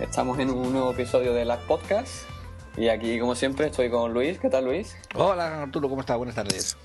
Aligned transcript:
Estamos 0.00 0.40
en 0.40 0.50
un 0.50 0.72
nuevo 0.72 0.90
episodio 0.90 1.32
de 1.32 1.44
Lag 1.44 1.60
Podcast. 1.68 2.24
Y 2.76 2.88
aquí, 2.88 3.20
como 3.20 3.36
siempre, 3.36 3.66
estoy 3.66 3.90
con 3.90 4.12
Luis. 4.12 4.40
¿Qué 4.40 4.50
tal, 4.50 4.64
Luis? 4.64 4.96
Hola, 5.14 5.62
Arturo, 5.62 5.88
¿cómo 5.88 6.00
estás? 6.00 6.16
Buenas 6.16 6.34
tardes. 6.34 6.76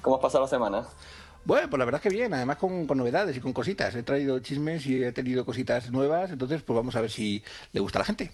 ¿Cómo 0.00 0.16
has 0.16 0.22
pasado 0.22 0.44
la 0.44 0.48
semana? 0.48 0.86
Bueno, 1.44 1.68
pues 1.68 1.78
la 1.78 1.84
verdad 1.84 2.00
es 2.02 2.10
que 2.10 2.16
bien, 2.16 2.32
además 2.32 2.56
con, 2.56 2.86
con, 2.86 2.96
novedades 2.96 3.36
y 3.36 3.40
con 3.40 3.52
cositas. 3.52 3.94
He 3.94 4.02
traído 4.02 4.38
chismes 4.38 4.86
y 4.86 5.04
he 5.04 5.12
tenido 5.12 5.44
cositas 5.44 5.90
nuevas, 5.90 6.30
entonces 6.30 6.62
pues 6.62 6.74
vamos 6.74 6.96
a 6.96 7.02
ver 7.02 7.10
si 7.10 7.44
le 7.72 7.80
gusta 7.80 7.98
a 7.98 8.00
la 8.00 8.06
gente. 8.06 8.30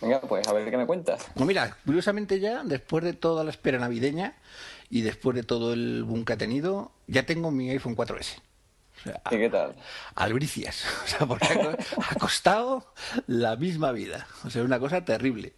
Venga, 0.00 0.20
pues 0.20 0.46
a 0.46 0.52
ver 0.52 0.70
qué 0.70 0.76
me 0.76 0.86
cuentas. 0.86 1.26
Pues 1.34 1.46
mira, 1.46 1.76
curiosamente 1.84 2.38
ya, 2.38 2.62
después 2.62 3.02
de 3.02 3.14
toda 3.14 3.42
la 3.42 3.50
espera 3.50 3.78
navideña 3.78 4.36
y 4.90 5.00
después 5.00 5.34
de 5.34 5.42
todo 5.42 5.72
el 5.72 6.04
boom 6.04 6.24
que 6.24 6.34
ha 6.34 6.38
tenido, 6.38 6.92
ya 7.08 7.26
tengo 7.26 7.50
mi 7.50 7.68
iPhone 7.70 7.96
4S. 7.96 8.45
¿Y 9.04 9.36
qué 9.36 9.50
tal? 9.50 9.74
Albricias. 10.14 10.84
O 11.04 11.08
sea, 11.08 11.26
porque 11.26 11.46
ha 11.46 12.14
costado 12.16 12.92
la 13.26 13.56
misma 13.56 13.92
vida. 13.92 14.26
O 14.44 14.50
sea, 14.50 14.62
una 14.64 14.78
cosa 14.80 15.04
terrible. 15.04 15.54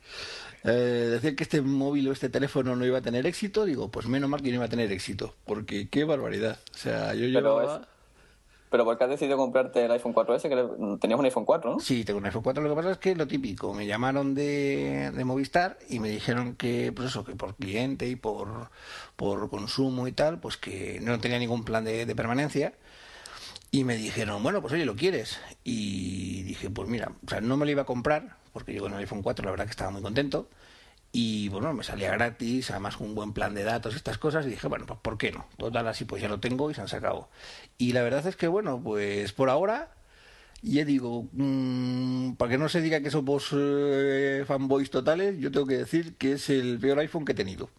Eh, 0.64 1.09
decir 1.11 1.37
que 1.37 1.45
este 1.45 1.62
móvil 1.62 2.09
o 2.09 2.12
este 2.12 2.28
teléfono 2.28 2.74
no 2.77 2.84
iba 2.84 2.98
a 2.98 3.02
tener 3.02 3.27
éxito, 3.27 3.64
digo, 3.64 3.91
pues 3.91 4.06
menos 4.06 4.28
mal 4.28 4.42
que 4.42 4.48
no 4.51 4.56
iba 4.56 4.64
a 4.66 4.69
tener 4.69 4.91
éxito. 4.92 5.34
Porque 5.47 5.88
qué 5.88 6.05
barbaridad. 6.05 6.59
O 6.74 6.77
sea, 6.77 7.14
yo 7.14 7.20
Pero 7.33 7.61
llevaba... 7.61 7.77
es- 7.83 7.88
Pero 8.70 8.84
¿por 8.84 8.98
qué 8.98 9.05
has 9.05 9.11
decidido 9.11 9.39
comprarte 9.39 9.84
el 9.86 9.91
iPhone 9.92 10.12
4S? 10.14 10.42
Que 10.42 10.98
tenías 11.00 11.19
un 11.19 11.25
iPhone 11.25 11.47
4, 11.47 11.70
¿no? 11.70 11.81
Sí, 11.81 12.05
tengo 12.05 12.19
un 12.19 12.27
iPhone 12.27 12.42
4. 12.42 12.62
Lo 12.62 12.69
que 12.69 12.77
pasa 12.77 12.91
es 12.92 12.98
que 12.98 13.14
lo 13.16 13.27
típico, 13.27 13.72
me 13.72 13.86
llamaron 13.86 14.34
de, 14.34 15.11
de 15.14 15.25
Movistar 15.25 15.78
y 15.89 16.00
me 16.00 16.11
dijeron 16.11 16.55
que, 16.56 16.92
pues 16.92 17.09
eso, 17.09 17.25
que 17.25 17.34
por 17.34 17.55
cliente 17.56 18.06
y 18.09 18.16
por, 18.16 18.70
por 19.16 19.48
consumo 19.48 20.06
y 20.06 20.12
tal, 20.12 20.39
pues 20.41 20.59
que 20.59 20.98
no 21.00 21.19
tenía 21.19 21.39
ningún 21.39 21.64
plan 21.64 21.84
de, 21.84 22.05
de 22.05 22.14
permanencia. 22.14 22.75
Y 23.70 23.84
me 23.84 23.97
dijeron, 23.97 24.42
bueno, 24.42 24.62
pues 24.62 24.72
oye, 24.72 24.86
¿lo 24.86 24.97
quieres? 24.97 25.38
Y 25.62 26.42
dije, 26.42 26.70
pues 26.70 26.88
mira, 26.88 27.12
o 27.24 27.28
sea, 27.28 27.41
no 27.41 27.56
me 27.56 27.66
lo 27.66 27.70
iba 27.70 27.83
a 27.83 27.86
comprar, 27.86 28.36
porque 28.52 28.72
yo 28.72 28.83
con 28.83 28.92
el 28.92 28.98
iPhone 28.98 29.22
4 29.22 29.44
la 29.44 29.50
verdad 29.50 29.66
que 29.66 29.72
estaba 29.72 29.91
muy 29.91 30.02
contento. 30.02 30.48
Y 31.12 31.48
bueno, 31.48 31.72
me 31.72 31.84
salía 31.84 32.10
gratis, 32.12 32.70
además 32.70 32.97
con 32.97 33.08
un 33.08 33.14
buen 33.14 33.33
plan 33.33 33.55
de 33.55 33.64
datos, 33.64 33.94
estas 33.94 34.19
cosas, 34.19 34.47
y 34.47 34.50
dije, 34.50 34.69
bueno, 34.69 34.86
pues 34.86 34.98
¿por 35.00 35.16
qué 35.16 35.33
no? 35.33 35.47
Total, 35.56 35.86
así 35.88 36.05
pues 36.05 36.20
ya 36.20 36.28
lo 36.28 36.41
tengo 36.41 36.70
y 36.70 36.75
se 36.75 36.80
han 36.80 36.88
sacado. 36.88 37.28
Y 37.78 37.92
la 37.92 38.02
verdad 38.02 38.27
es 38.27 38.36
que, 38.36 38.48
bueno, 38.48 38.80
pues 38.83 39.33
por 39.33 39.48
ahora, 39.50 39.91
ya 40.62 40.84
digo, 40.84 41.28
mm, 41.32 42.34
para 42.34 42.50
que 42.50 42.58
no 42.58 42.69
se 42.69 42.82
diga 42.82 43.00
que 43.00 43.10
somos 43.10 43.48
eh, 43.53 44.44
fanboys 44.47 44.91
totales, 44.91 45.38
yo 45.38 45.50
tengo 45.50 45.66
que 45.66 45.78
decir 45.78 46.16
que 46.16 46.32
es 46.32 46.50
el 46.50 46.78
peor 46.78 46.98
iPhone 46.98 47.25
que 47.25 47.32
he 47.32 47.34
tenido. 47.34 47.70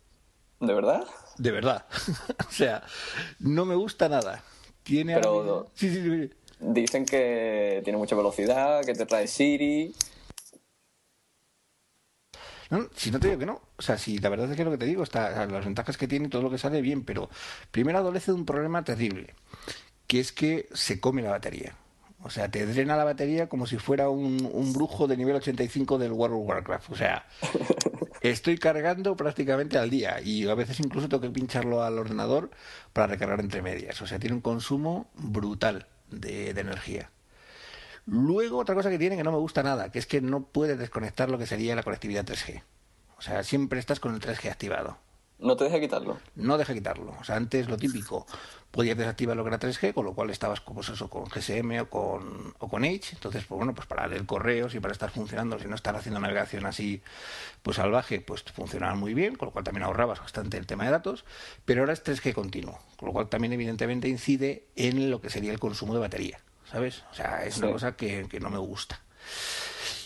¿De 0.59 0.73
verdad? 0.73 1.05
De 1.37 1.51
verdad. 1.51 1.85
o 2.47 2.51
sea, 2.51 2.83
no 3.39 3.65
me 3.65 3.75
gusta 3.75 4.09
nada. 4.09 4.43
Tiene 4.89 5.13
Pero- 5.15 5.43
mismo- 5.43 5.65
Sí, 5.75 5.89
sí, 5.93 6.01
sí. 6.01 6.29
Dicen 6.59 7.05
que 7.05 7.79
tiene 7.83 7.97
mucha 7.97 8.15
velocidad, 8.15 8.83
que 8.83 8.93
te 8.93 9.05
trae 9.05 9.27
Siri. 9.27 9.93
No, 12.71 12.87
si 12.95 13.11
no 13.11 13.19
te 13.19 13.27
digo 13.27 13.39
que 13.39 13.45
no. 13.45 13.61
O 13.77 13.81
sea, 13.81 13.97
si 13.97 14.17
la 14.17 14.29
verdad 14.29 14.49
es 14.51 14.57
que 14.57 14.63
lo 14.65 14.71
que 14.71 14.77
te 14.77 14.85
digo, 14.85 15.03
está, 15.03 15.45
las 15.45 15.65
ventajas 15.65 15.97
que 15.97 16.07
tiene, 16.07 16.27
todo 16.29 16.41
lo 16.41 16.49
que 16.51 16.57
sale 16.57 16.81
bien, 16.81 17.03
pero 17.03 17.29
primero 17.71 17.99
adolece 17.99 18.31
de 18.31 18.37
un 18.37 18.45
problema 18.45 18.83
terrible, 18.83 19.33
que 20.07 20.19
es 20.19 20.31
que 20.31 20.67
se 20.73 20.99
come 20.99 21.21
la 21.21 21.31
batería. 21.31 21.75
O 22.21 22.29
sea, 22.29 22.49
te 22.51 22.65
drena 22.65 22.97
la 22.97 23.05
batería 23.05 23.47
como 23.47 23.65
si 23.65 23.77
fuera 23.77 24.09
un, 24.09 24.49
un 24.51 24.73
brujo 24.73 25.07
de 25.07 25.15
nivel 25.17 25.35
85 25.37 25.97
del 25.97 26.11
World 26.11 26.35
of 26.35 26.47
Warcraft. 26.47 26.89
O 26.91 26.95
sea, 26.95 27.25
estoy 28.21 28.57
cargando 28.57 29.15
prácticamente 29.15 29.77
al 29.77 29.89
día 29.89 30.21
y 30.21 30.47
a 30.47 30.55
veces 30.55 30.79
incluso 30.79 31.09
tengo 31.09 31.21
que 31.21 31.29
pincharlo 31.29 31.83
al 31.83 31.97
ordenador 31.97 32.51
para 32.93 33.07
recargar 33.07 33.39
entre 33.39 33.61
medias. 33.61 34.01
O 34.01 34.07
sea, 34.07 34.19
tiene 34.19 34.35
un 34.35 34.41
consumo 34.41 35.09
brutal 35.15 35.87
de, 36.09 36.53
de 36.53 36.61
energía. 36.61 37.11
Luego, 38.05 38.57
otra 38.57 38.75
cosa 38.75 38.89
que 38.89 38.97
tiene 38.97 39.17
que 39.17 39.23
no 39.23 39.31
me 39.31 39.37
gusta 39.37 39.61
nada, 39.61 39.91
que 39.91 39.99
es 39.99 40.07
que 40.07 40.21
no 40.21 40.43
puedes 40.43 40.79
desconectar 40.79 41.29
lo 41.29 41.37
que 41.37 41.45
sería 41.45 41.75
la 41.75 41.83
conectividad 41.83 42.25
3G. 42.25 42.63
O 43.17 43.21
sea, 43.21 43.43
siempre 43.43 43.79
estás 43.79 43.99
con 43.99 44.15
el 44.15 44.21
3G 44.21 44.49
activado. 44.49 44.97
No 45.39 45.55
te 45.55 45.63
deja 45.63 45.79
quitarlo. 45.79 46.19
No 46.35 46.57
deja 46.57 46.73
quitarlo. 46.73 47.15
O 47.19 47.23
sea, 47.23 47.37
antes 47.37 47.69
lo 47.69 47.77
típico, 47.77 48.27
podías 48.71 48.97
desactivar 48.97 49.37
lo 49.37 49.43
que 49.43 49.49
era 49.49 49.59
3G, 49.59 49.93
con 49.93 50.03
lo 50.03 50.13
cual 50.13 50.29
estabas 50.29 50.59
pues 50.59 50.89
eso, 50.89 51.09
con 51.09 51.25
GSM 51.25 51.79
o 51.81 51.89
con, 51.89 52.53
o 52.59 52.67
con 52.67 52.83
Edge. 52.83 53.13
Entonces, 53.13 53.45
pues 53.45 53.57
bueno, 53.57 53.73
pues 53.73 53.87
para 53.87 54.05
leer 54.07 54.25
correos 54.25 54.75
y 54.75 54.81
para 54.81 54.91
estar 54.91 55.09
funcionando, 55.11 55.57
si 55.57 55.67
no 55.67 55.75
estar 55.75 55.95
haciendo 55.95 56.19
navegación 56.19 56.65
así 56.65 57.01
pues 57.63 57.77
salvaje, 57.77 58.19
pues 58.19 58.43
funcionaba 58.43 58.95
muy 58.95 59.13
bien, 59.13 59.35
con 59.35 59.47
lo 59.47 59.51
cual 59.53 59.63
también 59.63 59.83
ahorrabas 59.83 60.19
bastante 60.19 60.57
el 60.57 60.67
tema 60.67 60.83
de 60.83 60.91
datos. 60.91 61.23
Pero 61.63 61.81
ahora 61.81 61.93
es 61.93 62.03
3G 62.03 62.33
continuo, 62.33 62.77
con 62.97 63.07
lo 63.07 63.13
cual 63.13 63.29
también 63.29 63.53
evidentemente 63.53 64.09
incide 64.09 64.65
en 64.75 65.09
lo 65.09 65.21
que 65.21 65.29
sería 65.29 65.53
el 65.53 65.59
consumo 65.59 65.93
de 65.93 66.01
batería. 66.01 66.41
¿Sabes? 66.69 67.03
O 67.11 67.15
sea, 67.15 67.45
es 67.45 67.57
una 67.57 67.71
cosa 67.71 67.95
que, 67.95 68.27
que 68.29 68.39
no 68.39 68.49
me 68.49 68.59
gusta. 68.59 69.01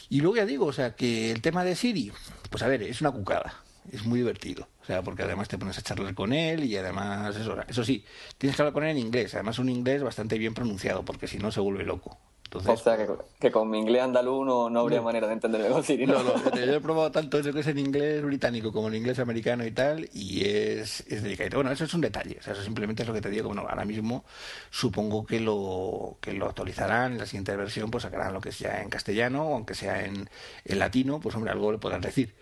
Y 0.10 0.22
luego 0.22 0.38
ya 0.38 0.46
digo, 0.46 0.68
o 0.68 0.74
sea, 0.74 0.96
que 0.96 1.32
el 1.32 1.42
tema 1.42 1.64
de 1.64 1.76
Siri, 1.76 2.12
pues 2.50 2.62
a 2.62 2.68
ver, 2.68 2.84
es 2.84 3.02
una 3.02 3.12
cucada, 3.12 3.56
es 3.92 4.06
muy 4.06 4.20
divertido. 4.20 4.68
O 4.82 4.86
sea, 4.86 5.02
porque 5.02 5.24
además 5.24 5.48
te 5.48 5.58
pones 5.58 5.78
a 5.78 5.82
charlar 5.82 6.14
con 6.14 6.34
él 6.34 6.64
y 6.66 6.76
además, 6.78 7.36
eso, 7.36 7.56
eso 7.68 7.84
sí, 7.84 8.04
tienes 8.38 8.56
que 8.56 8.62
hablar 8.62 8.74
con 8.74 8.84
él 8.84 8.92
en 8.92 8.98
inglés, 8.98 9.34
además 9.34 9.60
un 9.60 9.70
inglés 9.70 10.04
bastante 10.04 10.38
bien 10.38 10.54
pronunciado, 10.54 11.04
porque 11.06 11.28
si 11.28 11.38
no 11.40 11.52
se 11.52 11.60
vuelve 11.62 11.84
loco. 11.84 12.18
Entonces, 12.46 12.80
O 12.80 12.84
sea, 12.84 12.98
que, 12.98 13.08
que 13.40 13.52
con 13.52 13.68
mi 13.70 13.80
inglés 13.80 14.04
andaluz 14.04 14.46
no, 14.46 14.70
no 14.70 14.82
habría 14.82 15.00
No. 15.00 15.06
manera 15.06 15.26
de 15.28 15.34
entenderme 15.34 15.70
con 15.70 15.84
Siri, 15.84 16.06
¿no? 16.06 16.22
no, 16.24 16.40
yo 16.52 16.76
he 16.76 16.80
probado 16.82 17.12
tanto 17.12 17.40
eso 17.40 17.52
que 17.52 17.62
es 17.62 17.68
en 17.68 17.80
inglés 17.80 18.22
británico 18.24 18.72
como 18.72 18.90
en 18.90 18.96
inglés 18.96 19.18
americano 19.20 19.66
y 19.66 19.72
tal, 19.72 20.08
y 20.14 20.46
es, 20.46 21.04
es 21.08 21.24
delicado. 21.24 21.50
Bueno, 21.56 21.72
eso 21.72 21.86
es 21.86 21.94
un 21.96 22.02
detalle, 22.02 22.38
o 22.40 22.44
sea, 22.44 22.54
eso 22.54 22.62
simplemente 22.64 23.02
es 23.02 23.08
lo 23.08 23.14
que 23.16 23.22
te 23.22 23.30
digo, 23.32 23.48
bueno, 23.48 23.66
ahora 23.68 23.86
mismo 23.86 24.24
supongo 24.70 25.26
que 25.26 25.40
lo, 25.40 26.18
que 26.22 26.34
lo 26.34 26.46
actualizarán, 26.46 27.14
en 27.14 27.18
la 27.20 27.26
siguiente 27.26 27.56
versión 27.56 27.90
pues 27.90 28.04
sacarán 28.04 28.34
lo 28.34 28.42
que 28.42 28.52
sea 28.52 28.84
en 28.84 28.90
castellano, 28.90 29.42
aunque 29.56 29.74
sea 29.74 30.06
en, 30.06 30.30
en 30.66 30.80
latino, 30.80 31.20
pues 31.20 31.34
hombre, 31.36 31.52
algo 31.52 31.72
le 31.72 31.80
podrán 31.80 32.02
decir. 32.02 32.36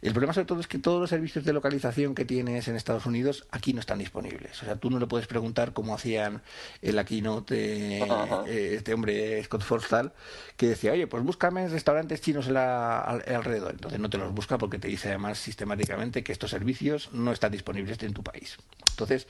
El 0.00 0.12
problema 0.12 0.32
sobre 0.32 0.46
todo 0.46 0.60
es 0.60 0.68
que 0.68 0.78
todos 0.78 1.00
los 1.00 1.10
servicios 1.10 1.44
de 1.44 1.52
localización 1.52 2.14
que 2.14 2.24
tienes 2.24 2.68
en 2.68 2.76
Estados 2.76 3.04
Unidos 3.06 3.46
aquí 3.50 3.72
no 3.72 3.80
están 3.80 3.98
disponibles. 3.98 4.62
O 4.62 4.64
sea, 4.64 4.76
tú 4.76 4.90
no 4.90 5.00
le 5.00 5.06
puedes 5.06 5.26
preguntar 5.26 5.72
cómo 5.72 5.92
hacían 5.94 6.40
en 6.82 6.94
la 6.96 7.04
keynote 7.04 7.98
eh, 8.46 8.74
este 8.76 8.94
hombre 8.94 9.42
Scott 9.42 9.62
Forstall, 9.62 10.12
que 10.56 10.68
decía, 10.68 10.92
oye, 10.92 11.08
pues 11.08 11.24
búscame 11.24 11.68
restaurantes 11.68 12.20
chinos 12.20 12.46
en 12.46 12.54
la- 12.54 13.00
al- 13.00 13.24
alrededor. 13.26 13.72
Entonces 13.72 13.98
no 13.98 14.08
te 14.08 14.18
los 14.18 14.32
busca 14.32 14.56
porque 14.56 14.78
te 14.78 14.86
dice 14.86 15.08
además 15.08 15.38
sistemáticamente 15.38 16.22
que 16.22 16.30
estos 16.30 16.50
servicios 16.50 17.10
no 17.12 17.32
están 17.32 17.50
disponibles 17.50 18.00
en 18.04 18.12
tu 18.14 18.22
país. 18.22 18.56
Entonces, 18.90 19.26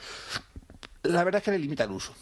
la 1.02 1.24
verdad 1.24 1.38
es 1.38 1.44
que 1.44 1.50
le 1.52 1.58
limita 1.60 1.84
el 1.84 1.92
uso. 1.92 2.12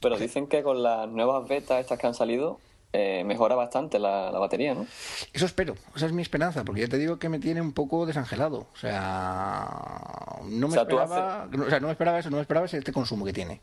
Pero 0.00 0.18
dicen 0.18 0.46
que 0.48 0.62
con 0.64 0.82
las 0.82 1.08
nuevas 1.08 1.46
betas 1.48 1.80
estas 1.80 1.98
que 1.98 2.06
han 2.08 2.14
salido, 2.14 2.58
eh, 2.92 3.24
mejora 3.24 3.54
bastante 3.54 3.98
la, 3.98 4.30
la 4.30 4.38
batería, 4.38 4.74
¿no? 4.74 4.86
Eso 5.32 5.46
espero, 5.46 5.74
esa 5.94 6.06
es 6.06 6.12
mi 6.12 6.22
esperanza, 6.22 6.64
porque 6.64 6.82
ya 6.82 6.88
te 6.88 6.98
digo 6.98 7.18
que 7.18 7.28
me 7.28 7.38
tiene 7.38 7.60
un 7.60 7.72
poco 7.72 8.06
desangelado. 8.06 8.68
O 8.72 8.76
sea, 8.76 9.68
no 10.44 10.68
me 10.68 10.72
O 10.72 10.72
sea, 10.72 10.82
esperaba, 10.82 11.48
o 11.66 11.70
sea, 11.70 11.80
no 11.80 11.86
me 11.88 11.92
esperaba 11.92 12.18
eso, 12.18 12.30
no 12.30 12.36
me 12.36 12.42
esperaba 12.42 12.66
este 12.66 12.92
consumo 12.92 13.24
que 13.24 13.32
tiene. 13.32 13.60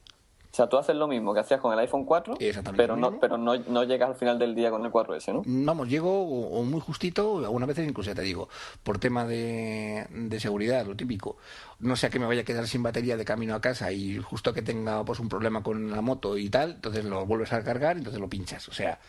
O 0.53 0.55
sea, 0.55 0.69
tú 0.69 0.77
haces 0.77 0.95
lo 0.95 1.07
mismo 1.07 1.33
que 1.33 1.39
hacías 1.39 1.59
con 1.59 1.73
el 1.73 1.79
iPhone 1.79 2.05
4, 2.05 2.35
Exactamente 2.39 2.83
pero 2.83 2.95
no, 2.95 3.19
pero 3.19 3.39
no, 3.39 3.57
no 3.57 3.83
llegas 3.85 4.09
al 4.09 4.15
final 4.15 4.37
del 4.37 4.53
día 4.53 4.69
con 4.69 4.85
el 4.85 4.91
4S, 4.91 5.33
¿no? 5.33 5.41
Vamos, 5.47 5.89
llego 5.89 6.11
o, 6.11 6.59
o 6.59 6.63
muy 6.63 6.79
justito, 6.79 7.39
algunas 7.39 7.67
veces 7.67 7.89
incluso 7.89 8.11
ya 8.11 8.15
te 8.15 8.21
digo, 8.21 8.49
por 8.83 8.99
tema 8.99 9.25
de, 9.25 10.05
de 10.11 10.39
seguridad, 10.39 10.85
lo 10.85 10.95
típico. 10.95 11.37
No 11.79 11.95
sea 11.95 12.11
que 12.11 12.19
me 12.19 12.27
vaya 12.27 12.41
a 12.41 12.45
quedar 12.45 12.67
sin 12.67 12.83
batería 12.83 13.17
de 13.17 13.25
camino 13.25 13.55
a 13.55 13.61
casa 13.61 13.91
y 13.91 14.19
justo 14.19 14.53
que 14.53 14.61
tenga 14.61 15.03
pues 15.03 15.19
un 15.19 15.27
problema 15.27 15.63
con 15.63 15.89
la 15.89 16.01
moto 16.01 16.37
y 16.37 16.51
tal, 16.51 16.73
entonces 16.73 17.03
lo 17.03 17.25
vuelves 17.25 17.51
a 17.51 17.63
cargar 17.63 17.95
y 17.95 18.01
entonces 18.01 18.21
lo 18.21 18.29
pinchas. 18.29 18.69
O 18.69 18.73
sea, 18.73 18.99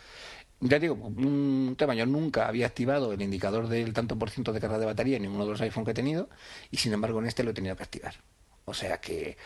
ya 0.61 0.79
te 0.79 0.79
digo, 0.79 0.95
un 0.95 1.75
tema, 1.77 1.93
yo 1.93 2.07
nunca 2.07 2.47
había 2.47 2.65
activado 2.65 3.13
el 3.13 3.21
indicador 3.21 3.67
del 3.67 3.93
tanto 3.93 4.17
por 4.17 4.31
ciento 4.31 4.51
de 4.51 4.59
carga 4.59 4.79
de 4.79 4.87
batería 4.87 5.17
en 5.17 5.21
ninguno 5.21 5.45
de 5.45 5.51
los 5.51 5.61
iPhone 5.61 5.85
que 5.85 5.91
he 5.91 5.93
tenido 5.93 6.27
y 6.71 6.77
sin 6.77 6.91
embargo 6.91 7.19
en 7.19 7.27
este 7.27 7.43
lo 7.43 7.51
he 7.51 7.53
tenido 7.53 7.75
que 7.75 7.83
activar. 7.83 8.15
O 8.67 8.73
sea 8.73 8.97
que, 8.99 9.37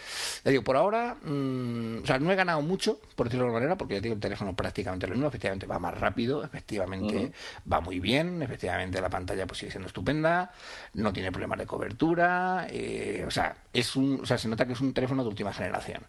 ya 0.46 0.52
digo, 0.52 0.64
por 0.64 0.78
ahora, 0.78 1.16
mm, 1.22 2.04
o 2.04 2.06
sea, 2.06 2.20
no 2.20 2.32
he 2.32 2.36
ganado 2.36 2.62
mucho, 2.62 3.02
por 3.18 3.28
decirlo 3.28 3.44
de 3.44 3.48
alguna 3.48 3.60
manera, 3.60 3.78
porque 3.78 3.96
ya 3.96 4.00
digo, 4.02 4.16
el 4.16 4.22
teléfono 4.22 4.56
prácticamente 4.56 5.08
lo 5.08 5.14
mismo, 5.14 5.28
efectivamente 5.28 5.68
va 5.68 5.78
más 5.78 5.98
rápido, 6.00 6.42
efectivamente 6.44 7.34
va 7.72 7.82
muy 7.82 8.00
bien, 8.00 8.42
efectivamente 8.42 9.02
la 9.02 9.10
pantalla 9.10 9.46
pues 9.46 9.58
sigue 9.60 9.72
siendo 9.72 9.88
estupenda, 9.88 10.54
no 10.94 11.12
tiene 11.12 11.34
problemas 11.34 11.60
de 11.60 11.66
cobertura, 11.66 12.68
eh, 12.70 13.26
o 13.28 13.32
sea, 13.32 13.58
es 13.74 13.96
un, 13.98 14.22
o 14.24 14.26
sea, 14.26 14.38
se 14.38 14.48
nota 14.48 14.66
que 14.66 14.72
es 14.74 14.80
un 14.82 14.94
teléfono 14.94 15.22
de 15.24 15.30
última 15.30 15.52
generación. 15.54 16.04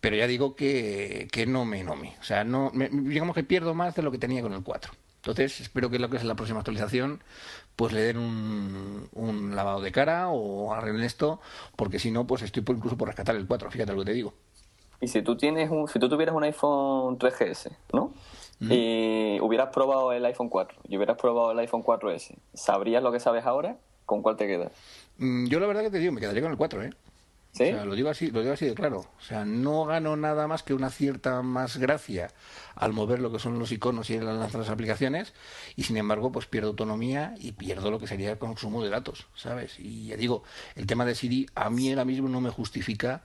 Pero 0.00 0.16
ya 0.16 0.26
digo 0.26 0.56
que, 0.56 1.28
que 1.30 1.46
no 1.46 1.64
me, 1.66 1.84
no 1.84 1.94
me, 1.96 2.16
o 2.20 2.24
sea, 2.24 2.42
no, 2.44 2.70
me- 2.72 2.88
digamos 2.90 3.34
que 3.34 3.44
pierdo 3.44 3.74
más 3.74 3.94
de 3.94 4.02
lo 4.02 4.10
que 4.10 4.18
tenía 4.18 4.40
con 4.42 4.52
el 4.54 4.62
4. 4.62 4.92
Entonces, 5.16 5.60
espero 5.60 5.90
que 5.90 5.98
lo 5.98 6.08
que 6.08 6.18
es 6.18 6.24
la 6.24 6.36
próxima 6.36 6.60
actualización, 6.60 7.20
pues 7.76 7.92
le 7.92 8.00
den 8.00 8.16
un, 8.18 9.08
un 9.12 9.54
lavado 9.54 9.80
de 9.80 9.92
cara 9.92 10.28
o 10.30 10.72
arreglen 10.72 11.04
esto, 11.04 11.40
porque 11.76 11.98
si 11.98 12.10
no, 12.10 12.26
pues 12.26 12.42
estoy 12.42 12.62
por, 12.62 12.76
incluso 12.76 12.96
por 12.96 13.08
rescatar 13.08 13.36
el 13.36 13.46
4, 13.46 13.70
fíjate 13.70 13.92
lo 13.92 13.98
que 14.00 14.06
te 14.06 14.12
digo. 14.14 14.32
Y 15.00 15.08
si 15.08 15.20
tú 15.22 15.36
tienes 15.36 15.70
un, 15.70 15.86
si 15.88 15.98
tú 15.98 16.08
tuvieras 16.08 16.34
un 16.34 16.42
iPhone 16.44 17.18
3GS, 17.18 17.70
¿no? 17.92 18.12
Y 18.58 19.38
hubieras 19.42 19.68
probado 19.68 20.12
el 20.12 20.24
iPhone 20.24 20.48
4 20.48 20.78
y 20.88 20.96
hubieras 20.96 21.18
probado 21.18 21.52
el 21.52 21.58
iPhone 21.58 21.84
4S, 21.84 22.34
¿sabrías 22.54 23.02
lo 23.02 23.12
que 23.12 23.20
sabes 23.20 23.44
ahora? 23.44 23.76
¿Con 24.06 24.22
cuál 24.22 24.36
te 24.36 24.46
quedas? 24.46 24.72
Mm, 25.18 25.46
Yo 25.48 25.60
la 25.60 25.66
verdad 25.66 25.82
que 25.82 25.90
te 25.90 25.98
digo, 25.98 26.12
me 26.12 26.20
quedaría 26.22 26.40
con 26.40 26.52
el 26.52 26.56
4, 26.56 26.82
¿eh? 26.84 26.90
O 27.64 27.76
sea, 27.76 27.84
lo 27.84 27.94
digo 27.94 28.10
así, 28.10 28.30
lo 28.30 28.40
digo 28.42 28.52
así 28.52 28.66
de 28.66 28.74
claro. 28.74 29.00
O 29.18 29.20
sea, 29.20 29.44
no 29.44 29.84
gano 29.86 30.16
nada 30.16 30.46
más 30.46 30.62
que 30.62 30.74
una 30.74 30.90
cierta 30.90 31.40
más 31.42 31.78
gracia 31.78 32.28
al 32.74 32.92
mover 32.92 33.20
lo 33.20 33.32
que 33.32 33.38
son 33.38 33.58
los 33.58 33.72
iconos 33.72 34.10
y 34.10 34.18
lanzar 34.18 34.60
las 34.60 34.70
aplicaciones, 34.70 35.32
y 35.74 35.84
sin 35.84 35.96
embargo, 35.96 36.30
pues 36.30 36.46
pierdo 36.46 36.68
autonomía 36.68 37.34
y 37.38 37.52
pierdo 37.52 37.90
lo 37.90 37.98
que 37.98 38.06
sería 38.06 38.30
el 38.30 38.38
consumo 38.38 38.82
de 38.84 38.90
datos, 38.90 39.26
¿sabes? 39.34 39.78
Y 39.78 40.08
ya 40.08 40.16
digo, 40.16 40.42
el 40.74 40.86
tema 40.86 41.04
de 41.06 41.14
Siri 41.14 41.46
a 41.54 41.70
mí 41.70 41.88
ahora 41.90 42.04
mismo 42.04 42.28
no 42.28 42.40
me 42.40 42.50
justifica 42.50 43.24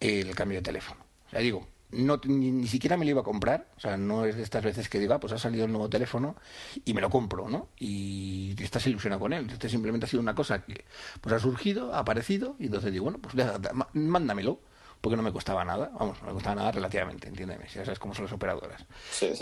el 0.00 0.34
cambio 0.34 0.58
de 0.58 0.62
teléfono. 0.62 1.04
O 1.26 1.30
sea, 1.30 1.40
digo, 1.40 1.66
no, 1.90 2.20
ni, 2.24 2.66
siquiera 2.66 2.96
me 2.96 3.04
lo 3.04 3.12
iba 3.12 3.20
a 3.20 3.24
comprar, 3.24 3.68
o 3.76 3.80
sea, 3.80 3.96
no 3.96 4.24
es 4.24 4.36
de 4.36 4.42
estas 4.42 4.64
veces 4.64 4.88
que 4.88 4.98
diga, 4.98 5.16
ah, 5.16 5.20
pues 5.20 5.32
ha 5.32 5.38
salido 5.38 5.64
el 5.64 5.72
nuevo 5.72 5.88
teléfono 5.88 6.36
y 6.84 6.94
me 6.94 7.00
lo 7.00 7.10
compro, 7.10 7.48
¿no? 7.48 7.68
Y 7.78 8.54
estás 8.62 8.86
ilusionado 8.86 9.20
con 9.20 9.32
él. 9.32 9.48
Este 9.50 9.68
simplemente 9.68 10.06
ha 10.06 10.08
sido 10.08 10.20
una 10.20 10.34
cosa 10.34 10.64
que 10.64 10.84
pues 11.20 11.34
ha 11.34 11.38
surgido, 11.38 11.94
ha 11.94 12.00
aparecido, 12.00 12.56
y 12.58 12.66
entonces 12.66 12.92
digo, 12.92 13.04
bueno, 13.04 13.18
pues 13.18 13.34
mándamelo, 13.92 14.60
porque 15.00 15.16
no 15.16 15.22
me 15.22 15.32
costaba 15.32 15.64
nada, 15.64 15.90
vamos, 15.98 16.20
no 16.22 16.28
me 16.28 16.34
costaba 16.34 16.56
nada 16.56 16.72
relativamente, 16.72 17.28
entiéndeme, 17.28 17.66
ya 17.68 17.84
sabes 17.84 17.98
cómo 17.98 18.14
son 18.14 18.24
las 18.24 18.32
operadoras. 18.32 18.84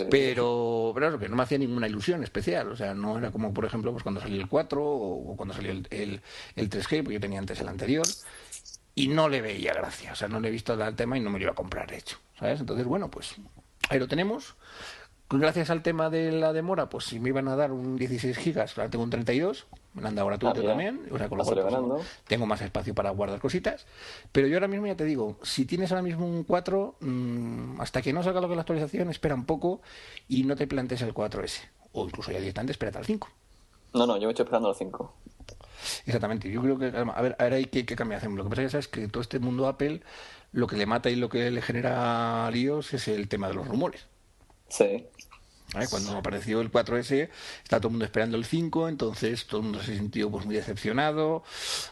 pero, 0.09 0.91
pero 0.93 1.19
que 1.19 1.29
no 1.29 1.35
me 1.35 1.43
hacía 1.43 1.57
ninguna 1.57 1.87
ilusión 1.87 2.23
especial, 2.23 2.71
o 2.71 2.75
sea, 2.75 2.93
no 2.93 3.17
era 3.17 3.31
como, 3.31 3.53
por 3.53 3.65
ejemplo, 3.65 3.91
pues 3.91 4.03
cuando 4.03 4.21
salió 4.21 4.39
el 4.39 4.47
4 4.47 4.83
o 4.83 5.35
cuando 5.35 5.55
salió 5.55 5.71
el, 5.71 5.87
el, 5.89 6.21
el 6.55 6.69
3G, 6.69 7.03
porque 7.03 7.15
yo 7.15 7.19
tenía 7.19 7.39
antes 7.39 7.59
el 7.61 7.67
anterior, 7.67 8.05
y 8.93 9.07
no 9.07 9.27
le 9.27 9.41
veía 9.41 9.73
gracia, 9.73 10.13
o 10.13 10.15
sea, 10.15 10.27
no 10.27 10.39
le 10.39 10.49
he 10.49 10.51
visto 10.51 10.73
el 10.73 10.95
tema 10.95 11.17
y 11.17 11.21
no 11.21 11.29
me 11.29 11.39
lo 11.39 11.43
iba 11.43 11.51
a 11.51 11.55
comprar, 11.55 11.89
de 11.89 11.97
hecho, 11.97 12.17
¿sabes? 12.39 12.59
Entonces, 12.59 12.85
bueno, 12.85 13.09
pues 13.09 13.35
ahí 13.89 13.99
lo 13.99 14.07
tenemos. 14.07 14.55
Gracias 15.27 15.71
al 15.71 15.81
tema 15.81 16.11
de 16.11 16.31
la 16.31 16.53
demora, 16.53 16.87
pues 16.87 17.05
si 17.05 17.19
me 17.19 17.29
iban 17.29 17.47
a 17.47 17.55
dar 17.55 17.71
un 17.71 17.95
16 17.95 18.37
gigas, 18.37 18.77
ahora 18.77 18.91
tengo 18.91 19.03
un 19.03 19.09
32, 19.09 19.65
me 19.95 20.03
lo 20.03 20.07
han 20.07 20.13
dado 20.13 20.27
gratuito 20.27 20.61
ah, 20.61 20.63
también, 20.63 21.01
o 21.11 21.17
sea, 21.17 21.27
con 21.27 21.39
lo 21.39 21.43
cual, 21.43 21.61
pues, 21.63 22.05
tengo 22.27 22.45
más 22.45 22.61
espacio 22.61 22.93
para 22.93 23.09
guardar 23.09 23.39
cositas. 23.39 23.87
Pero 24.31 24.47
yo 24.47 24.57
ahora 24.57 24.67
mismo 24.67 24.85
ya 24.85 24.95
te 24.95 25.03
digo, 25.03 25.37
si 25.41 25.65
tienes 25.65 25.91
ahora 25.91 26.03
mismo 26.03 26.27
un 26.27 26.43
4, 26.43 26.97
mm, 26.99 27.81
hasta 27.81 28.03
que 28.03 28.13
no 28.13 28.21
salga 28.21 28.39
lo 28.39 28.47
que 28.47 28.55
la 28.55 28.61
actualización, 28.61 29.09
espera 29.09 29.33
un 29.33 29.45
poco 29.45 29.81
y 30.27 30.43
no 30.43 30.55
te 30.55 30.67
plantes 30.67 31.01
el 31.01 31.11
4S, 31.11 31.69
o 31.93 32.05
incluso 32.05 32.31
ya 32.31 32.39
directamente 32.39 32.73
espérate 32.73 32.99
al 32.99 33.05
5. 33.05 33.27
No, 33.95 34.05
no, 34.05 34.17
yo 34.17 34.27
me 34.27 34.33
estoy 34.33 34.43
esperando 34.43 34.69
al 34.69 34.75
5. 34.75 35.13
Exactamente, 36.05 36.51
yo 36.51 36.61
creo 36.61 36.77
que, 36.77 36.85
a 36.87 37.21
ver, 37.21 37.35
ahora 37.39 37.55
hay 37.55 37.65
que, 37.65 37.85
que 37.85 37.95
cambiar. 37.95 38.23
Lo 38.27 38.43
que 38.43 38.49
pasa 38.49 38.77
es 38.77 38.87
que, 38.87 39.07
todo 39.07 39.21
este 39.21 39.39
mundo 39.39 39.67
Apple, 39.67 40.01
lo 40.55 40.67
que 40.67 40.77
le 40.77 40.85
mata 40.85 41.09
y 41.09 41.17
lo 41.17 41.27
que 41.27 41.51
le 41.51 41.61
genera 41.61 42.49
líos 42.49 42.93
es 42.93 43.09
el 43.09 43.27
tema 43.27 43.49
de 43.49 43.55
los 43.55 43.67
rumores. 43.67 44.07
Sí. 44.69 45.05
Cuando 45.89 46.17
apareció 46.17 46.61
el 46.61 46.71
4S, 46.71 47.29
está 47.63 47.77
todo 47.79 47.89
el 47.89 47.93
mundo 47.93 48.05
esperando 48.05 48.37
el 48.37 48.45
5, 48.45 48.87
entonces 48.87 49.45
todo 49.45 49.59
el 49.59 49.63
mundo 49.63 49.83
se 49.83 49.97
sintió 49.97 50.31
pues 50.31 50.45
muy 50.45 50.55
decepcionado. 50.55 51.43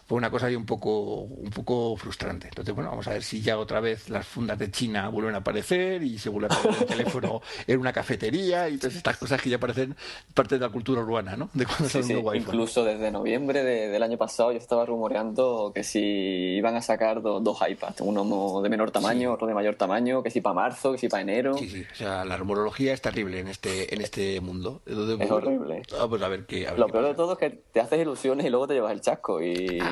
Fue 0.07 0.17
una 0.17 0.29
cosa 0.29 0.45
ahí 0.45 0.55
un 0.55 0.65
poco, 0.65 1.21
un 1.21 1.49
poco 1.49 1.97
frustrante. 1.97 2.47
Entonces, 2.47 2.73
bueno, 2.73 2.91
vamos 2.91 3.07
a 3.07 3.11
ver 3.11 3.23
si 3.23 3.41
ya 3.41 3.57
otra 3.57 3.79
vez 3.81 4.09
las 4.09 4.25
fundas 4.25 4.57
de 4.57 4.71
China 4.71 5.09
vuelven 5.09 5.35
a 5.35 5.39
aparecer 5.39 6.01
y 6.03 6.17
se 6.17 6.29
vuelve 6.29 6.47
a 6.49 6.69
el 6.79 6.85
teléfono 6.85 7.41
en 7.67 7.79
una 7.79 7.91
cafetería 7.91 8.69
y 8.69 8.77
todas 8.77 8.95
estas 8.95 9.17
cosas 9.17 9.41
que 9.41 9.49
ya 9.49 9.59
parecen 9.59 9.95
parte 10.33 10.55
de 10.55 10.61
la 10.61 10.69
cultura 10.69 11.01
urbana, 11.01 11.35
¿no? 11.35 11.49
De 11.53 11.65
cuando 11.65 11.89
sí, 11.89 12.03
sí. 12.03 12.13
Incluso 12.13 12.83
desde 12.83 13.11
noviembre 13.11 13.63
del 13.63 14.01
año 14.01 14.17
pasado 14.17 14.51
yo 14.51 14.59
estaba 14.59 14.85
rumoreando 14.85 15.71
que 15.73 15.83
si 15.83 15.99
iban 15.99 16.75
a 16.75 16.81
sacar 16.81 17.21
dos 17.21 17.57
iPads, 17.67 18.01
uno 18.01 18.61
de 18.61 18.69
menor 18.69 18.91
tamaño, 18.91 19.33
otro 19.33 19.47
de 19.47 19.53
mayor 19.53 19.75
tamaño, 19.75 20.23
que 20.23 20.31
si 20.31 20.41
para 20.41 20.53
marzo, 20.53 20.93
que 20.93 20.97
si 20.97 21.07
para 21.09 21.21
enero. 21.21 21.57
Sí, 21.57 21.69
sí, 21.69 21.85
o 21.91 21.95
sea, 21.95 22.23
la 22.23 22.37
rumorología 22.37 22.93
es 22.93 23.01
terrible 23.01 23.39
en 23.39 23.47
este 23.47 23.62
en 23.63 24.01
este 24.01 24.39
mundo. 24.41 24.81
es 24.85 25.31
horrible. 25.31 25.83
Ah, 25.99 26.07
pues 26.07 26.21
a 26.21 26.27
ver 26.27 26.45
qué. 26.45 26.67
lo 26.75 26.87
peor 26.87 27.05
de 27.05 27.13
todo 27.13 27.33
es 27.33 27.39
que 27.39 27.49
te 27.49 27.79
haces 27.79 27.99
ilusiones 27.99 28.45
y 28.45 28.49
luego 28.49 28.67
te 28.67 28.73
llevas 28.73 28.91
el 28.91 29.01
chasco. 29.01 29.41
Y, 29.41 29.79
ah. 29.81 29.91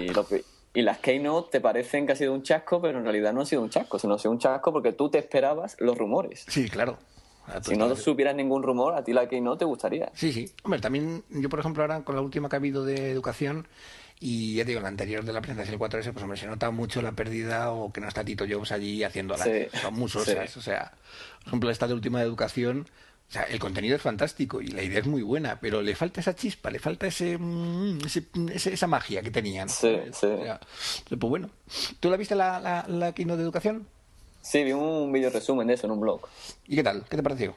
y 0.74 0.82
las 0.82 1.00
Keynote 1.00 1.50
te 1.52 1.62
parecen 1.62 2.06
que 2.06 2.14
ha 2.14 2.16
sido 2.16 2.34
un 2.34 2.44
chasco, 2.44 2.82
pero 2.82 3.00
en 3.00 3.04
realidad 3.04 3.34
no 3.34 3.42
ha 3.42 3.46
sido 3.46 3.62
un 3.62 3.70
chasco, 3.70 4.00
sino 4.00 4.16
ha 4.16 4.20
sido 4.20 4.32
un 4.32 4.40
chasco 4.40 4.72
porque 4.72 4.94
tú 4.94 5.10
te 5.10 5.18
esperabas 5.18 5.76
los 5.80 5.98
rumores. 5.98 6.46
Sí, 6.48 6.70
claro. 6.70 6.98
Si 7.64 7.76
no 7.76 7.94
supieras 7.96 8.36
ningún 8.36 8.64
rumor, 8.64 8.96
a 8.96 9.04
ti 9.04 9.14
la 9.14 9.28
Keynote 9.28 9.60
te 9.60 9.66
gustaría. 9.66 10.12
Sí, 10.14 10.32
sí. 10.32 10.50
Hombre, 10.64 10.80
también 10.80 11.24
yo, 11.30 11.50
por 11.50 11.60
ejemplo, 11.60 11.84
ahora 11.84 12.04
con 12.04 12.16
la 12.16 12.22
última 12.22 12.50
que 12.50 12.56
ha 12.56 12.60
habido 12.60 12.86
de 12.86 13.12
educación, 13.12 13.68
y 14.24 14.54
ya 14.54 14.64
digo, 14.64 14.80
la 14.80 14.88
anterior 14.88 15.26
de 15.26 15.34
la 15.34 15.42
presentación 15.42 15.78
del 15.78 15.90
4S, 15.90 16.14
pues 16.14 16.24
hombre, 16.24 16.38
se 16.38 16.46
nota 16.46 16.70
mucho 16.70 17.02
la 17.02 17.14
pérdida 17.14 17.72
o 17.72 17.92
que 17.92 18.02
no 18.02 18.08
está 18.08 18.24
Tito 18.24 18.46
Jobs 18.48 18.72
allí 18.72 19.04
haciendo 19.04 19.36
Sí, 19.38 19.68
Son 19.82 19.96
muchos, 19.96 20.28
O 20.28 20.62
sea, 20.62 20.94
por 21.40 21.48
ejemplo, 21.48 21.72
esta 21.72 21.88
de 21.88 21.96
última 21.96 22.20
de 22.20 22.26
educación, 22.26 22.88
o 23.32 23.34
sea, 23.34 23.44
el 23.44 23.60
contenido 23.60 23.96
es 23.96 24.02
fantástico 24.02 24.62
y 24.62 24.68
la 24.68 24.84
idea 24.84 25.00
es 25.00 25.08
muy 25.08 25.22
buena, 25.22 25.58
pero 25.58 25.82
le 25.82 25.96
falta 25.96 26.20
esa 26.20 26.36
chispa, 26.36 26.70
le 26.70 26.80
falta 26.80 27.08
ese, 27.08 27.38
mm, 27.38 28.00
esa 28.54 28.88
magia 28.88 29.22
que 29.22 29.32
tenían. 29.32 29.70
Sí, 29.70 29.98
sí. 30.12 30.28
pues 31.08 31.18
bueno, 31.18 31.50
¿tú 32.02 32.10
la 32.10 32.18
viste 32.18 32.36
la, 32.36 32.60
la, 32.60 32.86
la 32.90 33.14
de 33.14 33.24
educación? 33.42 33.88
Sí, 34.42 34.66
vi 34.66 34.74
un 34.74 35.14
vídeo 35.14 35.30
resumen 35.30 35.66
de 35.66 35.76
eso 35.76 35.88
en 35.88 35.94
un 35.94 36.02
blog. 36.02 36.28
¿Y 36.68 36.76
qué 36.76 36.84
tal? 36.84 37.06
¿Qué 37.10 37.16
te 37.16 37.24
pareció? 37.24 37.56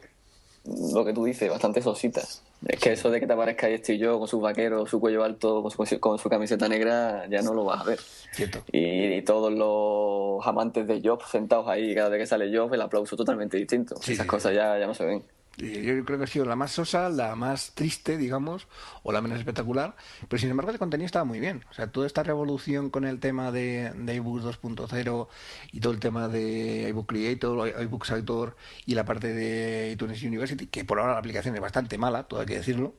Lo 0.63 1.03
que 1.03 1.11
tú 1.11 1.25
dices, 1.25 1.49
bastante 1.49 1.81
sositas. 1.81 2.41
Es 2.65 2.79
que 2.79 2.93
eso 2.93 3.11
de 3.11 3.19
que 3.19 3.27
te 3.27 3.33
aparezca 3.33 3.67
ahí 3.67 3.73
estoy 3.73 3.97
yo 3.97 4.17
con 4.17 4.29
su 4.29 4.39
vaquero, 4.39 4.85
su 4.85 5.01
cuello 5.01 5.25
alto, 5.25 5.61
con 5.61 5.71
su, 5.71 5.99
con 5.99 6.17
su 6.17 6.29
camiseta 6.29 6.69
negra, 6.69 7.27
ya 7.29 7.41
no 7.41 7.53
lo 7.53 7.65
vas 7.65 7.81
a 7.81 7.83
ver. 7.83 7.99
Cierto. 8.31 8.63
Y, 8.71 9.21
todos 9.23 9.51
los 9.51 10.47
amantes 10.47 10.87
de 10.87 11.01
Job 11.03 11.21
sentados 11.29 11.67
ahí, 11.67 11.93
cada 11.93 12.07
vez 12.07 12.21
que 12.21 12.27
sale 12.27 12.57
Job, 12.57 12.73
el 12.73 12.81
aplauso 12.81 13.17
totalmente 13.17 13.57
distinto. 13.57 13.95
Esas 14.07 14.25
cosas 14.25 14.53
ya, 14.55 14.79
ya 14.79 14.87
no 14.87 14.93
se 14.93 15.03
ven 15.03 15.34
yo 15.57 16.05
creo 16.05 16.17
que 16.17 16.23
ha 16.25 16.27
sido 16.27 16.45
la 16.45 16.55
más 16.55 16.71
sosa, 16.71 17.09
la 17.09 17.35
más 17.35 17.71
triste, 17.73 18.17
digamos, 18.17 18.67
o 19.03 19.11
la 19.11 19.21
menos 19.21 19.39
espectacular, 19.39 19.95
pero 20.27 20.39
sin 20.39 20.49
embargo 20.49 20.71
el 20.71 20.79
contenido 20.79 21.05
estaba 21.05 21.25
muy 21.25 21.39
bien. 21.39 21.63
O 21.71 21.73
sea, 21.73 21.91
toda 21.91 22.07
esta 22.07 22.23
revolución 22.23 22.89
con 22.89 23.05
el 23.05 23.19
tema 23.19 23.51
de, 23.51 23.91
de 23.95 24.15
iBooks 24.15 24.43
2.0 24.61 25.27
y 25.71 25.79
todo 25.79 25.93
el 25.93 25.99
tema 25.99 26.27
de 26.27 26.89
iBook 26.89 27.07
Creator, 27.07 27.81
iBooks 27.81 28.11
Author 28.11 28.55
y 28.85 28.95
la 28.95 29.05
parte 29.05 29.33
de 29.33 29.91
iTunes 29.91 30.21
University, 30.23 30.67
que 30.67 30.85
por 30.85 30.99
ahora 30.99 31.13
la 31.13 31.19
aplicación 31.19 31.55
es 31.55 31.61
bastante 31.61 31.97
mala, 31.97 32.23
todo 32.23 32.41
hay 32.41 32.45
que 32.45 32.55
decirlo, 32.57 32.95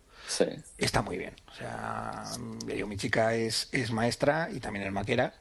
está 0.79 1.02
muy 1.02 1.19
bien. 1.19 1.35
O 1.49 1.55
sea, 1.55 2.25
yo, 2.76 2.87
mi 2.87 2.97
chica 2.97 3.35
es, 3.35 3.69
es 3.73 3.93
maestra 3.93 4.49
y 4.52 4.61
también 4.61 4.87
es 4.87 4.93
maquera 4.93 5.35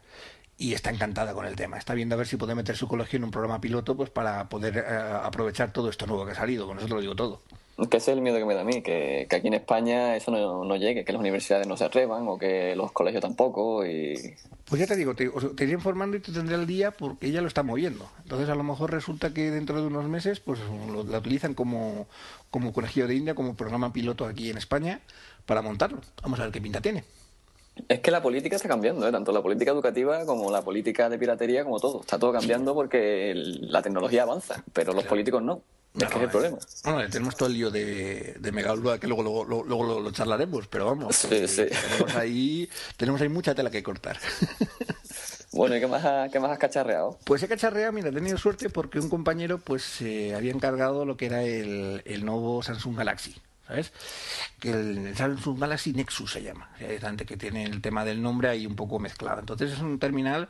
y 0.58 0.74
está 0.74 0.90
encantada 0.90 1.34
con 1.34 1.46
el 1.46 1.56
tema. 1.56 1.78
Está 1.78 1.94
viendo 1.94 2.16
a 2.16 2.18
ver 2.18 2.28
si 2.28 2.38
puede 2.38 2.56
meter 2.56 2.78
su 2.78 2.88
colegio 2.88 3.18
en 3.18 3.26
un 3.26 3.32
programa 3.32 3.60
piloto 3.60 3.96
pues 3.96 4.10
para 4.10 4.48
poder 4.48 4.78
eh, 4.78 5.20
aprovechar 5.24 5.72
todo 5.72 5.90
esto 5.90 6.08
nuevo 6.08 6.26
que 6.26 6.32
ha 6.32 6.36
salido. 6.36 6.66
Con 6.66 6.78
eso 6.78 6.88
te 6.88 6.94
lo 6.94 7.02
digo 7.02 7.16
todo. 7.16 7.42
Que 7.90 7.98
ese 7.98 8.12
es 8.12 8.18
el 8.18 8.22
miedo 8.22 8.38
que 8.38 8.46
me 8.46 8.54
da 8.54 8.62
a 8.62 8.64
mí, 8.64 8.82
que, 8.82 9.28
aquí 9.30 9.48
en 9.48 9.54
España 9.54 10.16
eso 10.16 10.32
no, 10.32 10.76
llegue, 10.78 11.04
que 11.04 11.12
las 11.12 11.20
universidades 11.20 11.68
no 11.68 11.76
se 11.76 11.84
atrevan 11.84 12.26
o 12.30 12.38
que 12.38 12.74
los 12.74 12.94
colegios 12.94 13.22
tampoco. 13.22 13.86
y 13.86 14.16
Pues 14.64 14.80
ya 14.80 14.88
te 14.88 14.96
digo, 14.96 15.14
te, 15.14 15.30
te 15.30 15.64
iré 15.66 15.74
informando 15.74 16.16
y 16.16 16.22
te 16.22 16.32
tendré 16.32 16.56
el 16.56 16.68
día 16.68 16.92
porque 16.92 17.28
ella 17.28 17.42
lo 17.42 17.50
está 17.50 17.64
moviendo. 17.64 18.10
Entonces 18.24 18.48
a 18.48 18.56
lo 18.56 18.64
mejor 18.64 18.92
resulta 18.92 19.34
que 19.34 19.52
dentro 19.52 19.82
de 19.82 19.88
unos 19.88 20.08
meses 20.08 20.40
pues 20.40 20.62
lo, 20.88 21.04
la 21.04 21.18
utilizan 21.18 21.54
como, 21.54 22.08
como 22.50 22.72
colegio 22.72 23.10
de 23.10 23.16
India, 23.16 23.36
como 23.36 23.58
programa 23.58 23.92
piloto 23.92 24.26
aquí 24.26 24.50
en 24.50 24.58
España 24.58 25.02
para 25.46 25.62
montarlo. 25.62 26.00
Vamos 26.24 26.40
a 26.40 26.44
ver 26.44 26.54
qué 26.54 26.62
pinta 26.62 26.80
tiene. 26.80 27.04
Es 27.88 28.00
que 28.00 28.12
la 28.12 28.22
política 28.22 28.56
está 28.56 28.68
cambiando, 28.68 29.08
¿eh? 29.08 29.12
tanto 29.12 29.32
la 29.32 29.42
política 29.42 29.72
educativa 29.72 30.26
como 30.26 30.50
la 30.50 30.62
política 30.62 31.10
de 31.10 31.18
piratería, 31.18 31.64
como 31.64 31.80
todo. 31.80 32.02
Está 32.02 32.18
todo 32.18 32.32
cambiando 32.32 32.74
porque 32.74 33.34
la 33.36 33.82
tecnología 33.82 34.24
avanza, 34.24 34.64
pero 34.74 34.94
los 34.94 35.04
políticos 35.04 35.42
no. 35.44 35.62
Es 35.96 36.10
que 36.10 36.18
es 36.18 36.24
el 36.24 36.30
problema. 36.30 36.58
Bueno, 36.84 37.10
tenemos 37.10 37.36
todo 37.38 37.48
el 37.48 37.54
lío 37.54 37.72
de, 37.72 38.36
de 38.40 38.52
que 39.00 39.08
luego, 39.08 39.24
luego, 39.24 39.64
luego 39.64 40.00
lo, 40.02 40.12
charlaremos, 40.12 40.68
pero 40.68 40.88
vamos. 40.88 41.16
Sí, 41.16 41.48
sí. 41.48 41.66
Tenemos 41.68 42.16
ahí, 42.16 42.70
tenemos 42.98 43.22
ahí 43.22 43.30
mucha 43.30 43.56
tela 43.56 43.70
que 43.70 43.84
cortar. 43.84 44.18
Bueno, 45.56 45.78
¿y 45.78 45.80
qué 45.80 45.88
más, 45.88 46.30
qué 46.34 46.40
más 46.42 46.52
has 46.52 46.60
cacharreado? 46.60 47.18
Pues 47.24 47.42
he 47.42 47.48
cacharreado, 47.48 47.94
mira, 47.94 48.10
he 48.10 48.12
tenido 48.12 48.38
suerte 48.38 48.70
porque 48.70 49.00
un 49.00 49.08
compañero 49.08 49.58
pues 49.58 49.84
se 49.84 50.28
eh, 50.28 50.36
había 50.36 50.52
encargado 50.52 51.06
lo 51.06 51.16
que 51.16 51.28
era 51.28 51.44
el, 51.44 52.02
el 52.04 52.26
nuevo 52.26 52.62
Samsung 52.62 52.98
Galaxy. 52.98 53.34
¿Sabes? 53.68 53.92
Que 54.60 54.72
el 54.72 55.16
Samsung 55.16 55.60
Galaxy 55.60 55.94
Nexus 55.94 56.32
se 56.32 56.44
llama, 56.44 56.70
que 56.78 57.38
tiene 57.38 57.64
el 57.64 57.82
tema 57.82 58.06
del 58.06 58.22
nombre 58.22 58.50
ahí 58.50 58.66
un 58.66 58.76
poco 58.76 59.00
mezclado. 59.00 59.40
Entonces 59.40 59.74
es 59.74 59.80
un 59.80 60.00
terminal 60.00 60.50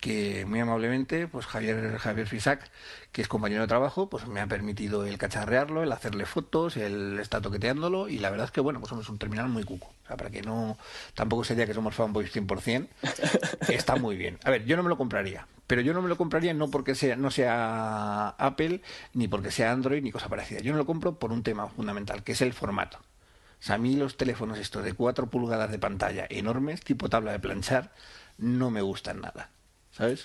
que 0.00 0.44
muy 0.46 0.60
amablemente, 0.60 1.28
pues 1.28 1.46
Javier 1.46 1.98
Javier 1.98 2.26
Fisac, 2.26 2.70
que 3.16 3.22
es 3.22 3.28
compañero 3.28 3.62
de 3.62 3.66
trabajo, 3.66 4.10
pues 4.10 4.26
me 4.28 4.42
ha 4.42 4.46
permitido 4.46 5.06
el 5.06 5.16
cacharrearlo, 5.16 5.82
el 5.82 5.90
hacerle 5.90 6.26
fotos, 6.26 6.76
el 6.76 7.18
estar 7.18 7.40
toqueteándolo 7.40 8.10
y 8.10 8.18
la 8.18 8.28
verdad 8.28 8.44
es 8.44 8.50
que 8.50 8.60
bueno, 8.60 8.78
pues 8.78 8.92
es 8.92 9.08
un 9.08 9.16
terminal 9.16 9.48
muy 9.48 9.64
cuco. 9.64 9.86
O 9.86 10.06
sea, 10.06 10.18
para 10.18 10.28
que 10.28 10.42
no 10.42 10.76
tampoco 11.14 11.42
sería 11.42 11.64
que 11.64 11.72
somos 11.72 11.94
fanboys 11.94 12.30
100%, 12.30 12.88
está 13.70 13.96
muy 13.96 14.18
bien. 14.18 14.38
A 14.44 14.50
ver, 14.50 14.66
yo 14.66 14.76
no 14.76 14.82
me 14.82 14.90
lo 14.90 14.98
compraría, 14.98 15.46
pero 15.66 15.80
yo 15.80 15.94
no 15.94 16.02
me 16.02 16.10
lo 16.10 16.18
compraría 16.18 16.52
no 16.52 16.70
porque 16.70 16.94
sea, 16.94 17.16
no 17.16 17.30
sea 17.30 18.34
Apple, 18.36 18.82
ni 19.14 19.28
porque 19.28 19.50
sea 19.50 19.72
Android, 19.72 20.02
ni 20.02 20.12
cosa 20.12 20.28
parecida. 20.28 20.60
Yo 20.60 20.72
no 20.72 20.78
lo 20.78 20.84
compro 20.84 21.18
por 21.18 21.32
un 21.32 21.42
tema 21.42 21.68
fundamental, 21.68 22.22
que 22.22 22.32
es 22.32 22.42
el 22.42 22.52
formato. 22.52 22.98
O 22.98 23.62
sea, 23.62 23.76
a 23.76 23.78
mí 23.78 23.96
los 23.96 24.18
teléfonos 24.18 24.58
estos 24.58 24.84
de 24.84 24.92
4 24.92 25.30
pulgadas 25.30 25.70
de 25.70 25.78
pantalla 25.78 26.26
enormes, 26.28 26.82
tipo 26.82 27.08
tabla 27.08 27.32
de 27.32 27.38
planchar, 27.38 27.92
no 28.36 28.70
me 28.70 28.82
gustan 28.82 29.22
nada. 29.22 29.48
¿Sabes? 29.96 30.24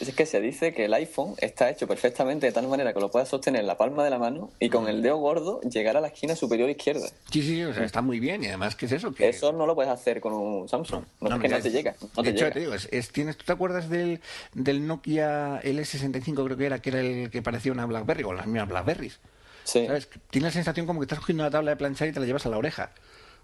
es 0.00 0.14
que 0.14 0.26
se 0.26 0.40
dice 0.40 0.72
que 0.72 0.84
el 0.84 0.94
iPhone 0.94 1.34
está 1.38 1.68
hecho 1.70 1.88
perfectamente 1.88 2.46
de 2.46 2.52
tal 2.52 2.68
manera 2.68 2.92
que 2.92 3.00
lo 3.00 3.10
puedas 3.10 3.28
sostener 3.28 3.62
en 3.62 3.66
la 3.66 3.76
palma 3.76 4.04
de 4.04 4.10
la 4.10 4.18
mano 4.18 4.50
y 4.60 4.68
con 4.68 4.88
el 4.88 5.02
dedo 5.02 5.16
gordo 5.16 5.60
llegar 5.62 5.96
a 5.96 6.00
la 6.00 6.08
esquina 6.08 6.36
superior 6.36 6.70
izquierda. 6.70 7.08
Sí, 7.30 7.42
sí, 7.42 7.62
o 7.64 7.74
sea, 7.74 7.84
está 7.84 8.00
muy 8.00 8.20
bien 8.20 8.44
y 8.44 8.46
además, 8.46 8.76
¿qué 8.76 8.86
es 8.86 8.92
eso? 8.92 9.12
Que... 9.12 9.28
Eso 9.28 9.52
no 9.52 9.66
lo 9.66 9.74
puedes 9.74 9.90
hacer 9.90 10.20
con 10.20 10.32
un 10.32 10.68
Samsung. 10.68 11.04
No, 11.20 11.34
es 11.34 11.40
que 11.40 11.48
no 11.48 11.60
te 11.60 11.70
llega. 11.70 11.96
de 12.22 12.30
hecho, 12.30 12.50
te 12.52 12.60
digo, 12.60 12.74
es, 12.74 13.08
tienes, 13.10 13.36
¿tú 13.36 13.44
te 13.44 13.52
acuerdas 13.52 13.90
del, 13.90 14.20
del 14.54 14.86
Nokia 14.86 15.60
L65 15.62 16.44
creo 16.44 16.56
que 16.56 16.66
era, 16.66 16.78
que 16.80 16.90
era 16.90 17.00
el 17.00 17.30
que 17.30 17.42
parecía 17.42 17.72
una 17.72 17.86
BlackBerry, 17.86 18.22
con 18.22 18.36
las 18.36 18.46
mismas 18.46 18.68
BlackBerries? 18.68 19.18
Sí. 19.64 19.86
¿Sabes? 19.86 20.08
Tienes 20.30 20.50
la 20.50 20.52
sensación 20.52 20.86
como 20.86 21.00
que 21.00 21.04
estás 21.04 21.18
cogiendo 21.18 21.42
una 21.42 21.50
tabla 21.50 21.72
de 21.72 21.76
planchar 21.76 22.08
y 22.08 22.12
te 22.12 22.20
la 22.20 22.26
llevas 22.26 22.46
a 22.46 22.48
la 22.48 22.56
oreja. 22.56 22.92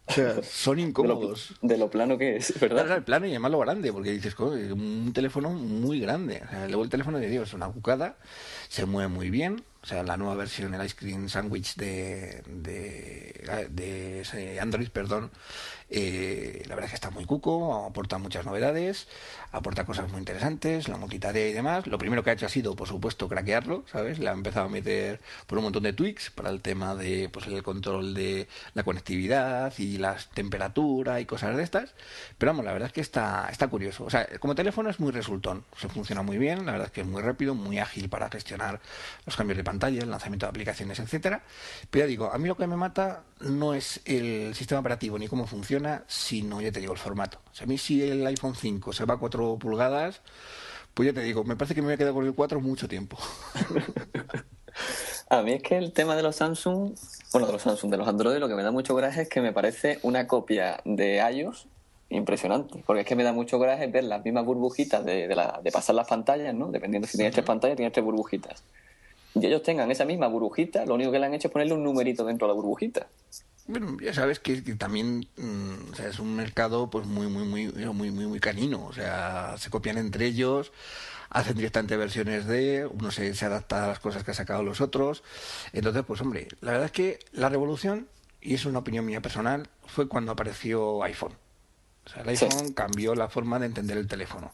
O 0.06 0.12
sea, 0.12 0.42
son 0.42 0.78
incómodos. 0.78 1.54
De 1.62 1.78
lo, 1.78 1.90
plano 1.90 2.18
que 2.18 2.36
es, 2.36 2.58
¿verdad? 2.60 2.84
Claro, 2.84 2.96
el 2.96 3.04
plano 3.04 3.26
y 3.26 3.30
además 3.30 3.52
lo 3.52 3.58
grande, 3.58 3.92
porque 3.92 4.10
dices, 4.10 4.38
un 4.38 5.12
teléfono 5.14 5.50
muy 5.50 6.00
grande. 6.00 6.42
O 6.46 6.50
sea, 6.50 6.66
luego 6.66 6.84
el 6.84 6.90
teléfono 6.90 7.18
de 7.18 7.28
Dios 7.28 7.48
es 7.48 7.54
una 7.54 7.68
cucada, 7.68 8.16
se 8.68 8.86
mueve 8.86 9.08
muy 9.08 9.30
bien, 9.30 9.64
o 9.84 9.86
sea, 9.86 10.02
la 10.02 10.16
nueva 10.16 10.34
versión, 10.34 10.72
el 10.72 10.82
Ice 10.86 10.96
Cream 10.96 11.28
Sandwich 11.28 11.76
de, 11.76 12.42
de, 12.46 13.68
de 13.68 14.58
Android, 14.58 14.88
perdón, 14.88 15.30
eh, 15.90 16.62
la 16.66 16.74
verdad 16.74 16.86
es 16.86 16.92
que 16.92 16.96
está 16.96 17.10
muy 17.10 17.26
cuco, 17.26 17.84
aporta 17.86 18.16
muchas 18.16 18.46
novedades, 18.46 19.06
aporta 19.52 19.84
cosas 19.84 20.10
muy 20.10 20.18
interesantes, 20.18 20.88
la 20.88 20.96
multitarea 20.96 21.48
y 21.48 21.52
demás. 21.52 21.86
Lo 21.86 21.98
primero 21.98 22.24
que 22.24 22.30
ha 22.30 22.32
hecho 22.32 22.46
ha 22.46 22.48
sido, 22.48 22.74
por 22.74 22.88
supuesto, 22.88 23.28
craquearlo, 23.28 23.84
¿sabes? 23.92 24.18
Le 24.18 24.28
ha 24.30 24.32
empezado 24.32 24.66
a 24.66 24.68
meter 24.68 25.20
por 25.46 25.58
un 25.58 25.64
montón 25.64 25.82
de 25.82 25.92
tweaks 25.92 26.30
para 26.30 26.50
el 26.50 26.62
tema 26.62 26.94
de 26.94 27.28
pues 27.30 27.46
el 27.46 27.62
control 27.62 28.14
de 28.14 28.48
la 28.72 28.82
conectividad 28.82 29.72
y 29.78 29.98
la 29.98 30.16
temperatura 30.34 31.20
y 31.20 31.26
cosas 31.26 31.56
de 31.56 31.62
estas. 31.62 31.94
Pero 32.38 32.52
vamos, 32.52 32.64
la 32.64 32.72
verdad 32.72 32.86
es 32.86 32.92
que 32.92 33.02
está, 33.02 33.48
está 33.50 33.68
curioso. 33.68 34.04
O 34.04 34.10
sea, 34.10 34.26
como 34.40 34.54
teléfono 34.54 34.88
es 34.90 34.98
muy 34.98 35.12
resultón, 35.12 35.64
se 35.76 35.88
funciona 35.88 36.22
muy 36.22 36.38
bien, 36.38 36.64
la 36.66 36.72
verdad 36.72 36.86
es 36.86 36.92
que 36.92 37.02
es 37.02 37.06
muy 37.06 37.22
rápido, 37.22 37.54
muy 37.54 37.78
ágil 37.78 38.08
para 38.08 38.30
gestionar 38.30 38.80
los 39.26 39.36
cambios 39.36 39.58
de 39.58 39.64
pantalla 39.64 39.73
el 39.82 40.10
lanzamiento 40.10 40.46
de 40.46 40.50
aplicaciones, 40.50 40.98
etcétera. 40.98 41.42
Pero 41.90 42.04
ya 42.04 42.08
digo, 42.08 42.30
a 42.32 42.38
mí 42.38 42.48
lo 42.48 42.56
que 42.56 42.66
me 42.66 42.76
mata 42.76 43.22
no 43.40 43.74
es 43.74 44.00
el 44.04 44.54
sistema 44.54 44.80
operativo 44.80 45.18
ni 45.18 45.28
cómo 45.28 45.46
funciona, 45.46 46.04
sino, 46.06 46.60
ya 46.60 46.72
te 46.72 46.80
digo, 46.80 46.92
el 46.92 46.98
formato. 46.98 47.38
O 47.52 47.54
sea, 47.54 47.64
a 47.64 47.68
mí 47.68 47.78
si 47.78 48.02
el 48.02 48.26
iPhone 48.26 48.54
5 48.54 48.92
se 48.92 49.04
va 49.04 49.14
a 49.14 49.18
4 49.18 49.58
pulgadas, 49.58 50.20
pues 50.94 51.08
ya 51.08 51.12
te 51.12 51.22
digo, 51.22 51.44
me 51.44 51.56
parece 51.56 51.74
que 51.74 51.82
me 51.82 51.86
voy 51.86 51.94
a 51.94 51.96
quedar 51.96 52.12
con 52.12 52.26
el 52.26 52.34
4 52.34 52.60
mucho 52.60 52.88
tiempo. 52.88 53.18
A 55.30 55.42
mí 55.42 55.52
es 55.52 55.62
que 55.62 55.76
el 55.76 55.92
tema 55.92 56.16
de 56.16 56.22
los 56.22 56.36
Samsung, 56.36 56.94
bueno, 57.32 57.46
de 57.46 57.52
los 57.52 57.62
Samsung, 57.62 57.90
de 57.90 57.96
los 57.96 58.06
Android, 58.06 58.38
lo 58.38 58.48
que 58.48 58.54
me 58.54 58.62
da 58.62 58.70
mucho 58.70 58.94
coraje 58.94 59.22
es 59.22 59.28
que 59.28 59.40
me 59.40 59.52
parece 59.52 59.98
una 60.02 60.26
copia 60.26 60.80
de 60.84 61.16
iOS 61.32 61.66
impresionante. 62.10 62.82
Porque 62.86 63.00
es 63.00 63.06
que 63.06 63.16
me 63.16 63.24
da 63.24 63.32
mucho 63.32 63.58
coraje 63.58 63.86
ver 63.86 64.04
las 64.04 64.24
mismas 64.24 64.44
burbujitas 64.44 65.04
de, 65.04 65.26
de 65.26 65.72
pasar 65.72 65.94
las 65.94 66.06
pantallas, 66.06 66.54
¿no? 66.54 66.70
Dependiendo 66.70 67.08
si 67.08 67.16
tienes 67.16 67.32
tres 67.32 67.46
pantallas, 67.46 67.76
tienes 67.76 67.92
tres 67.92 68.04
burbujitas 68.04 68.62
y 69.34 69.46
ellos 69.46 69.62
tengan 69.62 69.90
esa 69.90 70.04
misma 70.04 70.28
burbujita, 70.28 70.86
lo 70.86 70.94
único 70.94 71.10
que 71.10 71.18
le 71.18 71.26
han 71.26 71.34
hecho 71.34 71.48
es 71.48 71.52
ponerle 71.52 71.74
un 71.74 71.82
numerito 71.82 72.24
dentro 72.24 72.46
de 72.46 72.52
la 72.52 72.54
burbujita. 72.54 73.06
Bueno, 73.66 73.96
ya 74.00 74.12
sabes 74.12 74.38
que, 74.40 74.60
también 74.76 75.26
mm, 75.36 76.00
es 76.06 76.18
un 76.18 76.36
mercado 76.36 76.90
pues 76.90 77.06
muy 77.06 77.26
muy 77.28 77.44
muy 77.44 77.72
muy 77.92 78.10
muy 78.10 78.40
canino, 78.40 78.84
o 78.84 78.92
sea, 78.92 79.56
se 79.56 79.70
copian 79.70 79.96
entre 79.96 80.26
ellos, 80.26 80.70
hacen 81.30 81.56
directamente 81.56 81.96
versiones 81.96 82.46
de, 82.46 82.86
uno 82.86 83.10
se, 83.10 83.34
se 83.34 83.46
adapta 83.46 83.84
a 83.84 83.88
las 83.88 84.00
cosas 84.00 84.22
que 84.22 84.32
ha 84.32 84.34
sacado 84.34 84.62
los 84.62 84.80
otros. 84.80 85.24
Entonces, 85.72 86.04
pues 86.06 86.20
hombre, 86.20 86.48
la 86.60 86.72
verdad 86.72 86.86
es 86.86 86.92
que 86.92 87.18
la 87.32 87.48
revolución, 87.48 88.06
y 88.40 88.54
es 88.54 88.66
una 88.66 88.80
opinión 88.80 89.06
mía 89.06 89.22
personal, 89.22 89.68
fue 89.86 90.08
cuando 90.08 90.32
apareció 90.32 91.02
iPhone. 91.02 91.32
O 92.06 92.08
sea, 92.08 92.22
el 92.22 92.28
iPhone 92.28 92.72
cambió 92.72 93.14
la 93.14 93.28
forma 93.28 93.58
de 93.58 93.66
entender 93.66 93.96
el 93.96 94.06
teléfono 94.06 94.52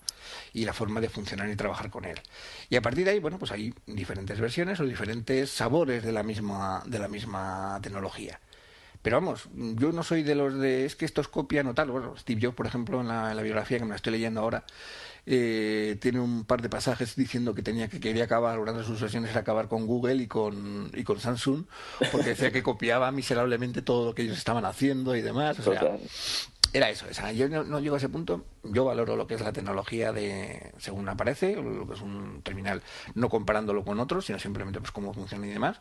y 0.52 0.64
la 0.64 0.72
forma 0.72 1.00
de 1.00 1.08
funcionar 1.08 1.48
y 1.48 1.56
trabajar 1.56 1.90
con 1.90 2.04
él. 2.04 2.20
Y 2.68 2.76
a 2.76 2.82
partir 2.82 3.04
de 3.04 3.12
ahí, 3.12 3.18
bueno, 3.18 3.38
pues 3.38 3.50
hay 3.50 3.74
diferentes 3.86 4.38
versiones 4.40 4.78
o 4.80 4.84
diferentes 4.84 5.50
sabores 5.50 6.04
de 6.04 6.12
la 6.12 6.22
misma, 6.22 6.82
de 6.86 6.98
la 6.98 7.08
misma 7.08 7.78
tecnología. 7.82 8.40
Pero 9.02 9.16
vamos, 9.16 9.48
yo 9.54 9.92
no 9.92 10.02
soy 10.02 10.22
de 10.22 10.34
los 10.34 10.58
de 10.58 10.84
es 10.84 10.94
que 10.94 11.06
estos 11.06 11.28
copian 11.28 11.66
o 11.68 11.74
tal. 11.74 11.90
Bueno, 11.90 12.14
Steve 12.18 12.40
Jobs, 12.42 12.54
por 12.54 12.66
ejemplo, 12.66 13.00
en 13.00 13.08
la, 13.08 13.42
biografía 13.42 13.78
que 13.78 13.84
me 13.84 13.90
la 13.90 13.96
estoy 13.96 14.12
leyendo 14.12 14.40
ahora, 14.40 14.64
eh, 15.24 15.96
tiene 16.00 16.20
un 16.20 16.44
par 16.44 16.60
de 16.60 16.68
pasajes 16.68 17.16
diciendo 17.16 17.54
que 17.54 17.62
tenía 17.62 17.88
que 17.88 17.98
quería 17.98 18.24
acabar, 18.24 18.58
una 18.58 18.72
de 18.72 18.84
sus 18.84 18.98
sesiones 18.98 19.30
era 19.30 19.40
acabar 19.40 19.68
con 19.68 19.86
Google 19.86 20.16
y 20.16 20.26
con, 20.26 20.90
y 20.94 21.02
con 21.02 21.18
Samsung, 21.18 21.64
porque 22.12 22.30
decía 22.30 22.52
que 22.52 22.62
copiaba 22.62 23.10
miserablemente 23.10 23.80
todo 23.80 24.06
lo 24.06 24.14
que 24.14 24.22
ellos 24.22 24.36
estaban 24.36 24.66
haciendo 24.66 25.16
y 25.16 25.22
demás. 25.22 25.58
O 25.60 25.62
sea, 25.62 25.96
era 26.72 26.90
eso, 26.90 27.06
yo 27.32 27.48
no, 27.48 27.80
llego 27.80 27.96
a 27.96 27.98
ese 27.98 28.08
punto, 28.08 28.44
yo 28.62 28.84
valoro 28.84 29.16
lo 29.16 29.26
que 29.26 29.34
es 29.34 29.40
la 29.40 29.52
tecnología 29.52 30.12
de 30.12 30.72
según 30.78 31.08
aparece, 31.08 31.56
lo 31.56 31.86
que 31.86 31.94
es 31.94 32.00
un 32.00 32.42
terminal, 32.42 32.82
no 33.14 33.28
comparándolo 33.28 33.84
con 33.84 33.98
otros, 33.98 34.26
sino 34.26 34.38
simplemente 34.38 34.80
pues 34.80 34.92
cómo 34.92 35.12
funciona 35.12 35.46
y 35.46 35.50
demás. 35.50 35.80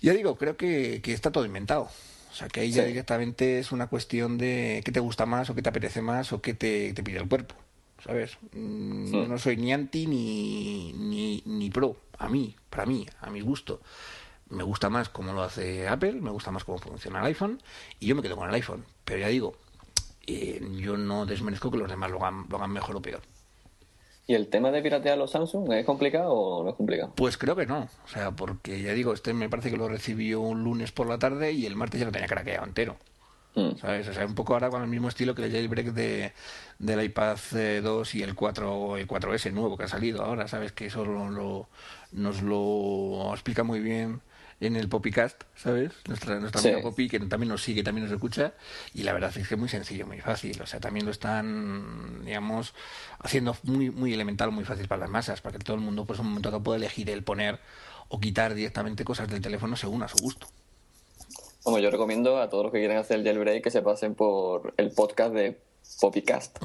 Ya 0.00 0.12
digo, 0.12 0.36
creo 0.36 0.56
que, 0.56 1.00
está 1.04 1.30
todo 1.30 1.44
inventado. 1.44 1.90
O 2.30 2.34
sea, 2.34 2.48
que 2.48 2.60
ahí 2.60 2.70
ya 2.70 2.84
directamente 2.84 3.58
es 3.58 3.72
una 3.72 3.88
cuestión 3.88 4.38
de 4.38 4.82
qué 4.84 4.92
te 4.92 5.00
gusta 5.00 5.26
más 5.26 5.50
o 5.50 5.54
qué 5.54 5.62
te 5.62 5.68
apetece 5.68 6.00
más 6.00 6.32
o 6.32 6.40
qué 6.40 6.54
te, 6.54 6.94
pide 7.02 7.18
el 7.18 7.28
cuerpo. 7.28 7.56
¿Sabes? 8.04 8.38
Mm, 8.52 9.28
no 9.28 9.38
soy 9.38 9.56
ni 9.56 9.72
anti 9.72 10.06
ni, 10.06 10.92
ni, 10.94 11.42
ni 11.44 11.70
pro. 11.70 11.96
A 12.18 12.28
mí, 12.28 12.56
para 12.70 12.86
mí, 12.86 13.06
a 13.20 13.30
mi 13.30 13.40
gusto 13.40 13.80
me 14.50 14.64
gusta 14.64 14.90
más 14.90 15.08
cómo 15.08 15.32
lo 15.32 15.42
hace 15.42 15.88
Apple, 15.88 16.14
me 16.14 16.30
gusta 16.30 16.50
más 16.50 16.64
cómo 16.64 16.78
funciona 16.78 17.20
el 17.20 17.26
iPhone 17.26 17.62
y 17.98 18.06
yo 18.06 18.16
me 18.16 18.22
quedo 18.22 18.36
con 18.36 18.48
el 18.48 18.54
iPhone. 18.54 18.84
Pero 19.04 19.20
ya 19.20 19.28
digo, 19.28 19.56
yo 20.76 20.96
no 20.96 21.26
desmerezco 21.26 21.70
que 21.70 21.78
los 21.78 21.88
demás 21.88 22.10
lo 22.10 22.24
hagan, 22.24 22.72
mejor 22.72 22.96
o 22.96 23.02
peor. 23.02 23.20
¿Y 24.26 24.34
el 24.34 24.48
tema 24.48 24.70
de 24.70 24.80
piratear 24.80 25.18
los 25.18 25.32
Samsung 25.32 25.72
es 25.72 25.84
complicado 25.84 26.32
o 26.32 26.62
no 26.62 26.70
es 26.70 26.76
complicado? 26.76 27.12
Pues 27.16 27.36
creo 27.36 27.56
que 27.56 27.66
no. 27.66 27.88
O 28.04 28.08
sea, 28.08 28.30
porque 28.30 28.80
ya 28.80 28.92
digo, 28.92 29.12
este 29.12 29.34
me 29.34 29.48
parece 29.48 29.70
que 29.70 29.76
lo 29.76 29.88
recibió 29.88 30.40
un 30.40 30.62
lunes 30.62 30.92
por 30.92 31.08
la 31.08 31.18
tarde 31.18 31.52
y 31.52 31.66
el 31.66 31.74
martes 31.74 31.98
ya 32.00 32.06
lo 32.06 32.12
tenía 32.12 32.28
craqueado 32.28 32.64
entero. 32.64 32.96
Mm. 33.56 33.76
¿Sabes? 33.80 34.06
O 34.06 34.14
sea, 34.14 34.26
un 34.26 34.36
poco 34.36 34.54
ahora 34.54 34.70
con 34.70 34.82
el 34.82 34.88
mismo 34.88 35.08
estilo 35.08 35.34
que 35.34 35.44
el 35.44 35.50
jailbreak 35.50 35.88
de, 35.88 36.32
del 36.78 37.02
iPad 37.02 37.38
2 37.82 38.14
y 38.14 38.22
el 38.22 38.36
4 38.36 38.96
el 38.98 39.08
4S 39.08 39.52
nuevo 39.52 39.76
que 39.76 39.84
ha 39.84 39.88
salido 39.88 40.22
ahora, 40.22 40.46
¿sabes? 40.46 40.70
Que 40.70 40.86
eso 40.86 41.04
lo, 41.04 41.68
nos 42.12 42.42
lo 42.42 43.32
explica 43.32 43.64
muy 43.64 43.80
bien 43.80 44.20
en 44.60 44.76
el 44.76 44.88
Poppycast, 44.88 45.42
¿sabes? 45.56 45.92
Nuestra, 46.06 46.38
nuestra 46.38 46.60
amiga 46.60 46.82
Poppy, 46.82 47.08
que 47.08 47.18
también 47.20 47.48
nos 47.48 47.62
sigue, 47.62 47.82
también 47.82 48.04
nos 48.04 48.12
escucha, 48.12 48.52
y 48.94 49.02
la 49.02 49.14
verdad 49.14 49.32
es 49.34 49.48
que 49.48 49.54
es 49.54 49.60
muy 49.60 49.68
sencillo, 49.68 50.06
muy 50.06 50.20
fácil. 50.20 50.60
O 50.60 50.66
sea, 50.66 50.80
también 50.80 51.06
lo 51.06 51.12
están, 51.12 52.24
digamos, 52.24 52.74
haciendo 53.18 53.56
muy, 53.62 53.90
muy 53.90 54.12
elemental, 54.12 54.52
muy 54.52 54.64
fácil 54.64 54.86
para 54.86 55.00
las 55.00 55.10
masas, 55.10 55.40
para 55.40 55.56
que 55.56 55.64
todo 55.64 55.76
el 55.76 55.82
mundo, 55.82 56.04
pues, 56.04 56.18
en 56.18 56.26
un 56.26 56.32
momento 56.32 56.50
dado 56.50 56.62
pueda 56.62 56.76
elegir 56.76 57.08
el 57.08 57.24
poner 57.24 57.58
o 58.08 58.20
quitar 58.20 58.54
directamente 58.54 59.04
cosas 59.04 59.28
del 59.28 59.40
teléfono 59.40 59.76
según 59.76 60.02
a 60.02 60.08
su 60.08 60.18
gusto. 60.18 60.46
Como 61.62 61.78
yo 61.78 61.90
recomiendo 61.90 62.40
a 62.40 62.48
todos 62.50 62.64
los 62.64 62.72
que 62.72 62.78
quieren 62.78 62.98
hacer 62.98 63.18
el 63.18 63.24
jailbreak 63.24 63.62
que 63.62 63.70
se 63.70 63.82
pasen 63.82 64.14
por 64.14 64.74
el 64.76 64.90
podcast 64.90 65.34
de 65.34 65.60
Poppycast 66.00 66.58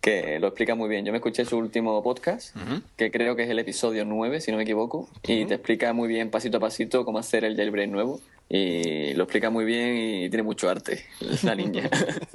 que 0.00 0.38
lo 0.38 0.48
explica 0.48 0.74
muy 0.74 0.88
bien. 0.88 1.04
Yo 1.04 1.12
me 1.12 1.18
escuché 1.18 1.44
su 1.44 1.58
último 1.58 2.02
podcast, 2.02 2.56
que 2.96 3.10
creo 3.10 3.36
que 3.36 3.42
es 3.44 3.50
el 3.50 3.58
episodio 3.58 4.04
9, 4.04 4.40
si 4.40 4.50
no 4.50 4.56
me 4.56 4.62
equivoco, 4.62 5.08
y 5.22 5.44
te 5.44 5.54
explica 5.54 5.92
muy 5.92 6.08
bien 6.08 6.30
pasito 6.30 6.56
a 6.56 6.60
pasito 6.60 7.04
cómo 7.04 7.18
hacer 7.18 7.44
el 7.44 7.56
jailbreak 7.56 7.90
nuevo. 7.90 8.20
Y 8.48 9.14
lo 9.14 9.24
explica 9.24 9.48
muy 9.48 9.64
bien 9.64 9.96
y 9.96 10.28
tiene 10.28 10.42
mucho 10.42 10.68
arte, 10.68 11.04
la 11.44 11.54
niña. 11.54 11.88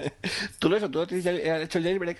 ¿Tú 0.60 0.70
lo 0.70 0.78
has 0.78 0.84
hecho? 0.84 0.92
¿Tú 0.92 1.02
has 1.02 1.12
hecho 1.12 1.78
el 1.78 1.84
jailbreak? 1.84 2.18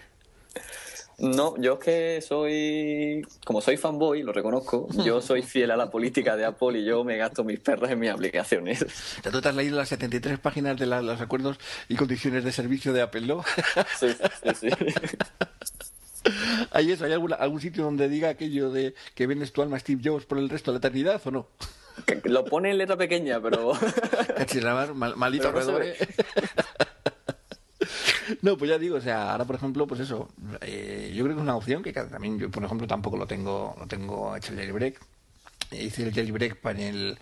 No, 1.18 1.56
yo 1.58 1.74
es 1.74 1.80
que 1.80 2.22
soy, 2.22 3.26
como 3.46 3.62
soy 3.62 3.78
fanboy, 3.78 4.22
lo 4.22 4.34
reconozco, 4.34 4.88
yo 5.06 5.22
soy 5.22 5.44
fiel 5.44 5.72
a 5.72 5.78
la 5.78 5.90
política 5.90 6.36
de 6.36 6.46
Apple 6.46 6.80
y 6.80 6.86
yo 6.86 7.04
me 7.04 7.16
gasto 7.16 7.44
mis 7.44 7.60
perras 7.60 7.92
en 7.92 8.00
mis 8.00 8.10
aplicaciones. 8.10 8.86
¿Tú 9.24 9.42
te 9.42 9.50
has 9.50 9.56
leído 9.56 9.78
las 9.78 9.90
73 9.90 10.40
páginas 10.40 10.78
de 10.78 10.86
los 10.86 11.22
acuerdos 11.22 11.58
y 11.88 11.96
condiciones 11.96 12.44
de 12.44 12.52
servicio 12.52 12.92
de 12.92 13.02
Apple, 13.02 13.22
no? 13.22 13.44
Sí, 13.98 14.08
sí, 14.44 14.70
sí. 14.70 14.70
¿Hay 16.72 16.92
eso? 16.92 17.06
¿Hay 17.06 17.14
algún 17.14 17.62
sitio 17.62 17.84
donde 17.84 18.10
diga 18.10 18.30
aquello 18.30 18.72
de 18.72 18.94
que 19.14 19.28
vendes 19.28 19.54
tu 19.54 19.62
alma 19.62 19.78
a 19.78 19.80
Steve 19.80 20.02
Jobs 20.04 20.26
por 20.26 20.38
el 20.38 20.50
resto 20.50 20.72
de 20.72 20.76
la 20.76 20.80
eternidad 20.80 21.22
o 21.26 21.32
no? 21.32 21.48
lo 22.24 22.44
pone 22.46 22.72
en 22.72 22.78
letra 22.78 22.98
pequeña, 22.98 23.40
pero... 23.42 23.74
Mal, 24.96 25.16
malito 25.16 25.54
pero 25.54 25.66
No, 25.66 25.80
pues 28.58 28.70
ya 28.70 28.78
digo, 28.78 28.98
o 28.98 29.02
sea, 29.02 29.32
ahora 29.32 29.46
por 29.46 29.56
ejemplo, 29.56 29.88
pues 29.88 30.02
eso, 30.02 30.30
eh, 30.62 31.12
yo 31.16 31.24
creo 31.24 31.36
que 31.36 31.42
es 31.42 31.44
una 31.44 31.56
opción 31.56 31.84
que 31.84 31.94
también 31.94 32.40
yo, 32.40 32.50
por 32.52 32.64
ejemplo, 32.64 32.88
tampoco 32.88 33.18
lo 33.18 33.28
tengo, 33.28 33.76
lo 33.80 33.88
tengo 33.88 34.36
hecho 34.36 34.54
el 34.54 34.60
jailbreak. 34.60 35.00
Hice 35.72 36.04
el 36.04 36.14
jailbreak 36.14 36.64
en 36.66 36.80
el, 36.80 37.18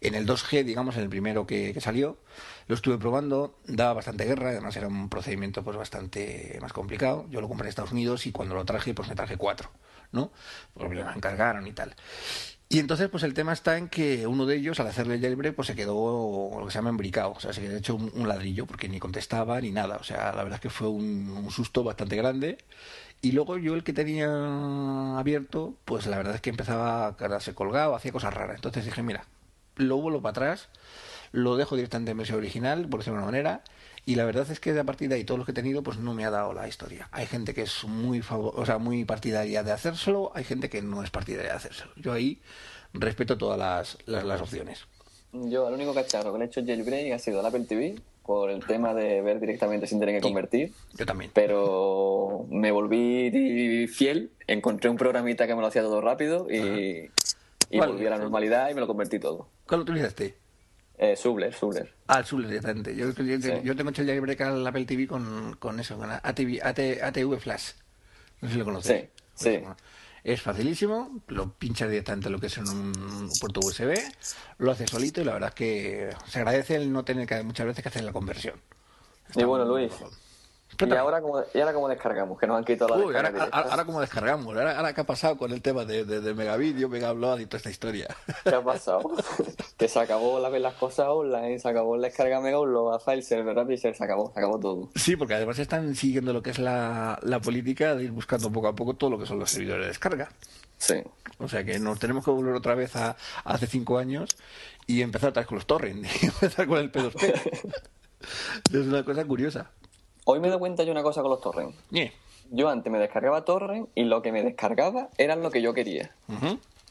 en 0.00 0.14
el 0.14 0.26
2G, 0.26 0.64
digamos, 0.64 0.96
en 0.96 1.02
el 1.02 1.08
primero 1.08 1.46
que, 1.46 1.78
salió. 1.80 2.18
Lo 2.66 2.74
estuve 2.74 2.98
probando, 2.98 3.58
daba 3.66 3.94
bastante 3.94 4.24
guerra, 4.24 4.50
además 4.50 4.76
era 4.76 4.88
un 4.88 5.08
procedimiento 5.08 5.62
pues 5.62 5.76
bastante 5.76 6.58
más 6.60 6.72
complicado. 6.72 7.26
Yo 7.30 7.40
lo 7.40 7.48
compré 7.48 7.66
en 7.66 7.70
Estados 7.70 7.92
Unidos 7.92 8.26
y 8.26 8.32
cuando 8.32 8.54
lo 8.54 8.64
traje, 8.64 8.94
pues 8.94 9.08
me 9.08 9.14
traje 9.14 9.36
cuatro, 9.36 9.70
¿no? 10.10 10.32
Porque 10.74 10.94
me 10.94 11.00
encargaron 11.00 11.66
y 11.66 11.72
tal. 11.72 11.94
Y 12.72 12.78
entonces, 12.78 13.10
pues 13.10 13.22
el 13.22 13.34
tema 13.34 13.52
está 13.52 13.76
en 13.76 13.90
que 13.90 14.26
uno 14.26 14.46
de 14.46 14.56
ellos, 14.56 14.80
al 14.80 14.86
hacerle 14.86 15.16
el 15.16 15.20
jailbreak, 15.20 15.54
pues 15.54 15.68
se 15.68 15.74
quedó 15.76 16.58
lo 16.58 16.64
que 16.64 16.72
se 16.72 16.78
llama 16.78 16.88
embricado. 16.88 17.32
O 17.32 17.38
sea, 17.38 17.52
se 17.52 17.60
quedó 17.60 17.76
hecho 17.76 17.96
un, 17.96 18.26
ladrillo 18.26 18.64
porque 18.64 18.88
ni 18.88 18.98
contestaba 18.98 19.60
ni 19.60 19.70
nada. 19.70 19.98
O 19.98 20.04
sea, 20.04 20.32
la 20.32 20.42
verdad 20.42 20.54
es 20.54 20.60
que 20.62 20.70
fue 20.70 20.88
un, 20.88 21.50
susto 21.50 21.84
bastante 21.84 22.16
grande. 22.16 22.56
Y 23.20 23.32
luego 23.32 23.58
yo 23.58 23.74
el 23.74 23.84
que 23.84 23.92
tenía 23.92 25.18
abierto, 25.18 25.74
pues 25.84 26.06
la 26.06 26.16
verdad 26.16 26.34
es 26.34 26.40
que 26.40 26.48
empezaba 26.48 27.08
a 27.08 27.16
quedarse 27.18 27.54
colgado, 27.54 27.94
hacía 27.94 28.10
cosas 28.10 28.32
raras. 28.32 28.56
Entonces 28.56 28.86
dije, 28.86 29.02
mira, 29.02 29.26
lo 29.76 29.98
vuelvo 29.98 30.22
para 30.22 30.30
atrás, 30.30 30.70
lo 31.30 31.56
dejo 31.56 31.76
directamente 31.76 32.12
en 32.12 32.16
versión 32.16 32.38
original, 32.38 32.88
por 32.88 33.00
decirlo 33.00 33.18
de 33.18 33.22
una 33.24 33.32
manera, 33.32 33.64
y 34.04 34.16
la 34.16 34.24
verdad 34.24 34.50
es 34.50 34.58
que 34.58 34.76
a 34.78 34.84
partir 34.84 35.08
de 35.08 35.16
ahí, 35.16 35.24
todos 35.24 35.38
los 35.38 35.46
que 35.46 35.52
he 35.52 35.54
tenido, 35.54 35.82
pues 35.82 35.98
no 35.98 36.12
me 36.14 36.24
ha 36.24 36.30
dado 36.30 36.52
la 36.52 36.66
historia. 36.66 37.08
Hay 37.12 37.26
gente 37.26 37.54
que 37.54 37.62
es 37.62 37.84
muy, 37.84 38.20
favor 38.20 38.52
o 38.56 38.66
sea, 38.66 38.78
muy 38.78 39.04
partidaria 39.04 39.62
de 39.62 39.72
hacérselo, 39.72 40.32
hay 40.34 40.44
gente 40.44 40.68
que 40.68 40.82
no 40.82 41.02
es 41.02 41.10
partidaria 41.10 41.50
de 41.50 41.56
hacérselo. 41.56 41.92
Yo 41.96 42.12
ahí 42.12 42.40
respeto 42.92 43.38
todas 43.38 43.58
las, 43.58 43.98
las, 44.06 44.40
opciones. 44.40 44.86
Yo, 45.32 45.68
el 45.68 45.74
único 45.74 45.94
cacharro 45.94 46.32
que 46.32 46.38
le 46.38 46.44
he 46.44 46.48
hecho 46.48 46.64
jailbreak 46.64 47.12
ha 47.12 47.18
sido 47.18 47.40
el 47.40 47.46
Apple 47.46 47.64
TV, 47.64 47.94
por 48.24 48.50
el 48.50 48.64
tema 48.64 48.94
de 48.94 49.20
ver 49.20 49.40
directamente 49.40 49.86
sin 49.86 49.98
tener 49.98 50.16
que 50.16 50.20
convertir. 50.20 50.72
Yo 50.94 51.06
también. 51.06 51.30
Pero 51.34 52.46
me 52.50 52.70
volví 52.70 53.86
fiel, 53.88 54.30
encontré 54.46 54.90
un 54.90 54.96
programita 54.96 55.46
que 55.46 55.54
me 55.54 55.60
lo 55.60 55.66
hacía 55.66 55.82
todo 55.82 56.00
rápido 56.00 56.48
y, 56.50 57.10
y 57.70 57.78
volví 57.78 58.06
a 58.06 58.10
la 58.10 58.18
normalidad 58.18 58.70
y 58.70 58.74
me 58.74 58.80
lo 58.80 58.86
convertí 58.86 59.18
todo. 59.18 59.48
¿Cuál 59.66 59.80
lo 59.80 59.82
utilizaste? 59.84 60.41
Eh, 60.98 61.16
Subler, 61.16 61.52
Subler. 61.52 61.92
Ah, 62.06 62.18
el 62.20 62.24
Subler 62.24 62.48
directamente. 62.48 62.94
Yo, 62.94 63.10
yo, 63.10 63.76
tengo 63.76 63.90
hecho 63.90 64.02
el 64.02 64.08
jailbreak 64.08 64.40
al 64.42 64.66
Apple 64.66 64.84
TV 64.84 65.06
con, 65.06 65.56
con 65.58 65.80
eso, 65.80 65.96
con 65.96 66.10
ATV, 66.10 66.60
ATV 66.62 67.38
Flash. 67.38 67.72
No 68.40 68.48
sé 68.48 68.54
si 68.54 68.58
lo 68.58 68.64
conoces. 68.64 69.08
Sí, 69.34 69.50
sí. 69.50 69.62
Es 70.24 70.40
facilísimo, 70.40 71.20
lo 71.28 71.52
pinchas 71.54 71.90
directamente 71.90 72.30
lo 72.30 72.38
que 72.38 72.46
es 72.46 72.56
en 72.56 72.68
un 72.68 73.30
puerto 73.40 73.58
USB, 73.60 73.94
lo 74.58 74.70
haces 74.70 74.88
solito 74.88 75.20
y 75.20 75.24
la 75.24 75.32
verdad 75.32 75.48
es 75.48 75.54
que 75.56 76.10
se 76.28 76.38
agradece 76.38 76.76
el 76.76 76.92
no 76.92 77.04
tener 77.04 77.26
que 77.26 77.42
muchas 77.42 77.66
veces 77.66 77.82
que 77.82 77.88
hacer 77.88 78.04
la 78.04 78.12
conversión. 78.12 78.60
y 79.34 79.42
bueno, 79.42 79.64
Luis, 79.64 79.90
¿Y 80.78 80.94
ahora, 80.94 81.20
cómo, 81.20 81.42
¿Y 81.52 81.60
ahora 81.60 81.72
cómo 81.72 81.88
descargamos? 81.88 82.38
Que 82.38 82.46
nos 82.46 82.58
han 82.58 82.64
quitado 82.64 82.96
la 82.96 83.04
Uy, 83.04 83.14
ahora, 83.14 83.48
ahora, 83.52 83.84
cómo 83.84 84.00
descargamos. 84.00 84.46
Ahora, 84.56 84.76
ahora, 84.76 84.94
qué 84.94 85.00
ha 85.00 85.04
pasado 85.04 85.36
con 85.36 85.52
el 85.52 85.60
tema 85.60 85.84
de, 85.84 86.04
de, 86.04 86.20
de 86.20 86.34
Megavideo, 86.34 86.88
Megaupload 86.88 87.40
y 87.40 87.46
toda 87.46 87.58
esta 87.58 87.70
historia. 87.70 88.08
¿Qué 88.44 88.54
ha 88.54 88.62
pasado? 88.62 89.00
que 89.76 89.88
se 89.88 90.00
acabó 90.00 90.38
la 90.38 90.52
las 90.52 90.74
cosas 90.74 91.06
online, 91.08 91.58
se 91.58 91.68
acabó 91.68 91.96
la 91.96 92.08
descarga 92.08 92.40
Megaupload, 92.40 92.94
a 92.94 93.00
file 93.00 93.22
server, 93.22 93.54
Rapid 93.54 93.76
se 93.76 93.88
acabó, 93.88 94.32
se 94.32 94.40
acabó 94.40 94.58
todo. 94.58 94.88
Sí, 94.94 95.16
porque 95.16 95.34
además 95.34 95.58
están 95.58 95.94
siguiendo 95.94 96.32
lo 96.32 96.42
que 96.42 96.50
es 96.50 96.58
la, 96.58 97.18
la 97.22 97.40
política 97.40 97.94
de 97.94 98.04
ir 98.04 98.10
buscando 98.10 98.50
poco 98.50 98.68
a 98.68 98.74
poco 98.74 98.94
todo 98.94 99.10
lo 99.10 99.18
que 99.18 99.26
son 99.26 99.38
los 99.38 99.50
servidores 99.50 99.84
de 99.84 99.88
descarga. 99.88 100.28
Sí. 100.78 100.96
O 101.38 101.48
sea 101.48 101.64
que 101.64 101.78
nos 101.78 101.98
tenemos 101.98 102.24
que 102.24 102.30
volver 102.30 102.54
otra 102.54 102.74
vez 102.74 102.96
a, 102.96 103.16
hace 103.44 103.66
cinco 103.66 103.98
años 103.98 104.36
y 104.86 105.02
empezar 105.02 105.30
otra 105.30 105.42
vez 105.42 105.46
con 105.46 105.56
los 105.56 105.66
torrents 105.66 106.08
y 106.22 106.26
empezar 106.26 106.66
con 106.66 106.78
el 106.78 106.90
P2P. 106.90 107.82
es 108.72 108.86
una 108.86 109.04
cosa 109.04 109.24
curiosa. 109.24 109.70
Hoy 110.24 110.40
me 110.40 110.48
doy 110.48 110.58
cuenta 110.58 110.84
yo 110.84 110.92
una 110.92 111.02
cosa 111.02 111.22
con 111.22 111.30
los 111.30 111.40
torrents. 111.40 111.76
Yo 112.50 112.68
antes 112.68 112.92
me 112.92 112.98
descargaba 112.98 113.44
torrent 113.44 113.88
y 113.94 114.04
lo 114.04 114.22
que 114.22 114.30
me 114.30 114.42
descargaba 114.42 115.08
era 115.18 115.36
lo 115.36 115.50
que 115.50 115.62
yo 115.62 115.72
quería. 115.74 116.12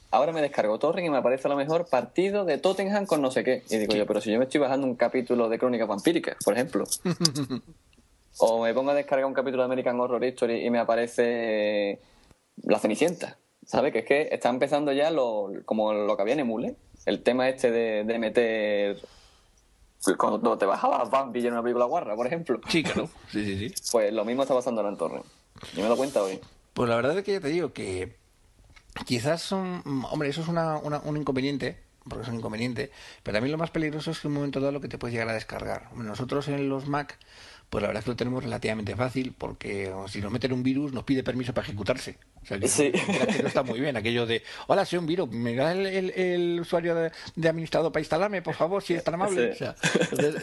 Ahora 0.09 0.33
me 0.33 0.41
descargo 0.41 0.77
torrent 0.79 1.07
y 1.07 1.09
me 1.09 1.17
aparece 1.17 1.47
a 1.47 1.51
lo 1.51 1.55
mejor 1.55 1.87
partido 1.89 2.43
de 2.43 2.57
Tottenham 2.57 3.05
con 3.05 3.21
no 3.21 3.31
sé 3.31 3.43
qué. 3.43 3.63
Y 3.69 3.77
digo 3.77 3.95
yo, 3.95 4.05
pero 4.05 4.19
si 4.19 4.31
yo 4.31 4.39
me 4.39 4.45
estoy 4.45 4.59
bajando 4.59 4.85
un 4.85 4.95
capítulo 4.95 5.47
de 5.47 5.57
Crónicas 5.57 5.87
Vampíricas, 5.87 6.35
por 6.43 6.55
ejemplo. 6.55 6.83
o 8.39 8.63
me 8.63 8.73
pongo 8.73 8.91
a 8.91 8.95
descargar 8.95 9.25
un 9.25 9.33
capítulo 9.33 9.63
de 9.63 9.65
American 9.65 9.99
Horror 9.99 10.23
History 10.23 10.65
y 10.65 10.69
me 10.69 10.79
aparece 10.79 11.99
La 12.63 12.79
Cenicienta. 12.79 13.37
¿Sabes? 13.63 13.93
Que 13.93 13.99
es 13.99 14.05
que 14.05 14.29
está 14.31 14.49
empezando 14.49 14.91
ya 14.91 15.11
lo, 15.11 15.51
como 15.63 15.93
lo 15.93 16.15
que 16.15 16.21
había 16.23 16.33
en 16.33 16.41
Emule. 16.41 16.75
El 17.05 17.23
tema 17.23 17.47
este 17.47 17.71
de, 17.71 18.03
de 18.03 18.19
meter 18.19 18.97
cuando 20.17 20.57
te 20.57 20.65
bajabas 20.65 21.09
Bambi 21.09 21.45
en 21.45 21.53
una 21.53 21.61
película 21.61 21.85
guarra, 21.85 22.15
por 22.15 22.27
ejemplo. 22.27 22.59
Sí, 22.67 22.83
claro. 22.83 23.09
Sí, 23.31 23.45
sí, 23.45 23.69
sí. 23.69 23.75
Pues 23.91 24.13
lo 24.13 24.25
mismo 24.25 24.41
está 24.43 24.53
pasando 24.53 24.87
en 24.87 24.97
Torre. 24.97 25.21
Yo 25.75 25.83
me 25.83 25.89
lo 25.89 25.97
cuenta 25.97 26.23
hoy. 26.23 26.39
Pues 26.73 26.89
la 26.89 26.95
verdad 26.95 27.17
es 27.17 27.23
que 27.23 27.33
ya 27.33 27.39
te 27.39 27.49
digo 27.49 27.73
que 27.73 28.15
quizás 29.05 29.41
son... 29.41 29.83
Hombre, 30.09 30.29
eso 30.29 30.41
es 30.41 30.47
una, 30.47 30.77
un 30.77 31.17
inconveniente, 31.17 31.77
porque 32.07 32.23
es 32.23 32.29
un 32.29 32.35
inconveniente, 32.35 32.91
pero 33.23 33.35
también 33.35 33.51
lo 33.51 33.57
más 33.57 33.71
peligroso 33.71 34.11
es 34.11 34.19
que 34.19 34.27
en 34.27 34.31
un 34.31 34.35
momento 34.35 34.59
dado 34.59 34.71
lo 34.71 34.81
que 34.81 34.87
te 34.87 34.97
puedes 34.97 35.13
llegar 35.13 35.29
a 35.29 35.33
descargar. 35.33 35.93
Nosotros 35.95 36.47
en 36.47 36.67
los 36.67 36.87
Mac 36.87 37.17
pues 37.71 37.81
la 37.81 37.87
verdad 37.87 38.01
es 38.01 38.03
que 38.03 38.11
lo 38.11 38.17
tenemos 38.17 38.43
relativamente 38.43 38.97
fácil 38.97 39.33
porque 39.37 39.89
si 40.09 40.19
nos 40.19 40.29
meten 40.29 40.51
un 40.51 40.61
virus 40.61 40.91
nos 40.91 41.05
pide 41.05 41.23
permiso 41.23 41.53
para 41.53 41.65
ejecutarse. 41.65 42.17
O 42.43 42.45
sea, 42.45 42.59
sí. 42.67 42.91
que 42.91 43.41
no 43.41 43.47
está 43.47 43.63
muy 43.63 43.79
bien 43.79 43.95
aquello 43.95 44.25
de, 44.25 44.43
hola, 44.67 44.83
soy 44.85 44.99
un 44.99 45.05
virus, 45.05 45.29
me 45.29 45.55
da 45.55 45.71
el, 45.71 46.59
usuario 46.59 46.93
de, 46.95 47.47
administrador 47.47 47.93
para 47.93 48.01
instalarme, 48.01 48.41
por 48.41 48.55
favor, 48.55 48.83
si 48.83 48.93
es 48.93 49.05
tan 49.05 49.13
amable. 49.13 49.51
O 49.51 49.55
sea, 49.55 49.75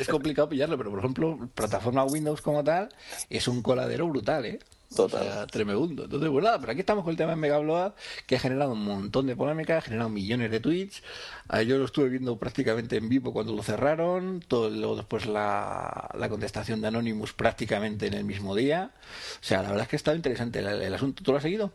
es 0.00 0.08
complicado 0.08 0.48
pillarlo, 0.48 0.78
pero 0.78 0.88
por 0.88 1.00
ejemplo, 1.00 1.50
plataforma 1.54 2.02
Windows 2.04 2.40
como 2.40 2.64
tal 2.64 2.88
es 3.28 3.46
un 3.46 3.60
coladero 3.60 4.08
brutal, 4.08 4.46
¿eh? 4.46 4.58
Total. 4.94 5.46
tremendo. 5.48 6.04
Entonces, 6.04 6.30
pues 6.30 6.44
nada, 6.44 6.58
pero 6.58 6.72
aquí 6.72 6.80
estamos 6.80 7.04
con 7.04 7.10
el 7.10 7.16
tema 7.16 7.30
de 7.30 7.36
Megabload, 7.36 7.92
que 8.26 8.36
ha 8.36 8.38
generado 8.38 8.72
un 8.72 8.84
montón 8.84 9.26
de 9.26 9.36
polémica, 9.36 9.78
ha 9.78 9.80
generado 9.80 10.08
millones 10.08 10.50
de 10.50 10.60
tweets. 10.60 11.02
Ah, 11.48 11.62
yo 11.62 11.76
lo 11.78 11.84
estuve 11.84 12.08
viendo 12.08 12.38
prácticamente 12.38 12.96
en 12.96 13.08
vivo 13.08 13.32
cuando 13.32 13.54
lo 13.54 13.62
cerraron, 13.62 14.42
todo 14.46 14.70
luego 14.70 14.96
después 14.96 15.26
la, 15.26 16.08
la 16.14 16.28
contestación 16.28 16.80
de 16.80 16.88
Anonymous 16.88 17.32
prácticamente 17.32 18.06
en 18.06 18.14
el 18.14 18.24
mismo 18.24 18.54
día. 18.54 18.92
O 19.40 19.44
sea, 19.44 19.62
la 19.62 19.68
verdad 19.68 19.82
es 19.82 19.88
que 19.88 19.96
ha 19.96 19.98
estado 19.98 20.16
interesante 20.16 20.60
el, 20.60 20.94
asunto. 20.94 21.22
¿Tú 21.22 21.32
lo 21.32 21.36
has 21.36 21.42
seguido? 21.42 21.70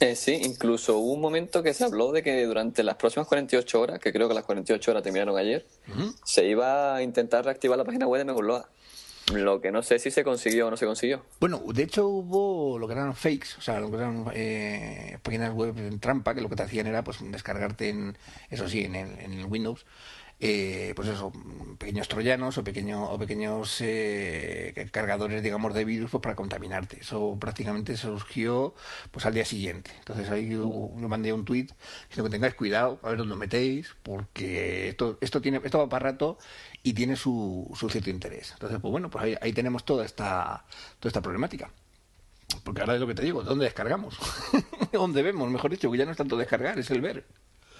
Eh, 0.00 0.16
sí, 0.16 0.40
incluso 0.42 0.98
hubo 0.98 1.12
un 1.12 1.20
momento 1.20 1.62
que 1.62 1.74
se 1.74 1.84
habló 1.84 2.12
de 2.12 2.22
que 2.22 2.44
durante 2.44 2.82
las 2.82 2.96
próximas 2.96 3.26
48 3.28 3.80
horas, 3.80 4.00
que 4.00 4.12
creo 4.12 4.28
que 4.28 4.34
las 4.34 4.44
48 4.44 4.90
horas 4.90 5.02
terminaron 5.02 5.36
ayer, 5.36 5.66
se 6.24 6.46
iba 6.46 6.94
a 6.94 7.02
intentar 7.02 7.44
reactivar 7.44 7.78
la 7.78 7.84
página 7.84 8.06
web 8.06 8.20
de 8.20 8.24
Megabload. 8.24 8.64
Lo 9.32 9.60
que 9.60 9.72
no 9.72 9.82
sé 9.82 9.98
si 9.98 10.10
se 10.10 10.22
consiguió 10.22 10.66
o 10.66 10.70
no 10.70 10.76
se 10.76 10.84
consiguió. 10.84 11.22
Bueno, 11.40 11.62
de 11.72 11.82
hecho 11.82 12.06
hubo 12.06 12.78
lo 12.78 12.86
que 12.86 12.92
eran 12.92 13.14
fakes, 13.14 13.56
o 13.58 13.62
sea, 13.62 13.80
lo 13.80 13.90
que 13.90 13.96
eran 13.96 14.26
eh, 14.34 15.18
páginas 15.22 15.54
web 15.54 15.74
en 15.78 15.98
trampa, 15.98 16.34
que 16.34 16.42
lo 16.42 16.50
que 16.50 16.56
te 16.56 16.62
hacían 16.62 16.86
era 16.86 17.02
pues 17.02 17.18
descargarte 17.20 17.88
en, 17.88 18.18
eso 18.50 18.68
sí, 18.68 18.84
en 18.84 18.94
el, 18.94 19.18
en 19.20 19.32
el 19.32 19.46
Windows, 19.46 19.86
eh, 20.40 20.92
pues 20.96 21.08
eso, 21.08 21.32
pequeños 21.78 22.08
troyanos 22.08 22.58
o, 22.58 22.64
pequeño, 22.64 23.04
o 23.04 23.18
pequeños 23.18 23.80
eh, 23.80 24.88
cargadores, 24.90 25.42
digamos, 25.42 25.74
de 25.74 25.84
virus 25.84 26.10
pues, 26.10 26.22
para 26.22 26.34
contaminarte. 26.34 27.00
Eso 27.00 27.36
prácticamente 27.40 27.96
surgió 27.96 28.74
pues 29.10 29.26
al 29.26 29.34
día 29.34 29.44
siguiente. 29.44 29.92
Entonces 29.98 30.28
ahí 30.30 30.50
yo, 30.50 30.90
mandé 31.08 31.32
un 31.32 31.44
tweet 31.44 31.68
diciendo 32.08 32.24
que 32.24 32.30
tengáis 32.30 32.54
cuidado 32.54 32.98
a 33.02 33.10
ver 33.10 33.18
dónde 33.18 33.36
metéis, 33.36 33.94
porque 34.02 34.88
esto, 34.88 35.18
esto, 35.20 35.40
tiene, 35.40 35.60
esto 35.64 35.78
va 35.78 35.88
para 35.88 36.10
rato 36.10 36.38
y 36.82 36.92
tiene 36.92 37.16
su, 37.16 37.70
su 37.74 37.88
cierto 37.88 38.10
interés. 38.10 38.52
Entonces, 38.52 38.78
pues 38.80 38.90
bueno, 38.90 39.10
pues 39.10 39.38
ahí, 39.40 39.52
tenemos 39.52 39.84
toda 39.84 40.04
esta, 40.04 40.64
toda 40.98 41.10
esta 41.10 41.22
problemática. 41.22 41.70
Porque 42.62 42.80
ahora 42.82 42.94
es 42.94 43.00
lo 43.00 43.06
que 43.06 43.14
te 43.14 43.22
digo, 43.22 43.42
¿dónde 43.42 43.64
descargamos? 43.64 44.18
¿Dónde 44.92 45.22
vemos? 45.22 45.50
Mejor 45.50 45.70
dicho, 45.70 45.90
que 45.90 45.98
ya 45.98 46.04
no 46.04 46.12
es 46.12 46.16
tanto 46.16 46.36
descargar, 46.36 46.78
es 46.78 46.90
el 46.90 47.00
ver. 47.00 47.24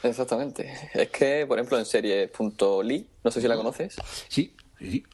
Exactamente. 0.04 0.72
Es 0.94 1.10
que, 1.10 1.46
por 1.46 1.58
ejemplo, 1.58 1.78
en 1.78 1.86
serie.ly, 1.86 3.06
no 3.24 3.30
sé 3.30 3.40
si 3.40 3.48
la 3.48 3.56
conoces. 3.56 3.96
Sí, 4.28 4.54
sí, 4.78 5.04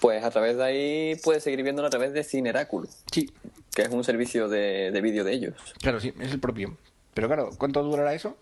Pues 0.00 0.24
a 0.24 0.30
través 0.30 0.56
de 0.56 0.64
ahí 0.64 1.16
puedes 1.22 1.42
seguir 1.42 1.62
viéndolo 1.62 1.88
a 1.88 1.90
través 1.90 2.12
de 2.12 2.24
Cineráculo. 2.24 2.88
Sí. 3.12 3.30
Que 3.74 3.82
es 3.82 3.88
un 3.88 4.04
servicio 4.04 4.48
de, 4.48 4.90
de 4.90 5.00
vídeo 5.00 5.24
de 5.24 5.32
ellos. 5.32 5.54
Claro, 5.80 6.00
sí, 6.00 6.14
es 6.20 6.32
el 6.32 6.40
propio. 6.40 6.76
Pero 7.14 7.26
claro, 7.26 7.50
¿cuánto 7.58 7.82
durará 7.82 8.14
eso? 8.14 8.36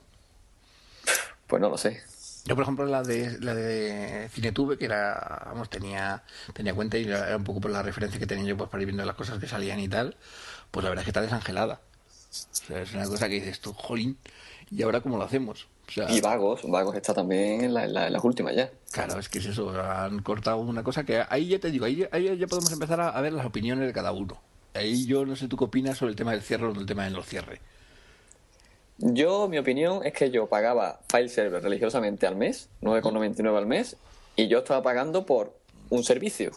Pues 1.46 1.62
no 1.62 1.70
lo 1.70 1.78
sé. 1.78 2.02
Yo, 2.44 2.54
por 2.54 2.62
ejemplo, 2.62 2.86
la 2.86 3.02
de 3.02 3.38
la 3.40 3.54
de 3.54 4.28
Cinetube, 4.32 4.78
que 4.78 4.84
era, 4.84 5.42
vamos, 5.46 5.68
tenía, 5.68 6.22
tenía 6.52 6.74
cuenta 6.74 6.96
y 6.96 7.04
era 7.04 7.36
un 7.36 7.42
poco 7.42 7.60
por 7.60 7.70
la 7.72 7.82
referencia 7.82 8.20
que 8.20 8.26
tenía 8.26 8.44
yo 8.44 8.56
pues, 8.56 8.70
para 8.70 8.82
ir 8.82 8.86
viendo 8.86 9.04
las 9.04 9.16
cosas 9.16 9.40
que 9.40 9.48
salían 9.48 9.80
y 9.80 9.88
tal, 9.88 10.16
pues 10.70 10.84
la 10.84 10.90
verdad 10.90 11.02
es 11.02 11.06
que 11.06 11.10
está 11.10 11.22
desangelada. 11.22 11.80
O 12.30 12.54
sea, 12.54 12.82
es 12.82 12.92
una 12.92 13.06
cosa 13.06 13.28
que 13.28 13.34
dices 13.34 13.60
tú, 13.60 13.72
jolín, 13.72 14.18
¿y 14.70 14.82
ahora 14.82 15.00
cómo 15.00 15.16
lo 15.16 15.24
hacemos? 15.24 15.66
Y 16.08 16.20
Vagos, 16.20 16.62
Vagos 16.64 16.96
está 16.96 17.14
también 17.14 17.64
en, 17.64 17.74
la, 17.74 17.86
las 17.86 18.24
últimas 18.24 18.54
ya. 18.54 18.70
Claro, 18.90 19.18
es 19.18 19.28
que 19.28 19.38
es 19.38 19.46
eso, 19.46 19.70
han 19.80 20.20
cortado 20.22 20.58
una 20.58 20.82
cosa 20.82 21.04
que 21.04 21.22
ahí 21.28 21.48
ya 21.48 21.58
te 21.58 21.70
digo, 21.70 21.84
ahí, 21.84 22.06
ahí 22.10 22.36
ya 22.36 22.46
podemos 22.46 22.72
empezar 22.72 23.00
a, 23.00 23.20
ver 23.20 23.32
las 23.32 23.46
opiniones 23.46 23.86
de 23.86 23.92
cada 23.92 24.12
uno. 24.12 24.40
Ahí 24.74 25.06
yo 25.06 25.24
no 25.24 25.36
sé 25.36 25.48
tú 25.48 25.56
qué 25.56 25.64
opinas 25.64 25.96
sobre 25.96 26.10
el 26.10 26.16
tema 26.16 26.32
del 26.32 26.42
cierre 26.42 26.66
o 26.66 26.72
del 26.72 26.86
tema 26.86 27.04
de 27.04 27.10
los 27.10 27.26
cierre. 27.26 27.60
Yo, 28.98 29.48
mi 29.48 29.58
opinión 29.58 30.04
es 30.04 30.12
que 30.12 30.30
yo 30.30 30.46
pagaba 30.46 31.00
file 31.08 31.28
server 31.28 31.62
religiosamente 31.62 32.26
al 32.26 32.36
mes, 32.36 32.68
9,99 32.82 33.56
al 33.56 33.66
mes, 33.66 33.96
y 34.36 34.48
yo 34.48 34.58
estaba 34.58 34.82
pagando 34.82 35.26
por 35.26 35.54
un 35.90 36.02
servicio. 36.02 36.52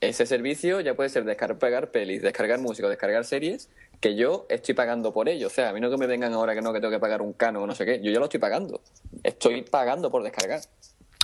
Ese 0.00 0.26
servicio 0.26 0.80
ya 0.80 0.94
puede 0.94 1.10
ser 1.10 1.24
descargar 1.24 1.90
pelis, 1.90 2.22
descargar 2.22 2.58
música, 2.58 2.88
descargar 2.88 3.24
series, 3.24 3.68
que 4.04 4.14
yo 4.14 4.44
estoy 4.50 4.74
pagando 4.74 5.14
por 5.14 5.30
ello. 5.30 5.46
O 5.46 5.50
sea, 5.50 5.70
a 5.70 5.72
mí 5.72 5.80
no 5.80 5.88
que 5.88 5.96
me 5.96 6.06
vengan 6.06 6.34
ahora 6.34 6.54
que 6.54 6.60
no, 6.60 6.74
que 6.74 6.78
tengo 6.78 6.90
que 6.90 6.98
pagar 6.98 7.22
un 7.22 7.32
cano 7.32 7.62
o 7.62 7.66
no 7.66 7.74
sé 7.74 7.86
qué. 7.86 8.02
Yo 8.02 8.12
ya 8.12 8.18
lo 8.18 8.26
estoy 8.26 8.38
pagando. 8.38 8.82
Estoy 9.22 9.62
pagando 9.62 10.10
por 10.10 10.22
descargar. 10.22 10.60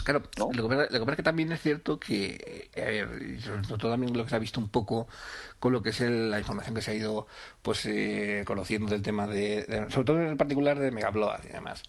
Claro, 0.03 0.23
lo, 0.39 0.49
que 0.67 0.77
pasa, 0.77 1.11
es 1.11 1.17
que 1.17 1.23
también 1.23 1.53
es 1.53 1.61
cierto 1.61 2.01
que, 2.01 2.71
a 2.75 2.81
ver, 2.81 3.39
sobre 3.43 3.77
todo 3.77 3.91
también 3.91 4.17
lo 4.17 4.25
que 4.25 4.31
se 4.31 4.37
ha 4.37 4.39
visto 4.39 4.61
un 4.61 4.71
poco 4.71 5.09
con 5.59 5.75
lo 5.75 5.83
que 5.83 5.91
es 5.91 6.01
la 6.01 6.39
información 6.39 6.75
que 6.75 6.81
se 6.81 6.93
ha 6.93 6.95
ido 6.95 7.27
pues 7.61 7.85
eh, 7.85 8.45
conociendo 8.47 8.91
del 8.93 9.03
tema 9.03 9.27
de, 9.27 9.87
sobre 9.91 10.07
todo 10.07 10.23
en 10.23 10.39
particular 10.39 10.79
de 10.79 10.91
Megabload 10.91 11.45
y 11.45 11.53
demás. 11.53 11.83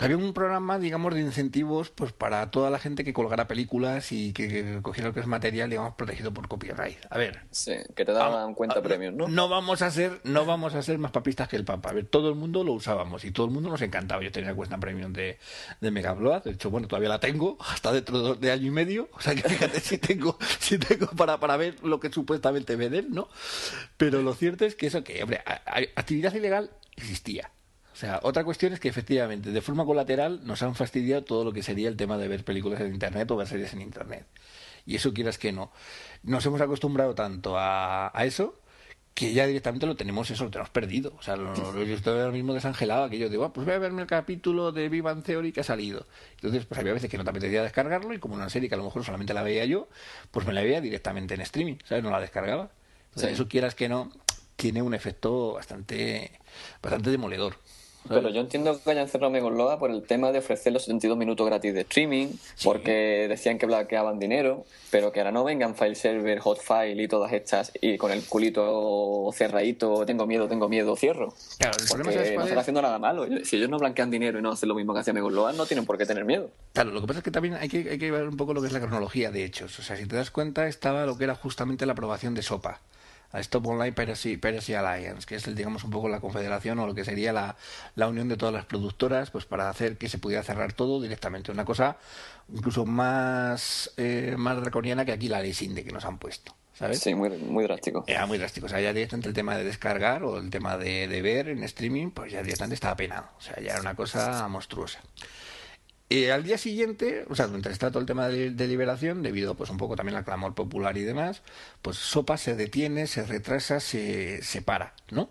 Había 0.00 0.16
un 0.16 0.32
programa, 0.32 0.78
digamos, 0.78 1.14
de 1.14 1.20
incentivos 1.20 1.90
pues 1.90 2.12
para 2.12 2.50
toda 2.50 2.70
la 2.70 2.78
gente 2.78 3.04
que 3.04 3.12
colgara 3.12 3.46
películas 3.46 4.12
y 4.12 4.32
que, 4.32 4.80
cogiera 4.82 5.08
lo 5.08 5.14
que 5.14 5.20
es 5.20 5.26
material, 5.26 5.68
digamos, 5.68 5.94
protegido 5.94 6.32
por 6.32 6.48
copyright. 6.48 6.98
A 7.10 7.18
ver. 7.18 7.42
Sí, 7.50 7.74
que 7.94 8.04
te 8.04 8.12
daban 8.12 8.54
cuenta 8.54 8.80
premios, 8.82 9.14
¿no? 9.14 9.28
No 9.28 9.48
vamos 9.48 9.82
a 9.82 9.90
ser, 9.90 10.20
no 10.24 10.46
vamos 10.46 10.74
a 10.74 10.82
ser 10.82 10.98
más 10.98 11.10
papistas 11.10 11.48
que 11.48 11.56
el 11.56 11.64
Papa. 11.64 11.90
A 11.90 11.92
ver, 11.92 12.06
todo 12.06 12.30
el 12.30 12.34
mundo 12.34 12.64
lo 12.64 12.72
usábamos 12.72 13.24
y 13.24 13.30
todo 13.30 13.46
el 13.46 13.52
mundo 13.52 13.68
nos 13.68 13.82
encantaba. 13.82 14.22
Yo 14.22 14.32
tenía 14.32 14.54
cuenta 14.54 14.78
premium 14.78 15.12
de, 15.12 15.38
de 15.80 15.90
Mega 15.90 16.14
De 16.14 16.52
hecho, 16.52 16.70
bueno, 16.70 16.88
todavía 16.88 17.08
la 17.08 17.20
tengo 17.20 17.58
hasta 17.60 17.92
dentro 17.92 18.34
de 18.34 18.52
año 18.52 18.66
y 18.66 18.70
medio. 18.70 19.08
O 19.12 19.20
sea 19.20 19.34
que 19.34 19.42
fíjate 19.48 19.80
si 19.80 19.98
tengo, 19.98 20.38
si 20.60 20.78
tengo 20.78 21.08
para, 21.08 21.38
para 21.38 21.56
ver 21.56 21.82
lo 21.84 22.00
que 22.00 22.10
supuestamente 22.10 22.76
venden, 22.76 23.10
¿no? 23.10 23.28
Pero 23.96 24.22
lo 24.22 24.34
cierto 24.34 24.64
es 24.64 24.74
que 24.74 24.86
eso 24.86 25.04
que, 25.04 25.22
hombre, 25.22 25.42
actividad 25.94 26.34
ilegal 26.34 26.70
existía 26.96 27.50
sea, 28.00 28.20
otra 28.22 28.44
cuestión 28.44 28.72
es 28.72 28.80
que 28.80 28.88
efectivamente, 28.88 29.50
de 29.50 29.60
forma 29.60 29.84
colateral, 29.84 30.40
nos 30.44 30.62
han 30.62 30.74
fastidiado 30.74 31.22
todo 31.22 31.44
lo 31.44 31.52
que 31.52 31.62
sería 31.62 31.86
el 31.86 31.96
tema 31.96 32.16
de 32.16 32.28
ver 32.28 32.44
películas 32.44 32.80
en 32.80 32.94
Internet 32.94 33.30
o 33.30 33.36
ver 33.36 33.46
series 33.46 33.74
en 33.74 33.82
Internet. 33.82 34.24
Y 34.86 34.96
eso 34.96 35.12
quieras 35.12 35.36
que 35.36 35.52
no. 35.52 35.70
Nos 36.22 36.46
hemos 36.46 36.62
acostumbrado 36.62 37.14
tanto 37.14 37.56
a, 37.58 38.10
eso 38.24 38.58
que 39.12 39.34
ya 39.34 39.46
directamente 39.46 39.86
lo 39.86 39.96
tenemos 39.96 40.30
eso, 40.30 40.44
lo 40.44 40.50
tenemos 40.50 40.70
perdido. 40.70 41.12
O 41.18 41.22
sea, 41.22 41.36
lo, 41.36 41.54
yo 41.84 41.94
estoy 41.94 42.18
ahora 42.18 42.32
mismo 42.32 42.54
desangelado, 42.54 43.10
que 43.10 43.18
yo 43.18 43.28
digo, 43.28 43.44
ah, 43.44 43.52
pues 43.52 43.66
voy 43.66 43.74
a 43.74 43.78
verme 43.78 44.00
el 44.00 44.08
capítulo 44.08 44.72
de 44.72 44.88
Vivan 44.88 45.22
Theory 45.22 45.52
que 45.52 45.60
ha 45.60 45.64
salido. 45.64 46.06
Entonces, 46.36 46.64
pues 46.64 46.80
había 46.80 46.94
veces 46.94 47.10
que 47.10 47.18
no 47.18 47.24
te 47.24 47.30
apetecía 47.30 47.62
descargarlo 47.62 48.14
y 48.14 48.18
como 48.18 48.34
una 48.34 48.48
serie 48.48 48.70
que 48.70 48.76
a 48.76 48.78
lo 48.78 48.84
mejor 48.84 49.04
solamente 49.04 49.34
la 49.34 49.42
veía 49.42 49.66
yo, 49.66 49.88
pues 50.30 50.46
me 50.46 50.54
la 50.54 50.62
veía 50.62 50.80
directamente 50.80 51.34
en 51.34 51.42
streaming, 51.42 51.76
¿sabes? 51.84 52.02
No 52.02 52.10
la 52.10 52.20
descargaba. 52.20 52.70
Entonces, 53.08 53.32
eso 53.32 53.46
quieras 53.46 53.74
que 53.74 53.90
no, 53.90 54.10
tiene 54.56 54.80
un 54.80 54.94
efecto 54.94 55.52
bastante, 55.54 56.38
bastante 56.80 57.10
demoledor. 57.10 57.56
Pero 58.08 58.30
yo 58.30 58.40
entiendo 58.40 58.80
que 58.82 58.90
hayan 58.90 59.08
cerrado 59.08 59.30
Megaloa 59.30 59.78
por 59.78 59.90
el 59.90 60.02
tema 60.02 60.32
de 60.32 60.38
ofrecer 60.38 60.72
los 60.72 60.82
72 60.82 61.16
minutos 61.16 61.46
gratis 61.46 61.74
de 61.74 61.82
streaming, 61.82 62.28
porque 62.64 63.26
decían 63.28 63.58
que 63.58 63.66
blanqueaban 63.66 64.18
dinero, 64.18 64.64
pero 64.90 65.12
que 65.12 65.20
ahora 65.20 65.32
no 65.32 65.44
vengan 65.44 65.74
file 65.74 65.94
server, 65.94 66.38
hot 66.40 66.60
file 66.60 67.02
y 67.02 67.08
todas 67.08 67.32
estas 67.32 67.72
y 67.80 67.98
con 67.98 68.10
el 68.10 68.24
culito 68.24 69.30
cerradito, 69.32 70.04
tengo 70.06 70.26
miedo, 70.26 70.48
tengo 70.48 70.68
miedo, 70.68 70.96
cierro. 70.96 71.34
Claro, 71.58 71.76
el 71.80 71.88
problema 71.88 72.22
es 72.22 72.34
no 72.34 72.42
están 72.42 72.58
haciendo 72.58 72.82
nada 72.82 72.98
malo. 72.98 73.26
Si 73.44 73.56
ellos 73.56 73.68
no 73.68 73.78
blanquean 73.78 74.10
dinero 74.10 74.38
y 74.38 74.42
no 74.42 74.52
hacen 74.52 74.68
lo 74.68 74.74
mismo 74.74 74.94
que 74.94 75.00
hacía 75.00 75.12
Megaloa, 75.12 75.52
no 75.52 75.66
tienen 75.66 75.84
por 75.84 75.98
qué 75.98 76.06
tener 76.06 76.24
miedo. 76.24 76.50
Claro, 76.72 76.90
lo 76.90 77.00
que 77.00 77.06
pasa 77.06 77.18
es 77.18 77.24
que 77.24 77.30
también 77.30 77.54
hay 77.54 77.68
que, 77.68 77.90
hay 77.90 77.98
que 77.98 78.10
ver 78.10 78.26
un 78.26 78.36
poco 78.36 78.54
lo 78.54 78.60
que 78.60 78.66
es 78.66 78.72
la 78.72 78.80
cronología 78.80 79.30
de 79.30 79.44
hechos. 79.44 79.78
O 79.78 79.82
sea, 79.82 79.96
si 79.96 80.06
te 80.06 80.16
das 80.16 80.30
cuenta, 80.30 80.66
estaba 80.66 81.06
lo 81.06 81.16
que 81.18 81.24
era 81.24 81.34
justamente 81.34 81.86
la 81.86 81.92
aprobación 81.92 82.34
de 82.34 82.42
SOPA 82.42 82.80
a 83.32 83.40
Stop 83.40 83.66
Online 83.66 83.92
Piracy, 83.92 84.36
Piracy 84.36 84.74
Alliance, 84.74 85.26
que 85.26 85.36
es 85.36 85.46
el, 85.46 85.54
digamos 85.54 85.84
un 85.84 85.90
poco 85.90 86.08
la 86.08 86.20
confederación 86.20 86.78
o 86.78 86.86
lo 86.86 86.94
que 86.94 87.04
sería 87.04 87.32
la, 87.32 87.56
la, 87.94 88.08
unión 88.08 88.28
de 88.28 88.36
todas 88.36 88.54
las 88.54 88.64
productoras, 88.64 89.30
pues 89.30 89.44
para 89.44 89.68
hacer 89.68 89.96
que 89.98 90.08
se 90.08 90.18
pudiera 90.18 90.42
cerrar 90.42 90.72
todo 90.72 91.00
directamente. 91.00 91.52
Una 91.52 91.64
cosa 91.64 91.96
incluso 92.52 92.86
más, 92.86 93.92
eh, 93.96 94.34
más 94.36 94.60
draconiana 94.60 95.04
que 95.04 95.12
aquí 95.12 95.28
la 95.28 95.40
ley 95.40 95.52
SINDE 95.52 95.84
que 95.84 95.92
nos 95.92 96.04
han 96.04 96.18
puesto. 96.18 96.54
¿sabes? 96.74 96.98
Sí, 97.00 97.14
muy, 97.14 97.28
muy 97.28 97.64
drástico. 97.64 98.04
Era 98.06 98.26
muy 98.26 98.38
drástico. 98.38 98.66
O 98.66 98.68
sea, 98.68 98.80
ya 98.80 98.92
directamente 98.92 99.28
el 99.28 99.34
tema 99.34 99.56
de 99.56 99.64
descargar 99.64 100.24
o 100.24 100.38
el 100.38 100.50
tema 100.50 100.78
de, 100.78 101.08
de 101.08 101.22
ver 101.22 101.48
en 101.48 101.62
streaming, 101.64 102.10
pues 102.10 102.32
ya 102.32 102.42
directamente 102.42 102.74
estaba 102.74 102.96
penado. 102.96 103.28
O 103.38 103.40
sea, 103.40 103.60
ya 103.60 103.72
era 103.72 103.80
una 103.80 103.94
cosa 103.94 104.48
monstruosa. 104.48 105.00
Al 106.10 106.42
día 106.42 106.58
siguiente, 106.58 107.24
o 107.28 107.36
sea, 107.36 107.46
mientras 107.46 107.72
está 107.72 107.90
todo 107.90 108.00
el 108.00 108.06
tema 108.06 108.28
de, 108.28 108.66
liberación, 108.66 109.22
debido 109.22 109.54
pues 109.54 109.70
un 109.70 109.76
poco 109.76 109.94
también 109.94 110.16
al 110.16 110.24
clamor 110.24 110.54
popular 110.54 110.96
y 110.98 111.02
demás, 111.02 111.42
pues 111.82 111.98
Sopa 111.98 112.36
se 112.36 112.56
detiene, 112.56 113.06
se 113.06 113.24
retrasa, 113.24 113.78
se, 113.78 114.42
se 114.42 114.60
para, 114.60 114.94
¿no? 115.12 115.30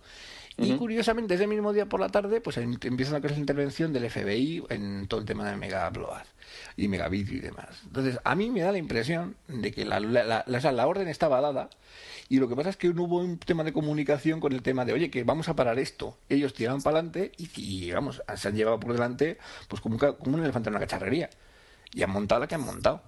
Y 0.62 0.76
curiosamente, 0.78 1.36
ese 1.36 1.48
mismo 1.48 1.74
día 1.74 1.88
por 1.88 2.00
la 2.00 2.10
tarde, 2.10 2.42
pues 2.42 2.58
em, 2.58 2.78
empieza 2.82 3.20
la 3.20 3.38
intervención 3.38 3.94
del 3.94 4.10
FBI 4.10 4.64
en 4.70 5.08
todo 5.08 5.20
el 5.20 5.26
tema 5.26 5.50
de 5.50 5.58
Mega 5.58 5.90
Blood 5.90 6.24
y 6.76 6.88
Megabit 6.88 7.32
y 7.32 7.40
demás. 7.40 7.82
Entonces, 7.86 8.20
a 8.24 8.36
mí 8.36 8.50
me 8.50 8.62
da 8.62 8.72
la 8.72 8.78
impresión 8.78 9.36
de 9.48 9.72
que 9.72 9.86
la, 9.86 10.00
la, 10.00 10.44
la, 10.46 10.72
la 10.72 10.88
orden 10.88 11.08
estaba 11.08 11.42
dada 11.42 11.70
y 12.30 12.38
lo 12.38 12.48
que 12.48 12.56
pasa 12.56 12.70
es 12.70 12.78
que 12.78 12.94
no 12.94 13.04
hubo 13.04 13.18
un 13.18 13.40
tema 13.40 13.64
de 13.64 13.74
comunicación 13.74 14.40
con 14.40 14.54
el 14.54 14.62
tema 14.62 14.86
de, 14.86 14.94
oye, 14.94 15.10
que 15.10 15.24
vamos 15.24 15.50
a 15.50 15.56
parar 15.56 15.80
esto. 15.80 16.16
Ellos 16.30 16.54
tiraban 16.54 16.82
para 16.82 17.00
adelante 17.00 17.32
y, 17.38 17.92
vamos, 17.92 18.22
se 18.36 18.48
han 18.48 18.56
llevado 18.56 18.80
por 18.80 18.94
delante 18.94 19.40
pues 19.68 19.82
como 19.82 19.96
un, 19.96 20.00
como 20.00 20.38
un 20.38 20.44
elefante 20.44 20.70
en 20.70 20.76
una 20.76 20.86
cacharrería. 20.86 21.32
Y 21.92 22.04
han 22.04 22.12
montado 22.12 22.42
la 22.42 22.48
que 22.48 22.54
han 22.54 22.62
montado. 22.62 23.02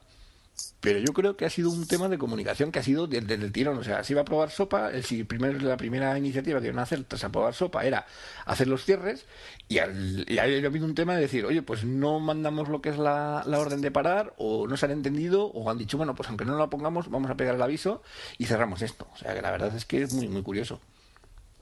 Pero 0.80 1.00
yo 1.00 1.14
creo 1.14 1.38
que 1.38 1.46
ha 1.46 1.50
sido 1.50 1.70
un 1.70 1.88
tema 1.88 2.10
de 2.10 2.18
comunicación 2.18 2.72
que 2.72 2.80
ha 2.80 2.84
sido 2.84 3.08
desde 3.08 3.36
el 3.36 3.52
tirón. 3.52 3.78
O 3.78 3.84
sea, 3.84 4.04
se 4.04 4.14
iba 4.14 4.22
a 4.22 4.26
probar 4.26 4.50
sopa, 4.50 4.90
el, 4.92 5.26
primer, 5.26 5.62
la 5.62 5.78
primera 5.78 6.18
iniciativa 6.18 6.60
que 6.60 6.68
iban 6.68 6.80
a 6.80 6.84
hacer 6.84 7.04
tras 7.04 7.24
aprobar 7.24 7.54
sopa 7.54 7.86
era 7.86 8.06
hacer 8.46 8.68
los 8.68 8.84
cierres 8.84 9.26
y, 9.68 9.78
al, 9.78 10.26
ha 10.40 10.44
habido 10.44 10.86
un 10.86 10.96
tema 10.96 11.16
de 11.16 11.22
decir, 11.22 11.46
oye, 11.46 11.62
pues 11.62 11.84
no 11.84 12.20
mandamos 12.20 12.70
lo 12.70 12.82
que 12.82 12.90
es 12.90 12.98
la, 12.98 13.44
la, 13.46 13.60
orden 13.60 13.82
de 13.82 13.92
parar 13.92 14.34
o 14.38 14.68
no 14.68 14.76
se 14.76 14.86
han 14.86 14.92
entendido 14.92 15.46
o 15.46 15.70
han 15.70 15.78
dicho, 15.78 15.98
bueno, 15.98 16.16
pues 16.16 16.30
aunque 16.30 16.46
no 16.46 16.58
la 16.58 16.70
pongamos, 16.70 17.10
vamos 17.10 17.30
a 17.30 17.38
pegar 17.38 17.56
el 17.56 17.62
aviso 17.62 18.02
y 18.38 18.46
cerramos 18.46 18.82
esto. 18.82 19.08
O 19.14 19.18
sea, 19.18 19.36
que 19.36 19.42
la 19.42 19.52
verdad 19.52 19.76
es 19.76 19.86
que 19.86 20.02
es 20.02 20.14
muy, 20.14 20.28
muy 20.28 20.42
curioso. 20.42 20.80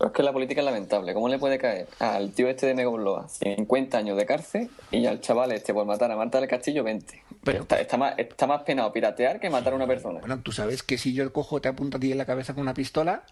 Es 0.08 0.12
que 0.12 0.24
la 0.24 0.32
política 0.32 0.62
es 0.62 0.66
lamentable. 0.66 1.14
¿Cómo 1.14 1.28
le 1.28 1.38
puede 1.38 1.58
caer 1.58 1.88
al 2.00 2.32
tío 2.32 2.48
este 2.48 2.66
de 2.68 2.74
Megoloa 2.74 3.28
50 3.28 3.98
años 3.98 4.18
de 4.18 4.26
cárcel 4.26 4.70
y 4.92 5.06
al 5.06 5.20
chaval 5.20 5.52
este 5.52 5.74
por 5.74 5.86
matar 5.86 6.12
a 6.12 6.16
Marta 6.16 6.40
del 6.40 6.50
Castillo 6.50 6.84
20? 6.84 7.24
Pero, 7.44 7.66
está, 7.70 7.98
más, 7.98 8.14
está 8.18 8.48
más 8.48 8.64
penado 8.64 8.92
piratear 8.92 9.40
que 9.40 9.50
matar 9.50 9.74
a 9.74 9.76
una 9.76 9.88
persona. 9.88 10.20
Bueno, 10.20 10.42
tú 10.42 10.52
sabes 10.52 10.84
que 10.84 10.98
si 10.98 11.14
yo 11.14 11.32
cojo, 11.34 11.62
te 11.62 11.68
apunto 11.68 11.98
a 11.98 12.00
ti 12.00 12.12
en 12.12 12.18
la 12.18 12.26
cabeza 12.26 12.54
con 12.54 12.62
una 12.62 12.74
pistola, 12.74 13.24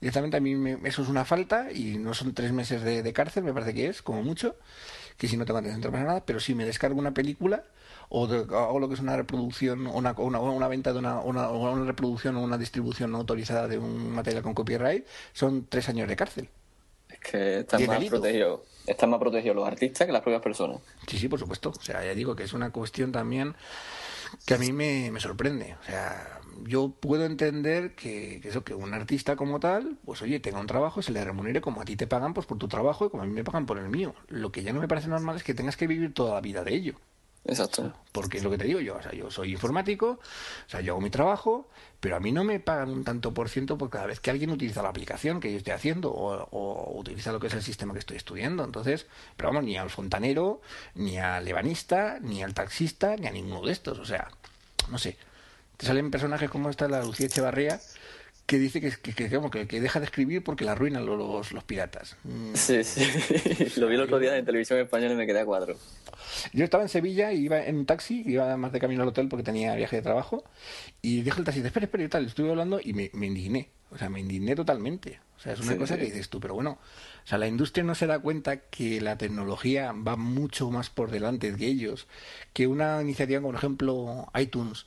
directamente 0.00 0.36
a 0.36 0.40
mí 0.40 0.76
eso 0.84 1.02
es 1.02 1.08
una 1.08 1.24
falta 1.24 1.70
y 1.72 1.98
no 1.98 2.14
son 2.14 2.34
tres 2.34 2.52
meses 2.52 2.82
de, 2.82 3.12
cárcel, 3.12 3.44
me 3.44 3.52
parece 3.52 3.74
que 3.74 3.88
es, 3.88 4.02
como 4.02 4.22
mucho, 4.22 4.56
que 5.16 5.28
si 5.28 5.36
no 5.36 5.44
tengo 5.44 5.58
atención 5.58 5.92
para 5.92 6.04
nada, 6.04 6.22
pero 6.24 6.40
si 6.40 6.54
me 6.54 6.64
descargo 6.64 6.98
una 6.98 7.12
película 7.12 7.64
o 8.08 8.24
hago 8.26 8.78
lo 8.78 8.88
que 8.88 8.94
es 8.94 9.00
una 9.00 9.16
reproducción, 9.16 9.86
una, 9.86 10.12
una, 10.12 10.40
una 10.40 10.68
venta 10.68 10.92
de 10.92 10.98
una, 10.98 11.20
una, 11.20 11.48
una 11.50 11.84
reproducción 11.84 12.36
o 12.36 12.42
una 12.42 12.58
distribución 12.58 13.12
no 13.12 13.18
autorizada 13.18 13.68
de 13.68 13.78
un 13.78 14.12
material 14.12 14.42
con 14.42 14.54
copyright, 14.54 15.06
son 15.32 15.66
tres 15.68 15.88
años 15.88 16.08
de 16.08 16.16
cárcel. 16.16 16.48
Es 17.08 17.20
que 17.20 17.58
están 17.60 17.86
más 17.86 18.04
protegidos 18.04 18.60
están 18.86 19.10
más 19.10 19.18
protegidos 19.18 19.56
los 19.56 19.66
artistas 19.66 20.06
que 20.06 20.12
las 20.12 20.22
propias 20.22 20.42
personas. 20.42 20.80
Sí, 21.06 21.18
sí, 21.18 21.28
por 21.28 21.38
supuesto. 21.38 21.70
O 21.70 21.82
sea, 21.82 22.04
ya 22.04 22.14
digo 22.14 22.36
que 22.36 22.44
es 22.44 22.52
una 22.52 22.70
cuestión 22.70 23.12
también 23.12 23.54
que 24.44 24.54
a 24.54 24.58
mí 24.58 24.72
me, 24.72 25.10
me 25.10 25.20
sorprende. 25.20 25.76
O 25.80 25.84
sea, 25.84 26.40
yo 26.64 26.88
puedo 26.88 27.24
entender 27.24 27.94
que, 27.94 28.40
que, 28.40 28.48
eso, 28.48 28.64
que 28.64 28.74
un 28.74 28.94
artista 28.94 29.36
como 29.36 29.60
tal, 29.60 29.98
pues 30.04 30.22
oye, 30.22 30.40
tenga 30.40 30.60
un 30.60 30.66
trabajo, 30.66 31.02
se 31.02 31.12
le 31.12 31.24
remunere 31.24 31.60
como 31.60 31.80
a 31.80 31.84
ti 31.84 31.96
te 31.96 32.06
pagan 32.06 32.34
pues 32.34 32.46
por 32.46 32.58
tu 32.58 32.68
trabajo 32.68 33.06
y 33.06 33.10
como 33.10 33.22
a 33.22 33.26
mí 33.26 33.32
me 33.32 33.44
pagan 33.44 33.66
por 33.66 33.78
el 33.78 33.88
mío. 33.88 34.14
Lo 34.28 34.52
que 34.52 34.62
ya 34.62 34.72
no 34.72 34.80
me 34.80 34.88
parece 34.88 35.08
normal 35.08 35.36
es 35.36 35.42
que 35.42 35.54
tengas 35.54 35.76
que 35.76 35.86
vivir 35.86 36.14
toda 36.14 36.34
la 36.34 36.40
vida 36.40 36.64
de 36.64 36.74
ello. 36.74 36.94
Exacto. 37.48 37.92
Porque 38.12 38.38
es 38.38 38.44
lo 38.44 38.50
que 38.50 38.58
te 38.58 38.64
digo 38.64 38.80
yo, 38.80 38.96
o 38.96 39.02
sea, 39.02 39.12
yo 39.12 39.30
soy 39.30 39.52
informático, 39.52 40.18
o 40.66 40.70
sea, 40.70 40.80
yo 40.80 40.94
hago 40.94 41.00
mi 41.00 41.10
trabajo, 41.10 41.68
pero 42.00 42.16
a 42.16 42.20
mí 42.20 42.32
no 42.32 42.44
me 42.44 42.60
pagan 42.60 42.90
un 42.90 43.04
tanto 43.04 43.32
por 43.32 43.48
ciento 43.48 43.78
por 43.78 43.88
cada 43.88 44.06
vez 44.06 44.20
que 44.20 44.30
alguien 44.30 44.50
utiliza 44.50 44.82
la 44.82 44.88
aplicación 44.88 45.38
que 45.40 45.52
yo 45.52 45.58
estoy 45.58 45.72
haciendo 45.72 46.12
o, 46.12 46.98
utiliza 46.98 47.32
lo 47.32 47.40
que 47.40 47.46
es 47.46 47.54
el 47.54 47.62
sistema 47.62 47.92
que 47.92 48.00
estoy 48.00 48.16
estudiando. 48.16 48.64
Entonces, 48.64 49.06
pero 49.36 49.50
vamos, 49.50 49.64
ni 49.64 49.76
al 49.76 49.90
fontanero, 49.90 50.60
ni 50.94 51.18
al 51.18 51.46
ebanista, 51.46 52.18
ni 52.20 52.42
al 52.42 52.54
taxista, 52.54 53.16
ni 53.16 53.26
a 53.26 53.30
ninguno 53.30 53.64
de 53.64 53.72
estos. 53.72 53.98
O 53.98 54.04
sea, 54.04 54.28
no 54.90 54.98
sé. 54.98 55.16
Te 55.76 55.86
salen 55.86 56.10
personajes 56.10 56.48
como 56.50 56.70
esta, 56.70 56.88
la 56.88 57.04
Lucía 57.04 57.26
Echevarría, 57.26 57.80
que 58.46 58.58
dice 58.58 58.80
que, 58.80 58.90
que, 58.90 59.12
que, 59.12 59.66
que, 59.66 59.80
deja 59.80 59.98
de 59.98 60.06
escribir 60.06 60.44
porque 60.44 60.64
la 60.64 60.72
arruinan 60.72 61.04
los, 61.04 61.52
los, 61.52 61.64
piratas. 61.64 62.16
Mm. 62.22 62.54
Sí, 62.54 62.84
sí. 62.84 63.02
Lo 63.80 63.88
vi 63.88 63.96
el 63.96 64.02
otro 64.02 64.20
día 64.20 64.36
en 64.36 64.44
televisión 64.44 64.78
española 64.78 65.14
y 65.14 65.16
me 65.16 65.26
quedé 65.26 65.40
a 65.40 65.44
cuatro. 65.44 65.76
Yo 66.52 66.64
estaba 66.64 66.84
en 66.84 66.88
Sevilla 66.88 67.32
y 67.32 67.44
iba 67.44 67.64
en 67.64 67.76
un 67.76 67.86
taxi, 67.86 68.22
iba 68.24 68.56
más 68.56 68.72
de 68.72 68.78
camino 68.78 69.02
al 69.02 69.08
hotel 69.08 69.28
porque 69.28 69.42
tenía 69.42 69.74
viaje 69.74 69.96
de 69.96 70.02
trabajo 70.02 70.44
y 71.02 71.22
dije 71.22 71.40
el 71.40 71.44
taxi, 71.44 71.60
espera, 71.60 71.86
espera 71.86 72.04
y 72.04 72.08
tal, 72.08 72.26
estuve 72.26 72.50
hablando 72.50 72.80
y 72.82 72.92
me, 72.92 73.10
me, 73.14 73.26
indigné. 73.26 73.70
O 73.90 73.98
sea, 73.98 74.08
me 74.08 74.20
indigné 74.20 74.54
totalmente. 74.54 75.20
O 75.36 75.40
sea, 75.40 75.52
es 75.52 75.60
una 75.60 75.76
cosa 75.76 75.96
que 75.96 76.04
dices 76.04 76.28
tú, 76.28 76.40
pero 76.40 76.54
bueno, 76.54 76.78
o 77.24 77.26
sea, 77.26 77.38
la 77.38 77.46
industria 77.46 77.84
no 77.84 77.94
se 77.94 78.06
da 78.06 78.20
cuenta 78.20 78.58
que 78.58 79.00
la 79.00 79.18
tecnología 79.18 79.92
va 79.92 80.16
mucho 80.16 80.70
más 80.70 80.88
por 80.88 81.10
delante 81.10 81.52
de 81.52 81.66
ellos, 81.66 82.06
que 82.52 82.66
una 82.66 83.02
iniciativa 83.02 83.40
como 83.40 83.52
por 83.52 83.58
ejemplo 83.58 84.28
iTunes, 84.34 84.86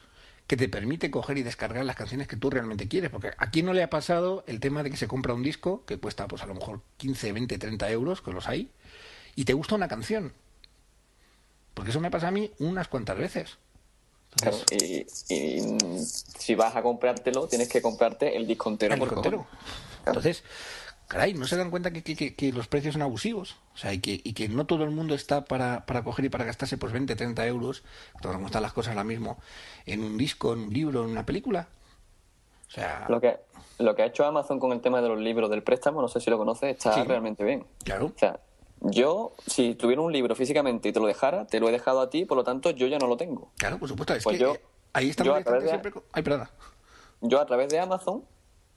que 0.50 0.58
te 0.58 0.68
permite 0.68 1.12
coger 1.12 1.38
y 1.38 1.44
descargar 1.44 1.86
las 1.86 1.96
canciones 1.96 2.28
que 2.28 2.36
tú 2.36 2.50
realmente 2.50 2.88
quieres. 2.88 3.12
Porque 3.12 3.30
aquí 3.38 3.62
no 3.62 3.72
le 3.72 3.84
ha 3.84 3.90
pasado 3.92 4.44
el 4.48 4.60
tema 4.60 4.82
de 4.82 4.90
que 4.90 4.98
se 4.98 5.08
compra 5.08 5.36
un 5.36 5.44
disco 5.44 5.86
que 5.86 6.00
cuesta 6.00 6.28
pues 6.28 6.42
a 6.42 6.48
lo 6.48 6.56
mejor 6.56 6.82
15, 6.98 7.34
20, 7.34 7.60
30 7.60 7.92
euros, 7.92 8.24
que 8.24 8.32
los 8.32 8.48
hay, 8.48 8.72
y 9.36 9.46
te 9.46 9.54
gusta 9.54 9.76
una 9.76 9.88
canción. 9.88 10.34
Porque 11.76 11.92
eso 11.92 12.00
me 12.00 12.10
pasa 12.10 12.30
a 12.30 12.32
mí 12.32 12.50
unas 12.58 12.88
cuantas 12.88 13.20
veces. 13.20 13.60
claro, 14.38 14.58
y, 14.72 15.06
si 15.06 16.56
vas 16.56 16.76
a 16.76 16.82
comprártelo, 16.82 17.48
tienes 17.48 17.70
que 17.70 17.84
comprarte 17.84 18.36
el 18.36 18.48
disco 18.48 18.72
entero. 18.72 18.96
El 18.96 19.02
disco 19.02 19.18
entero. 19.18 19.46
Entonces, 20.08 20.44
caray, 21.10 21.34
no 21.34 21.45
se 21.48 21.58
dan 21.58 21.69
cuenta 21.72 21.91
que, 21.91 22.04
que, 22.04 22.54
los 22.54 22.67
precios 22.67 22.93
son 22.93 23.02
abusivos. 23.02 23.58
O 23.74 23.78
sea, 23.78 23.91
y 23.93 24.00
que, 24.00 24.22
y 24.24 24.34
que 24.34 24.48
no 24.48 24.65
todo 24.65 24.84
el 24.86 24.91
mundo 24.91 25.15
está 25.15 25.43
para, 25.43 25.86
para 25.86 26.04
coger 26.04 26.26
y 26.26 26.30
para 26.30 26.45
gastarse 26.45 26.78
pues 26.78 26.93
20, 26.93 27.15
30 27.15 27.45
euros, 27.48 27.84
como 28.22 28.45
están 28.45 28.62
las 28.62 28.74
cosas 28.74 28.91
ahora 28.91 29.04
mismo, 29.04 29.38
en 29.86 30.04
un 30.04 30.17
disco, 30.17 30.54
en 30.54 30.60
un 30.60 30.69
libro, 30.74 31.04
en 31.04 31.10
una 31.10 31.26
película. 31.26 31.67
O 32.67 32.72
sea... 32.72 33.06
Lo 33.10 33.19
que, 33.19 33.39
lo 33.80 33.95
que 33.95 34.04
ha 34.04 34.06
hecho 34.06 34.24
Amazon 34.24 34.60
con 34.60 34.72
el 34.72 34.80
tema 34.82 35.02
de 35.02 35.10
los 35.10 35.19
libros 35.19 35.50
del 35.50 35.63
préstamo, 35.63 36.02
no 36.02 36.08
sé 36.08 36.19
si 36.22 36.30
lo 36.30 36.38
conoces, 36.38 36.69
está 36.78 37.04
realmente 37.04 37.43
bien. 37.43 37.65
Claro. 37.84 38.06
O 38.15 38.19
sea, 38.19 38.39
Yo, 38.82 39.34
si 39.48 39.74
tuviera 39.76 40.02
un 40.02 40.13
libro 40.13 40.36
físicamente 40.36 40.89
y 40.89 40.93
te 40.93 41.00
lo 41.00 41.08
dejara, 41.08 41.48
te 41.48 41.60
lo 41.60 41.67
he 41.67 41.72
dejado 41.72 42.00
a 42.02 42.10
ti, 42.12 42.26
por 42.26 42.38
lo 42.38 42.43
tanto 42.43 42.69
yo 42.69 42.86
ya 42.88 43.00
no 43.00 43.08
lo 43.08 43.17
tengo. 43.17 43.50
Claro, 43.58 43.80
por 43.80 43.89
supuesto. 43.89 44.13
Es 44.13 44.24
Pues 44.24 44.38
que 44.38 44.43
yo- 44.43 44.54
eh, 44.54 44.62
ahí 44.93 45.10
está 45.10 45.24
yo 45.24 45.34
a 45.34 45.41
través 45.43 45.63
distante 45.63 45.88
de- 45.89 45.91
siempre. 45.91 46.12
Ay, 46.13 46.24
perdona. 46.24 46.50
Yo 47.22 47.41
a 47.41 47.45
través 47.45 47.67
de 47.69 47.80
Amazon 47.80 48.24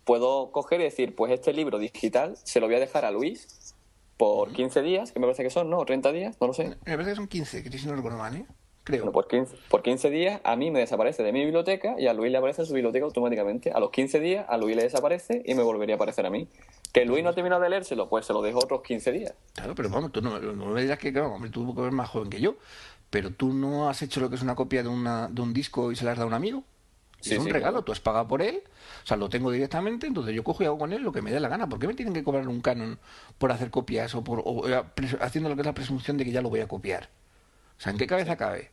puedo 0.04 0.50
coger 0.50 0.80
y 0.80 0.84
decir, 0.84 1.14
pues 1.14 1.32
este 1.32 1.52
libro 1.52 1.78
digital 1.78 2.36
se 2.42 2.60
lo 2.60 2.66
voy 2.66 2.76
a 2.76 2.80
dejar 2.80 3.04
a 3.04 3.10
Luis 3.10 3.74
por 4.16 4.52
15 4.52 4.82
días, 4.82 5.12
que 5.12 5.20
me 5.20 5.26
parece 5.26 5.42
que 5.42 5.50
son, 5.50 5.70
¿no? 5.70 5.78
O 5.78 5.84
30 5.84 6.12
días, 6.12 6.36
no 6.40 6.46
lo 6.46 6.54
sé. 6.54 6.76
Me 6.84 6.92
parece 6.92 7.10
que 7.10 7.16
son 7.16 7.28
15, 7.28 7.62
que 7.62 7.78
si 7.78 7.86
no 7.86 7.96
recuerdo 7.96 8.18
mal, 8.18 8.36
¿eh? 8.36 8.46
Creo. 8.84 9.00
Bueno, 9.00 9.12
por 9.12 9.28
15, 9.28 9.56
por 9.68 9.82
15 9.82 10.10
días 10.10 10.40
a 10.42 10.56
mí 10.56 10.72
me 10.72 10.80
desaparece 10.80 11.22
de 11.22 11.32
mi 11.32 11.44
biblioteca 11.44 11.94
y 11.98 12.08
a 12.08 12.14
Luis 12.14 12.32
le 12.32 12.38
aparece 12.38 12.62
en 12.62 12.66
su 12.66 12.74
biblioteca 12.74 13.04
automáticamente. 13.04 13.70
A 13.70 13.78
los 13.78 13.90
15 13.90 14.18
días 14.18 14.44
a 14.48 14.56
Luis 14.56 14.74
le 14.74 14.82
desaparece 14.82 15.42
y 15.44 15.54
me 15.54 15.62
volvería 15.62 15.94
a 15.94 15.96
aparecer 15.96 16.26
a 16.26 16.30
mí. 16.30 16.48
Que 16.92 17.04
Luis 17.04 17.22
no 17.22 17.30
ha 17.30 17.32
terminado 17.32 17.62
de 17.62 17.70
leérselo, 17.70 18.08
pues 18.08 18.26
se 18.26 18.32
lo 18.32 18.42
dejo 18.42 18.58
otros 18.58 18.82
15 18.82 19.12
días. 19.12 19.34
Claro, 19.54 19.76
pero 19.76 19.88
vamos, 19.88 20.10
tú 20.10 20.20
no, 20.20 20.38
no 20.40 20.66
me 20.66 20.82
dirás 20.82 20.98
que, 20.98 21.12
claro, 21.12 21.32
hombre, 21.32 21.50
tú 21.50 21.72
eres 21.80 21.92
más 21.92 22.08
joven 22.08 22.28
que 22.28 22.40
yo, 22.40 22.56
pero 23.08 23.30
tú 23.30 23.52
no 23.52 23.88
has 23.88 24.02
hecho 24.02 24.20
lo 24.20 24.28
que 24.28 24.34
es 24.34 24.42
una 24.42 24.56
copia 24.56 24.82
de, 24.82 24.88
una, 24.88 25.28
de 25.28 25.42
un 25.42 25.54
disco 25.54 25.92
y 25.92 25.96
se 25.96 26.04
la 26.04 26.12
has 26.12 26.16
dado 26.16 26.26
a 26.26 26.28
un 26.28 26.34
amigo. 26.34 26.64
Sí, 27.22 27.34
es 27.34 27.38
un 27.38 27.46
sí, 27.46 27.52
regalo, 27.52 27.74
claro. 27.74 27.84
tú 27.84 27.92
has 27.92 28.00
pagado 28.00 28.26
por 28.26 28.42
él, 28.42 28.62
o 29.04 29.06
sea, 29.06 29.16
lo 29.16 29.28
tengo 29.28 29.50
directamente, 29.52 30.08
entonces 30.08 30.34
yo 30.34 30.42
cojo 30.42 30.62
y 30.64 30.66
hago 30.66 30.76
con 30.76 30.92
él 30.92 31.02
lo 31.02 31.12
que 31.12 31.22
me 31.22 31.30
dé 31.30 31.38
la 31.38 31.48
gana. 31.48 31.68
¿Por 31.68 31.78
qué 31.78 31.86
me 31.86 31.94
tienen 31.94 32.12
que 32.12 32.24
cobrar 32.24 32.48
un 32.48 32.60
canon 32.60 32.98
por 33.38 33.52
hacer 33.52 33.70
copias 33.70 34.14
o, 34.16 34.24
por, 34.24 34.42
o, 34.44 34.68
eh, 34.68 34.82
haciendo 35.20 35.48
lo 35.48 35.54
que 35.54 35.62
es 35.62 35.66
la 35.66 35.74
presunción 35.74 36.16
de 36.16 36.24
que 36.24 36.32
ya 36.32 36.42
lo 36.42 36.50
voy 36.50 36.60
a 36.60 36.68
copiar? 36.68 37.10
O 37.78 37.80
sea, 37.80 37.92
¿en 37.92 37.98
qué 37.98 38.06
cabeza 38.08 38.36
cabe? 38.36 38.70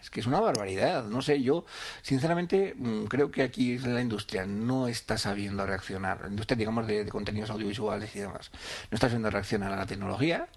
Es 0.00 0.10
que 0.10 0.20
es 0.20 0.26
una 0.26 0.40
barbaridad. 0.40 1.04
No 1.04 1.22
sé, 1.22 1.42
yo 1.42 1.64
sinceramente 2.02 2.74
mm, 2.76 3.04
creo 3.04 3.30
que 3.30 3.42
aquí 3.42 3.78
la 3.78 4.02
industria 4.02 4.46
no 4.46 4.88
está 4.88 5.16
sabiendo 5.18 5.64
reaccionar. 5.66 6.20
La 6.22 6.28
industria, 6.28 6.56
digamos, 6.56 6.86
de, 6.86 7.04
de 7.04 7.10
contenidos 7.10 7.50
audiovisuales 7.50 8.14
y 8.14 8.20
demás. 8.20 8.50
No 8.90 8.96
está 8.96 9.08
sabiendo 9.08 9.30
reaccionar 9.30 9.72
a 9.72 9.76
la 9.76 9.86
tecnología. 9.86 10.48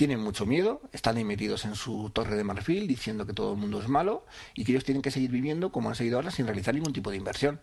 Tienen 0.00 0.20
mucho 0.20 0.46
miedo, 0.46 0.80
están 0.92 1.18
ahí 1.18 1.24
metidos 1.24 1.66
en 1.66 1.74
su 1.74 2.08
torre 2.08 2.34
de 2.34 2.42
marfil 2.42 2.88
diciendo 2.88 3.26
que 3.26 3.34
todo 3.34 3.52
el 3.52 3.58
mundo 3.58 3.82
es 3.82 3.88
malo 3.88 4.24
y 4.54 4.64
que 4.64 4.72
ellos 4.72 4.82
tienen 4.82 5.02
que 5.02 5.10
seguir 5.10 5.30
viviendo 5.30 5.72
como 5.72 5.90
han 5.90 5.94
seguido 5.94 6.16
ahora 6.16 6.30
sin 6.30 6.46
realizar 6.46 6.72
ningún 6.74 6.94
tipo 6.94 7.10
de 7.10 7.18
inversión. 7.18 7.60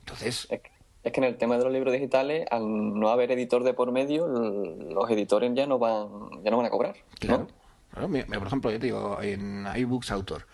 Entonces, 0.00 0.46
Es 0.50 0.60
que, 0.60 0.70
es 1.04 1.12
que 1.12 1.20
en 1.20 1.24
el 1.24 1.38
tema 1.38 1.56
de 1.56 1.64
los 1.64 1.72
libros 1.72 1.94
digitales, 1.94 2.46
al 2.50 2.68
no 3.00 3.08
haber 3.08 3.32
editor 3.32 3.64
de 3.64 3.72
por 3.72 3.92
medio, 3.92 4.26
los 4.26 5.10
editores 5.10 5.50
ya 5.54 5.66
no 5.66 5.78
van, 5.78 6.06
ya 6.44 6.50
no 6.50 6.58
van 6.58 6.66
a 6.66 6.70
cobrar. 6.70 6.94
¿no? 7.26 7.48
Claro. 7.88 8.08
por 8.10 8.46
ejemplo, 8.46 8.70
yo 8.70 8.78
te 8.78 8.84
digo, 8.84 9.18
en 9.22 9.66
iBooks 9.74 10.10
Autor, 10.10 10.46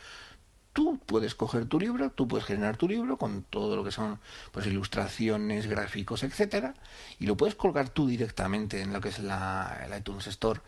tú 0.72 0.98
puedes 1.06 1.34
coger 1.34 1.66
tu 1.66 1.78
libro, 1.78 2.10
tú 2.10 2.26
puedes 2.28 2.46
generar 2.46 2.76
tu 2.76 2.88
libro 2.88 3.16
con 3.18 3.42
todo 3.42 3.76
lo 3.76 3.84
que 3.84 3.90
son 3.92 4.18
pues 4.52 4.66
ilustraciones, 4.66 5.66
gráficos, 5.66 6.22
etcétera, 6.22 6.74
y 7.18 7.26
lo 7.26 7.36
puedes 7.36 7.54
colgar 7.54 7.88
tú 7.90 8.06
directamente 8.06 8.80
en 8.80 8.92
lo 8.92 9.00
que 9.00 9.10
es 9.10 9.18
la, 9.18 9.82
el 9.86 9.98
iTunes 9.98 10.26
Store. 10.28 10.60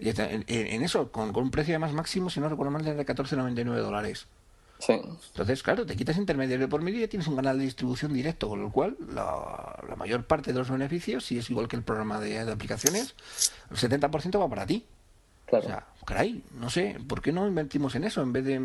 En, 0.00 0.20
en- 0.20 0.44
en 0.48 0.82
eso, 0.82 1.10
con, 1.10 1.32
con 1.32 1.44
un 1.44 1.50
precio 1.50 1.72
además 1.74 1.92
máximo, 1.92 2.30
si 2.30 2.40
no 2.40 2.48
recuerdo 2.48 2.70
mal, 2.70 2.84
de 2.84 2.94
14,99 3.04 3.64
dólares. 3.78 4.26
Sí. 4.80 4.92
Entonces, 4.92 5.62
claro, 5.64 5.84
te 5.86 5.96
quitas 5.96 6.16
intermediario 6.18 6.68
por 6.68 6.82
medio 6.82 6.98
y 6.98 7.02
ya 7.02 7.08
tienes 7.08 7.26
un 7.26 7.34
canal 7.34 7.58
de 7.58 7.64
distribución 7.64 8.12
directo, 8.12 8.48
con 8.48 8.62
lo 8.62 8.70
cual 8.70 8.96
la, 9.12 9.76
la 9.88 9.96
mayor 9.96 10.24
parte 10.24 10.52
de 10.52 10.58
los 10.60 10.70
beneficios, 10.70 11.24
si 11.24 11.36
es 11.36 11.50
igual 11.50 11.66
que 11.66 11.74
el 11.74 11.82
programa 11.82 12.20
de, 12.20 12.44
de 12.44 12.52
aplicaciones, 12.52 13.16
el 13.70 13.76
70% 13.76 14.38
va 14.40 14.48
para 14.48 14.66
ti. 14.66 14.86
Claro. 15.48 15.64
O 15.64 15.68
sea, 15.68 15.84
caray, 16.06 16.42
no 16.58 16.70
sé, 16.70 16.96
¿por 17.06 17.20
qué 17.22 17.32
no 17.32 17.46
invertimos 17.46 17.94
en 17.94 18.04
eso 18.04 18.22
en 18.22 18.32
vez 18.32 18.44
de 18.44 18.60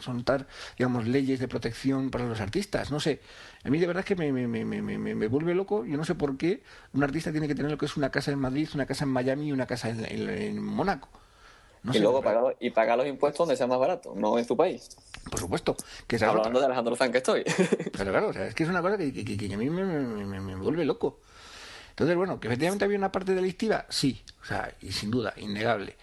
soltar, 0.00 0.46
digamos, 0.78 1.06
leyes 1.06 1.40
de 1.40 1.48
protección 1.48 2.10
para 2.10 2.26
los 2.26 2.40
artistas? 2.40 2.90
No 2.90 3.00
sé, 3.00 3.20
a 3.64 3.70
mí 3.70 3.78
de 3.78 3.86
verdad 3.86 4.00
es 4.00 4.06
que 4.06 4.16
me, 4.16 4.32
me, 4.32 4.46
me, 4.46 4.64
me, 4.64 4.80
me- 4.82 5.14
me 5.14 5.26
vuelve 5.28 5.54
loco, 5.54 5.84
yo 5.84 5.96
no 5.96 6.04
sé 6.04 6.14
por 6.14 6.36
qué 6.36 6.62
un 6.92 7.02
artista 7.04 7.30
tiene 7.32 7.48
que 7.48 7.54
tener 7.54 7.70
lo 7.70 7.78
que 7.78 7.86
es 7.86 7.96
una 7.96 8.10
casa 8.10 8.30
en 8.30 8.38
Madrid, 8.38 8.68
una 8.74 8.86
casa 8.86 9.04
en 9.04 9.10
Miami 9.10 9.48
y 9.48 9.52
una 9.52 9.66
casa 9.66 9.88
en, 9.90 10.04
en- 10.04 10.30
en 10.30 10.62
Mónaco. 10.62 11.08
No 11.82 11.90
y 11.90 11.94
sé, 11.94 12.00
luego 12.00 12.22
pagar, 12.22 12.56
y 12.60 12.70
pagar 12.70 12.96
los 12.96 13.06
impuestos 13.08 13.38
donde 13.38 13.56
sea 13.56 13.66
más 13.66 13.78
barato, 13.78 14.14
no 14.14 14.38
en 14.38 14.44
su 14.44 14.56
país. 14.56 14.96
por 15.30 15.40
supuesto, 15.40 15.76
que 16.06 16.14
es 16.16 16.22
otra. 16.22 16.36
Hablando 16.36 16.60
de 16.60 16.66
Alejandro 16.66 16.94
Zan 16.94 17.10
que 17.10 17.18
estoy. 17.18 17.42
Pero 17.96 18.10
claro, 18.12 18.28
o 18.28 18.32
sea, 18.32 18.46
es 18.46 18.54
que 18.54 18.62
es 18.62 18.68
una 18.68 18.80
cosa 18.80 18.96
que, 18.96 19.12
que- 19.12 19.24
que- 19.24 19.36
que 19.36 19.52
a 19.52 19.58
mí 19.58 19.68
me, 19.68 19.84
me- 19.84 20.24
me- 20.24 20.40
me 20.40 20.56
vuelve 20.56 20.84
loco. 20.84 21.18
Entonces, 21.92 22.16
bueno, 22.16 22.40
que 22.40 22.48
efectivamente 22.48 22.84
había 22.84 22.98
una 22.98 23.12
parte 23.12 23.34
delictiva, 23.34 23.86
sí, 23.90 24.22
o 24.42 24.46
sea, 24.46 24.74
y 24.80 24.92
sin 24.92 25.10
duda, 25.10 25.34
innegable. 25.36 25.96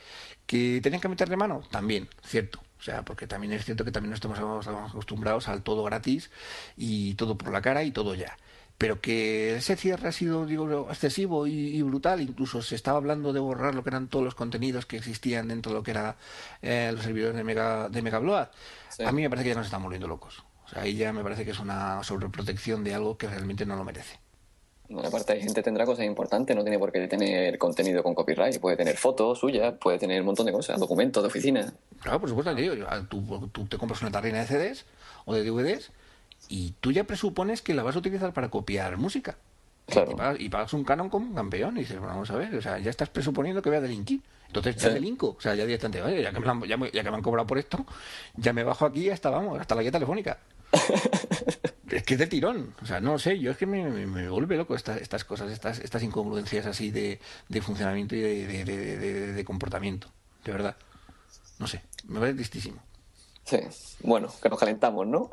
Que 0.45 0.79
tenían 0.81 1.01
que 1.01 1.09
meterle 1.09 1.35
mano, 1.35 1.63
también, 1.71 2.07
cierto. 2.23 2.59
O 2.79 2.81
sea, 2.81 3.03
porque 3.03 3.27
también 3.27 3.53
es 3.53 3.65
cierto 3.65 3.83
que 3.83 3.91
también 3.91 4.11
no 4.11 4.15
estamos 4.15 4.37
estamos 4.37 4.91
acostumbrados 4.91 5.49
al 5.49 5.63
todo 5.63 5.83
gratis 5.83 6.29
y 6.77 7.15
todo 7.15 7.37
por 7.37 7.51
la 7.51 7.61
cara 7.61 7.83
y 7.83 7.91
todo 7.91 8.15
ya. 8.15 8.37
Pero 8.77 9.01
que 9.01 9.57
ese 9.57 9.75
cierre 9.75 10.07
ha 10.07 10.11
sido, 10.13 10.45
digo, 10.45 10.87
excesivo 10.89 11.47
y, 11.47 11.51
y 11.51 11.81
brutal. 11.81 12.21
Incluso 12.21 12.61
se 12.61 12.75
estaba 12.75 12.97
hablando 12.97 13.33
de 13.33 13.41
borrar 13.41 13.75
lo 13.75 13.83
que 13.83 13.89
eran 13.89 14.07
todos 14.07 14.23
los 14.23 14.35
contenidos 14.35 14.85
que 14.85 14.95
existían 14.95 15.49
dentro 15.49 15.73
de 15.73 15.77
lo 15.79 15.83
que 15.83 15.91
era 15.91 16.15
eh, 16.61 16.89
los 16.93 17.03
servidores 17.03 17.35
de 17.35 17.43
Mega, 17.43 17.89
de 17.89 18.01
Megabload. 18.01 18.47
Sí. 18.89 19.03
A 19.03 19.11
mí 19.11 19.21
me 19.21 19.29
parece 19.29 19.43
que 19.43 19.49
ya 19.49 19.55
nos 19.57 19.65
están 19.65 19.83
volviendo 19.83 20.07
locos. 20.07 20.43
O 20.65 20.69
sea, 20.69 20.83
ahí 20.83 20.95
ya 20.95 21.11
me 21.11 21.23
parece 21.23 21.43
que 21.43 21.51
es 21.51 21.59
una 21.59 22.01
sobreprotección 22.03 22.83
de 22.85 22.93
algo 22.93 23.17
que 23.17 23.27
realmente 23.27 23.65
no 23.65 23.75
lo 23.75 23.83
merece. 23.83 24.19
Bueno, 24.89 25.07
aparte, 25.07 25.33
hay 25.33 25.41
gente 25.41 25.61
tendrá 25.61 25.85
cosas 25.85 26.05
importantes, 26.05 26.55
no 26.55 26.63
tiene 26.63 26.79
por 26.79 26.91
qué 26.91 27.07
tener 27.07 27.57
contenido 27.59 28.01
con 28.01 28.15
copyright. 28.15 28.59
Puede 28.59 28.75
tener 28.75 28.97
fotos 28.97 29.37
suyas, 29.39 29.75
puede 29.79 29.99
tener 29.99 30.19
un 30.21 30.25
montón 30.25 30.47
de 30.47 30.51
cosas, 30.51 30.79
documentos 30.79 31.21
de 31.21 31.27
oficina. 31.27 31.71
Claro, 32.01 32.19
por 32.19 32.29
supuesto, 32.29 32.55
tío. 32.55 32.73
Tú, 33.07 33.49
tú 33.51 33.65
te 33.67 33.77
compras 33.77 34.01
una 34.01 34.09
tarrina 34.11 34.39
de 34.39 34.47
CDs 34.47 34.85
o 35.25 35.35
de 35.35 35.43
DVDs 35.43 35.91
y 36.47 36.73
tú 36.81 36.91
ya 36.91 37.03
presupones 37.03 37.61
que 37.61 37.75
la 37.75 37.83
vas 37.83 37.95
a 37.95 37.99
utilizar 37.99 38.33
para 38.33 38.49
copiar 38.49 38.97
música. 38.97 39.37
Claro. 39.85 40.11
Y, 40.11 40.15
pagas, 40.15 40.39
y 40.39 40.49
pagas 40.49 40.73
un 40.73 40.83
canon 40.83 41.09
como 41.09 41.27
un 41.27 41.35
campeón 41.35 41.77
y 41.77 41.81
dices, 41.81 41.97
bueno, 41.99 42.13
vamos 42.13 42.29
a 42.31 42.35
ver, 42.35 42.55
o 42.55 42.61
sea, 42.61 42.79
ya 42.79 42.89
estás 42.89 43.09
presuponiendo 43.09 43.61
que 43.61 43.69
voy 43.69 43.77
a 43.77 43.81
delinquir. 43.81 44.21
Entonces 44.47 44.75
ya 44.75 44.87
Sí. 44.87 44.93
delinco, 44.95 45.35
o 45.37 45.41
sea, 45.41 45.53
ya 45.53 45.65
directamente, 45.65 46.01
oye, 46.01 46.23
ya 46.23 46.31
que, 46.31 46.39
me 46.39 46.49
han- 46.49 46.63
ya, 46.63 46.77
me, 46.77 46.89
ya 46.91 47.03
que 47.03 47.11
me 47.11 47.17
han 47.17 47.21
cobrado 47.23 47.45
por 47.45 47.59
esto, 47.59 47.85
ya 48.35 48.53
me 48.53 48.63
bajo 48.63 48.85
aquí 48.85 49.09
hasta, 49.11 49.29
vamos, 49.29 49.59
hasta 49.59 49.75
la 49.75 49.81
guía 49.83 49.91
telefónica. 49.91 50.39
es 51.91 52.03
que 52.03 52.13
es 52.15 52.19
de 52.19 52.27
tirón, 52.27 52.73
o 52.81 52.85
sea, 52.85 52.99
no 52.99 53.17
sé, 53.19 53.39
yo 53.39 53.51
es 53.51 53.57
que 53.57 53.65
me, 53.65 53.89
me- 53.89 54.05
me 54.07 54.29
vuelve 54.29 54.57
loco 54.57 54.75
esta- 54.75 54.97
estas 54.97 55.23
cosas, 55.25 55.51
estas, 55.51 55.79
estas 55.79 56.03
incongruencias 56.03 56.65
así 56.65 56.91
de, 56.91 57.19
de 57.47 57.61
funcionamiento 57.61 58.15
y 58.15 58.19
de, 58.21 58.65
de- 58.65 59.33
de- 59.33 59.43
comportamiento, 59.45 60.07
de 60.45 60.51
verdad. 60.51 60.75
No 61.59 61.67
sé, 61.67 61.81
me 62.07 62.19
parece 62.19 62.37
tristísimo. 62.37 62.81
Sí. 63.45 63.57
Bueno, 64.01 64.31
que 64.41 64.47
nos 64.49 64.59
calentamos, 64.59 65.07
¿no? 65.07 65.29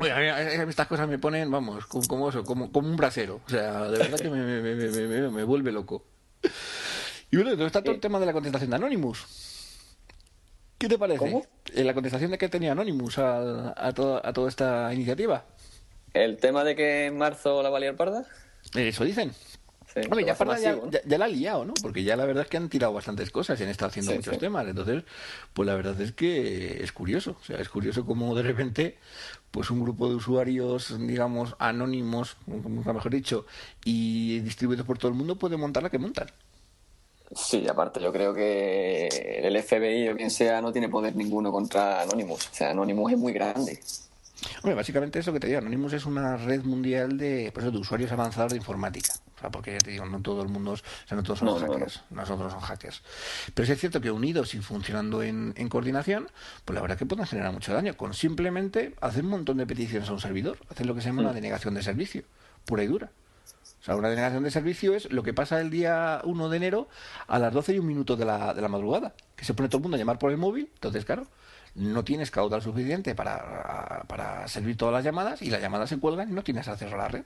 Oye, 0.00 0.10
a 0.12 0.18
mí, 0.18 0.28
a 0.56 0.64
mí 0.64 0.70
estas 0.70 0.88
cosas 0.88 1.08
me 1.08 1.18
ponen, 1.18 1.50
vamos, 1.50 1.86
como, 1.86 2.06
como 2.08 2.28
eso, 2.30 2.42
como, 2.44 2.72
como 2.72 2.88
un 2.88 2.96
brasero. 2.96 3.40
O 3.46 3.48
sea, 3.50 3.82
de 3.84 3.98
verdad 3.98 4.18
que 4.18 4.28
me, 4.28 4.42
me, 4.42 4.60
me, 4.60 4.74
me- 4.90 5.06
me- 5.06 5.28
me 5.30 5.44
vuelve 5.44 5.70
loco. 5.70 6.04
Y 7.30 7.36
bueno, 7.36 7.50
entonces 7.52 7.66
está 7.66 7.82
todo 7.82 7.94
el 7.94 8.00
tema 8.00 8.18
de 8.18 8.26
la 8.26 8.32
contestación 8.32 8.70
de 8.70 8.76
Anonymous. 8.76 9.24
¿Qué 10.78 10.88
te 10.88 10.98
parece? 10.98 11.18
¿Cómo? 11.18 11.44
Eh, 11.74 11.84
La 11.84 11.94
contestación 11.94 12.30
de 12.32 12.38
que 12.38 12.48
tenía 12.48 12.72
Anonymous 12.72 13.18
a, 13.18 13.74
a, 13.76 13.92
toda, 13.92 14.20
a 14.24 14.32
toda 14.32 14.48
esta 14.48 14.92
iniciativa. 14.92 15.44
El 16.14 16.36
tema 16.38 16.64
de 16.64 16.74
que 16.76 17.06
en 17.06 17.18
marzo 17.18 17.62
la 17.62 17.70
va 17.70 17.78
a 17.78 17.80
liar 17.80 17.96
parda. 17.96 18.24
Eso 18.74 19.04
dicen. 19.04 19.32
Sí, 19.92 20.00
Hombre, 20.04 20.20
lo 20.20 20.56
ya, 21.06 21.18
la 21.18 21.24
ha 21.24 21.28
liado, 21.28 21.64
¿no? 21.64 21.74
Porque 21.82 22.04
ya 22.04 22.14
la 22.16 22.24
verdad 22.24 22.44
es 22.44 22.48
que 22.48 22.56
han 22.56 22.68
tirado 22.68 22.92
bastantes 22.92 23.30
cosas 23.30 23.58
y 23.58 23.64
han 23.64 23.70
estado 23.70 23.88
haciendo 23.88 24.12
Sí, 24.12 24.18
muchos 24.18 24.34
sí. 24.34 24.40
temas. 24.40 24.68
Entonces, 24.68 25.02
pues 25.52 25.66
la 25.66 25.74
verdad 25.74 26.00
es 26.00 26.12
que 26.12 26.80
es 26.82 26.92
curioso. 26.92 27.36
O 27.40 27.44
sea, 27.44 27.58
es 27.58 27.68
curioso 27.68 28.06
como 28.06 28.32
de 28.36 28.42
repente, 28.44 28.98
pues 29.50 29.68
un 29.70 29.82
grupo 29.82 30.08
de 30.08 30.14
usuarios, 30.14 30.96
digamos, 31.08 31.56
anónimos, 31.58 32.36
mejor 32.46 33.10
dicho, 33.10 33.46
y 33.84 34.38
distribuidos 34.40 34.86
por 34.86 34.96
todo 34.96 35.08
el 35.10 35.16
mundo 35.16 35.34
puede 35.36 35.56
montar 35.56 35.82
la 35.82 35.90
que 35.90 35.98
montan. 35.98 36.28
Sí, 37.34 37.66
aparte 37.68 38.00
yo 38.00 38.12
creo 38.12 38.32
que 38.34 39.06
el 39.42 39.60
FBI 39.60 40.08
o 40.08 40.16
quien 40.16 40.30
sea 40.30 40.60
no 40.60 40.72
tiene 40.72 40.88
poder 40.88 41.16
ninguno 41.16 41.50
contra 41.50 42.02
Anonymous. 42.02 42.48
O 42.48 42.54
sea, 42.54 42.70
Anonymous 42.70 43.12
es 43.12 43.18
muy 43.18 43.32
grande. 43.32 43.80
Hombre, 44.62 44.74
básicamente 44.74 45.18
eso 45.18 45.32
que 45.32 45.40
te 45.40 45.46
digo, 45.48 45.58
Anonymous 45.58 45.92
es 45.92 46.06
una 46.06 46.36
red 46.36 46.62
mundial 46.64 47.16
de, 47.18 47.50
pues, 47.52 47.70
de 47.70 47.78
usuarios 47.78 48.10
avanzados 48.12 48.52
de 48.52 48.58
informática. 48.58 49.12
O 49.36 49.40
sea, 49.40 49.50
porque 49.50 49.72
ya 49.72 49.78
te 49.78 49.90
digo, 49.90 50.04
no 50.06 50.20
todo 50.20 50.42
el 50.42 50.48
mundo, 50.48 50.74
es- 50.74 50.80
o 50.82 51.08
sea, 51.08 51.16
no 51.16 51.22
todos 51.22 51.38
son 51.38 51.48
No, 51.48 51.58
no, 51.58 51.66
no. 51.66 51.72
hackers, 51.72 52.02
no, 52.10 52.24
todos 52.24 52.52
son 52.52 52.60
hackers. 52.60 53.02
Pero 53.54 53.66
sí 53.66 53.72
es 53.72 53.80
cierto 53.80 54.00
que 54.00 54.10
unidos 54.10 54.54
y 54.54 54.60
funcionando 54.60 55.22
en, 55.22 55.54
en 55.56 55.68
coordinación, 55.68 56.28
pues 56.64 56.74
la 56.74 56.82
verdad 56.82 56.96
que 56.98 57.06
pueden 57.06 57.26
generar 57.26 57.52
mucho 57.52 57.72
daño 57.72 57.96
con 57.96 58.12
simplemente 58.14 58.94
hacer 59.00 59.24
un 59.24 59.30
montón 59.30 59.56
de 59.58 59.66
peticiones 59.66 60.08
a 60.08 60.12
un 60.12 60.20
servidor, 60.20 60.58
hacer 60.70 60.86
lo 60.86 60.94
que 60.94 61.00
se 61.00 61.08
llama 61.08 61.22
una 61.22 61.32
denegación 61.32 61.74
de 61.74 61.82
servicio, 61.82 62.24
pura 62.64 62.82
y 62.82 62.86
dura. 62.86 63.10
O 63.80 63.82
sea, 63.82 63.96
una 63.96 64.08
denegación 64.10 64.42
de 64.42 64.50
servicio 64.50 64.94
es 64.94 65.10
lo 65.10 65.22
que 65.22 65.32
pasa 65.32 65.58
el 65.60 65.70
día 65.70 66.20
1 66.24 66.48
de 66.50 66.56
enero 66.58 66.88
a 67.26 67.38
las 67.38 67.52
12 67.52 67.74
y 67.74 67.78
un 67.78 67.86
minuto 67.86 68.14
de 68.16 68.26
la, 68.26 68.52
de 68.52 68.60
la 68.60 68.68
madrugada, 68.68 69.14
que 69.36 69.44
se 69.46 69.54
pone 69.54 69.70
todo 69.70 69.78
el 69.78 69.82
mundo 69.82 69.94
a 69.96 69.98
llamar 69.98 70.18
por 70.18 70.30
el 70.30 70.36
móvil, 70.36 70.68
entonces 70.74 71.06
claro, 71.06 71.26
no 71.74 72.04
tienes 72.04 72.30
caudal 72.30 72.62
suficiente 72.62 73.14
para, 73.14 74.04
para 74.08 74.46
servir 74.48 74.76
todas 74.76 74.92
las 74.94 75.04
llamadas 75.04 75.42
y 75.42 75.50
las 75.50 75.60
llamadas 75.60 75.88
se 75.88 75.98
cuelgan 75.98 76.30
y 76.30 76.32
no 76.32 76.42
tienes 76.42 76.68
acceso 76.68 76.94
a 76.94 76.98
la 76.98 77.08
red. 77.08 77.24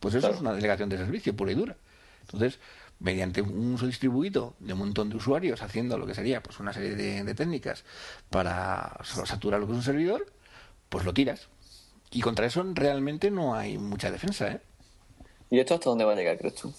Pues 0.00 0.14
eso 0.14 0.20
Claro. 0.22 0.34
es 0.34 0.40
una 0.40 0.52
delegación 0.52 0.88
de 0.88 0.98
servicio 0.98 1.34
pura 1.36 1.52
y 1.52 1.54
dura. 1.54 1.76
Entonces, 2.22 2.58
mediante 3.00 3.42
un 3.42 3.74
uso 3.74 3.86
distribuido 3.86 4.54
de 4.60 4.72
un 4.72 4.78
montón 4.78 5.10
de 5.10 5.16
usuarios 5.16 5.62
haciendo 5.62 5.98
lo 5.98 6.06
que 6.06 6.14
sería 6.14 6.42
pues 6.42 6.58
una 6.60 6.72
serie 6.72 6.94
de, 6.94 7.24
de 7.24 7.34
técnicas 7.34 7.84
para 8.30 8.98
saturar 9.04 9.60
lo 9.60 9.66
que 9.66 9.72
es 9.72 9.78
un 9.78 9.84
servidor, 9.84 10.26
pues 10.88 11.04
lo 11.04 11.12
tiras. 11.14 11.48
Y 12.10 12.20
contra 12.20 12.46
eso 12.46 12.64
realmente 12.74 13.30
no 13.30 13.54
hay 13.54 13.76
mucha 13.78 14.10
defensa, 14.10 14.48
¿eh? 14.48 14.60
¿Y 15.50 15.58
esto 15.58 15.74
hasta 15.74 15.90
dónde 15.90 16.04
va 16.04 16.12
a 16.12 16.16
llegar, 16.16 16.38
crees 16.38 16.54
tú? 16.54 16.72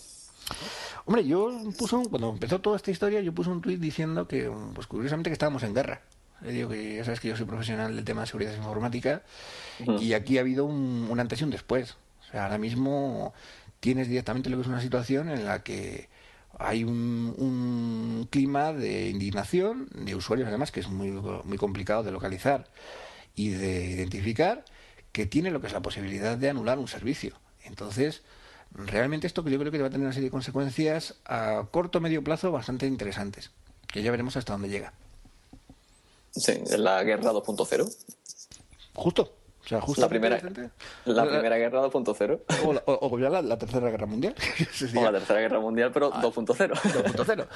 Hombre, 1.06 1.26
yo 1.26 1.52
puse 1.78 1.96
un, 1.96 2.06
cuando 2.06 2.30
empezó 2.30 2.60
toda 2.62 2.78
esta 2.78 2.90
historia, 2.92 3.22
yo 3.22 3.34
puse 3.34 3.50
un 3.50 3.62
tuit 3.62 3.80
diciendo 3.80 4.28
que, 4.28 4.52
pues 4.74 4.88
curiosamente, 4.88 5.30
que 5.30 5.34
estábamos 5.34 5.64
en 5.64 5.74
guerra. 5.74 6.02
Digo 6.42 6.70
que 6.70 6.96
ya 6.98 7.04
sabes 7.04 7.20
que 7.20 7.30
yo 7.30 7.38
soy 7.38 7.46
profesional 7.46 7.96
del 7.96 8.06
tema 8.06 8.22
de 8.22 8.28
seguridad 8.28 8.56
informática 8.56 9.24
y 10.00 10.14
aquí 10.14 10.38
ha 10.38 10.42
habido 10.42 10.66
un, 10.66 11.08
un 11.10 11.20
antes 11.20 11.42
y 11.42 11.44
un 11.44 11.50
después. 11.50 11.96
O 12.22 12.32
sea, 12.32 12.44
ahora 12.44 12.58
mismo 12.58 13.34
tienes 13.80 14.08
directamente 14.08 14.50
lo 14.50 14.58
que 14.58 14.62
es 14.64 14.68
una 14.68 14.82
situación 14.82 15.30
en 15.30 15.46
la 15.46 15.64
que 15.64 16.10
hay 16.58 16.84
un, 16.84 17.34
un, 17.38 18.28
clima 18.30 18.74
de 18.74 19.10
indignación 19.10 19.88
de 19.94 20.16
usuarios, 20.16 20.48
además, 20.48 20.72
que 20.72 20.80
es 20.80 20.90
muy, 20.90 21.12
muy 21.12 21.58
complicado 21.58 22.04
de 22.04 22.12
localizar 22.12 22.68
y 23.36 23.50
de 23.50 23.92
identificar, 23.92 24.64
que 25.12 25.26
tiene 25.26 25.52
lo 25.52 25.60
que 25.62 25.68
es 25.68 25.74
la 25.74 25.82
posibilidad 25.82 26.38
de 26.38 26.50
anular 26.50 26.80
un 26.80 26.88
servicio. 26.88 27.36
Entonces, 27.64 28.24
realmente 28.72 29.28
esto 29.28 29.44
que 29.44 29.52
yo 29.52 29.60
creo 29.60 29.72
que 29.72 29.82
va 29.82 29.88
a 29.88 29.90
tener 29.90 30.06
una 30.06 30.14
serie 30.14 30.28
de 30.28 30.32
consecuencias 30.32 31.16
a 31.26 31.68
corto 31.72 32.00
o 32.00 32.02
medio 32.02 32.24
plazo 32.24 32.52
bastante 32.52 32.88
interesantes, 32.88 33.52
que 33.88 34.02
ya 34.02 34.12
veremos 34.12 34.38
hasta 34.38 34.54
dónde 34.54 34.70
llega. 34.70 34.94
Sí, 36.36 36.54
la 36.78 37.04
guerra 37.04 37.32
2.0. 37.32 37.96
Justo. 38.94 39.32
O 39.64 39.68
sea, 39.68 39.82
justo 39.82 40.02
la 40.02 40.10
primera, 40.10 40.40
la, 41.06 41.26
primera 41.26 41.58
guerra 41.58 41.82
2.0. 41.82 42.42
O, 42.66 42.74
la, 42.74 42.84
o, 42.86 43.18
ya 43.18 43.30
la, 43.30 43.58
tercera 43.58 43.90
guerra 43.90 44.06
mundial. 44.06 44.36
o 44.96 45.02
la 45.02 45.12
tercera 45.12 45.40
guerra 45.40 45.60
mundial, 45.60 45.92
pero 45.92 46.12
2.0. 46.12 46.72
Ah, 46.72 46.82
2.0. 46.84 47.48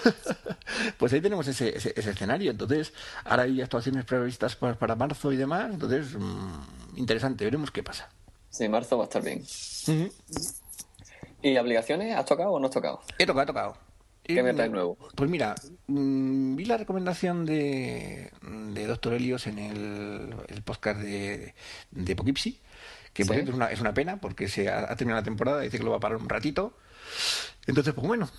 pues 0.98 1.13
ahí 1.13 1.22
tenemos 1.22 1.48
ese, 1.48 1.78
ese, 1.78 1.94
escenario. 1.96 2.50
Entonces, 2.50 2.94
ahora 3.26 3.44
hay 3.44 3.62
actuaciones 3.62 4.06
previstas 4.06 4.56
para, 4.56 4.74
para 4.74 4.96
marzo 4.96 5.32
y 5.32 5.38
demás. 5.38 5.70
Entonces, 5.72 6.15
mmm, 6.18 6.96
interesante. 6.96 7.46
Veremos 7.46 7.70
qué 7.70 7.84
pasa. 7.84 8.10
Sí, 8.50 8.68
marzo 8.68 8.98
va 8.98 9.04
a 9.04 9.08
estar 9.08 9.22
bien. 9.22 9.44
¿Y 11.44 11.58
aplicaciones? 11.58 12.15
¿Has 12.18 12.26
tocado 12.26 12.54
o 12.54 12.60
no 12.60 12.68
has 12.68 12.74
tocado? 12.74 13.02
He 13.20 13.26
tocado, 13.28 13.44
he 13.44 13.46
tocado. 13.46 13.88
¿Qué 14.36 14.44
me 14.44 14.54
traes 14.54 14.72
nuevo? 14.72 14.98
Pues 15.15 15.30
mira, 15.30 15.56
mmm, 15.88 16.56
vi 16.56 16.65
la 16.65 16.78
recomendación 16.78 17.46
de, 17.46 18.32
de 18.42 18.86
Doctor 18.86 19.13
Helios 19.13 19.48
en 19.48 19.58
el, 19.58 20.36
el 20.48 20.62
podcast 20.62 21.00
de, 21.00 21.56
de 21.92 22.15
Poughkeepsie, 22.15 22.60
que 23.13 23.26
por 23.26 23.36
cierto 23.36 23.52
es 23.52 23.58
una, 23.58 23.72
es 23.72 23.82
una 23.82 23.94
pena 23.94 24.22
porque 24.22 24.48
se 24.48 24.70
ha, 24.70 24.92
ha, 24.92 24.96
terminado 24.96 25.22
la 25.22 25.26
temporada, 25.26 25.62
dice 25.62 25.80
que 25.80 25.84
lo 25.84 25.92
va 25.92 25.98
a 25.98 26.02
parar 26.02 26.18
un 26.18 26.30
ratito. 26.30 26.78
Entonces, 27.65 27.94
pues 27.94 28.06
bueno, 28.06 28.30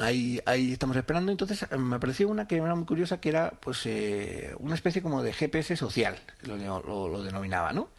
ahí, 0.00 0.40
ahí 0.46 0.72
estamos 0.72 0.96
esperando. 0.96 1.30
Entonces 1.30 1.66
me 1.78 1.98
pareció 1.98 2.28
una 2.28 2.48
que 2.48 2.56
era 2.56 2.74
muy 2.74 2.86
curiosa, 2.86 3.20
que 3.20 3.28
era 3.28 3.50
pues 3.50 3.84
eh, 3.84 4.54
una 4.58 4.74
especie 4.74 5.02
como 5.02 5.22
de 5.22 5.32
GPS 5.34 5.76
social, 5.76 6.16
lo, 6.42 6.56
lo, 6.56 7.08
lo 7.08 7.22
denominaba, 7.22 7.72
¿no? 7.72 7.90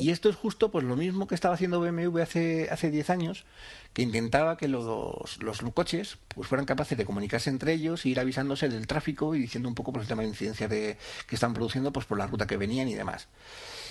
Y 0.00 0.10
esto 0.10 0.28
es 0.28 0.36
justo 0.36 0.70
pues 0.70 0.84
lo 0.84 0.96
mismo 0.96 1.26
que 1.26 1.34
estaba 1.34 1.54
haciendo 1.54 1.80
BMW 1.80 2.20
hace 2.20 2.68
hace 2.70 2.90
10 2.90 3.10
años, 3.10 3.44
que 3.92 4.02
intentaba 4.02 4.56
que 4.56 4.68
los, 4.68 5.42
los 5.42 5.60
coches 5.74 6.18
pues 6.28 6.48
fueran 6.48 6.66
capaces 6.66 6.96
de 6.96 7.04
comunicarse 7.04 7.50
entre 7.50 7.72
ellos, 7.72 8.04
e 8.04 8.10
ir 8.10 8.20
avisándose 8.20 8.68
del 8.68 8.86
tráfico 8.86 9.34
y 9.34 9.40
diciendo 9.40 9.68
un 9.68 9.74
poco 9.74 9.92
por 9.92 10.00
pues, 10.00 10.06
el 10.06 10.08
tema 10.08 10.22
de 10.22 10.28
incidencia 10.28 10.68
de, 10.68 10.96
que 11.26 11.34
están 11.34 11.54
produciendo 11.54 11.92
pues 11.92 12.06
por 12.06 12.18
la 12.18 12.26
ruta 12.26 12.46
que 12.46 12.56
venían 12.56 12.88
y 12.88 12.94
demás. 12.94 13.28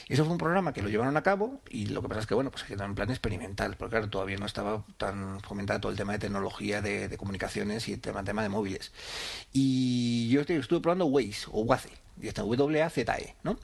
Eso 0.09 0.25
fue 0.25 0.33
un 0.33 0.39
programa 0.39 0.73
que 0.73 0.81
lo 0.81 0.89
llevaron 0.89 1.15
a 1.15 1.23
cabo 1.23 1.61
y 1.69 1.85
lo 1.85 2.01
que 2.01 2.09
pasa 2.09 2.21
es 2.21 2.27
que, 2.27 2.33
bueno, 2.33 2.51
pues 2.51 2.63
quedó 2.63 2.83
en 2.83 2.95
plan 2.95 3.09
experimental, 3.09 3.77
porque 3.77 3.91
claro, 3.91 4.09
todavía 4.09 4.37
no 4.37 4.45
estaba 4.45 4.83
tan 4.97 5.39
fomentado 5.39 5.79
todo 5.79 5.91
el 5.91 5.97
tema 5.97 6.13
de 6.13 6.19
tecnología, 6.19 6.81
de, 6.81 7.07
de 7.07 7.17
comunicaciones 7.17 7.87
y 7.87 7.93
el 7.93 8.01
tema, 8.01 8.23
tema 8.23 8.43
de 8.43 8.49
móviles. 8.49 8.91
Y 9.53 10.27
yo 10.29 10.41
estuve 10.41 10.81
probando 10.81 11.05
Waze 11.05 11.47
o 11.51 11.61
Waze, 11.61 11.91
y 12.21 12.27
está 12.27 12.41
W-A-Z-E, 12.41 13.35
¿no? 13.43 13.57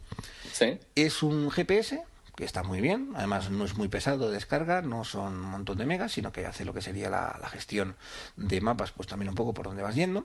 Sí. 0.54 0.80
Es 0.96 1.22
un 1.22 1.50
GPS 1.52 2.02
que 2.38 2.46
está 2.46 2.62
muy 2.62 2.82
bien, 2.82 3.14
además 3.16 3.50
no 3.50 3.66
es 3.66 3.76
muy 3.78 3.88
pesado 3.88 4.28
de 4.28 4.34
descarga, 4.36 4.84
no 4.84 5.04
son 5.04 5.34
un 5.34 5.50
montón 5.50 5.80
de 5.80 5.88
megas, 5.88 6.12
sino 6.12 6.32
que 6.32 6.46
hace 6.46 6.66
lo 6.66 6.74
que 6.74 6.84
sería 6.84 7.10
la, 7.10 7.50
gestión 7.50 7.96
de 8.36 8.62
mapas, 8.62 8.92
pues 8.92 9.08
también 9.08 9.30
un 9.30 9.34
poco 9.34 9.56
por 9.56 9.66
donde 9.66 9.82
vas 9.82 9.96
yendo. 9.96 10.24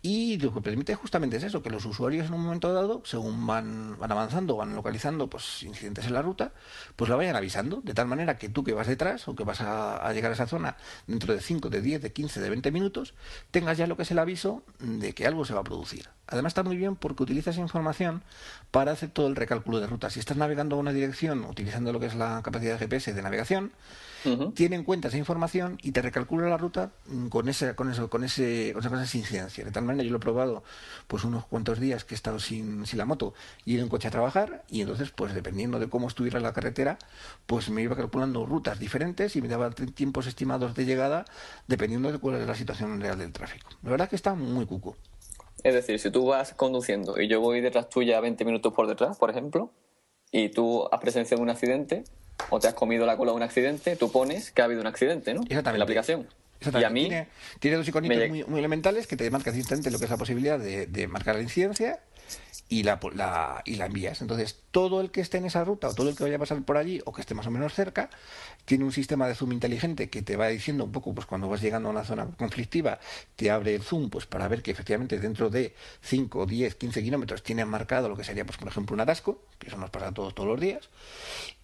Y 0.00 0.38
lo 0.38 0.54
que 0.54 0.62
permite 0.62 0.94
justamente 0.94 1.36
es 1.36 1.42
eso, 1.42 1.62
que 1.62 1.68
los 1.68 1.84
usuarios 1.84 2.28
en 2.28 2.32
un 2.32 2.44
momento 2.44 2.72
dado, 2.72 3.02
según 3.04 3.46
van, 3.46 3.98
van 3.98 4.10
avanzando, 4.10 4.56
van 4.56 4.74
localizando 4.74 5.28
pues 5.28 5.62
incidentes 5.64 6.06
en 6.06 6.14
la 6.14 6.22
ruta, 6.22 6.54
pues 6.96 7.10
la 7.10 7.16
vayan 7.16 7.36
avisando, 7.36 7.82
de 7.82 7.92
tal 7.92 8.06
manera 8.06 8.38
que 8.38 8.48
tú 8.48 8.64
que 8.64 8.72
vas 8.72 8.86
detrás 8.86 9.28
o 9.28 9.34
que 9.34 9.44
vas 9.44 9.60
a, 9.60 9.96
a 9.96 10.14
llegar 10.14 10.30
a 10.30 10.34
esa 10.34 10.46
zona 10.46 10.78
dentro 11.06 11.34
de 11.34 11.42
5, 11.42 11.68
de 11.68 11.82
10, 11.82 12.00
de 12.00 12.12
15, 12.14 12.40
de 12.40 12.48
20 12.48 12.70
minutos, 12.70 13.12
tengas 13.50 13.76
ya 13.76 13.86
lo 13.86 13.98
que 13.98 14.04
es 14.04 14.10
el 14.10 14.18
aviso 14.18 14.62
de 14.78 15.14
que 15.14 15.26
algo 15.26 15.44
se 15.44 15.52
va 15.52 15.60
a 15.60 15.64
producir. 15.64 16.08
Además 16.26 16.50
está 16.50 16.62
muy 16.62 16.76
bien 16.76 16.96
porque 16.96 17.22
utiliza 17.22 17.50
esa 17.50 17.60
información 17.60 18.22
para 18.70 18.92
hacer 18.92 19.10
todo 19.10 19.26
el 19.26 19.36
recálculo 19.36 19.80
de 19.80 19.86
ruta. 19.86 20.08
Si 20.10 20.20
estás 20.20 20.36
navegando 20.36 20.76
a 20.76 20.78
una 20.78 20.92
dirección 20.92 21.44
utilizando 21.44 21.92
lo 21.92 22.00
que 22.00 22.06
es 22.06 22.14
la 22.14 22.40
capacidad 22.42 22.72
de 22.72 22.78
GPS 22.78 23.12
de 23.12 23.22
navegación, 23.22 23.72
uh 24.24 24.28
-huh. 24.28 24.54
tiene 24.54 24.76
en 24.76 24.84
cuenta 24.84 25.08
esa 25.08 25.18
información 25.18 25.78
y 25.82 25.92
te 25.92 26.00
recalcula 26.00 26.48
la 26.48 26.56
ruta 26.56 26.90
con 27.28 27.48
ese, 27.48 27.74
con 27.74 27.90
eso, 27.90 28.08
con 28.08 28.24
ese, 28.24 28.72
con 28.72 28.84
esa 28.84 29.16
incidencia. 29.16 29.64
De 29.64 29.70
tal 29.70 29.84
manera 29.84 30.02
yo 30.04 30.10
lo 30.10 30.16
he 30.16 30.20
probado 30.20 30.64
pues 31.08 31.24
unos 31.24 31.44
cuantos 31.44 31.78
días 31.78 32.04
que 32.04 32.14
he 32.14 32.16
estado 32.16 32.38
sin, 32.38 32.86
sin 32.86 32.98
la 32.98 33.04
moto 33.04 33.34
y 33.66 33.74
ido 33.74 33.82
en 33.82 33.88
coche 33.90 34.08
a 34.08 34.10
trabajar 34.10 34.64
y 34.68 34.80
entonces 34.80 35.10
pues 35.10 35.34
dependiendo 35.34 35.78
de 35.78 35.88
cómo 35.88 36.08
estuviera 36.08 36.40
la 36.40 36.52
carretera, 36.52 36.98
pues 37.46 37.68
me 37.68 37.82
iba 37.82 37.96
calculando 37.96 38.46
rutas 38.46 38.78
diferentes 38.78 39.36
y 39.36 39.42
me 39.42 39.48
daba 39.48 39.70
tiempos 39.70 40.26
estimados 40.26 40.74
de 40.74 40.86
llegada 40.86 41.26
dependiendo 41.66 42.10
de 42.10 42.18
cuál 42.18 42.36
era 42.36 42.46
la 42.46 42.54
situación 42.54 43.00
real 43.00 43.18
del 43.18 43.32
tráfico. 43.32 43.68
La 43.82 43.90
verdad 43.90 44.08
que 44.08 44.16
está 44.16 44.34
muy 44.34 44.64
cuco. 44.66 44.96
Es 45.64 45.74
decir, 45.74 45.98
si 45.98 46.10
tú 46.10 46.26
vas 46.26 46.52
conduciendo 46.54 47.20
y 47.20 47.26
yo 47.26 47.40
voy 47.40 47.62
detrás 47.62 47.88
tuya 47.88 48.20
20 48.20 48.44
minutos 48.44 48.72
por 48.74 48.86
detrás, 48.86 49.16
por 49.16 49.30
ejemplo, 49.30 49.70
y 50.30 50.50
tú 50.50 50.86
has 50.92 51.00
presenciado 51.00 51.42
un 51.42 51.48
accidente 51.48 52.04
o 52.50 52.60
te 52.60 52.68
has 52.68 52.74
comido 52.74 53.06
la 53.06 53.16
cola 53.16 53.32
de 53.32 53.36
un 53.36 53.42
accidente, 53.42 53.96
tú 53.96 54.12
pones 54.12 54.52
que 54.52 54.60
ha 54.60 54.66
habido 54.66 54.82
un 54.82 54.86
accidente, 54.86 55.32
¿no? 55.32 55.40
Exactamente. 55.40 55.70
En 55.70 55.78
la 55.78 55.84
aplicación. 55.84 56.28
Y 56.80 56.84
a 56.84 56.90
mí 56.90 57.08
tiene, 57.08 57.28
tiene 57.60 57.76
dos 57.78 57.88
iconitos 57.88 58.28
muy, 58.28 58.44
muy, 58.44 58.58
elementales 58.58 59.06
que 59.06 59.16
te 59.16 59.30
marcan 59.30 59.54
lo 59.54 59.98
que 59.98 60.04
es 60.04 60.10
la 60.10 60.16
posibilidad 60.16 60.58
de, 60.58 60.86
de 60.86 61.06
marcar 61.08 61.34
la 61.36 61.42
incidencia 61.42 62.00
y 62.68 62.82
la, 62.82 62.98
la, 63.14 63.62
y 63.64 63.76
la 63.76 63.86
envías. 63.86 64.20
Entonces, 64.20 64.58
todo 64.70 65.00
el 65.00 65.10
que 65.10 65.20
esté 65.20 65.38
en 65.38 65.44
esa 65.44 65.64
ruta 65.64 65.88
o 65.88 65.94
todo 65.94 66.08
el 66.08 66.16
que 66.16 66.24
vaya 66.24 66.36
a 66.36 66.38
pasar 66.38 66.60
por 66.62 66.76
allí 66.76 67.00
o 67.04 67.12
que 67.12 67.20
esté 67.20 67.34
más 67.34 67.46
o 67.46 67.50
menos 67.50 67.74
cerca, 67.74 68.10
tiene 68.64 68.84
un 68.84 68.92
sistema 68.92 69.28
de 69.28 69.34
zoom 69.34 69.52
inteligente 69.52 70.08
que 70.08 70.22
te 70.22 70.36
va 70.36 70.48
diciendo 70.48 70.84
un 70.84 70.92
poco, 70.92 71.14
pues 71.14 71.26
cuando 71.26 71.48
vas 71.48 71.60
llegando 71.60 71.88
a 71.88 71.92
una 71.92 72.04
zona 72.04 72.26
conflictiva, 72.36 72.98
te 73.36 73.50
abre 73.50 73.74
el 73.74 73.82
zoom 73.82 74.10
pues 74.10 74.26
para 74.26 74.48
ver 74.48 74.62
que 74.62 74.70
efectivamente 74.70 75.18
dentro 75.18 75.50
de 75.50 75.74
5, 76.02 76.46
10, 76.46 76.74
15 76.74 77.02
kilómetros 77.02 77.42
tiene 77.42 77.64
marcado 77.64 78.08
lo 78.08 78.16
que 78.16 78.24
sería, 78.24 78.44
pues 78.44 78.58
por 78.58 78.68
ejemplo, 78.68 78.94
un 78.94 79.00
atasco, 79.00 79.42
que 79.58 79.68
eso 79.68 79.76
nos 79.76 79.90
pasa 79.90 80.12
todos, 80.12 80.34
todos 80.34 80.48
los 80.48 80.60
días. 80.60 80.88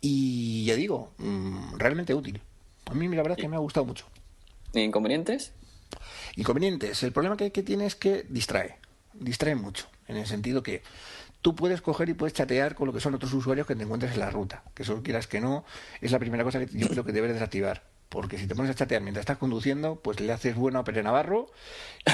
Y 0.01 0.65
ya 0.67 0.77
digo, 0.77 1.13
mmm, 1.19 1.77
realmente 1.77 2.15
útil. 2.15 2.41
A 2.87 2.95
mí 2.95 3.09
la 3.09 3.23
verdad 3.23 3.39
es 3.39 3.43
que 3.43 3.49
me 3.49 3.57
ha 3.57 3.61
gustado 3.61 3.87
mucho. 3.87 4.07
¿Y 4.75 4.81
inconvenientes? 4.81 5.53
Inconvenientes. 6.37 7.03
El 7.03 7.13
problema 7.13 7.37
que, 7.37 7.51
que 7.51 7.63
tiene 7.63 7.87
es 7.87 7.97
que 7.97 8.25
distrae. 8.29 8.77
Distrae 9.15 9.57
mucho 9.57 9.89
en 10.11 10.17
el 10.17 10.27
sentido 10.27 10.63
que 10.63 10.83
tú 11.43 11.55
puedes 11.55 11.81
coger 11.81 12.09
y 12.09 12.15
puedes 12.15 12.35
chatear 12.35 12.75
con 12.75 12.87
lo 12.87 12.93
que 12.93 13.01
son 13.01 13.15
otros 13.15 13.33
usuarios 13.33 13.67
que 13.67 13.75
te 13.75 13.83
encuentres 13.83 14.13
en 14.13 14.21
la 14.21 14.31
ruta, 14.31 14.63
que 14.75 14.83
eso 14.83 15.03
quieras 15.03 15.27
que 15.27 15.41
no, 15.41 15.65
es 16.01 16.13
la 16.13 16.19
primera 16.19 16.45
cosa 16.45 16.59
que 16.59 16.67
yo 16.79 16.89
creo 16.89 17.05
que 17.05 17.13
debes 17.13 17.33
desactivar. 17.33 17.83
Porque 18.11 18.39
si 18.39 18.49
te 18.49 18.57
pones 18.57 18.73
a 18.73 18.75
chatear 18.75 19.03
mientras 19.03 19.23
estás 19.23 19.39
conduciendo, 19.39 20.01
pues 20.03 20.19
le 20.19 20.33
haces 20.33 20.57
bueno 20.57 20.81
a 20.81 20.85
Pere 20.85 21.01
Navarro. 21.01 21.47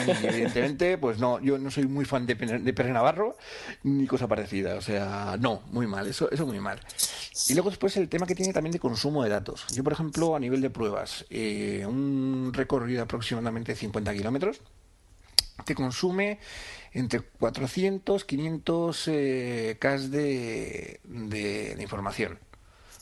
Y 0.07 0.27
evidentemente, 0.27 0.99
pues 1.01 1.19
no, 1.19 1.41
yo 1.41 1.57
no 1.57 1.71
soy 1.71 1.87
muy 1.87 2.05
fan 2.05 2.27
de, 2.27 2.35
de 2.35 2.73
Pere 2.75 2.93
Navarro 2.93 3.35
ni 3.83 4.07
cosa 4.07 4.29
parecida. 4.29 4.75
O 4.75 4.83
sea, 4.83 5.39
no, 5.41 5.63
muy 5.71 5.87
mal, 5.87 6.07
eso, 6.07 6.31
eso 6.31 6.45
muy 6.45 6.61
mal. 6.61 6.81
Y 7.49 7.55
luego 7.55 7.71
después 7.71 7.97
el 7.97 8.11
tema 8.11 8.27
que 8.27 8.35
tiene 8.35 8.53
también 8.53 8.73
de 8.73 8.79
consumo 8.79 9.25
de 9.25 9.31
datos. 9.31 9.65
Yo, 9.73 9.83
por 9.83 9.95
ejemplo, 9.95 10.37
a 10.37 10.39
nivel 10.39 10.61
de 10.61 10.69
pruebas, 10.69 11.25
eh, 11.31 11.87
un 11.89 12.53
recorrido 12.53 12.99
de 12.99 13.05
aproximadamente 13.05 13.75
50 13.75 14.13
kilómetros, 14.13 14.61
te 15.65 15.75
consume 15.75 16.39
entre 16.97 17.21
400, 17.21 18.25
500 18.25 19.09
eh, 19.09 19.77
K 19.79 19.99
de, 19.99 21.01
de, 21.05 21.75
de, 21.75 21.83
información. 21.83 22.39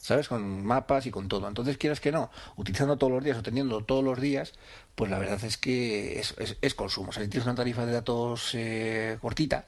¿Sabes? 0.00 0.28
Con 0.28 0.66
mapas 0.66 1.06
y 1.06 1.10
con 1.10 1.28
todo. 1.28 1.48
Entonces, 1.48 1.78
quieras 1.78 2.00
que 2.00 2.12
no, 2.12 2.30
utilizando 2.56 2.98
todos 2.98 3.12
los 3.12 3.24
días 3.24 3.38
o 3.38 3.42
teniendo 3.42 3.82
todos 3.84 4.04
los 4.04 4.20
días, 4.20 4.52
pues 4.94 5.10
la 5.10 5.18
verdad 5.18 5.42
es 5.44 5.56
que 5.56 6.18
es, 6.18 6.34
es, 6.38 6.58
es 6.60 6.74
consumo. 6.74 7.08
O 7.08 7.12
sea, 7.12 7.22
si 7.22 7.30
tienes 7.30 7.46
una 7.46 7.54
tarifa 7.54 7.86
de 7.86 7.92
datos 7.92 8.50
eh, 8.54 9.16
cortita, 9.22 9.64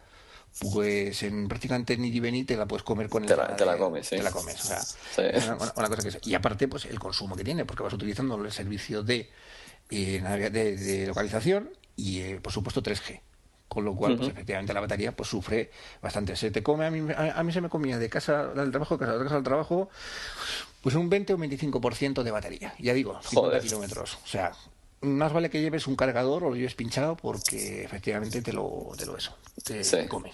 pues 0.60 1.22
en 1.22 1.48
prácticamente 1.48 1.96
ni 1.96 2.10
ni 2.10 2.44
te 2.44 2.56
la 2.56 2.66
puedes 2.66 2.82
comer 2.82 3.08
con 3.08 3.24
te 3.24 3.36
la, 3.36 3.46
el, 3.46 3.56
te 3.56 3.64
la 3.64 3.78
comes, 3.78 4.08
sí. 4.08 4.16
te 4.16 4.22
la 4.22 4.30
comes, 4.30 4.58
o 4.58 4.66
sea, 4.66 4.80
sí. 4.80 5.22
una, 5.44 5.54
una, 5.54 5.88
cosa 5.88 6.02
que 6.02 6.08
es. 6.08 6.18
y 6.22 6.34
aparte 6.34 6.66
pues 6.66 6.86
el 6.86 6.98
consumo 6.98 7.36
que 7.36 7.44
tiene, 7.44 7.66
porque 7.66 7.82
vas 7.82 7.92
utilizando 7.92 8.42
el 8.42 8.50
servicio 8.50 9.02
de, 9.02 9.30
eh, 9.90 10.22
de, 10.50 10.76
de 10.76 11.06
localización 11.06 11.70
y 11.94 12.20
eh, 12.20 12.40
por 12.40 12.52
supuesto 12.52 12.82
3G 12.82 13.20
con 13.68 13.84
lo 13.84 13.94
cual, 13.94 14.12
uh 14.12 14.14
-huh. 14.14 14.18
pues 14.18 14.30
efectivamente 14.30 14.72
la 14.72 14.80
batería 14.80 15.12
pues 15.12 15.28
sufre 15.28 15.70
bastante. 16.00 16.36
Se 16.36 16.50
te 16.50 16.62
come, 16.62 16.86
a 16.86 16.90
mí, 16.90 17.12
a, 17.12 17.38
a 17.38 17.42
mí 17.42 17.52
se 17.52 17.60
me 17.60 17.68
comía 17.68 17.98
de 17.98 18.08
casa 18.08 18.52
al 18.56 18.70
trabajo, 18.70 18.98
casa, 18.98 19.16
de 19.16 19.24
casa 19.24 19.36
al 19.36 19.42
trabajo, 19.42 19.88
pues 20.82 20.94
un 20.94 21.08
20 21.08 21.34
o 21.34 21.38
25% 21.38 22.22
de 22.22 22.30
batería. 22.30 22.74
Ya 22.78 22.94
digo, 22.94 23.18
50 23.22 23.60
kilómetros. 23.60 24.18
O 24.24 24.26
sea, 24.26 24.52
más 25.00 25.32
vale 25.32 25.50
que 25.50 25.60
lleves 25.60 25.86
un 25.86 25.96
cargador 25.96 26.44
o 26.44 26.50
lo 26.50 26.56
lleves 26.56 26.74
pinchado 26.74 27.16
porque 27.16 27.84
efectivamente 27.84 28.42
te 28.42 28.52
lo, 28.52 28.92
te 28.96 29.06
lo 29.06 29.16
eso, 29.16 29.36
te, 29.64 29.84
sí. 29.84 29.96
te 29.96 30.08
come. 30.08 30.32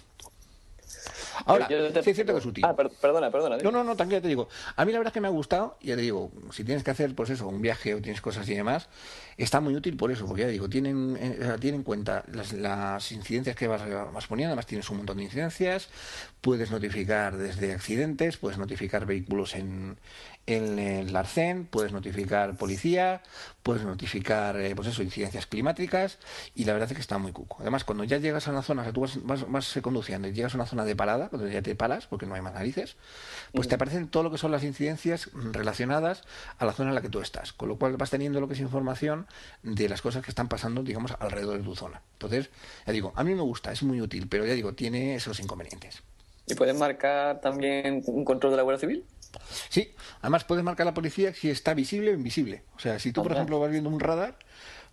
Ahora, 1.44 1.68
sí 1.68 1.74
es 1.74 2.16
cierto 2.16 2.32
que 2.32 2.38
es 2.38 2.46
útil. 2.46 2.64
Ah, 2.64 2.74
perdona, 2.74 3.30
perdona. 3.30 3.56
No, 3.58 3.70
no, 3.70 3.84
no, 3.84 3.96
tranquilo, 3.96 4.22
te 4.22 4.28
digo. 4.28 4.48
A 4.76 4.84
mí 4.84 4.92
la 4.92 4.98
verdad 4.98 5.10
es 5.10 5.14
que 5.14 5.20
me 5.20 5.28
ha 5.28 5.30
gustado, 5.30 5.76
ya 5.80 5.96
te 5.96 6.02
digo, 6.02 6.30
si 6.50 6.64
tienes 6.64 6.84
que 6.84 6.90
hacer, 6.90 7.14
pues 7.14 7.30
eso, 7.30 7.48
un 7.48 7.62
viaje 7.62 7.94
o 7.94 8.00
tienes 8.00 8.20
cosas 8.20 8.48
y 8.48 8.54
demás, 8.54 8.88
está 9.36 9.60
muy 9.60 9.74
útil 9.74 9.96
por 9.96 10.10
eso, 10.10 10.26
porque 10.26 10.42
ya 10.42 10.48
digo, 10.48 10.68
tienen, 10.68 11.16
eh, 11.20 11.56
tiene 11.60 11.78
en 11.78 11.82
cuenta 11.82 12.24
las, 12.32 13.12
incidencias 13.12 13.56
que 13.56 13.66
vas, 13.66 13.82
vas, 14.12 14.26
poniendo, 14.26 14.52
además 14.52 14.66
tienes 14.66 14.88
un 14.90 14.98
montón 14.98 15.18
de 15.18 15.24
incidencias, 15.24 15.88
puedes 16.40 16.70
notificar 16.70 17.36
desde 17.36 17.72
accidentes, 17.72 18.36
puedes 18.36 18.58
notificar 18.58 19.06
vehículos 19.06 19.54
en, 19.54 19.96
en 20.46 20.78
el 20.78 21.14
Arcen, 21.14 21.66
puedes 21.66 21.92
notificar 21.92 22.56
policía, 22.56 23.22
puedes 23.62 23.84
notificar, 23.84 24.58
eh, 24.60 24.74
pues 24.74 24.88
eso, 24.88 25.02
incidencias 25.02 25.46
climáticas, 25.46 26.18
y 26.54 26.64
la 26.64 26.72
verdad 26.72 26.90
es 26.90 26.96
que 26.96 27.00
está 27.00 27.18
muy 27.18 27.32
cuco. 27.32 27.58
Además, 27.60 27.84
cuando 27.84 28.04
ya 28.04 28.18
llegas 28.18 28.48
a 28.48 28.50
una 28.50 28.62
zona, 28.62 28.82
o 28.82 28.84
sea, 28.84 28.92
tú 28.92 29.02
vas, 29.02 29.18
vas, 29.48 29.78
conduciendo 29.82 30.26
y 30.28 30.32
llegas 30.32 30.54
a 30.54 30.56
una 30.56 30.66
zona 30.66 30.84
de 30.84 30.96
parada, 30.96 31.28
cuando 31.28 31.48
ya 31.48 31.62
te 31.62 31.76
paras, 31.76 32.06
porque 32.06 32.26
no 32.26 32.34
hay 32.34 32.42
más 32.42 32.54
narices, 32.54 32.96
pues 33.52 33.68
te 33.68 33.76
aparecen 33.76 34.08
todo 34.08 34.24
lo 34.24 34.30
que 34.30 34.38
son 34.38 34.50
las 34.50 34.64
incidencias 34.64 35.30
relacionadas 35.32 36.24
a 36.58 36.66
la 36.66 36.72
zona 36.72 36.90
en 36.90 36.96
la 36.96 37.02
que 37.02 37.08
tú 37.08 37.20
estás, 37.20 37.52
con 37.52 37.68
lo 37.68 37.76
cual 37.76 37.96
vas 37.96 38.10
teniendo 38.10 38.40
lo 38.40 38.48
que 38.48 38.54
es 38.54 38.60
información 38.60 39.26
de 39.62 39.88
las 39.88 40.02
cosas 40.02 40.24
que 40.24 40.30
están 40.30 40.48
pasando, 40.48 40.82
digamos, 40.82 41.14
alrededor 41.20 41.58
de 41.58 41.64
tu 41.64 41.76
zona. 41.76 42.02
Entonces, 42.14 42.50
ya 42.86 42.92
digo, 42.92 43.12
a 43.14 43.22
mí 43.22 43.34
me 43.34 43.42
gusta, 43.42 43.70
es 43.70 43.82
muy 43.82 44.00
útil, 44.00 44.26
pero 44.28 44.44
ya 44.44 44.54
digo, 44.54 44.74
tiene 44.74 45.14
esos 45.14 45.38
inconvenientes. 45.40 46.02
¿Y 46.46 46.54
puedes 46.54 46.76
marcar 46.76 47.40
también 47.40 48.02
un 48.06 48.24
control 48.24 48.52
de 48.52 48.56
la 48.56 48.62
Guardia 48.62 48.80
Civil? 48.80 49.04
Sí, 49.68 49.94
además 50.20 50.44
puedes 50.44 50.64
marcar 50.64 50.86
la 50.86 50.94
policía 50.94 51.32
si 51.34 51.50
está 51.50 51.74
visible 51.74 52.10
o 52.10 52.14
invisible. 52.14 52.64
O 52.76 52.78
sea, 52.78 52.98
si 52.98 53.12
tú, 53.12 53.22
por 53.22 53.32
ejemplo, 53.32 53.58
vas 53.60 53.70
viendo 53.70 53.88
un 53.88 54.00
radar, 54.00 54.38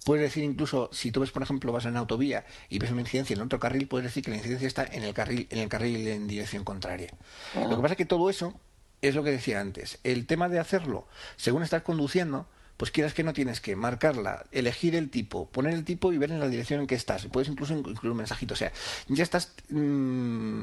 puedes 0.05 0.23
decir 0.23 0.43
incluso, 0.43 0.89
si 0.93 1.11
tú 1.11 1.21
ves, 1.21 1.31
por 1.31 1.43
ejemplo, 1.43 1.71
vas 1.71 1.85
en 1.85 1.97
autovía 1.97 2.45
y 2.69 2.79
ves 2.79 2.91
una 2.91 3.01
incidencia 3.01 3.35
en 3.35 3.41
otro 3.41 3.59
carril, 3.59 3.87
puedes 3.87 4.05
decir 4.05 4.23
que 4.23 4.31
la 4.31 4.37
incidencia 4.37 4.67
está 4.67 4.85
en 4.85 5.03
el 5.03 5.13
carril, 5.13 5.47
en 5.49 5.59
el 5.59 5.69
carril 5.69 6.07
en 6.07 6.27
dirección 6.27 6.63
contraria. 6.63 7.11
Lo 7.55 7.75
que 7.75 7.81
pasa 7.81 7.93
es 7.93 7.97
que 7.97 8.05
todo 8.05 8.29
eso 8.29 8.53
es 9.01 9.15
lo 9.15 9.23
que 9.23 9.31
decía 9.31 9.59
antes. 9.59 9.99
El 10.03 10.25
tema 10.25 10.49
de 10.49 10.59
hacerlo 10.59 11.07
según 11.35 11.63
estás 11.63 11.83
conduciendo, 11.83 12.47
pues 12.79 12.91
quieras 12.91 13.13
que 13.13 13.25
no 13.25 13.33
tienes 13.33 13.59
que 13.59 13.75
marcarla, 13.75 14.45
elegir 14.53 14.95
el 14.95 15.09
tipo, 15.09 15.49
poner 15.49 15.73
el 15.73 15.83
tipo 15.83 16.13
y 16.13 16.17
ver 16.17 16.31
en 16.31 16.39
la 16.39 16.47
dirección 16.47 16.79
en 16.79 16.87
que 16.87 16.95
estás. 16.95 17.25
Puedes 17.25 17.49
incluso 17.49 17.73
incluir 17.73 18.11
un 18.11 18.17
mensajito. 18.17 18.53
O 18.53 18.57
sea, 18.57 18.71
ya 19.09 19.21
estás, 19.21 19.53
mm, 19.67 20.61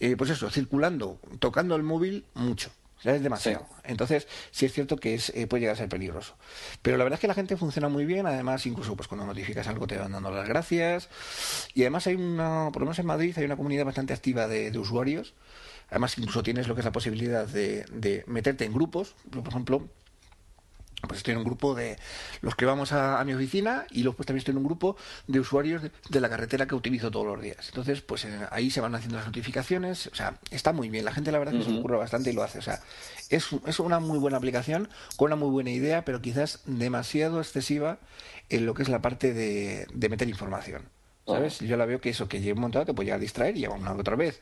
eh, 0.00 0.16
pues 0.16 0.30
eso, 0.30 0.50
circulando, 0.50 1.20
tocando 1.38 1.76
el 1.76 1.82
móvil 1.82 2.24
mucho. 2.34 2.70
Ya 3.04 3.14
es 3.14 3.22
demasiado. 3.22 3.64
Entonces, 3.84 4.26
sí 4.50 4.66
es 4.66 4.72
cierto 4.72 4.96
que 4.96 5.14
es, 5.14 5.30
eh, 5.30 5.46
puede 5.46 5.60
llegar 5.60 5.74
a 5.74 5.78
ser 5.78 5.88
peligroso. 5.88 6.34
Pero 6.82 6.96
la 6.96 7.04
verdad 7.04 7.18
es 7.18 7.20
que 7.20 7.28
la 7.28 7.34
gente 7.34 7.56
funciona 7.56 7.88
muy 7.88 8.04
bien. 8.04 8.26
Además, 8.26 8.66
incluso 8.66 8.96
pues 8.96 9.06
cuando 9.06 9.24
notificas 9.24 9.68
algo 9.68 9.86
te 9.86 9.96
van 9.96 10.10
dando 10.10 10.32
las 10.32 10.48
gracias. 10.48 11.08
Y 11.74 11.82
además 11.82 12.08
hay 12.08 12.16
una, 12.16 12.70
por 12.72 12.80
lo 12.80 12.86
menos 12.86 12.98
en 12.98 13.06
Madrid, 13.06 13.34
hay 13.38 13.44
una 13.44 13.56
comunidad 13.56 13.84
bastante 13.84 14.14
activa 14.14 14.48
de, 14.48 14.72
de 14.72 14.78
usuarios. 14.78 15.34
Además, 15.90 16.18
incluso 16.18 16.42
tienes 16.42 16.66
lo 16.66 16.74
que 16.74 16.80
es 16.80 16.84
la 16.84 16.92
posibilidad 16.92 17.46
de, 17.46 17.84
de 17.92 18.24
meterte 18.26 18.64
en 18.64 18.72
grupos. 18.72 19.14
Por 19.30 19.46
ejemplo, 19.46 19.88
pues 21.06 21.18
estoy 21.18 21.32
en 21.32 21.38
un 21.38 21.44
grupo 21.44 21.74
de 21.74 21.96
los 22.40 22.56
que 22.56 22.64
vamos 22.64 22.92
a, 22.92 23.22
mi 23.24 23.32
oficina 23.32 23.86
y 23.90 24.02
luego 24.02 24.16
pues 24.16 24.26
también 24.26 24.38
estoy 24.38 24.52
en 24.52 24.58
un 24.58 24.64
grupo 24.64 24.96
de 25.26 25.38
usuarios 25.38 25.82
de, 25.82 26.20
la 26.20 26.28
carretera 26.28 26.66
que 26.66 26.74
utilizo 26.74 27.10
todos 27.10 27.26
los 27.26 27.40
días. 27.40 27.68
Entonces, 27.68 28.00
pues 28.00 28.24
eh, 28.24 28.38
ahí 28.50 28.70
se 28.70 28.80
van 28.80 28.94
haciendo 28.94 29.16
las 29.16 29.26
notificaciones. 29.26 30.08
O 30.08 30.14
sea, 30.14 30.38
está 30.50 30.72
muy 30.72 30.88
bien. 30.88 31.04
La 31.04 31.12
gente 31.12 31.30
la 31.30 31.38
verdad 31.38 31.54
es 31.54 31.64
que 31.64 31.70
se 31.70 31.78
ocurre 31.78 31.96
bastante 31.96 32.30
y 32.30 32.32
lo 32.32 32.42
hace. 32.42 32.58
O 32.58 32.62
sea, 32.62 32.80
es, 33.30 33.48
es 33.66 33.78
una 33.78 34.00
muy 34.00 34.18
buena 34.18 34.38
aplicación 34.38 34.88
con 35.16 35.26
una 35.26 35.36
muy 35.36 35.50
buena 35.50 35.70
idea, 35.70 36.04
pero 36.04 36.20
quizás 36.20 36.60
demasiado 36.66 37.38
excesiva 37.38 37.98
en 38.48 38.66
lo 38.66 38.74
que 38.74 38.82
es 38.82 38.88
la 38.88 39.00
parte 39.00 39.32
de, 39.32 39.86
meter 40.08 40.28
información. 40.28 40.82
¿Sabes? 41.26 41.58
Yo 41.58 41.76
la 41.76 41.84
veo 41.84 42.00
que 42.00 42.08
eso 42.08 42.26
que 42.26 42.40
lleva 42.40 42.56
un 42.56 42.62
montado 42.62 42.86
te 42.86 42.94
puede 42.94 43.08
llegar 43.08 43.18
a 43.18 43.20
distraer 43.20 43.54
y 43.54 43.60
lleva 43.60 43.74
una 43.74 43.92
otra 43.92 44.16
vez 44.16 44.40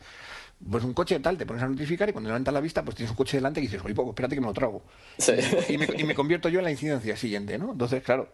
pues 0.71 0.85
un 0.85 0.95
coche 0.95 1.21
tal, 1.21 1.37
te 1.37 1.45
pones 1.45 1.63
a 1.63 1.69
notificar 1.69 2.09
y 2.09 2.13
cuando 2.13 2.29
levantas 2.29 2.53
la 2.53 2.61
vista, 2.61 2.83
pues 2.85 2.97
tienes 2.97 3.11
un 3.11 3.17
coche 3.17 3.37
delante 3.37 3.61
y 3.61 3.65
dices, 3.65 3.81
oye, 3.85 3.95
poco, 3.95 4.11
espérate 4.11 4.35
que 4.35 4.41
me 4.41 4.47
lo 4.47 4.55
trago. 4.55 4.83
Y, 5.69 5.79
me, 5.79 6.15
convierto 6.15 6.49
yo 6.49 6.61
en 6.61 6.65
la 6.65 6.71
incidencia 6.71 7.17
siguiente, 7.17 7.59
¿no? 7.59 7.73
Entonces, 7.73 8.03
claro, 8.03 8.29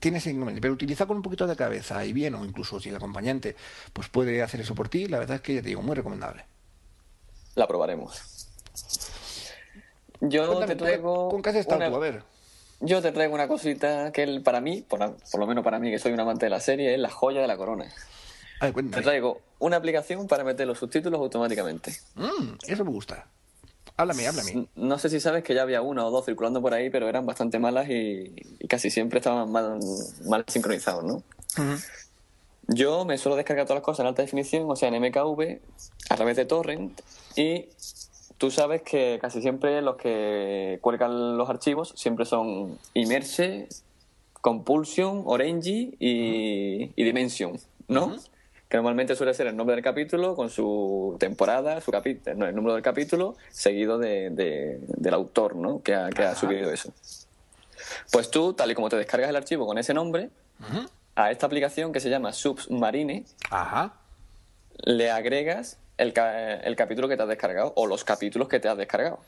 tienes 0.00 0.26
inconveniente. 0.26 0.60
Pero 0.62 0.74
utiliza 0.74 1.06
con 1.06 1.18
un 1.18 1.22
poquito 1.22 1.46
de 1.46 1.54
cabeza 1.54 2.04
y 2.04 2.12
bien, 2.12 2.34
o 2.34 2.44
incluso 2.44 2.80
si 2.80 2.88
el 2.88 2.96
acompañante 2.96 3.56
pues 3.92 4.08
puede 4.08 4.42
hacer 4.42 4.60
eso 4.60 4.74
por 4.74 4.88
ti, 4.88 5.06
la 5.06 5.18
verdad 5.18 5.36
es 5.36 5.42
que 5.42 5.54
ya 5.54 5.62
te 5.62 5.68
digo, 5.68 5.82
muy 5.82 5.94
recomendable. 5.94 6.44
La 7.54 7.68
probaremos. 7.68 8.48
Yo 10.20 10.64
te 10.64 10.76
traigo. 10.76 11.28
¿Con 11.28 11.42
qué 11.42 11.50
haces 11.50 11.66
tanto? 11.66 11.94
A 11.94 11.98
ver. 11.98 12.22
Yo 12.80 13.00
te 13.00 13.12
traigo 13.12 13.34
una 13.34 13.48
cosita 13.48 14.10
que 14.12 14.40
para 14.40 14.60
mí, 14.60 14.82
por, 14.82 14.98
por, 14.98 15.40
lo 15.40 15.46
menos 15.46 15.62
para 15.62 15.78
mí, 15.78 15.90
que 15.90 15.98
soy 15.98 16.12
un 16.12 16.20
amante 16.20 16.46
de 16.46 16.50
la 16.50 16.60
serie, 16.60 16.94
es 16.94 17.00
la 17.00 17.10
joya 17.10 17.40
de 17.40 17.46
la 17.46 17.56
corona. 17.56 17.86
Te 18.72 19.02
traigo 19.02 19.40
una 19.58 19.76
aplicación 19.76 20.26
para 20.26 20.44
meter 20.44 20.66
los 20.66 20.78
subtítulos 20.78 21.20
automáticamente. 21.20 21.96
Mm, 22.14 22.54
eso 22.66 22.84
me 22.84 22.90
gusta. 22.90 23.26
Háblame, 23.96 24.26
háblame. 24.26 24.66
No 24.74 24.98
sé 24.98 25.08
si 25.08 25.20
sabes 25.20 25.44
que 25.44 25.54
ya 25.54 25.62
había 25.62 25.80
una 25.80 26.04
o 26.04 26.10
dos 26.10 26.24
circulando 26.24 26.60
por 26.60 26.74
ahí, 26.74 26.90
pero 26.90 27.08
eran 27.08 27.26
bastante 27.26 27.58
malas 27.58 27.88
y, 27.88 28.34
casi 28.68 28.90
siempre 28.90 29.20
estaban 29.20 29.50
mal, 29.52 29.78
mal 30.26 30.44
sincronizados, 30.48 31.04
¿no? 31.04 31.22
Yo 32.66 33.04
me 33.04 33.18
suelo 33.18 33.36
descargar 33.36 33.66
todas 33.66 33.78
las 33.78 33.84
cosas 33.84 34.00
en 34.00 34.06
alta 34.06 34.22
definición, 34.22 34.64
o 34.68 34.74
sea, 34.74 34.88
en 34.88 35.00
MKV, 35.00 35.60
a 36.10 36.16
través 36.16 36.36
de 36.36 36.44
Torrent, 36.44 37.00
y 37.36 37.66
tú 38.38 38.50
sabes 38.50 38.82
que 38.82 39.18
casi 39.20 39.42
siempre 39.42 39.80
los 39.82 39.96
que 39.96 40.78
cuelgan 40.80 41.36
los 41.36 41.48
archivos 41.48 41.92
siempre 41.96 42.24
son 42.24 42.78
Immerse, 42.94 43.68
Compulsion, 44.40 45.22
Orange 45.26 45.94
y, 45.98 46.86
Dimension, 46.96 47.58
¿no? 47.86 48.16
Que 48.74 48.78
normalmente 48.78 49.14
suele 49.14 49.32
ser 49.34 49.46
el 49.46 49.56
nombre 49.56 49.76
del 49.76 49.84
capítulo 49.84 50.34
con 50.34 50.50
su 50.50 51.14
temporada, 51.20 51.80
su 51.80 51.92
capítulo, 51.92 52.44
el 52.44 52.56
número 52.56 52.74
del 52.74 52.82
capítulo, 52.82 53.36
seguido 53.48 53.98
de, 53.98 54.30
del 54.80 55.14
autor 55.14 55.54
¿no? 55.54 55.80
que, 55.80 55.94
ha, 55.94 56.10
que 56.10 56.24
ha 56.24 56.34
subido 56.34 56.72
eso. 56.72 56.92
Pues 58.10 58.32
tú, 58.32 58.52
tal 58.52 58.72
y 58.72 58.74
como 58.74 58.88
te 58.88 58.96
descargas 58.96 59.30
el 59.30 59.36
archivo 59.36 59.64
con 59.64 59.78
ese 59.78 59.94
nombre, 59.94 60.30
a 61.14 61.30
esta 61.30 61.46
aplicación 61.46 61.92
que 61.92 62.00
se 62.00 62.10
llama 62.10 62.32
Submarine, 62.32 63.24
le 64.82 65.10
agregas 65.12 65.78
el, 65.96 66.12
el 66.64 66.74
capítulo 66.74 67.06
que 67.06 67.16
te 67.16 67.22
has 67.22 67.28
descargado 67.28 67.74
o 67.76 67.86
los 67.86 68.02
capítulos 68.02 68.48
que 68.48 68.58
te 68.58 68.68
has 68.68 68.76
descargado. 68.76 69.20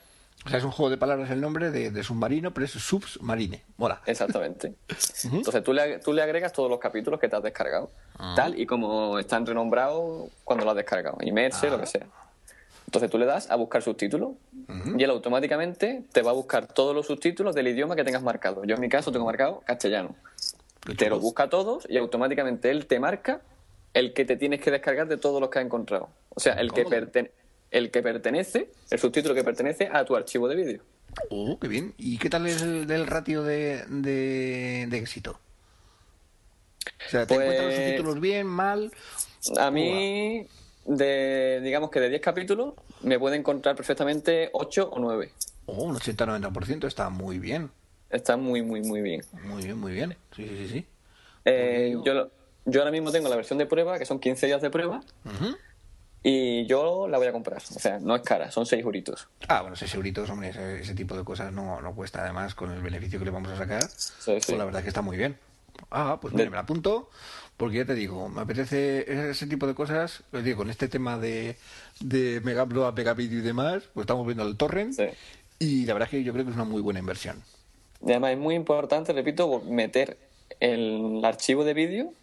O 0.45 0.49
sea, 0.49 0.59
es 0.59 0.63
un 0.63 0.71
juego 0.71 0.89
de 0.89 0.97
palabras 0.97 1.29
el 1.31 1.41
nombre 1.41 1.71
de, 1.71 2.03
submarino, 2.03 2.53
pero 2.53 2.65
es 2.65 2.71
submarine. 2.71 3.63
Mola. 3.77 4.01
Exactamente. 4.05 4.75
Entonces 5.23 5.63
tú 5.63 5.73
le, 5.73 5.99
tú 5.99 6.13
le 6.13 6.21
agregas 6.21 6.53
todos 6.53 6.69
los 6.69 6.79
capítulos 6.79 7.19
que 7.19 7.27
te 7.27 7.35
has 7.35 7.43
descargado. 7.43 7.91
Ah. 8.17 8.33
Tal 8.35 8.59
y 8.59 8.65
como 8.65 9.19
están 9.19 9.45
renombrados 9.45 10.29
cuando 10.43 10.63
lo 10.63 10.71
has 10.71 10.77
descargado. 10.77 11.17
Imerse, 11.21 11.69
lo 11.69 11.77
que 11.77 11.83
ah. 11.83 11.87
sea. 11.87 12.07
Entonces 12.85 13.11
tú 13.11 13.17
le 13.17 13.25
das 13.25 13.51
a 13.51 13.55
buscar 13.57 13.81
subtítulos 13.81 14.31
y 14.97 15.03
él 15.03 15.09
automáticamente 15.09 16.03
te 16.13 16.21
va 16.21 16.31
a 16.31 16.33
buscar 16.33 16.67
todos 16.67 16.95
los 16.95 17.07
subtítulos 17.07 17.53
del 17.53 17.67
idioma 17.67 17.97
que 17.97 18.05
tengas 18.05 18.23
marcado. 18.23 18.63
Yo 18.63 18.75
en 18.75 18.81
mi 18.81 18.87
caso 18.87 19.11
tengo 19.11 19.25
marcado 19.25 19.61
castellano. 19.65 20.15
Te 20.97 21.09
lo 21.09 21.19
busca 21.19 21.49
todos 21.49 21.85
y 21.89 21.97
automáticamente 21.97 22.71
él 22.71 22.87
te 22.87 23.01
marca 23.01 23.41
el 23.93 24.13
que 24.13 24.23
te 24.23 24.37
tienes 24.37 24.61
que 24.61 24.71
descargar 24.71 25.09
de 25.09 25.17
todos 25.17 25.41
los 25.41 25.49
que 25.49 25.59
ha 25.59 25.61
encontrado. 25.61 26.07
O 26.29 26.39
sea, 26.39 26.53
el 26.53 26.71
que 26.71 26.85
pertenece 26.85 27.33
el 27.71 27.91
que 27.91 28.01
pertenece, 28.01 28.71
el 28.89 28.99
subtítulo 28.99 29.35
que 29.35 29.43
pertenece 29.43 29.89
a 29.91 30.05
tu 30.05 30.15
archivo 30.15 30.47
de 30.47 30.55
vídeo. 30.55 30.81
Oh, 31.29 31.57
qué 31.59 31.67
bien. 31.67 31.93
¿Y 31.97 32.17
qué 32.17 32.29
tal 32.29 32.47
es 32.47 32.61
el 32.61 32.87
del 32.87 33.07
ratio 33.07 33.43
de, 33.43 33.83
de, 33.87 34.83
éxito? 34.97 35.39
O 37.05 37.09
sea, 37.09 37.25
¿te 37.25 37.33
encuentras 37.33 37.65
los 37.65 37.73
pues, 37.73 37.85
subtítulos 37.85 38.21
bien, 38.21 38.47
mal? 38.47 38.91
A 39.57 39.71
mí, 39.71 40.47
de, 40.85 41.61
digamos 41.63 41.89
que 41.89 41.99
de 41.99 42.09
10 42.09 42.21
capítulos, 42.21 42.73
me 43.01 43.19
puede 43.19 43.37
encontrar 43.37 43.75
perfectamente 43.75 44.49
8 44.53 44.89
o 44.91 44.99
9. 44.99 45.31
Oh, 45.65 45.83
un 45.83 45.95
80-90% 45.95 46.87
está 46.87 47.09
muy 47.09 47.39
bien. 47.39 47.71
Está 48.09 48.37
muy, 48.37 48.61
muy, 48.61 48.81
muy 48.81 49.01
bien. 49.01 49.21
Muy 49.43 49.63
bien, 49.63 49.77
muy 49.77 49.91
bien. 49.91 50.15
Sí, 50.35 50.47
sí, 50.47 50.67
sí. 50.69 50.85
Eh, 51.43 51.95
yo, 52.05 52.29
yo 52.65 52.81
ahora 52.81 52.91
mismo 52.91 53.11
tengo 53.11 53.27
la 53.27 53.35
versión 53.35 53.59
de 53.59 53.65
prueba, 53.65 53.99
que 53.99 54.05
son 54.05 54.19
15 54.19 54.45
días 54.47 54.61
de 54.61 54.69
prueba. 54.69 55.01
Y 56.23 56.65
yo 56.65 57.07
la 57.07 57.17
voy 57.17 57.27
a 57.27 57.31
comprar. 57.31 57.57
O 57.57 57.79
sea, 57.79 57.99
no 57.99 58.15
es 58.15 58.21
cara, 58.21 58.51
son 58.51 58.65
6 58.65 58.83
euritos. 58.83 59.27
Ah, 59.47 59.61
bueno, 59.61 59.75
6 59.75 59.93
euritos, 59.95 60.29
hombre, 60.29 60.49
ese, 60.81 60.93
tipo 60.93 61.15
de 61.15 61.23
cosas 61.23 61.53
no, 61.53 61.81
no, 61.81 61.95
cuesta. 61.95 62.23
Además, 62.23 62.55
con 62.55 62.71
el 62.71 62.81
beneficio 62.81 63.19
que 63.19 63.25
le 63.25 63.31
vamos 63.31 63.51
a 63.51 63.57
sacar, 63.57 63.83
pues 64.25 64.49
la 64.49 64.65
verdad 64.65 64.79
es 64.79 64.83
que 64.83 64.89
está 64.89 65.01
muy 65.01 65.17
bien. 65.17 65.37
Ah, 65.91 66.17
pues 66.21 66.33
mira, 66.33 66.49
me 66.49 66.55
la 66.55 66.63
apunto, 66.63 67.09
porque 67.55 67.77
ya 67.77 67.85
te 67.85 67.93
digo, 67.93 68.29
me 68.29 68.41
apetece 68.41 69.29
ese 69.29 69.47
tipo 69.47 69.67
de 69.67 69.75
cosas. 69.75 70.23
Les 70.31 70.43
digo, 70.43 70.57
con 70.57 70.69
este 70.69 70.87
tema 70.87 71.17
de, 71.17 71.55
de 71.99 72.41
Megabloa, 72.41 72.91
Megabit 72.91 73.31
y 73.31 73.41
demás, 73.41 73.83
pues 73.93 74.03
estamos 74.03 74.25
viendo 74.25 74.43
el 74.43 74.57
torrent. 74.57 74.99
Y 75.59 75.85
la 75.85 75.93
verdad 75.93 76.07
es 76.07 76.11
que 76.11 76.23
yo 76.23 76.33
creo 76.33 76.45
que 76.45 76.51
es 76.51 76.57
una 76.57 76.65
muy 76.65 76.81
buena 76.81 76.99
inversión. 76.99 77.41
Y 78.05 78.11
además 78.11 78.31
es 78.31 78.37
muy 78.37 78.55
importante, 78.55 79.13
repito, 79.13 79.61
meter 79.61 80.17
el 80.59 81.21
archivo 81.23 81.63
de 81.63 81.73
vídeo 81.73 82.13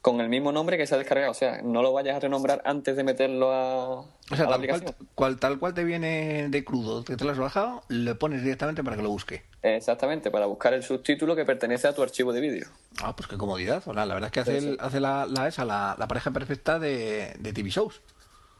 con 0.00 0.20
el 0.20 0.28
mismo 0.28 0.52
nombre 0.52 0.76
que 0.76 0.86
se 0.86 0.94
ha 0.94 0.98
descargado. 0.98 1.30
O 1.30 1.34
sea, 1.34 1.62
no 1.62 1.82
lo 1.82 1.92
vayas 1.92 2.16
a 2.16 2.20
renombrar 2.20 2.62
antes 2.64 2.96
de 2.96 3.04
meterlo 3.04 3.52
a, 3.52 4.04
la 4.30 4.54
aplicación. 4.54 4.94
Cual, 5.14 5.38
tal 5.38 5.58
cual 5.58 5.74
te 5.74 5.84
viene 5.84 6.48
de 6.48 6.64
crudo, 6.64 7.04
que 7.04 7.16
te 7.16 7.24
lo 7.24 7.30
has 7.30 7.38
bajado, 7.38 7.82
le 7.88 8.14
pones 8.14 8.42
directamente 8.42 8.82
para 8.82 8.96
que 8.96 9.02
lo 9.02 9.10
busque. 9.10 9.42
Exactamente, 9.62 10.30
para 10.30 10.46
buscar 10.46 10.74
el 10.74 10.82
subtítulo 10.82 11.36
que 11.36 11.44
pertenece 11.44 11.88
a 11.88 11.94
tu 11.94 12.02
archivo 12.02 12.32
de 12.32 12.40
vídeo. 12.40 12.68
Ah, 13.02 13.14
pues 13.14 13.28
qué 13.28 13.36
comodidad. 13.36 13.84
la 13.86 14.06
verdad 14.06 14.24
es 14.24 14.32
que 14.32 14.40
hace, 14.40 14.76
hace 14.78 15.00
la, 15.00 15.26
esa, 15.46 15.64
la, 15.64 16.06
pareja 16.08 16.30
perfecta 16.30 16.78
de, 16.78 17.34
de 17.38 17.52
TV 17.52 17.70
shows. 17.70 18.00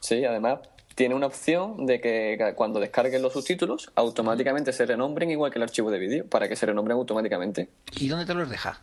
Sí, 0.01 0.25
además 0.25 0.59
tiene 0.95 1.15
una 1.15 1.27
opción 1.27 1.87
de 1.87 2.01
que 2.01 2.53
cuando 2.57 2.81
descargues 2.81 3.21
los 3.21 3.33
subtítulos, 3.33 3.91
automáticamente 3.95 4.73
se 4.73 4.87
renombren 4.87 5.31
igual 5.31 5.51
que 5.51 5.59
el 5.59 5.63
archivo 5.63 5.91
de 5.91 5.99
vídeo, 5.99 6.27
para 6.27 6.49
que 6.49 6.57
se 6.57 6.67
renombren 6.67 6.97
automáticamente. 6.97 7.69
¿Y 7.97 8.09
dónde 8.09 8.27
te 8.27 8.35
los 8.35 8.49
deja? 8.49 8.83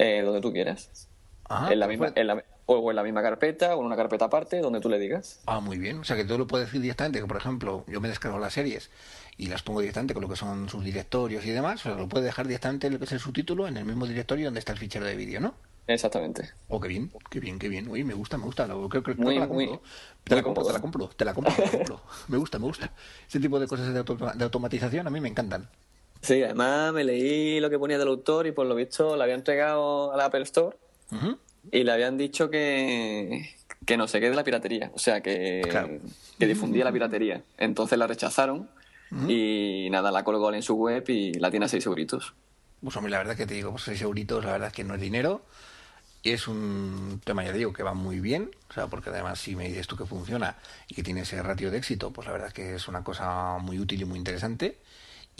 Eh, 0.00 0.22
donde 0.22 0.40
tú 0.40 0.50
quieras. 0.52 1.08
en 1.70 1.78
la 1.78 1.86
misma, 1.86 2.12
en 2.14 2.26
la, 2.26 2.42
o 2.64 2.90
en 2.90 2.96
la 2.96 3.02
misma 3.02 3.22
carpeta 3.22 3.76
o 3.76 3.80
en 3.80 3.86
una 3.86 3.96
carpeta 3.96 4.24
aparte, 4.24 4.60
donde 4.60 4.80
tú 4.80 4.88
le 4.88 4.98
digas. 4.98 5.40
Ah, 5.46 5.60
muy 5.60 5.76
bien. 5.76 5.98
O 5.98 6.04
sea 6.04 6.16
que 6.16 6.24
tú 6.24 6.38
lo 6.38 6.46
puedes 6.46 6.68
decir 6.68 6.80
directamente, 6.80 7.20
que 7.20 7.26
por 7.26 7.36
ejemplo, 7.36 7.84
yo 7.86 8.00
me 8.00 8.08
descargo 8.08 8.38
las 8.38 8.54
series 8.54 8.90
y 9.36 9.48
las 9.48 9.62
pongo 9.62 9.80
directamente 9.80 10.14
con 10.14 10.22
lo 10.22 10.28
que 10.28 10.36
son 10.36 10.68
sus 10.68 10.82
directorios 10.82 11.44
y 11.44 11.50
demás, 11.50 11.80
o 11.80 11.90
sea, 11.90 11.98
lo 11.98 12.08
puedes 12.08 12.24
dejar 12.24 12.46
directamente 12.46 12.90
lo 12.90 12.98
que 12.98 13.04
es 13.04 13.12
el 13.12 13.20
subtítulo 13.20 13.68
en 13.68 13.76
el 13.76 13.84
mismo 13.84 14.06
directorio 14.06 14.46
donde 14.46 14.60
está 14.60 14.72
el 14.72 14.78
fichero 14.78 15.04
de 15.04 15.16
vídeo, 15.16 15.40
¿no? 15.40 15.54
Exactamente. 15.86 16.50
Oh, 16.68 16.80
qué 16.80 16.88
bien, 16.88 17.10
qué 17.30 17.40
bien, 17.40 17.58
qué 17.58 17.68
bien. 17.68 17.88
Uy, 17.88 18.04
me 18.04 18.14
gusta, 18.14 18.38
me 18.38 18.44
gusta. 18.44 18.66
Creo, 18.66 19.02
que 19.02 19.14
la 19.14 19.48
compro. 19.48 19.82
te, 20.24 20.36
la 20.36 20.42
compro 20.42 20.64
te 20.64 20.72
la 20.72 20.80
compro, 20.80 21.08
te 21.08 21.24
la 21.24 21.34
compro, 21.34 21.52
te 21.52 21.62
la 21.64 21.70
compro. 21.70 22.00
me 22.28 22.36
gusta, 22.38 22.58
me 22.58 22.66
gusta. 22.66 22.92
Ese 23.28 23.40
tipo 23.40 23.58
de 23.58 23.66
cosas 23.66 23.92
de, 23.92 24.44
automatización 24.44 25.06
a 25.06 25.10
mí 25.10 25.20
me 25.20 25.28
encantan. 25.28 25.68
Sí, 26.22 26.42
además 26.42 26.92
me 26.92 27.04
leí 27.04 27.60
lo 27.60 27.70
que 27.70 27.78
ponía 27.78 27.98
del 27.98 28.08
autor 28.08 28.46
y 28.46 28.52
por 28.52 28.66
lo 28.66 28.74
visto 28.74 29.16
la 29.16 29.24
había 29.24 29.36
entregado 29.36 30.12
a 30.12 30.16
la 30.16 30.26
Apple 30.26 30.42
Store 30.42 30.76
y 31.72 31.82
le 31.84 31.92
habían 31.92 32.16
dicho 32.16 32.50
que, 32.50 33.54
que 33.86 33.96
no 33.96 34.06
se 34.06 34.20
quede 34.20 34.34
la 34.34 34.44
piratería, 34.44 34.90
o 34.94 34.98
sea, 34.98 35.22
que, 35.22 35.62
que 36.38 36.46
difundía 36.46 36.84
la 36.84 36.92
piratería. 36.92 37.42
Entonces 37.58 37.98
la 37.98 38.06
rechazaron 38.06 38.68
y 39.28 39.88
nada, 39.90 40.12
la 40.12 40.22
colgó 40.22 40.52
en 40.52 40.62
su 40.62 40.74
web 40.74 41.04
y 41.08 41.32
la 41.34 41.50
tiene 41.50 41.66
a 41.66 41.68
6 41.68 41.86
euritos. 41.86 42.34
Pues 42.82 42.96
a 42.96 43.00
mí 43.00 43.10
la 43.10 43.18
verdad 43.18 43.36
que 43.36 43.46
te 43.46 43.54
digo, 43.54 43.72
pues 43.72 43.84
6 43.84 44.02
euritos, 44.02 44.44
la 44.44 44.52
verdad 44.52 44.68
es 44.68 44.74
que 44.74 44.84
no 44.84 44.94
es 44.94 45.00
dinero. 45.00 45.42
Es 46.22 46.48
un 46.48 47.20
tema, 47.24 47.44
ya 47.44 47.52
digo, 47.52 47.72
que 47.72 47.82
va 47.82 47.94
muy 47.94 48.20
bien, 48.20 48.50
o 48.68 48.74
sea, 48.74 48.88
porque 48.88 49.08
además 49.08 49.40
si 49.40 49.56
me 49.56 49.66
dices 49.66 49.86
tú 49.86 49.96
que 49.96 50.04
funciona 50.04 50.56
y 50.86 50.94
que 50.94 51.02
tiene 51.02 51.22
ese 51.22 51.42
ratio 51.42 51.70
de 51.70 51.78
éxito, 51.78 52.10
pues 52.10 52.26
la 52.26 52.32
verdad 52.32 52.48
es 52.48 52.54
que 52.54 52.74
es 52.74 52.88
una 52.88 53.02
cosa 53.02 53.56
muy 53.58 53.78
útil 53.78 54.02
y 54.02 54.04
muy 54.04 54.18
interesante. 54.18 54.76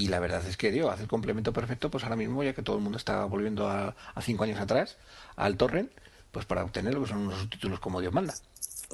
Y 0.01 0.09
la 0.09 0.19
verdad 0.19 0.43
es 0.47 0.57
que, 0.57 0.71
digo, 0.71 0.91
hace 0.91 1.03
el 1.03 1.09
complemento 1.09 1.53
perfecto, 1.53 1.91
pues 1.91 2.05
ahora 2.05 2.17
mismo, 2.17 2.43
ya 2.43 2.55
que 2.55 2.63
todo 2.63 2.77
el 2.77 2.83
mundo 2.83 2.97
está 2.97 3.27
volviendo 3.27 3.69
a, 3.69 3.95
a 4.15 4.23
cinco 4.23 4.45
años 4.45 4.59
atrás, 4.59 4.97
al 5.37 5.59
torrent, 5.59 5.93
pues 6.33 6.47
para 6.47 6.65
obtener 6.65 6.95
lo 6.95 7.03
que 7.03 7.09
son 7.09 7.19
unos 7.19 7.39
subtítulos 7.39 7.81
como 7.81 8.01
Dios 8.01 8.15
manda. 8.15 8.33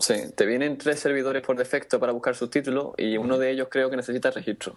Sí, 0.01 0.15
te 0.35 0.47
vienen 0.47 0.79
tres 0.79 0.99
servidores 0.99 1.45
por 1.47 1.57
defecto 1.57 2.01
para 2.01 2.11
buscar 2.11 2.35
subtítulos 2.35 2.95
y 2.99 3.19
uno 3.19 3.39
de 3.39 3.53
ellos 3.53 3.69
creo 3.71 3.89
que 3.89 3.95
necesita 3.95 4.33
registro. 4.33 4.77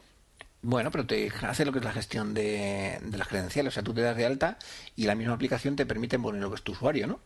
Bueno, 0.61 0.91
pero 0.91 1.07
te 1.07 1.31
hace 1.41 1.65
lo 1.65 1.71
que 1.71 1.79
es 1.79 1.85
la 1.85 1.93
gestión 1.93 2.35
de, 2.35 2.99
las 3.11 3.27
credenciales. 3.27 3.73
O 3.73 3.75
sea, 3.75 3.81
tú 3.81 3.95
te 3.95 4.01
das 4.01 4.15
de 4.15 4.27
alta 4.27 4.59
y 4.95 5.05
la 5.05 5.15
misma 5.15 5.33
aplicación 5.33 5.75
te 5.75 5.87
permite 5.87 6.19
poner 6.19 6.43
lo 6.43 6.49
que 6.49 6.57
es 6.57 6.61
tu 6.61 6.73
usuario, 6.73 7.07
¿no? 7.07 7.19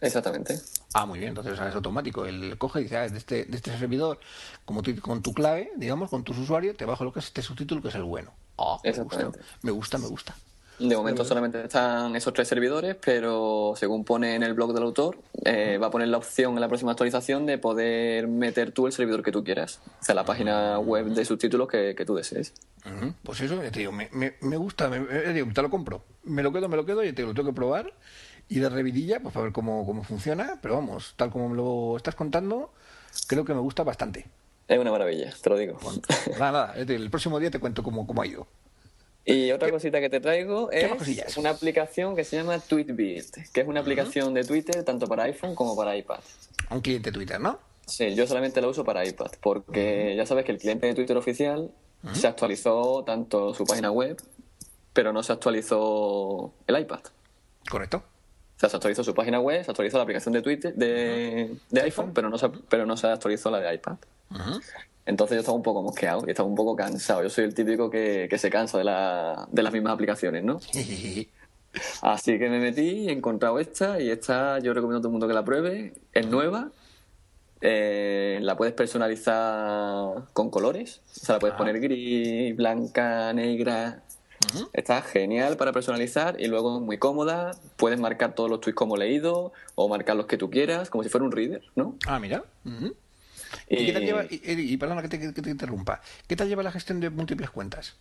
Exactamente. 0.00 0.60
Ah, 0.94 1.04
muy 1.04 1.18
bien, 1.18 1.30
entonces 1.30 1.52
es 1.52 1.74
automático. 1.74 2.24
Él 2.24 2.56
coge 2.56 2.80
y 2.80 2.82
dice, 2.84 2.96
ah, 2.96 3.06
de 3.06 3.18
este, 3.18 3.44
de 3.44 3.56
este 3.56 3.76
servidor, 3.76 4.18
como 4.64 4.82
con 5.02 5.22
tu 5.22 5.34
clave, 5.34 5.72
digamos, 5.76 6.08
con 6.08 6.24
tus 6.24 6.38
usuarios, 6.38 6.76
te 6.76 6.86
bajo 6.86 7.04
lo 7.04 7.12
que 7.12 7.18
es 7.18 7.26
este 7.26 7.42
subtítulo 7.42 7.82
que 7.82 7.88
es 7.88 7.94
el 7.94 8.04
bueno. 8.04 8.32
Ah, 8.58 8.78
me 8.82 8.92
gusta, 8.92 9.30
me 9.62 9.70
gusta, 9.70 9.98
me 9.98 10.06
gusta. 10.06 10.36
De 10.78 10.94
momento 10.94 11.24
solamente 11.24 11.64
están 11.64 12.14
esos 12.16 12.34
tres 12.34 12.48
servidores, 12.48 12.96
pero 13.02 13.72
según 13.76 14.04
pone 14.04 14.34
en 14.34 14.42
el 14.42 14.52
blog 14.52 14.74
del 14.74 14.82
autor, 14.82 15.18
eh, 15.42 15.78
va 15.78 15.86
a 15.86 15.90
poner 15.90 16.08
la 16.08 16.18
opción 16.18 16.52
en 16.54 16.60
la 16.60 16.68
próxima 16.68 16.90
actualización 16.90 17.46
de 17.46 17.56
poder 17.56 18.28
meter 18.28 18.72
tú 18.72 18.86
el 18.86 18.92
servidor 18.92 19.22
que 19.22 19.32
tú 19.32 19.42
quieras, 19.42 19.80
o 20.00 20.04
sea, 20.04 20.14
la 20.14 20.26
página 20.26 20.78
web 20.78 21.06
de 21.06 21.24
subtítulos 21.24 21.68
que, 21.68 21.94
que 21.94 22.04
tú 22.04 22.14
desees. 22.14 22.52
Pues 23.22 23.40
eso, 23.40 23.56
te 23.56 23.70
digo, 23.70 23.90
me, 23.90 24.08
me, 24.12 24.56
gusta, 24.58 24.88
me, 24.88 25.00
te 25.00 25.62
lo 25.62 25.70
compro, 25.70 26.04
me 26.24 26.42
lo 26.42 26.52
quedo, 26.52 26.68
me 26.68 26.76
lo 26.76 26.84
quedo 26.84 27.02
y 27.04 27.12
te 27.12 27.22
lo 27.22 27.32
tengo 27.32 27.48
que 27.48 27.54
probar. 27.54 27.92
Y 28.48 28.60
de 28.60 28.68
revidilla, 28.68 29.18
pues 29.18 29.34
para 29.34 29.44
ver 29.44 29.52
cómo, 29.52 29.84
cómo 29.86 30.04
funciona, 30.04 30.58
pero 30.62 30.74
vamos, 30.74 31.14
tal 31.16 31.30
como 31.30 31.48
me 31.48 31.56
lo 31.56 31.96
estás 31.96 32.14
contando, 32.14 32.72
creo 33.26 33.44
que 33.44 33.54
me 33.54 33.60
gusta 33.60 33.82
bastante. 33.82 34.26
Es 34.68 34.78
una 34.78 34.90
maravilla, 34.90 35.32
te 35.40 35.50
lo 35.50 35.56
digo. 35.56 35.78
nada, 36.38 36.52
nada, 36.52 36.74
el 36.76 37.10
próximo 37.10 37.38
día 37.38 37.50
te 37.50 37.60
cuento 37.60 37.82
cómo, 37.82 38.06
cómo 38.06 38.22
ha 38.22 38.26
ido. 38.26 38.46
Y 39.28 39.50
otra 39.50 39.70
cosita 39.72 40.00
que 40.00 40.08
te 40.08 40.20
traigo 40.20 40.70
es 40.70 41.36
una 41.36 41.50
aplicación 41.50 42.14
que 42.14 42.22
se 42.22 42.36
llama 42.36 42.60
TweetBeat, 42.60 43.50
que 43.52 43.60
es 43.60 43.66
una 43.66 43.80
aplicación 43.80 44.32
de 44.34 44.44
Twitter 44.44 44.84
tanto 44.84 45.08
para 45.08 45.24
iPhone 45.24 45.56
como 45.56 45.76
para 45.76 45.96
iPad. 45.96 46.20
Un 46.70 46.80
cliente 46.80 47.10
Twitter, 47.10 47.40
¿no? 47.40 47.58
Sí, 47.86 48.14
yo 48.14 48.26
solamente 48.28 48.60
la 48.60 48.68
uso 48.68 48.84
para 48.84 49.04
iPad, 49.04 49.32
porque 49.40 50.14
ya 50.16 50.26
sabes 50.26 50.44
que 50.44 50.52
el 50.52 50.58
cliente 50.58 50.86
de 50.86 50.94
Twitter 50.94 51.16
oficial 51.16 51.72
se 52.12 52.28
actualizó 52.28 53.02
tanto 53.04 53.52
su 53.52 53.64
página 53.64 53.90
web, 53.90 54.16
pero 54.92 55.12
no 55.12 55.24
se 55.24 55.32
actualizó 55.32 56.52
el 56.68 56.78
iPad. 56.78 57.00
Correcto. 57.68 57.98
O 58.56 58.58
sea, 58.60 58.68
se 58.68 58.76
actualizó 58.76 59.02
su 59.02 59.12
página 59.12 59.40
web, 59.40 59.64
se 59.64 59.70
actualizó 59.70 59.96
la 59.96 60.04
aplicación 60.04 60.32
de 60.34 60.42
Twitter 60.42 60.74
de, 60.74 61.58
iPhone, 61.82 62.12
pero 62.14 62.30
no 62.30 62.38
se, 62.38 62.48
pero 62.48 62.86
no 62.86 62.96
se 62.96 63.08
actualizó 63.08 63.50
la 63.50 63.58
de 63.58 63.74
iPad. 63.74 63.96
Entonces 65.06 65.36
yo 65.36 65.40
estaba 65.40 65.56
un 65.56 65.62
poco 65.62 65.82
mosqueado 65.82 66.24
y 66.26 66.30
estaba 66.30 66.48
un 66.48 66.56
poco 66.56 66.74
cansado. 66.74 67.22
Yo 67.22 67.30
soy 67.30 67.44
el 67.44 67.54
típico 67.54 67.88
que, 67.90 68.28
se 68.36 68.50
cansa 68.50 68.78
de, 68.78 68.84
la, 68.84 69.46
de 69.50 69.62
las 69.62 69.72
mismas 69.72 69.94
aplicaciones, 69.94 70.42
¿no? 70.42 70.60
Así 72.02 72.38
que 72.38 72.48
me 72.48 72.58
metí, 72.58 73.08
he 73.08 73.12
encontrado 73.12 73.58
esta 73.58 74.00
y 74.00 74.10
esta 74.10 74.58
yo 74.58 74.72
recomiendo 74.72 74.98
a 74.98 75.00
todo 75.00 75.08
el 75.08 75.12
mundo 75.12 75.28
que 75.28 75.34
la 75.34 75.44
pruebe. 75.44 75.94
Es 76.12 76.26
nueva, 76.26 76.70
eh, 77.60 78.38
la 78.42 78.56
puedes 78.56 78.74
personalizar 78.74 80.24
con 80.32 80.50
colores, 80.50 81.02
o 81.10 81.24
sea, 81.24 81.34
la 81.34 81.38
puedes 81.38 81.54
ah. 81.54 81.58
poner 81.58 81.80
gris, 81.80 82.56
blanca, 82.56 83.32
negra. 83.32 84.02
Está 84.72 85.02
genial 85.02 85.56
para 85.56 85.72
personalizar 85.72 86.40
y 86.40 86.46
luego 86.46 86.80
muy 86.80 86.98
cómoda. 86.98 87.52
Puedes 87.76 87.98
marcar 87.98 88.34
todos 88.34 88.48
los 88.48 88.60
tweets 88.60 88.76
como 88.76 88.96
leído 88.96 89.52
o 89.74 89.88
marcar 89.88 90.16
los 90.16 90.26
que 90.26 90.36
tú 90.36 90.50
quieras, 90.50 90.88
como 90.88 91.02
si 91.02 91.10
fuera 91.10 91.24
un 91.24 91.32
reader, 91.32 91.62
¿no? 91.74 91.96
Ah, 92.06 92.20
mira. 92.20 92.44
¿Y, 93.68 93.86
qué 93.86 93.92
tal 93.92 94.02
lleva, 94.02 94.24
y, 94.28 94.76
perdona 94.76 95.02
que 95.02 95.08
te, 95.08 95.50
interrumpa, 95.50 96.00
¿qué 96.26 96.36
tal 96.36 96.48
lleva 96.48 96.62
la 96.62 96.72
gestión 96.72 97.00
de 97.00 97.10
múltiples 97.10 97.50
cuentas? 97.50 97.96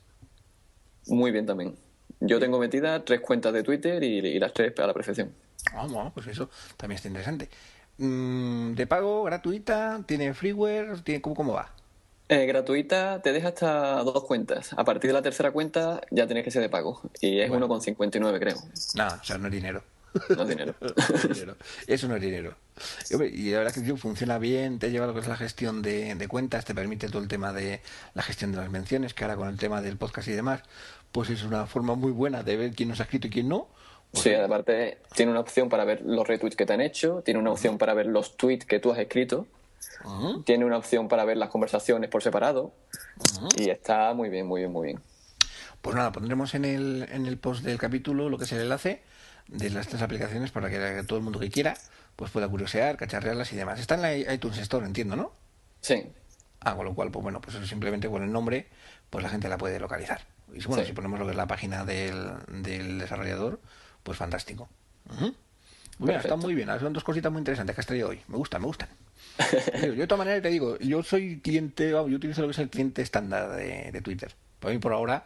Muy 1.07 1.31
bien 1.31 1.45
también. 1.45 1.75
Yo 2.19 2.39
tengo 2.39 2.59
metida 2.59 3.03
tres 3.03 3.19
cuentas 3.19 3.53
de 3.53 3.63
Twitter 3.63 4.03
y, 4.03 4.39
las 4.39 4.53
tres 4.53 4.77
a 4.79 4.87
la 4.87 4.93
perfección. 4.93 5.31
Ah, 5.73 5.87
bueno, 5.87 6.11
pues 6.13 6.27
eso 6.27 6.49
también 6.77 6.97
está 6.97 7.07
interesante. 7.07 7.49
Mm, 7.97 8.73
¿De 8.73 8.87
pago, 8.87 9.23
gratuita? 9.23 10.01
¿Tiene 10.05 10.33
freeware? 10.33 11.01
¿Tiene, 11.01 11.21
cómo, 11.21 11.35
¿Cómo 11.35 11.53
va? 11.53 11.71
Eh, 12.27 12.47
gratuita 12.47 13.21
te 13.21 13.31
deja 13.31 13.49
hasta 13.49 14.03
dos 14.03 14.23
cuentas. 14.23 14.73
A 14.73 14.83
partir 14.83 15.09
de 15.09 15.13
la 15.13 15.21
tercera 15.21 15.51
cuenta 15.51 16.01
ya 16.09 16.25
tienes 16.25 16.43
que 16.43 16.51
ser 16.51 16.61
de 16.61 16.69
pago. 16.69 17.01
Y 17.21 17.39
es 17.39 17.49
con 17.49 17.61
1,59 17.61 18.39
creo. 18.39 18.57
Nada, 18.95 19.19
o 19.21 19.23
sea, 19.23 19.37
no 19.37 19.47
es 19.47 19.53
dinero. 19.53 19.83
No 20.29 20.43
es 20.43 20.49
dinero. 21.29 21.55
Eso 21.87 22.07
no 22.07 22.15
es 22.15 22.21
dinero. 22.21 22.55
Y 23.31 23.51
la 23.51 23.59
verdad 23.59 23.77
es 23.77 23.83
que 23.83 23.97
funciona 23.97 24.37
bien, 24.37 24.79
te 24.79 24.91
lleva 24.91 25.07
lo 25.07 25.13
que 25.13 25.19
es 25.19 25.27
la 25.27 25.37
gestión 25.37 25.81
de, 25.81 26.25
cuentas, 26.29 26.65
te 26.65 26.73
permite 26.73 27.07
todo 27.07 27.21
el 27.21 27.27
tema 27.27 27.53
de 27.53 27.81
la 28.13 28.23
gestión 28.23 28.51
de 28.51 28.57
las 28.57 28.69
menciones, 28.69 29.13
que 29.13 29.23
ahora 29.23 29.35
con 29.35 29.49
el 29.49 29.57
tema 29.57 29.81
del 29.81 29.97
podcast 29.97 30.27
y 30.27 30.31
demás, 30.31 30.61
pues 31.11 31.29
es 31.29 31.43
una 31.43 31.67
forma 31.67 31.95
muy 31.95 32.11
buena 32.11 32.43
de 32.43 32.57
ver 32.57 32.71
quién 32.73 32.89
nos 32.89 32.99
ha 32.99 33.03
escrito 33.03 33.27
y 33.27 33.29
quién 33.29 33.49
no. 33.49 33.67
sí, 34.13 34.33
aparte 34.33 34.99
tiene 35.13 35.31
una 35.31 35.41
opción 35.41 35.69
para 35.69 35.85
ver 35.85 36.01
los 36.05 36.27
retweets 36.27 36.55
que 36.55 36.65
te 36.65 36.73
han 36.73 36.81
hecho, 36.81 37.21
tiene 37.23 37.39
una 37.39 37.51
opción 37.51 37.77
para 37.77 37.93
ver 37.93 38.07
los 38.07 38.37
tweets 38.37 38.65
que 38.65 38.79
tú 38.79 38.91
has 38.91 38.99
escrito, 38.99 39.47
tiene 40.45 40.65
una 40.65 40.77
opción 40.77 41.07
para 41.07 41.25
ver 41.25 41.37
las 41.37 41.49
conversaciones 41.49 42.09
por 42.09 42.21
separado 42.21 42.73
y 43.57 43.69
está 43.69 44.13
muy 44.13 44.29
bien, 44.29 44.47
muy 44.47 44.61
bien, 44.61 44.71
muy 44.71 44.87
bien. 44.87 44.99
Pues 45.81 45.95
nada, 45.95 46.11
pondremos 46.11 46.55
en 46.55 46.65
el, 46.65 47.07
en 47.11 47.27
el 47.27 47.37
post 47.37 47.63
del 47.63 47.77
capítulo 47.77 48.27
lo 48.27 48.37
que 48.37 48.45
es 48.45 48.51
el 48.51 48.61
enlace 48.61 49.03
de 49.47 49.69
las 49.69 49.87
tres 49.87 50.01
aplicaciones 50.01 50.51
para 50.51 50.69
que 50.69 51.03
todo 51.03 51.17
el 51.17 51.23
mundo 51.23 51.39
que 51.39 51.49
quiera 51.49 51.75
pues 52.15 52.31
pueda 52.31 52.47
curiosear, 52.47 52.97
cacharrearlas 52.97 53.51
y 53.53 53.55
demás. 53.55 53.79
Está 53.79 53.95
en 53.95 54.01
la 54.01 54.33
iTunes 54.33 54.57
Store, 54.59 54.85
entiendo, 54.85 55.15
¿no? 55.15 55.33
Sí. 55.81 56.03
Ah, 56.61 56.75
con 56.75 56.85
lo 56.85 56.95
cual, 56.95 57.11
pues 57.11 57.21
bueno, 57.21 57.41
pues 57.41 57.55
simplemente 57.67 58.09
con 58.09 58.23
el 58.23 58.31
nombre, 58.31 58.67
pues 59.09 59.21
la 59.23 59.29
gente 59.29 59.49
la 59.49 59.57
puede 59.57 59.79
localizar. 59.79 60.21
Y 60.53 60.63
bueno, 60.65 60.85
si 60.85 60.93
ponemos 60.93 61.19
lo 61.19 61.25
que 61.25 61.31
es 61.31 61.37
la 61.37 61.47
página 61.47 61.83
del, 61.83 62.31
del 62.47 62.99
desarrollador, 62.99 63.59
pues 64.03 64.17
fantástico. 64.17 64.69
Bueno, 65.97 66.19
está 66.19 66.35
muy 66.35 66.55
bien. 66.55 66.69
Son 66.79 66.93
dos 66.93 67.03
cositas 67.03 67.31
muy 67.31 67.39
interesantes 67.39 67.75
que 67.75 67.81
has 67.81 67.87
traído 67.87 68.09
hoy. 68.09 68.21
Me 68.27 68.37
gustan, 68.37 68.61
me 68.61 68.67
gustan. 68.67 68.89
yo 69.81 69.93
de 69.93 70.07
todas 70.07 70.19
maneras 70.19 70.41
te 70.41 70.49
digo, 70.49 70.77
yo 70.79 71.03
soy 71.03 71.39
cliente, 71.41 71.89
yo 71.89 72.03
utilizo 72.03 72.41
lo 72.41 72.47
que 72.47 72.51
es 72.51 72.59
el 72.59 72.69
cliente 72.69 73.01
estándar 73.01 73.55
de, 73.55 73.91
de 73.91 74.01
Twitter. 74.01 74.33
Para 74.59 74.73
mí 74.73 74.79
por 74.79 74.93
ahora 74.93 75.25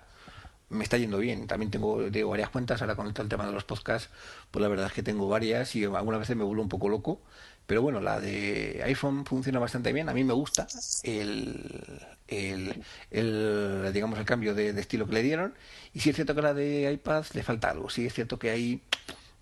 me 0.70 0.84
está 0.84 0.98
yendo 0.98 1.18
bien. 1.18 1.48
También 1.48 1.72
tengo 1.72 2.10
digo, 2.10 2.30
varias 2.30 2.50
cuentas, 2.50 2.82
ahora 2.82 2.96
con 2.96 3.08
el 3.08 3.14
tema 3.14 3.46
de 3.46 3.52
los 3.52 3.64
podcasts, 3.64 4.10
pues 4.52 4.62
la 4.62 4.68
verdad 4.68 4.88
es 4.88 4.94
que 4.94 5.04
tengo 5.04 5.28
varias 5.28 5.76
y 5.76 5.86
algunas 5.86 6.20
veces 6.20 6.36
me 6.36 6.44
vuelvo 6.44 6.62
un 6.62 6.70
poco 6.70 6.90
loco. 6.90 7.22
Pero 7.70 7.84
bueno, 7.84 8.00
la 8.00 8.20
de 8.20 8.82
iPhone 8.86 9.26
funciona 9.26 9.60
bastante 9.60 9.94
bien. 9.94 10.10
A 10.10 10.14
mí 10.14 10.24
me 10.24 10.34
gusta 10.34 10.68
el, 11.04 12.02
el, 12.28 12.84
el 13.12 13.94
digamos, 13.94 14.18
el 14.18 14.26
cambio 14.26 14.56
de, 14.56 14.70
estilo 14.70 15.06
que 15.06 15.14
le 15.14 15.22
dieron. 15.22 15.54
Y 15.94 16.00
sí 16.00 16.10
es 16.10 16.16
cierto 16.16 16.34
que 16.34 16.42
la 16.42 16.56
de 16.56 16.92
iPad 16.92 17.26
le 17.34 17.44
falta 17.44 17.70
algo. 17.70 17.90
Sí 17.92 18.08
es 18.08 18.14
cierto 18.14 18.40
que 18.40 18.50
ahí, 18.50 18.82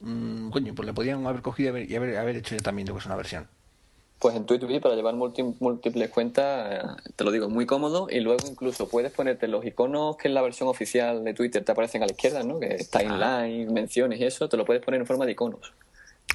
mmm, 0.01 0.49
coño, 0.49 0.75
pues 0.75 0.85
le 0.85 0.93
podrían 0.93 1.25
haber 1.25 1.41
cogido 1.41 1.77
y 1.77 1.95
haber, 1.95 2.17
haber, 2.17 2.35
hecho 2.35 2.55
ya 2.55 2.61
también 2.61 2.87
lo 2.89 2.95
que 2.95 2.99
es 2.99 3.05
una 3.05 3.15
versión. 3.15 3.47
Pues 4.19 4.35
en 4.35 4.45
TweetBee 4.47 4.79
para 4.79 4.95
llevar 4.95 5.13
múltiples 5.15 6.09
cuentas, 6.09 6.97
te 7.15 7.23
lo 7.23 7.31
digo, 7.31 7.49
muy 7.49 7.67
cómodo 7.67 8.07
y 8.09 8.19
luego 8.19 8.47
incluso 8.49 8.89
puedes 8.89 9.11
ponerte 9.11 9.47
los 9.47 9.63
iconos 9.63 10.17
que 10.17 10.27
en 10.27 10.33
la 10.33 10.41
versión 10.41 10.67
oficial 10.69 11.23
de 11.23 11.35
Twitter 11.35 11.63
te 11.63 11.71
aparecen 11.71 12.01
a 12.01 12.07
la 12.07 12.13
izquierda, 12.13 12.41
¿no? 12.43 12.59
Que 12.59 12.83
timeline, 12.91 13.71
menciones 13.71 14.19
y 14.19 14.23
eso, 14.25 14.49
te 14.49 14.57
lo 14.57 14.65
puedes 14.65 14.83
poner 14.83 15.01
en 15.01 15.05
forma 15.07 15.25
de 15.27 15.33
iconos. 15.33 15.71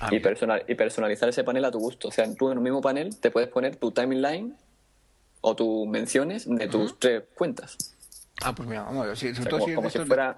Ah, 0.00 0.08
y, 0.12 0.20
personal, 0.20 0.64
y 0.68 0.74
personalizar 0.76 1.28
ese 1.28 1.42
panel 1.44 1.64
a 1.64 1.70
tu 1.72 1.78
gusto. 1.80 2.08
O 2.08 2.10
sea, 2.12 2.32
tú 2.34 2.50
en 2.50 2.58
el 2.58 2.62
mismo 2.62 2.80
panel 2.80 3.16
te 3.18 3.30
puedes 3.32 3.48
poner 3.48 3.74
tu 3.76 3.90
timeline 3.90 4.56
o 5.40 5.56
tus 5.56 5.86
menciones 5.88 6.48
de 6.48 6.68
tus 6.68 6.98
tres 7.00 7.24
cuentas. 7.34 7.76
Ah, 8.42 8.54
pues 8.54 8.68
mira, 8.68 8.82
vamos 8.84 9.04
a 9.04 9.08
ver. 9.08 9.16
Si, 9.16 9.34
sobre 9.34 9.40
O 9.40 9.42
sea, 9.42 9.50
todo 9.50 9.58
como, 9.58 9.68
si 9.68 9.74
como 9.74 9.90
si 9.90 9.98
estos- 9.98 10.08
fuera, 10.08 10.36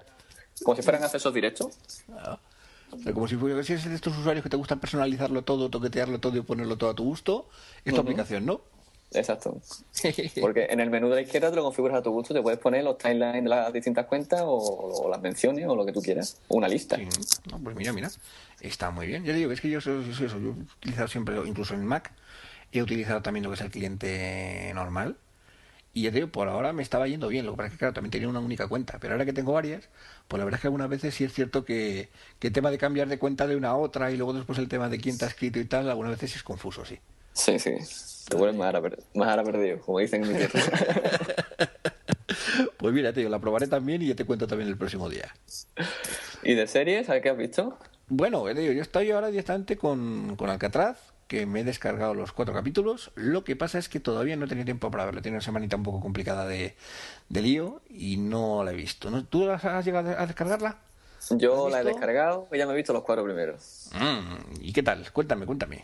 como 0.63 0.75
si 0.75 0.81
fueran 0.81 1.03
accesos 1.03 1.33
directos. 1.33 1.77
O 2.91 2.99
sea, 2.99 3.13
como 3.13 3.27
si 3.27 3.35
fuera 3.35 3.61
si 3.63 3.73
es 3.73 3.87
de 3.87 3.95
estos 3.95 4.17
usuarios 4.17 4.43
que 4.43 4.49
te 4.49 4.57
gustan 4.57 4.79
personalizarlo 4.79 5.43
todo, 5.43 5.69
toquetearlo 5.69 6.19
todo 6.19 6.37
y 6.37 6.41
ponerlo 6.41 6.77
todo 6.77 6.89
a 6.91 6.95
tu 6.95 7.03
gusto, 7.03 7.49
es 7.83 7.93
tu 7.93 8.01
aplicación, 8.01 8.45
¿no? 8.45 8.61
Exacto. 9.13 9.61
Porque 10.41 10.67
en 10.69 10.79
el 10.79 10.89
menú 10.89 11.09
de 11.09 11.15
la 11.15 11.21
izquierda 11.21 11.49
te 11.49 11.55
lo 11.55 11.63
configuras 11.63 11.97
a 11.97 12.01
tu 12.01 12.11
gusto, 12.11 12.33
te 12.33 12.41
puedes 12.41 12.59
poner 12.59 12.83
los 12.83 12.97
timelines 12.97 13.43
de 13.43 13.49
las 13.49 13.71
distintas 13.71 14.05
cuentas 14.05 14.41
o, 14.43 14.55
o 14.55 15.09
las 15.09 15.21
menciones 15.21 15.65
o 15.67 15.75
lo 15.75 15.85
que 15.85 15.93
tú 15.93 16.01
quieras. 16.01 16.41
o 16.47 16.57
Una 16.57 16.67
lista. 16.67 16.97
Sí, 16.97 17.07
no, 17.49 17.59
pues 17.59 17.75
mira, 17.75 17.93
mira, 17.93 18.09
está 18.61 18.91
muy 18.91 19.07
bien. 19.07 19.23
Yo 19.23 19.33
digo, 19.33 19.51
es 19.51 19.61
que 19.61 19.69
yo 19.69 19.79
soy, 19.81 20.13
soy 20.13 20.25
eso, 20.27 20.39
yo 20.39 20.49
he 20.49 20.77
utilizado 20.77 21.07
siempre, 21.07 21.37
incluso 21.45 21.73
en 21.73 21.85
Mac, 21.85 22.11
he 22.71 22.81
utilizado 22.81 23.21
también 23.21 23.43
lo 23.43 23.49
que 23.49 23.55
es 23.55 23.61
el 23.61 23.71
cliente 23.71 24.71
normal. 24.73 25.17
Y 25.95 26.01
ya 26.01 26.11
te 26.11 26.15
digo, 26.15 26.27
por 26.27 26.49
ahora 26.49 26.73
me 26.73 26.83
estaba 26.83 27.07
yendo 27.07 27.29
bien, 27.29 27.45
lo 27.45 27.53
que 27.53 27.57
pasa 27.57 27.67
es 27.67 27.71
que 27.71 27.79
claro, 27.79 27.93
también 27.93 28.11
tenía 28.11 28.27
una 28.27 28.41
única 28.41 28.67
cuenta, 28.67 28.99
pero 28.99 29.13
ahora 29.13 29.23
que 29.23 29.31
tengo 29.31 29.53
varias, 29.53 29.87
pues 30.27 30.37
la 30.37 30.43
verdad 30.43 30.57
es 30.57 30.61
que 30.61 30.67
algunas 30.67 30.89
veces 30.89 31.15
sí 31.15 31.23
es 31.23 31.33
cierto 31.33 31.63
que, 31.63 32.09
que 32.37 32.47
el 32.47 32.53
tema 32.53 32.69
de 32.69 32.77
cambiar 32.77 33.07
de 33.07 33.17
cuenta 33.17 33.47
de 33.47 33.55
una 33.55 33.69
a 33.69 33.77
otra 33.77 34.11
y 34.11 34.17
luego 34.17 34.33
después 34.33 34.59
el 34.59 34.67
tema 34.67 34.89
de 34.89 34.99
quién 34.99 35.17
te 35.17 35.23
ha 35.23 35.29
escrito 35.29 35.57
y 35.57 35.63
tal, 35.63 35.89
algunas 35.89 36.11
veces 36.11 36.31
sí 36.31 36.37
es 36.37 36.43
confuso, 36.43 36.83
sí. 36.83 36.99
Sí, 37.31 37.59
sí. 37.59 37.75
Te 38.27 38.35
vuelves 38.35 38.57
más 38.57 38.67
ara 39.29 39.43
perdido, 39.43 39.79
como 39.79 39.99
dicen 39.99 40.23
en 40.23 40.33
mi 40.33 40.37
tierra. 40.37 40.59
Pues 42.77 42.93
mira, 42.93 43.11
te 43.13 43.21
digo, 43.21 43.31
la 43.31 43.39
probaré 43.39 43.67
también 43.67 44.01
y 44.01 44.07
ya 44.07 44.15
te 44.15 44.25
cuento 44.25 44.45
también 44.45 44.69
el 44.69 44.77
próximo 44.77 45.09
día. 45.09 45.33
¿Y 46.43 46.53
de 46.53 46.67
series? 46.67 47.07
¿Sabes 47.07 47.23
qué 47.23 47.29
has 47.29 47.37
visto? 47.37 47.77
Bueno, 48.07 48.43
te 48.43 48.53
digo, 48.53 48.73
yo 48.73 48.81
estoy 48.81 49.09
ahora 49.09 49.29
directamente 49.29 49.75
con, 49.75 50.35
con 50.35 50.49
Alcatraz, 50.49 50.97
que 51.27 51.45
me 51.45 51.61
he 51.61 51.63
descargado 51.63 52.13
los 52.13 52.31
cuatro 52.31 52.53
capítulos. 52.53 53.11
Lo 53.15 53.43
que 53.43 53.55
pasa 53.55 53.77
es 53.79 53.89
que 53.89 53.99
todavía 53.99 54.35
no 54.35 54.45
he 54.45 54.47
tenido 54.47 54.65
tiempo 54.65 54.91
para 54.91 55.05
verlo. 55.05 55.21
Tiene 55.21 55.37
una 55.37 55.43
semanita 55.43 55.75
un 55.75 55.83
poco 55.83 55.99
complicada 55.99 56.47
de, 56.47 56.75
de 57.29 57.41
lío 57.41 57.81
y 57.89 58.17
no 58.17 58.63
la 58.63 58.71
he 58.71 58.75
visto. 58.75 59.09
¿No? 59.09 59.25
¿Tú 59.25 59.49
has, 59.49 59.85
llegado 59.85 60.17
a 60.17 60.25
descargarla? 60.25 60.77
Yo 61.31 61.67
¿Has 61.67 61.71
la 61.71 61.81
he 61.81 61.83
descargado 61.83 62.47
y 62.51 62.57
ya 62.57 62.67
me 62.67 62.73
he 62.73 62.75
visto 62.75 62.93
los 62.93 63.03
cuatro 63.03 63.23
primeros. 63.23 63.89
Mm, 63.93 64.61
¿Y 64.61 64.73
qué 64.73 64.83
tal? 64.83 65.11
Cuéntame, 65.11 65.45
cuéntame. 65.45 65.83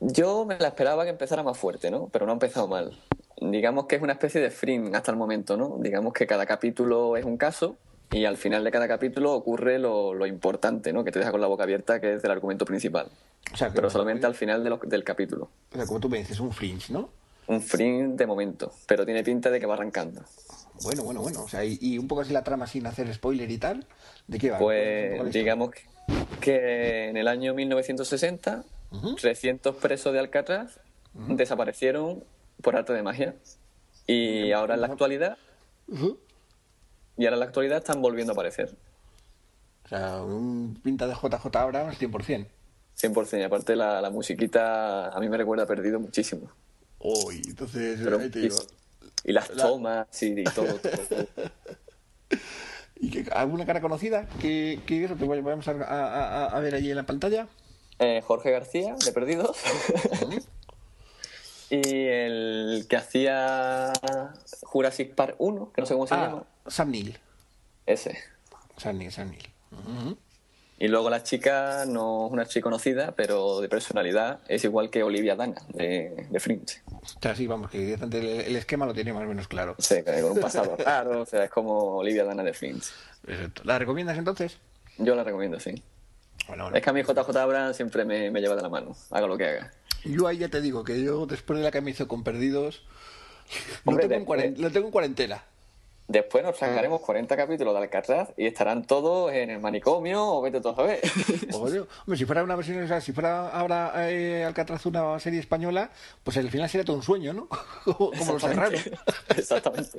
Yo 0.00 0.44
me 0.44 0.58
la 0.58 0.68
esperaba 0.68 1.04
que 1.04 1.10
empezara 1.10 1.42
más 1.42 1.56
fuerte, 1.56 1.90
¿no? 1.90 2.08
Pero 2.12 2.26
no 2.26 2.32
ha 2.32 2.34
empezado 2.34 2.68
mal. 2.68 2.98
Digamos 3.40 3.86
que 3.86 3.96
es 3.96 4.02
una 4.02 4.12
especie 4.12 4.40
de 4.40 4.50
frim 4.50 4.94
hasta 4.94 5.10
el 5.10 5.16
momento, 5.16 5.56
¿no? 5.56 5.78
Digamos 5.80 6.12
que 6.12 6.26
cada 6.26 6.44
capítulo 6.44 7.16
es 7.16 7.24
un 7.24 7.38
caso 7.38 7.76
y 8.12 8.24
al 8.24 8.36
final 8.36 8.62
de 8.64 8.70
cada 8.70 8.86
capítulo 8.88 9.32
ocurre 9.32 9.78
lo, 9.78 10.14
lo 10.14 10.26
importante, 10.26 10.92
¿no? 10.92 11.04
Que 11.04 11.10
te 11.12 11.18
deja 11.18 11.30
con 11.32 11.40
la 11.40 11.46
boca 11.46 11.64
abierta, 11.64 12.00
que 12.00 12.14
es 12.14 12.24
el 12.24 12.30
argumento 12.30 12.64
principal. 12.64 13.08
O 13.52 13.56
sea, 13.56 13.70
Pero 13.72 13.90
solamente 13.90 14.26
al 14.26 14.34
final 14.34 14.62
de 14.64 14.70
lo- 14.70 14.78
del 14.78 15.04
capítulo. 15.04 15.50
O 15.72 15.76
sea, 15.76 15.86
como 15.86 16.00
tú 16.00 16.08
me 16.08 16.18
dices, 16.18 16.38
un 16.40 16.52
fringe, 16.52 16.92
¿no? 16.92 17.10
Un 17.46 17.60
frim 17.60 18.16
de 18.16 18.26
momento, 18.26 18.72
pero 18.86 19.04
tiene 19.04 19.22
pinta 19.22 19.50
de 19.50 19.60
que 19.60 19.66
va 19.66 19.74
arrancando. 19.74 20.22
Bueno, 20.82 21.02
bueno, 21.04 21.20
bueno. 21.20 21.42
O 21.42 21.48
sea, 21.48 21.64
y, 21.64 21.76
y 21.80 21.98
un 21.98 22.08
poco 22.08 22.22
así 22.22 22.32
la 22.32 22.42
trama 22.42 22.66
sin 22.66 22.86
hacer 22.86 23.12
spoiler 23.12 23.50
y 23.50 23.58
tal. 23.58 23.86
¿De 24.26 24.38
qué 24.38 24.50
va? 24.50 24.58
Pues 24.58 25.30
digamos 25.32 25.70
que, 25.72 25.82
que 26.40 27.08
en 27.10 27.16
el 27.18 27.28
año 27.28 27.52
1960, 27.54 28.64
Ujú. 28.92 29.14
300 29.16 29.76
presos 29.76 30.12
de 30.12 30.20
Alcatraz 30.20 30.80
desaparecieron 31.28 32.24
por 32.62 32.76
arte 32.76 32.92
de 32.92 33.02
magia. 33.02 33.34
Y 34.06 34.52
ahora 34.52 34.74
en 34.74 34.80
la 34.80 34.86
actualidad. 34.88 35.36
Y 37.16 37.24
ahora 37.24 37.36
en 37.36 37.40
la 37.40 37.46
actualidad 37.46 37.78
están 37.78 38.00
volviendo 38.02 38.32
a 38.32 38.34
aparecer. 38.34 38.74
O 39.84 39.88
sea, 39.88 40.22
un 40.22 40.78
pinta 40.82 41.06
de 41.06 41.14
JJ 41.14 41.46
Abrams 41.56 41.98
100%. 42.00 42.46
100%. 42.98 43.38
Y 43.40 43.42
aparte 43.42 43.76
la, 43.76 44.00
la 44.00 44.10
musiquita 44.10 45.08
a 45.08 45.20
mí 45.20 45.28
me 45.28 45.36
recuerda 45.36 45.64
a 45.64 45.66
Perdido 45.66 46.00
muchísimo. 46.00 46.50
Uy, 46.98 47.42
entonces, 47.46 48.00
Pero 48.02 48.18
ahí 48.18 48.30
te 48.30 48.40
digo. 48.40 48.56
Y 49.24 49.32
las 49.32 49.50
La- 49.54 49.64
tomas 49.64 50.22
y, 50.22 50.40
y 50.40 50.44
todo, 50.54 50.74
todo, 50.76 50.92
todo. 51.08 51.26
¿Y 52.96 53.10
qué- 53.10 53.30
alguna 53.32 53.66
cara 53.66 53.80
conocida? 53.80 54.26
que 54.40 54.80
que 54.86 55.04
eso 55.04 55.16
que 55.16 55.24
vamos 55.26 55.68
a, 55.68 55.72
a- 55.72 56.44
a- 56.44 56.46
a 56.56 56.60
ver 56.60 56.74
allí 56.74 56.90
en 56.90 56.96
la 56.96 57.04
pantalla? 57.04 57.48
Eh, 57.98 58.22
Jorge 58.24 58.50
García, 58.50 58.96
de 59.04 59.12
Perdidos. 59.12 59.56
y 61.70 61.80
el 62.06 62.86
que 62.88 62.96
hacía 62.96 63.92
Jurassic 64.62 65.14
Park 65.14 65.36
1, 65.38 65.72
que 65.72 65.80
no 65.82 65.86
sé 65.86 65.94
cómo 65.94 66.06
se 66.06 66.14
Ah, 66.14 66.26
llama. 66.28 66.44
Sam 66.66 66.90
Neill. 66.90 67.18
Ese. 67.86 68.18
Sam 68.76 68.98
Neill, 68.98 69.12
Sam 69.12 69.30
Neill. 69.30 70.16
Y 70.76 70.88
luego 70.88 71.08
la 71.08 71.22
chica 71.22 71.84
no 71.86 72.26
es 72.26 72.32
una 72.32 72.46
chica 72.46 72.64
conocida, 72.64 73.12
pero 73.12 73.60
de 73.60 73.68
personalidad 73.68 74.40
es 74.48 74.64
igual 74.64 74.90
que 74.90 75.02
Olivia 75.04 75.36
Dana, 75.36 75.54
de, 75.68 76.26
de 76.28 76.40
Fringe. 76.40 76.82
O 76.90 77.20
sea, 77.22 77.34
sí, 77.36 77.46
vamos, 77.46 77.70
que 77.70 77.94
el, 77.94 78.14
el 78.14 78.56
esquema 78.56 78.84
lo 78.84 78.92
tiene 78.92 79.12
más 79.12 79.22
o 79.24 79.28
menos 79.28 79.46
claro. 79.46 79.76
Que 79.76 80.02
con 80.20 80.32
un 80.32 80.40
pasado 80.40 80.76
raro, 80.84 81.22
o 81.22 81.26
sea, 81.26 81.44
es 81.44 81.50
como 81.50 81.96
Olivia 81.98 82.24
Dana 82.24 82.42
de 82.42 82.52
Fringe. 82.52 82.88
Perfecto. 83.24 83.62
¿La 83.64 83.78
recomiendas 83.78 84.18
entonces? 84.18 84.58
Yo 84.98 85.14
la 85.14 85.22
recomiendo, 85.24 85.60
sí. 85.60 85.80
Bueno, 86.48 86.64
bueno. 86.64 86.76
Es 86.76 86.82
que 86.82 86.90
a 86.90 86.92
mí 86.92 87.02
JJ 87.02 87.36
Abrams 87.36 87.76
siempre 87.76 88.04
me, 88.04 88.30
me 88.30 88.40
lleva 88.40 88.56
de 88.56 88.62
la 88.62 88.68
mano, 88.68 88.96
haga 89.10 89.26
lo 89.28 89.38
que 89.38 89.46
haga. 89.46 89.72
Yo 90.04 90.26
ahí 90.26 90.38
ya 90.38 90.48
te 90.48 90.60
digo 90.60 90.84
que 90.84 91.02
yo, 91.02 91.26
después 91.26 91.58
de 91.58 91.64
la 91.64 91.70
que 91.70 91.80
me 91.80 91.90
hizo 91.90 92.06
con 92.08 92.22
Perdidos, 92.24 92.82
lo, 93.84 93.90
Hombre, 93.92 94.08
tengo 94.08 94.14
en 94.14 94.20
después- 94.20 94.40
cuaren- 94.54 94.56
lo 94.58 94.70
tengo 94.70 94.86
en 94.86 94.92
cuarentena. 94.92 95.42
Después 96.06 96.44
nos 96.44 96.58
sacaremos 96.58 97.00
40 97.00 97.34
capítulos 97.34 97.72
de 97.72 97.80
Alcatraz 97.80 98.28
y 98.36 98.44
estarán 98.44 98.86
todos 98.86 99.32
en 99.32 99.48
el 99.48 99.58
manicomio 99.58 100.22
o 100.22 100.42
vete 100.42 100.60
tú 100.60 100.68
a 100.68 100.72
hombre, 101.54 102.16
si 102.18 102.26
fuera 102.26 102.42
una 102.44 102.56
versión, 102.56 102.82
o 102.82 102.86
sea, 102.86 103.00
si 103.00 103.12
fuera 103.12 103.48
ahora 103.48 104.10
eh, 104.10 104.44
Alcatraz 104.44 104.84
una 104.84 105.18
serie 105.18 105.40
española, 105.40 105.90
pues 106.22 106.36
al 106.36 106.50
final 106.50 106.68
sería 106.68 106.84
todo 106.84 106.96
un 106.96 107.02
sueño, 107.02 107.32
¿no? 107.32 107.48
Como 107.84 108.10
los 108.34 108.42
serranos. 108.42 108.82
Exactamente. 109.34 109.90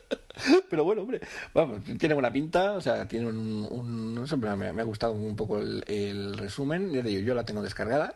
Pero 0.70 0.84
bueno, 0.84 1.02
hombre, 1.02 1.20
vamos, 1.52 1.80
tiene 1.98 2.14
buena 2.14 2.32
pinta, 2.32 2.72
o 2.72 2.80
sea, 2.80 3.06
tiene 3.06 3.26
un... 3.26 3.68
un- 3.70 4.14
no 4.14 4.26
sé, 4.26 4.38
me, 4.38 4.72
me 4.72 4.80
ha 4.80 4.84
gustado 4.86 5.12
un 5.12 5.36
poco 5.36 5.58
el, 5.58 5.84
el 5.86 6.38
resumen, 6.38 6.90
ya 6.92 7.02
te 7.02 7.08
digo, 7.08 7.20
yo 7.20 7.34
la 7.34 7.44
tengo 7.44 7.60
descargada 7.62 8.14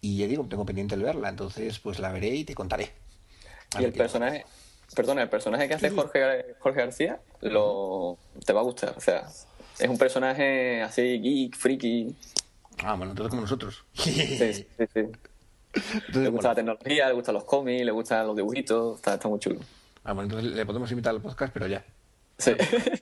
y 0.00 0.18
ya 0.18 0.26
digo, 0.26 0.46
tengo 0.48 0.64
pendiente 0.64 0.94
el 0.94 1.02
verla, 1.02 1.28
entonces 1.28 1.78
pues 1.78 1.98
la 1.98 2.10
veré 2.12 2.28
y 2.28 2.44
te 2.44 2.54
contaré. 2.54 2.92
A 3.74 3.82
Y 3.82 3.84
el 3.84 3.92
personaje, 3.92 4.44
perdona, 4.94 5.22
el 5.22 5.28
personaje 5.28 5.68
que 5.68 5.74
hace 5.74 5.90
Jorge, 5.90 6.56
Jorge 6.58 6.80
García 6.80 7.20
lo, 7.40 8.18
te 8.44 8.52
va 8.52 8.60
a 8.60 8.64
gustar. 8.64 8.94
O 8.96 9.00
sea, 9.00 9.28
es 9.78 9.88
un 9.88 9.98
personaje 9.98 10.82
así 10.82 11.20
geek, 11.20 11.56
friki. 11.56 12.16
Ah, 12.82 12.94
bueno, 12.94 13.12
entonces 13.12 13.30
como 13.30 13.42
nosotros. 13.42 13.84
Sí, 13.94 14.12
sí, 14.12 14.52
sí. 14.52 14.66
sí. 14.94 15.00
Le 15.74 15.82
Entonces, 16.06 16.30
gusta 16.32 16.48
la 16.48 16.54
bueno, 16.54 16.54
tecnología, 16.54 17.08
le 17.08 17.14
gustan 17.14 17.34
los 17.34 17.44
cómics, 17.44 17.84
le 17.84 17.92
gustan 17.92 18.26
los 18.26 18.36
dibujitos. 18.36 18.96
Está, 18.96 19.14
está 19.14 19.28
muy 19.28 19.38
chulo. 19.38 19.60
ah, 20.04 20.12
bueno, 20.12 20.22
entonces 20.24 20.52
le 20.52 20.66
podemos 20.66 20.90
invitar 20.90 21.14
al 21.14 21.20
podcast, 21.22 21.52
pero 21.52 21.66
ya. 21.68 21.84
Sí. 22.40 22.52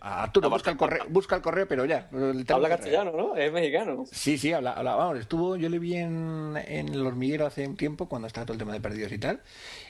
A 0.01 0.24
Arturo, 0.24 0.51
busca 0.51 0.70
el 0.70 0.76
correo, 0.76 1.05
busca 1.09 1.36
el 1.36 1.43
correo, 1.43 1.68
pero 1.68 1.84
ya. 1.84 2.09
Habla 2.49 2.68
castellano, 2.68 3.12
¿no? 3.12 3.36
Es 3.36 3.53
mexicano. 3.53 4.05
Sí, 4.11 4.36
sí, 4.36 4.53
habla, 4.53 4.72
habla, 4.72 4.97
vamos, 4.97 5.18
estuvo, 5.20 5.57
yo 5.57 5.68
le 5.68 5.78
vi 5.78 5.97
en, 5.97 6.55
en 6.66 6.89
el 6.89 7.07
hormiguero 7.07 7.47
hace 7.47 7.66
un 7.66 7.76
tiempo 7.76 8.09
cuando 8.09 8.26
estaba 8.26 8.45
todo 8.45 8.55
el 8.55 8.59
tema 8.59 8.72
de 8.72 8.80
perdidos 8.80 9.12
y 9.12 9.18
tal, 9.18 9.41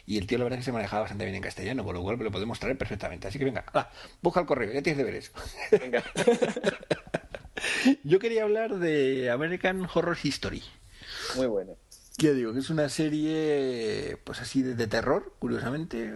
y 0.06 0.18
el 0.18 0.26
tío 0.26 0.38
la 0.38 0.44
verdad 0.44 0.58
es 0.58 0.64
que 0.64 0.70
se 0.70 0.72
manejaba 0.72 1.02
bastante 1.02 1.24
bien 1.24 1.36
en 1.36 1.42
castellano, 1.42 1.84
con 1.84 1.94
lo 1.94 2.02
cual 2.02 2.18
lo 2.18 2.30
podemos 2.30 2.58
traer 2.60 2.76
perfectamente. 2.76 3.28
Así 3.28 3.38
que 3.38 3.44
venga, 3.44 3.64
busca 4.20 4.40
el 4.40 4.46
correo, 4.46 4.72
ya 4.72 4.82
tienes 4.82 4.98
deberes. 4.98 5.32
Venga. 5.72 6.02
yo 8.04 8.18
quería 8.18 8.44
hablar 8.44 8.78
de 8.78 9.30
American 9.30 9.88
Horror 9.92 10.16
History. 10.22 10.62
Muy 11.36 11.46
bueno. 11.46 11.76
Ya 12.20 12.32
digo, 12.32 12.52
que 12.52 12.58
es 12.58 12.68
una 12.68 12.88
serie, 12.88 14.18
pues 14.24 14.40
así 14.40 14.62
de, 14.62 14.74
de 14.74 14.88
terror, 14.88 15.34
curiosamente, 15.38 16.12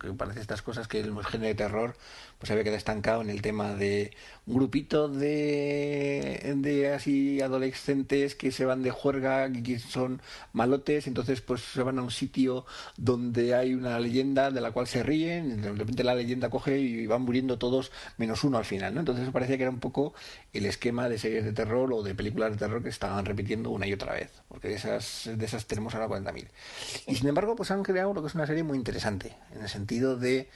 que 0.00 0.12
parece 0.14 0.40
estas 0.40 0.62
cosas 0.62 0.88
que 0.88 1.00
el 1.00 1.12
género 1.26 1.48
de 1.48 1.54
terror 1.54 1.94
pues 2.40 2.50
había 2.50 2.64
quedado 2.64 2.78
estancado 2.78 3.20
en 3.20 3.28
el 3.28 3.42
tema 3.42 3.74
de 3.74 4.12
un 4.46 4.54
grupito 4.54 5.08
de, 5.08 6.92
así 6.96 7.40
adolescentes 7.42 8.34
que 8.34 8.50
se 8.50 8.64
van 8.64 8.82
de 8.82 8.90
juerga, 8.90 9.52
que 9.52 9.78
son 9.78 10.22
malotes, 10.54 11.06
entonces 11.06 11.42
pues 11.42 11.60
se 11.60 11.82
van 11.82 11.98
a 11.98 12.02
un 12.02 12.10
sitio 12.10 12.64
donde 12.96 13.54
hay 13.54 13.74
una 13.74 14.00
leyenda 14.00 14.50
de 14.50 14.62
la 14.62 14.72
cual 14.72 14.86
se 14.86 15.02
ríen, 15.02 15.60
de 15.60 15.72
repente 15.72 16.02
la 16.02 16.14
leyenda 16.14 16.48
coge 16.48 16.78
y 16.78 17.06
van 17.06 17.22
muriendo 17.22 17.58
todos 17.58 17.92
menos 18.16 18.42
uno 18.42 18.56
al 18.56 18.64
final, 18.64 18.94
¿no? 18.94 19.00
Entonces 19.00 19.28
parecía 19.30 19.58
que 19.58 19.64
era 19.64 19.70
un 19.70 19.80
poco 19.80 20.14
el 20.54 20.64
esquema 20.64 21.10
de 21.10 21.18
series 21.18 21.44
de 21.44 21.52
terror 21.52 21.92
o 21.92 22.02
de 22.02 22.14
películas 22.14 22.52
de 22.52 22.56
terror 22.56 22.82
que 22.82 22.88
estaban 22.88 23.26
repitiendo 23.26 23.68
una 23.68 23.86
y 23.86 23.92
otra 23.92 24.14
vez, 24.14 24.30
porque 24.48 24.68
de 24.68 24.76
esas, 24.76 25.28
de 25.30 25.44
esas 25.44 25.66
tenemos 25.66 25.94
ahora 25.94 26.08
40.000. 26.08 26.48
Y 27.06 27.16
sin 27.16 27.28
embargo, 27.28 27.54
pues 27.54 27.70
han 27.70 27.82
creado 27.82 28.14
lo 28.14 28.22
que 28.22 28.28
es 28.28 28.34
una 28.34 28.46
serie 28.46 28.62
muy 28.62 28.78
interesante, 28.78 29.36
en 29.54 29.60
el 29.60 29.68
sentido 29.68 30.16
de 30.16 30.48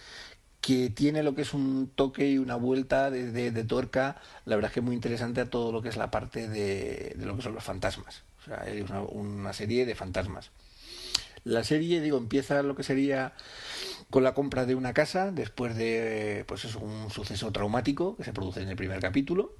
que 0.64 0.90
tiene 0.90 1.22
lo 1.22 1.34
que 1.34 1.42
es 1.42 1.52
un 1.54 1.90
toque 1.94 2.30
y 2.30 2.38
una 2.38 2.56
vuelta 2.56 3.10
de, 3.10 3.30
de- 3.32 3.50
de 3.50 3.64
tuerca, 3.64 4.16
la 4.46 4.56
verdad 4.56 4.70
es 4.70 4.74
que 4.74 4.80
muy 4.80 4.94
interesante 4.94 5.40
a 5.42 5.50
todo 5.50 5.72
lo 5.72 5.82
que 5.82 5.90
es 5.90 5.96
la 5.96 6.10
parte 6.10 6.48
de, 6.48 7.14
de 7.16 7.26
lo 7.26 7.36
que 7.36 7.42
son 7.42 7.54
los 7.54 7.64
fantasmas. 7.64 8.22
O 8.42 8.44
sea, 8.46 8.64
es 8.66 8.88
una, 8.90 9.02
una 9.02 9.52
serie 9.52 9.86
de 9.86 9.94
fantasmas. 9.94 10.50
La 11.44 11.64
serie, 11.64 12.00
digo, 12.00 12.18
empieza 12.18 12.62
lo 12.62 12.74
que 12.74 12.82
sería 12.82 13.34
con 14.10 14.24
la 14.24 14.34
compra 14.34 14.66
de 14.66 14.74
una 14.74 14.94
casa 14.94 15.32
después 15.32 15.76
de 15.76 16.44
pues 16.48 16.64
eso, 16.64 16.80
un 16.80 17.10
suceso 17.10 17.52
traumático 17.52 18.16
que 18.16 18.24
se 18.24 18.32
produce 18.32 18.62
en 18.62 18.68
el 18.70 18.76
primer 18.76 19.00
capítulo 19.00 19.54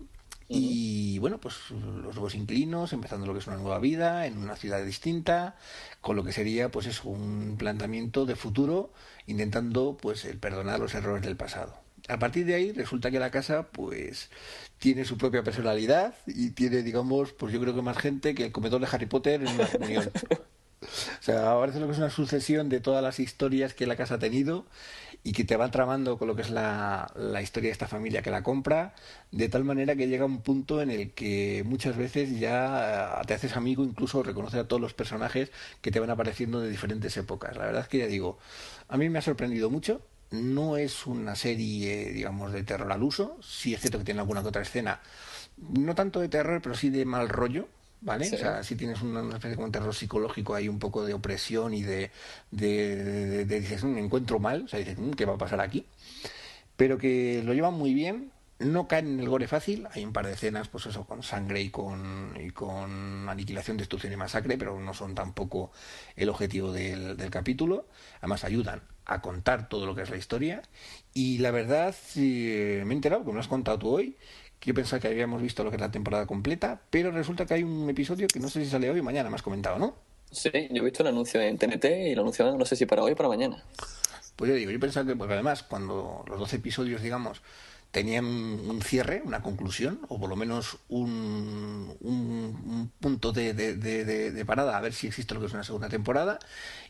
Y 0.49 1.19
bueno, 1.21 1.41
pues 1.41 1.57
los 1.71 2.15
nuevos 2.15 2.35
inclinos, 2.35 2.93
empezando 2.93 3.27
lo 3.27 3.33
que 3.35 3.41
es 3.41 3.47
una 3.49 3.57
nueva 3.57 3.79
vida 3.81 4.27
en 4.27 4.39
una 4.39 4.57
ciudad 4.57 4.85
distinta, 4.85 5.57
con 6.03 6.17
lo 6.17 6.25
que 6.25 6.33
sería 6.33 6.71
pues 6.71 6.87
es 6.87 7.05
un 7.05 7.57
planteamiento 7.59 8.27
de 8.27 8.37
futuro, 8.37 8.93
intentando 9.27 9.97
pues 10.01 10.25
el 10.25 10.39
perdonar 10.39 10.81
los 10.81 10.95
errores 10.95 11.22
del 11.22 11.37
pasado. 11.37 11.75
A 12.09 12.18
partir 12.18 12.45
de 12.45 12.55
ahí 12.55 12.72
resulta 12.72 13.11
que 13.11 13.18
la 13.18 13.31
casa 13.31 13.68
pues 13.68 14.31
tiene 14.79 15.05
su 15.05 15.16
propia 15.16 15.43
personalidad 15.43 16.14
y 16.27 16.51
tiene, 16.51 16.83
digamos, 16.83 17.33
pues 17.33 17.53
yo 17.53 17.61
creo 17.61 17.75
que 17.75 17.83
más 17.83 17.97
gente 17.97 18.35
que 18.35 18.47
el 18.47 18.53
comedor 18.53 18.81
de 18.81 18.89
Harry 18.91 19.07
Potter 19.07 19.43
en 19.43 19.49
una 19.49 19.66
comunión. 19.66 20.11
O 20.85 21.22
sea, 21.22 21.51
ahora 21.51 21.72
lo 21.79 21.87
que 21.87 21.93
es 21.93 21.99
una 21.99 22.11
sucesión 22.11 22.68
de 22.68 22.81
todas 22.81 23.03
las 23.03 23.18
historias 23.20 23.72
que 23.72 23.87
la 23.87 23.97
casa 23.97 24.16
ha 24.16 24.18
tenido 24.18 24.66
y 25.22 25.33
que 25.33 25.45
te 25.45 25.57
van 25.57 25.70
tramando 25.70 26.18
con 26.18 26.29
lo 26.29 26.37
que 26.37 26.43
es 26.43 26.51
la, 26.51 27.11
la, 27.16 27.41
historia 27.41 27.68
de 27.68 27.72
esta 27.72 27.89
familia 27.89 28.20
que 28.20 28.31
la 28.31 28.43
compra, 28.43 28.95
de 29.31 29.49
tal 29.49 29.64
manera 29.64 29.97
que 29.97 30.07
llega 30.07 30.27
un 30.27 30.43
punto 30.43 30.83
en 30.83 30.91
el 30.91 31.12
que 31.12 31.62
muchas 31.64 31.97
veces 31.97 32.39
ya 32.39 33.22
te 33.27 33.33
haces 33.33 33.57
amigo, 33.57 33.85
incluso 33.85 34.22
reconocer 34.22 34.61
a 34.61 34.68
todos 34.68 34.83
los 34.83 34.93
personajes 34.93 35.51
que 35.81 35.91
te 35.91 35.99
van 35.99 36.11
apareciendo 36.11 36.61
de 36.61 36.68
diferentes 36.68 37.16
épocas. 37.16 37.57
La 37.57 37.64
verdad 37.64 37.83
es 37.83 37.89
que 37.89 37.99
ya 37.99 38.07
digo, 38.07 38.39
a 38.95 38.97
mí 38.97 39.11
me 39.11 39.18
ha 39.18 39.22
sorprendido 39.22 39.70
mucho. 39.70 40.03
No 40.30 40.76
es 40.76 41.05
una 41.05 41.34
serie, 41.34 42.12
digamos, 42.12 42.53
de 42.53 42.62
terror 42.62 42.92
al 42.92 43.03
uso. 43.03 43.36
Sí 43.42 43.74
es 43.74 43.80
cierto 43.80 43.99
que 43.99 44.05
tiene 44.05 44.20
alguna 44.20 44.40
que 44.40 44.49
otra 44.49 44.62
escena, 44.62 45.01
no 45.59 45.97
tanto 45.97 46.20
de 46.20 46.28
terror, 46.28 46.62
pero 46.62 46.76
sí 46.76 46.90
de 46.90 47.05
mal 47.05 47.28
rollo 47.28 47.66
¿vale? 48.01 48.30
O 48.32 48.38
sea, 48.38 48.62
si 48.62 48.76
tienes 48.76 49.03
una, 49.03 49.34
especie 49.34 49.57
de 49.57 49.70
terror 49.70 49.95
psicológico, 49.95 50.55
hay 50.55 50.68
un 50.68 50.78
poco 50.78 51.05
de 51.05 51.14
opresión 51.14 51.74
y 51.74 51.82
de, 51.82 52.11
de, 52.53 53.45
dices, 53.47 53.82
un 53.82 53.95
mm, 53.95 53.99
encuentro 53.99 54.38
mal, 54.38 54.64
o 54.64 54.68
sea, 54.68 54.78
dices, 54.78 54.97
mm, 54.97 55.12
¿qué 55.12 55.24
va 55.24 55.34
a 55.34 55.38
pasar 55.38 55.61
aquí? 55.61 55.86
Pero 56.76 56.99
que 56.99 57.42
lo 57.45 57.53
llevan 57.53 57.74
muy 57.74 57.95
bien, 57.95 58.30
no 58.59 58.89
caen 58.89 59.09
en 59.09 59.21
el 59.21 59.29
gore 59.29 59.49
fácil, 59.49 59.87
hay 59.93 60.05
un 60.05 60.13
par 60.13 60.27
de 60.27 60.33
escenas, 60.33 60.69
pues 60.69 60.87
eso, 60.87 61.05
con 61.07 61.23
sangre 61.23 61.61
y 61.61 61.71
con, 61.71 62.37
y 62.41 62.51
con 62.51 63.29
aniquilación, 63.29 63.77
destrucción 63.77 64.13
y 64.13 64.17
masacre, 64.17 64.57
pero 64.57 64.79
no 64.79 64.95
son 64.95 65.15
tampoco 65.15 65.73
el 66.17 66.29
objetivo 66.29 66.73
del, 66.73 67.17
del 67.17 67.31
capítulo, 67.31 67.87
además 68.19 68.45
ayudan 68.45 68.83
a 69.07 69.21
contar 69.21 69.69
todo 69.69 69.87
lo 69.87 69.95
que 69.95 70.03
es 70.03 70.11
la 70.11 70.17
historia, 70.17 70.63
y 71.13 71.39
la 71.39 71.51
verdad, 71.51 71.95
me 72.17 72.23
he 72.23 72.81
enterado, 72.81 73.23
como 73.23 73.35
lo 73.35 73.41
has 73.41 73.49
contado 73.49 73.79
tú 73.79 73.89
hoy, 73.89 74.17
yo 74.65 74.73
pensaba 74.73 75.01
que 75.01 75.09
habíamos 75.09 75.43
visto 75.43 75.63
lo 75.63 75.71
que 75.71 75.77
es 75.77 75.81
la 75.81 75.91
temporada 75.91 76.27
completa, 76.27 76.81
pero 76.91 77.11
resulta 77.11 77.45
que 77.45 77.55
hay 77.55 77.63
un 77.63 77.89
episodio 77.91 78.27
que 78.29 78.41
no 78.41 78.49
sé 78.49 78.65
si 78.65 78.71
sale 78.71 78.91
hoy 78.91 79.01
o 79.01 79.05
mañana, 79.05 79.29
me 79.29 79.37
has 79.37 79.43
comentado, 79.43 79.79
¿no? 79.79 79.95
Sí, 80.31 80.51
yo 80.71 80.83
he 80.83 80.85
visto 80.85 81.03
el 81.03 81.09
anuncio 81.09 81.41
en 81.41 81.59
TNT 81.59 81.85
y 81.85 82.15
lo 82.15 82.23
anunciaban 82.23 82.59
no 82.59 82.65
sé 82.65 82.75
si 82.75 82.87
para 82.87 83.03
hoy 83.03 83.13
o 83.13 83.17
para 83.17 83.29
mañana. 83.29 83.63
Pues 84.37 84.51
yo 84.51 84.57
digo, 84.57 84.71
yo 84.71 84.81
pensaba 84.81 85.07
que, 85.07 85.15
porque 85.15 85.35
además, 85.35 85.63
cuando 85.63 86.25
los 86.27 86.39
12 86.41 86.57
episodios, 86.57 87.03
digamos, 87.03 87.43
tenían 87.95 88.24
un 88.24 88.82
cierre, 88.82 89.22
una 89.24 89.40
conclusión, 89.40 90.01
o 90.09 90.18
por 90.18 90.28
lo 90.28 90.34
menos 90.34 90.78
un, 90.88 91.97
un, 92.01 92.90
punto 92.99 93.30
de, 93.30 93.55
de, 93.55 93.76
de, 93.76 94.45
parada, 94.45 94.76
a 94.76 94.80
ver 94.80 94.92
si 94.92 95.07
existe 95.07 95.32
lo 95.32 95.38
que 95.38 95.47
es 95.47 95.53
una 95.53 95.62
segunda 95.62 95.88
temporada. 95.88 96.40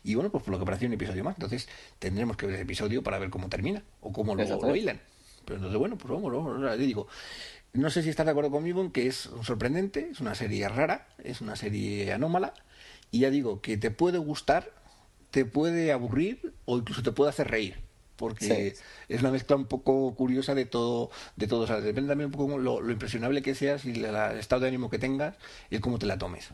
Y 0.02 0.14
bueno, 0.14 0.30
pues 0.30 0.42
por 0.42 0.52
lo 0.52 0.58
que 0.58 0.64
parecía 0.64 0.88
un 0.88 0.94
episodio 0.94 1.22
más. 1.22 1.36
Entonces 1.36 1.68
tendremos 1.98 2.38
que 2.38 2.46
ver 2.46 2.54
el 2.54 2.62
episodio 2.62 3.02
para 3.02 3.18
ver 3.18 3.28
cómo 3.28 3.50
termina 3.50 3.82
o 4.00 4.14
cómo 4.14 4.34
lo, 4.34 4.44
lo 4.46 4.74
hilan. 4.74 4.98
Pero 5.44 5.56
entonces, 5.56 5.78
bueno, 5.78 5.98
pues 5.98 6.10
vamos, 6.10 6.32
vamos. 6.32 6.78
digo, 6.78 7.06
no 7.74 7.90
sé 7.90 8.02
si 8.02 8.08
estás 8.08 8.24
de 8.24 8.32
acuerdo 8.32 8.50
conmigo 8.50 8.80
en 8.80 8.90
que 8.90 9.06
es 9.06 9.28
sorprendente, 9.42 10.08
es 10.10 10.20
una 10.20 10.34
serie 10.34 10.66
rara, 10.70 11.06
es 11.22 11.42
una 11.42 11.54
serie 11.54 12.14
anómala, 12.14 12.54
y 13.10 13.20
ya 13.20 13.30
digo 13.30 13.60
que 13.60 13.76
te 13.76 13.90
puede 13.90 14.16
gustar, 14.16 14.72
te 15.30 15.44
puede 15.44 15.92
aburrir 15.92 16.54
o 16.64 16.78
incluso 16.78 17.02
te 17.02 17.12
puede 17.12 17.28
hacer 17.28 17.48
reír 17.50 17.84
porque 18.16 18.74
es 19.08 19.20
una 19.20 19.30
mezcla 19.30 19.56
un 19.56 19.66
poco 19.66 20.14
curiosa 20.14 20.54
de 20.54 20.64
todo, 20.64 21.10
de 21.36 21.46
todo. 21.46 21.62
O 21.62 21.66
sea, 21.66 21.80
depende 21.80 22.08
también 22.08 22.26
un 22.26 22.32
poco 22.32 22.58
lo, 22.58 22.80
lo 22.80 22.92
impresionable 22.92 23.42
que 23.42 23.54
seas 23.54 23.84
y 23.84 23.90
el 23.90 24.14
estado 24.38 24.62
de 24.62 24.68
ánimo 24.68 24.90
que 24.90 24.98
tengas 24.98 25.36
y 25.70 25.78
cómo 25.78 25.98
te 25.98 26.06
la 26.06 26.18
tomes. 26.18 26.50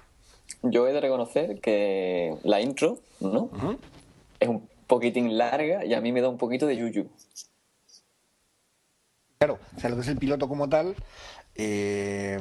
Yo 0.62 0.86
he 0.86 0.92
de 0.92 1.00
reconocer 1.00 1.60
que 1.60 2.36
la 2.42 2.60
intro, 2.60 2.98
¿no? 3.20 3.50
Es 4.38 4.48
un 4.48 4.68
poquitín 4.86 5.38
larga 5.38 5.84
y 5.84 5.94
a 5.94 6.00
mí 6.00 6.12
me 6.12 6.20
da 6.20 6.28
un 6.28 6.38
poquito 6.38 6.66
de 6.66 6.76
yuyu. 6.76 7.08
Claro, 9.38 9.58
o 9.74 9.80
sea, 9.80 9.88
lo 9.88 9.96
que 9.96 10.02
es 10.02 10.08
el 10.08 10.18
piloto 10.18 10.48
como 10.48 10.68
tal, 10.68 10.94
eh, 11.54 12.38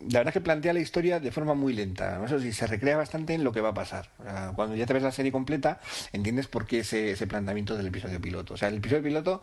la 0.00 0.18
verdad 0.18 0.28
es 0.28 0.32
que 0.32 0.40
plantea 0.40 0.72
la 0.72 0.80
historia 0.80 1.20
de 1.20 1.30
forma 1.30 1.54
muy 1.54 1.72
lenta. 1.72 2.22
Eso 2.24 2.40
sí, 2.40 2.52
se 2.52 2.66
recrea 2.66 2.96
bastante 2.96 3.34
en 3.34 3.44
lo 3.44 3.52
que 3.52 3.60
va 3.60 3.70
a 3.70 3.74
pasar. 3.74 4.10
cuando 4.56 4.74
ya 4.74 4.86
te 4.86 4.94
ves 4.94 5.02
la 5.02 5.12
serie 5.12 5.32
completa, 5.32 5.80
entiendes 6.12 6.48
por 6.48 6.66
qué 6.66 6.80
ese, 6.80 7.12
ese, 7.12 7.26
planteamiento 7.26 7.76
del 7.76 7.86
episodio 7.86 8.20
piloto. 8.20 8.54
O 8.54 8.56
sea, 8.56 8.68
el 8.68 8.76
episodio 8.76 9.02
piloto 9.02 9.42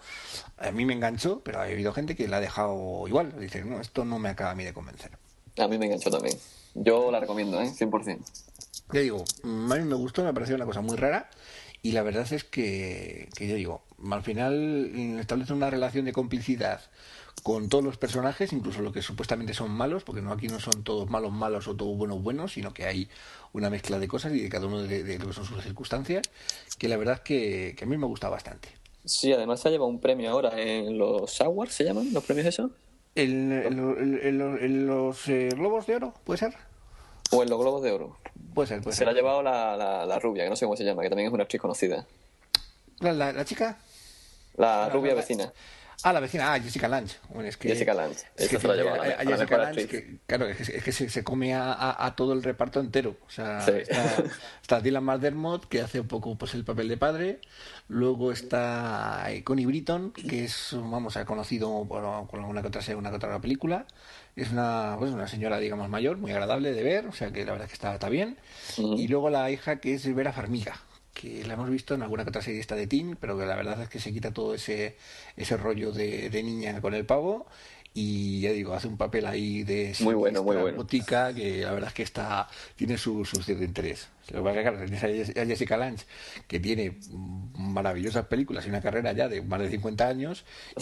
a 0.57 0.71
mí 0.71 0.85
me 0.85 0.93
enganchó, 0.93 1.41
pero 1.43 1.59
ha 1.59 1.63
habido 1.63 1.93
gente 1.93 2.15
que 2.15 2.27
la 2.27 2.37
ha 2.37 2.41
dejado 2.41 3.07
igual. 3.07 3.33
Dice, 3.39 3.63
no, 3.63 3.79
esto 3.79 4.05
no 4.05 4.19
me 4.19 4.29
acaba 4.29 4.51
a 4.51 4.55
mí 4.55 4.63
de 4.63 4.73
convencer. 4.73 5.11
A 5.57 5.67
mí 5.67 5.77
me 5.77 5.85
enganchó 5.85 6.09
también. 6.09 6.37
Yo 6.75 7.11
la 7.11 7.19
recomiendo, 7.19 7.61
¿eh? 7.61 7.69
100%. 7.69 8.19
Ya 8.91 9.01
digo, 9.01 9.23
a 9.43 9.47
mí 9.47 9.83
me 9.83 9.95
gustó, 9.95 10.23
me 10.23 10.29
ha 10.29 10.33
parecido 10.33 10.55
una 10.55 10.65
cosa 10.65 10.81
muy 10.81 10.97
rara. 10.97 11.29
Y 11.81 11.93
la 11.93 12.03
verdad 12.03 12.27
es 12.33 12.43
que, 12.43 13.29
que 13.35 13.47
yo 13.47 13.55
digo, 13.55 13.83
al 14.11 14.23
final 14.23 14.91
establece 15.19 15.53
una 15.53 15.69
relación 15.69 16.03
de 16.03 16.11
complicidad 16.11 16.81
con 17.43 17.69
todos 17.69 17.83
los 17.83 17.97
personajes, 17.97 18.53
incluso 18.53 18.81
los 18.81 18.93
que 18.93 19.01
supuestamente 19.01 19.53
son 19.53 19.71
malos, 19.71 20.03
porque 20.03 20.21
no 20.21 20.31
aquí 20.31 20.47
no 20.47 20.59
son 20.59 20.83
todos 20.83 21.09
malos 21.09 21.31
malos 21.31 21.67
o 21.67 21.75
todos 21.75 21.97
buenos 21.97 22.21
buenos, 22.21 22.53
sino 22.53 22.73
que 22.73 22.85
hay 22.85 23.09
una 23.53 23.69
mezcla 23.69 23.99
de 23.99 24.07
cosas 24.07 24.33
y 24.33 24.41
de 24.41 24.49
cada 24.49 24.67
uno 24.67 24.83
de, 24.83 25.17
lo 25.19 25.27
que 25.27 25.33
son 25.33 25.45
sus 25.45 25.63
circunstancias, 25.63 26.29
que 26.77 26.87
la 26.87 26.97
verdad 26.97 27.15
es 27.15 27.21
que, 27.21 27.75
a 27.81 27.85
mí 27.85 27.97
me 27.97 28.05
gusta 28.05 28.29
bastante. 28.29 28.69
Sí, 29.05 29.31
además 29.31 29.61
se 29.61 29.69
ha 29.69 29.71
llevado 29.71 29.89
un 29.89 29.99
premio 29.99 30.29
ahora 30.29 30.59
en 30.59 30.97
los 30.97 31.39
Awards, 31.41 31.73
¿se 31.73 31.83
llaman 31.83 32.13
los 32.13 32.23
premios 32.23 32.47
eso? 32.47 32.71
¿En 33.15 34.87
los 34.87 35.27
eh, 35.27 35.49
Globos 35.55 35.87
de 35.87 35.95
Oro, 35.95 36.13
puede 36.23 36.37
ser? 36.37 36.53
O 37.31 37.43
en 37.43 37.49
los 37.49 37.59
Globos 37.59 37.81
de 37.81 37.91
Oro. 37.91 38.17
Puede 38.53 38.67
ser, 38.67 38.81
puede 38.81 38.95
se 38.95 39.05
la 39.05 39.11
ha 39.11 39.13
llevado 39.13 39.41
la, 39.41 39.75
la, 40.05 40.19
rubia, 40.19 40.43
que 40.43 40.49
no 40.49 40.55
sé 40.55 40.65
cómo 40.65 40.75
se 40.75 40.83
llama, 40.83 41.01
que 41.01 41.09
también 41.09 41.27
es 41.27 41.33
una 41.33 41.43
actriz 41.43 41.61
conocida. 41.61 42.05
¿La, 42.99 43.45
chica? 43.45 43.77
La 44.57 44.89
rubia 44.89 45.13
vecina. 45.13 45.53
Ah, 46.03 46.13
la 46.13 46.21
vecina, 46.21 46.53
ah, 46.53 46.59
Jessica 46.59 46.87
Lange. 46.87 47.17
es 47.43 47.57
que, 47.57 47.69
Jessica 47.69 47.93
Lange, 47.93 48.23
es 48.37 48.47
que, 48.47 48.57
lleva 48.57 48.93
a, 48.95 49.25
Jessica 49.25 49.57
Lange, 49.57 49.87
que, 49.87 50.19
claro, 50.25 50.47
es 50.47 50.83
que, 50.83 50.91
se, 50.93 51.09
se, 51.09 51.23
come 51.25 51.53
a, 51.53 52.05
a, 52.05 52.15
todo 52.15 52.31
el 52.31 52.41
reparto 52.41 52.79
entero. 52.79 53.17
O 53.27 53.29
sea, 53.29 53.59
está, 53.67 54.23
está, 54.61 54.79
Dylan 54.79 55.03
McDermott, 55.03 55.65
que 55.67 55.81
hace 55.81 55.99
un 55.99 56.07
poco 56.07 56.37
pues 56.37 56.53
el 56.53 56.63
papel 56.63 56.87
de 56.87 56.95
padre. 56.95 57.41
Luego 57.89 58.31
está 58.31 59.27
Connie 59.43 59.65
Britton, 59.65 60.11
que 60.11 60.45
es, 60.45 60.69
vamos, 60.71 61.17
ha 61.17 61.25
conocido 61.25 61.69
bueno, 61.83 62.27
con 62.31 62.39
alguna 62.39 62.61
que 62.61 62.69
otra, 62.69 62.95
una 62.95 63.09
que 63.09 63.17
otra 63.17 63.39
película. 63.41 63.85
Es 64.37 64.51
una, 64.51 64.95
pues, 64.97 65.11
una 65.11 65.27
señora, 65.27 65.59
digamos, 65.59 65.89
mayor, 65.89 66.15
muy 66.15 66.31
agradable 66.31 66.71
de 66.71 66.81
ver, 66.81 67.07
o 67.07 67.11
sea 67.11 67.31
que 67.31 67.43
la 67.43 67.51
verdad 67.51 67.65
es 67.65 67.71
que 67.71 67.75
está, 67.75 67.93
está 67.93 68.07
bien. 68.07 68.37
Y 68.77 69.09
luego 69.09 69.29
la 69.29 69.51
hija, 69.51 69.81
que 69.81 69.95
es 69.95 70.15
Vera 70.15 70.31
Farmiga, 70.31 70.79
que 71.19 71.43
la 71.45 71.55
hemos 71.55 71.69
visto 71.69 71.93
en 71.93 72.01
alguna 72.01 72.23
que 72.23 72.29
otra 72.29 72.41
serie 72.41 72.61
esta 72.61 72.75
de 72.75 72.87
Teen, 72.87 73.17
pero 73.19 73.37
que 73.37 73.45
la 73.45 73.55
verdad 73.55 73.81
es 73.81 73.89
que 73.89 73.99
se 73.99 74.13
quita 74.13 74.31
todo 74.31 74.53
ese, 74.53 74.95
ese 75.35 75.57
rollo 75.57 75.91
de, 75.91 76.29
de 76.29 76.43
niña 76.43 76.79
con 76.79 76.93
el 76.93 77.05
pavo 77.05 77.45
y 77.93 78.39
ya 78.41 78.51
digo, 78.51 78.73
hace 78.73 78.87
un 78.87 78.97
papel 78.97 79.25
ahí 79.25 79.63
de 79.63 79.93
muy 79.99 80.13
bueno, 80.13 80.43
muy 80.43 80.55
bueno. 80.55 80.77
botica 80.77 81.33
que 81.33 81.61
la 81.61 81.71
verdad 81.71 81.89
es 81.89 81.93
que 81.93 82.03
está 82.03 82.47
tiene 82.75 82.97
su, 82.97 83.25
su 83.25 83.41
cierto 83.43 83.63
interés. 83.63 84.07
Lo 84.31 84.43
que 84.43 84.49
pasa 84.49 84.83
es 84.83 85.33
que 85.33 85.41
a 85.41 85.45
Jessica 85.45 85.77
Lange, 85.77 86.05
que 86.47 86.59
tiene 86.59 86.99
maravillosas 87.57 88.25
películas 88.27 88.65
y 88.65 88.69
una 88.69 88.81
carrera 88.81 89.11
ya 89.13 89.27
de 89.27 89.41
más 89.41 89.59
de 89.59 89.69
50 89.69 90.07
años, 90.07 90.45
y 90.77 90.81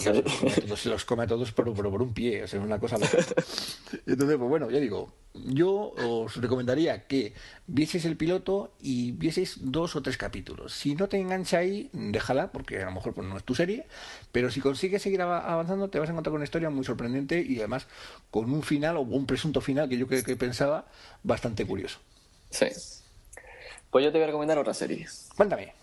se 0.75 0.89
los 0.89 1.05
come 1.05 1.23
a 1.23 1.27
todos 1.27 1.51
por, 1.51 1.73
por, 1.73 2.01
un 2.01 2.13
pie, 2.13 2.43
o 2.43 2.47
sea, 2.47 2.59
es 2.59 2.65
una 2.65 2.79
cosa 2.79 2.97
loca. 2.97 3.17
Entonces, 4.05 4.37
pues 4.37 4.49
bueno, 4.49 4.69
ya 4.69 4.79
digo, 4.79 5.13
yo 5.33 5.93
os 5.97 6.35
recomendaría 6.37 7.07
que 7.07 7.33
vieseis 7.67 8.05
el 8.05 8.17
piloto 8.17 8.73
y 8.81 9.11
vieseis 9.11 9.57
dos 9.61 9.95
o 9.95 10.01
tres 10.01 10.17
capítulos. 10.17 10.73
Si 10.73 10.95
no 10.95 11.07
te 11.07 11.17
engancha 11.17 11.59
ahí, 11.59 11.89
déjala, 11.93 12.51
porque 12.51 12.81
a 12.81 12.85
lo 12.85 12.91
mejor 12.91 13.13
pues, 13.13 13.27
no 13.27 13.37
es 13.37 13.43
tu 13.43 13.55
serie, 13.55 13.85
pero 14.31 14.51
si 14.51 14.59
consigues 14.59 15.01
seguir 15.01 15.21
avanzando, 15.21 15.89
te 15.89 15.99
vas 15.99 16.09
a 16.09 16.11
encontrar 16.11 16.31
con 16.31 16.37
una 16.37 16.45
historia 16.45 16.69
muy 16.69 16.83
sorprendente 16.83 17.41
y 17.41 17.59
además 17.59 17.87
con 18.29 18.51
un 18.51 18.63
final 18.63 18.97
o 18.97 19.01
un 19.01 19.25
presunto 19.25 19.61
final 19.61 19.87
que 19.89 19.97
yo 19.97 20.07
que, 20.07 20.23
que 20.23 20.35
pensaba 20.35 20.87
bastante 21.23 21.65
curioso. 21.65 21.99
Sí. 22.49 22.67
Pues 23.89 24.03
yo 24.03 24.11
te 24.11 24.17
voy 24.17 24.23
a 24.23 24.27
recomendar 24.27 24.57
otra 24.57 24.73
serie. 24.73 25.07
Cuéntame. 25.35 25.73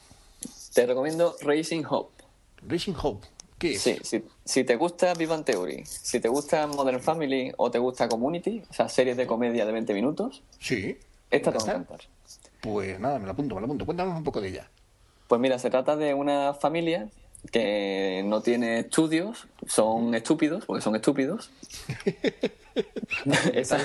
Te 0.75 0.87
recomiendo 0.87 1.37
Racing 1.41 1.85
Hope. 1.89 2.23
Racing 2.67 2.95
Hope. 3.01 3.27
¿Qué 3.59 3.75
es? 3.75 3.83
Sí, 3.83 4.25
si, 4.45 4.65
te 4.65 4.77
gusta 4.77 5.15
Vivan 5.15 5.45
Theory, 5.45 5.85
si 5.87 6.21
te 6.21 6.29
gusta 6.29 6.67
Modern 6.67 7.01
Family 7.01 7.53
o 7.57 7.71
te 7.71 7.79
gusta 7.79 8.09
Community, 8.09 8.63
o 8.69 8.73
sea, 8.73 8.89
series 8.89 9.17
de 9.17 9.27
comedia 9.27 9.65
de 9.65 9.73
20 9.73 9.95
minutos, 9.95 10.43
sí. 10.59 10.99
esta 11.31 11.53
te 11.53 11.59
va 11.59 11.65
a 11.65 11.69
encantar. 11.69 12.01
Pues 12.61 12.99
nada, 12.99 13.19
me 13.19 13.27
la 13.27 13.33
apunto, 13.33 13.55
me 13.55 13.61
la 13.61 13.67
apunto. 13.67 13.87
Cuéntanos 13.87 14.17
un 14.17 14.25
poco 14.25 14.41
de 14.41 14.49
ella. 14.49 14.69
Pues 15.29 15.41
mira, 15.41 15.59
se 15.59 15.71
trata 15.71 15.97
de 15.97 16.15
una 16.15 16.55
familia 16.55 17.09
que 17.53 18.23
no 18.27 18.41
tiene 18.43 18.81
estudios, 18.81 19.47
son 19.67 20.15
estúpidos, 20.15 20.65
porque 20.65 20.83
son 20.83 20.97
estúpidos. 20.97 21.51
esa, 23.55 23.79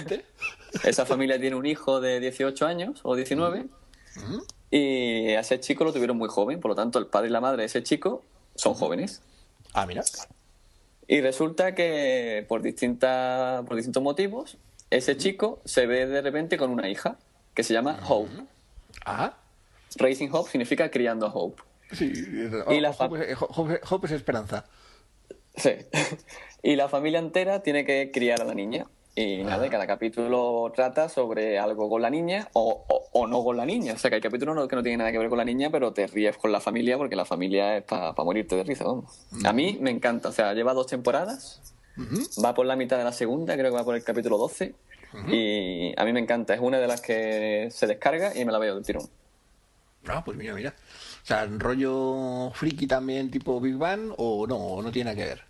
esa 0.83 1.05
familia 1.05 1.39
tiene 1.39 1.55
un 1.55 1.65
hijo 1.65 2.01
de 2.01 2.19
18 2.19 2.65
años 2.65 3.01
o 3.03 3.15
19 3.15 3.67
y 4.71 5.29
a 5.33 5.39
ese 5.39 5.59
chico 5.59 5.83
lo 5.83 5.93
tuvieron 5.93 6.17
muy 6.17 6.29
joven, 6.29 6.59
por 6.59 6.69
lo 6.69 6.75
tanto 6.75 6.99
el 6.99 7.07
padre 7.07 7.29
y 7.29 7.31
la 7.31 7.41
madre 7.41 7.61
de 7.61 7.65
ese 7.65 7.83
chico 7.83 8.23
son 8.55 8.73
jóvenes. 8.73 9.21
Ah, 9.73 9.85
mira. 9.85 10.03
Y 11.07 11.21
resulta 11.21 11.73
que 11.73 12.45
por, 12.47 12.61
distintas, 12.61 13.65
por 13.65 13.75
distintos 13.75 14.03
motivos, 14.03 14.57
ese 14.91 15.17
chico 15.17 15.59
se 15.65 15.87
ve 15.87 16.05
de 16.05 16.21
repente 16.21 16.57
con 16.57 16.69
una 16.69 16.89
hija 16.89 17.17
que 17.53 17.63
se 17.63 17.73
llama 17.73 17.99
Hope. 18.07 18.29
Ah. 19.05 19.37
Raising 19.95 20.29
Hope 20.31 20.51
significa 20.51 20.91
criando 20.91 21.25
a 21.25 21.33
Hope. 21.33 21.63
Sí, 21.91 22.13
y 22.69 22.79
la 22.79 22.91
Hope, 22.91 23.79
Hope 23.89 24.07
es 24.07 24.11
esperanza. 24.11 24.65
Sí. 25.55 25.71
y 26.63 26.75
la 26.75 26.87
familia 26.89 27.19
entera 27.19 27.63
tiene 27.63 27.85
que 27.85 28.11
criar 28.13 28.41
a 28.41 28.45
la 28.45 28.53
niña. 28.53 28.85
Y 29.19 29.43
nada, 29.43 29.69
cada 29.69 29.85
capítulo 29.85 30.71
trata 30.73 31.09
sobre 31.09 31.59
algo 31.59 31.89
con 31.89 32.01
la 32.01 32.09
niña 32.09 32.47
o, 32.53 33.27
no 33.27 33.43
con 33.43 33.57
la 33.57 33.65
niña. 33.65 33.91
O 33.91 33.97
sea, 33.97 34.09
que 34.09 34.15
hay 34.15 34.21
capítulos 34.21 34.65
que 34.69 34.75
no 34.77 34.81
tienen 34.81 34.99
nada 34.99 35.11
que 35.11 35.17
ver 35.17 35.27
con 35.27 35.37
la 35.37 35.43
niña, 35.43 35.69
pero 35.69 35.91
te 35.91 36.07
ríes 36.07 36.37
con 36.37 36.53
la 36.53 36.61
familia 36.61 36.97
porque 36.97 37.17
la 37.17 37.25
familia 37.25 37.75
es 37.75 37.83
para 37.83 38.13
morirte 38.13 38.55
de 38.55 38.63
risa. 38.63 38.85
A 39.43 39.51
mí 39.51 39.77
me 39.81 39.91
encanta. 39.91 40.29
O 40.29 40.31
sea, 40.31 40.53
lleva 40.53 40.73
dos 40.73 40.87
temporadas. 40.87 41.61
Va 42.41 42.53
por 42.53 42.65
la 42.65 42.77
mitad 42.77 42.97
de 42.97 43.03
la 43.03 43.11
segunda, 43.11 43.57
creo 43.57 43.71
que 43.71 43.77
va 43.77 43.83
por 43.83 43.95
el 43.95 44.05
capítulo 44.05 44.37
12. 44.37 44.73
Y 45.27 45.93
a 45.99 46.05
mí 46.05 46.13
me 46.13 46.21
encanta. 46.21 46.53
Es 46.53 46.61
una 46.61 46.79
de 46.79 46.87
las 46.87 47.01
que 47.01 47.67
se 47.71 47.87
descarga 47.87 48.33
y 48.37 48.45
me 48.45 48.53
la 48.53 48.59
veo 48.59 48.75
del 48.75 48.85
tirón. 48.85 49.09
Ah, 50.07 50.23
pues 50.23 50.37
mira, 50.37 50.53
mira. 50.53 50.73
O 51.23 51.25
sea, 51.25 51.45
rollo 51.45 52.51
friki 52.53 52.87
también 52.87 53.29
tipo 53.29 53.59
Big 53.59 53.75
Bang 53.75 54.13
o 54.15 54.47
no, 54.47 54.81
no 54.81 54.91
tiene 54.93 55.11
nada 55.11 55.21
que 55.21 55.29
ver. 55.29 55.43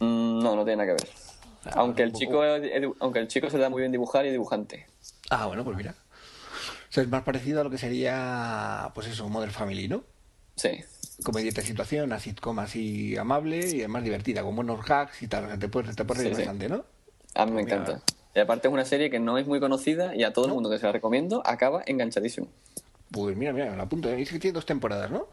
Mm, 0.00 0.42
no, 0.42 0.56
no 0.56 0.64
tiene 0.64 0.84
nada 0.84 0.96
que 0.96 1.04
ver. 1.04 1.31
Aunque 1.72 2.02
el 2.02 2.12
chico 2.12 2.42
aunque 3.00 3.18
el 3.20 3.28
chico 3.28 3.48
se 3.48 3.56
le 3.56 3.62
da 3.62 3.70
muy 3.70 3.80
bien 3.80 3.92
dibujar 3.92 4.26
y 4.26 4.30
dibujante. 4.30 4.86
Ah, 5.30 5.46
bueno, 5.46 5.64
pues 5.64 5.76
mira. 5.76 5.94
O 6.88 6.92
sea, 6.92 7.02
es 7.02 7.08
más 7.08 7.22
parecido 7.22 7.60
a 7.60 7.64
lo 7.64 7.70
que 7.70 7.78
sería, 7.78 8.90
pues 8.94 9.06
eso, 9.06 9.28
Modern 9.28 9.52
Family, 9.52 9.88
¿no? 9.88 10.04
Sí. 10.56 10.84
Comedia 11.24 11.50
de 11.50 11.62
situación, 11.62 12.04
una 12.04 12.18
sitcom 12.18 12.58
así 12.58 13.16
amable 13.16 13.68
y 13.68 13.86
más 13.88 14.04
divertida, 14.04 14.42
con 14.42 14.56
buenos 14.56 14.84
hacks 14.90 15.22
y 15.22 15.28
tal. 15.28 15.58
Te 15.58 15.68
puedes, 15.68 15.96
te 15.96 16.04
puedes 16.04 16.36
bastante, 16.36 16.68
¿no? 16.68 16.84
A 17.34 17.46
mí 17.46 17.52
me 17.52 17.62
encanta. 17.62 18.02
Y 18.34 18.40
aparte 18.40 18.68
es 18.68 18.74
una 18.74 18.84
serie 18.84 19.10
que 19.10 19.18
no 19.18 19.38
es 19.38 19.46
muy 19.46 19.60
conocida 19.60 20.14
y 20.14 20.24
a 20.24 20.32
todo 20.32 20.46
el 20.46 20.52
mundo 20.52 20.70
que 20.70 20.78
se 20.78 20.86
la 20.86 20.92
recomiendo 20.92 21.42
acaba 21.46 21.82
enganchadísimo. 21.86 22.48
Pues 23.10 23.36
mira, 23.36 23.52
mira, 23.52 23.76
la 23.76 23.86
punto. 23.86 24.10
Dice 24.10 24.32
que 24.32 24.38
tiene 24.38 24.54
dos 24.54 24.66
temporadas, 24.66 25.10
¿no? 25.10 25.28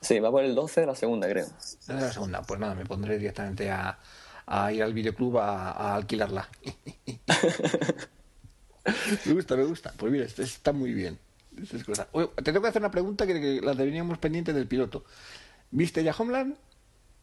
Sí, 0.00 0.20
va 0.20 0.30
por 0.30 0.44
el 0.44 0.54
12 0.54 0.82
de 0.82 0.86
la 0.86 0.94
segunda, 0.94 1.28
creo. 1.28 1.46
De 1.86 1.94
la 1.94 2.12
segunda, 2.12 2.42
pues 2.42 2.60
nada, 2.60 2.74
me 2.74 2.84
pondré 2.84 3.18
directamente 3.18 3.70
a, 3.70 3.98
a 4.46 4.72
ir 4.72 4.82
al 4.82 4.92
videoclub 4.92 5.38
a, 5.38 5.94
alquilarla. 5.94 6.48
me 9.26 9.32
gusta, 9.32 9.56
me 9.56 9.64
gusta. 9.64 9.92
Pues 9.96 10.12
mira, 10.12 10.24
está 10.24 10.72
muy 10.72 10.92
bien. 10.92 11.18
te 11.56 12.42
tengo 12.42 12.62
que 12.62 12.68
hacer 12.68 12.82
una 12.82 12.90
pregunta 12.90 13.26
que, 13.26 13.60
la 13.62 13.74
teníamos 13.74 14.18
pendiente 14.18 14.52
del 14.52 14.66
piloto. 14.66 15.04
¿Viste 15.70 16.04
ya 16.04 16.14
Homeland? 16.16 16.56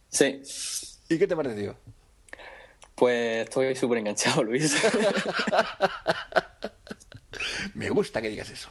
Sí. 0.10 0.42
¿Y 1.10 1.18
qué 1.18 1.28
te 1.28 1.36
pareció? 1.36 1.76
Pues 2.96 3.46
estoy 3.46 3.76
súper 3.76 4.00
enganchado, 4.00 4.44
Luis. 4.44 4.76
Me 7.74 7.90
gusta 7.90 8.22
que 8.22 8.30
digas 8.30 8.50
eso. 8.50 8.70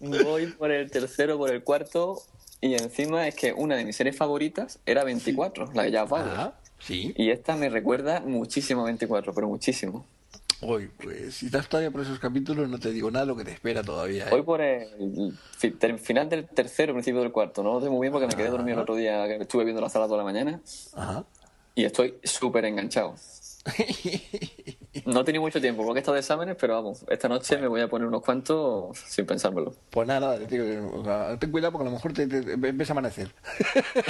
Voy 0.00 0.46
por 0.46 0.70
el 0.70 0.90
tercero, 0.90 1.38
por 1.38 1.50
el 1.50 1.64
cuarto, 1.64 2.22
y 2.60 2.74
encima 2.74 3.26
es 3.26 3.34
que 3.34 3.52
una 3.52 3.76
de 3.76 3.84
mis 3.84 3.96
series 3.96 4.16
favoritas 4.16 4.78
era 4.86 5.04
24, 5.04 5.72
la 5.74 5.84
de 5.84 5.90
Jack 5.90 6.08
Ah, 6.12 6.54
sí. 6.84 7.14
Y 7.16 7.30
esta 7.30 7.56
me 7.56 7.68
recuerda 7.68 8.20
muchísimo 8.20 8.82
a 8.82 8.84
24, 8.84 9.34
pero 9.34 9.48
muchísimo. 9.48 10.04
Hoy, 10.60 10.88
pues, 11.02 11.34
si 11.34 11.46
estás 11.46 11.68
todavía 11.68 11.90
por 11.90 12.00
esos 12.00 12.18
capítulos, 12.18 12.68
no 12.68 12.78
te 12.78 12.90
digo 12.90 13.10
nada 13.10 13.26
lo 13.26 13.36
que 13.36 13.44
te 13.44 13.52
espera 13.52 13.82
todavía. 13.82 14.28
¿eh? 14.30 14.42
por 14.42 14.60
el, 14.60 14.88
final 15.98 16.28
del 16.28 16.46
tercero, 16.46 16.94
principio 16.94 17.20
del 17.20 17.32
cuarto. 17.32 17.62
No 17.62 17.74
lo 17.74 17.80
sé 17.80 17.90
muy 17.90 18.00
bien 18.02 18.12
porque 18.12 18.28
me 18.28 18.34
quedé 18.34 18.48
dormido 18.48 18.76
el 18.78 18.82
otro 18.82 18.96
día 18.96 19.26
que 19.26 19.36
estuve 19.36 19.64
viendo 19.64 19.82
la 19.82 19.90
sala 19.90 20.06
toda 20.06 20.18
la 20.18 20.24
mañana. 20.24 20.60
Ajá. 20.94 21.24
Y 21.74 21.84
estoy 21.84 22.14
súper 22.22 22.64
enganchado. 22.64 23.14
No 25.06 25.20
he 25.20 25.24
tenido 25.24 25.42
mucho 25.42 25.60
tiempo 25.60 25.84
porque 25.84 25.98
he 25.98 26.02
estado 26.02 26.14
de 26.14 26.20
exámenes, 26.20 26.56
pero 26.58 26.74
vamos, 26.74 27.04
esta 27.08 27.28
noche 27.28 27.58
me 27.58 27.66
voy 27.66 27.80
a 27.80 27.88
poner 27.88 28.06
unos 28.06 28.22
cuantos 28.22 28.96
sin 28.98 29.26
pensármelo. 29.26 29.74
Pues 29.90 30.06
nada, 30.06 30.38
nada, 30.38 31.38
ten 31.38 31.50
cuidado 31.50 31.72
porque 31.72 31.88
a 31.88 31.90
lo 31.90 31.96
mejor 31.96 32.12
te, 32.12 32.26
ves 32.26 32.90
a 32.90 32.92
amanecer. 32.92 33.34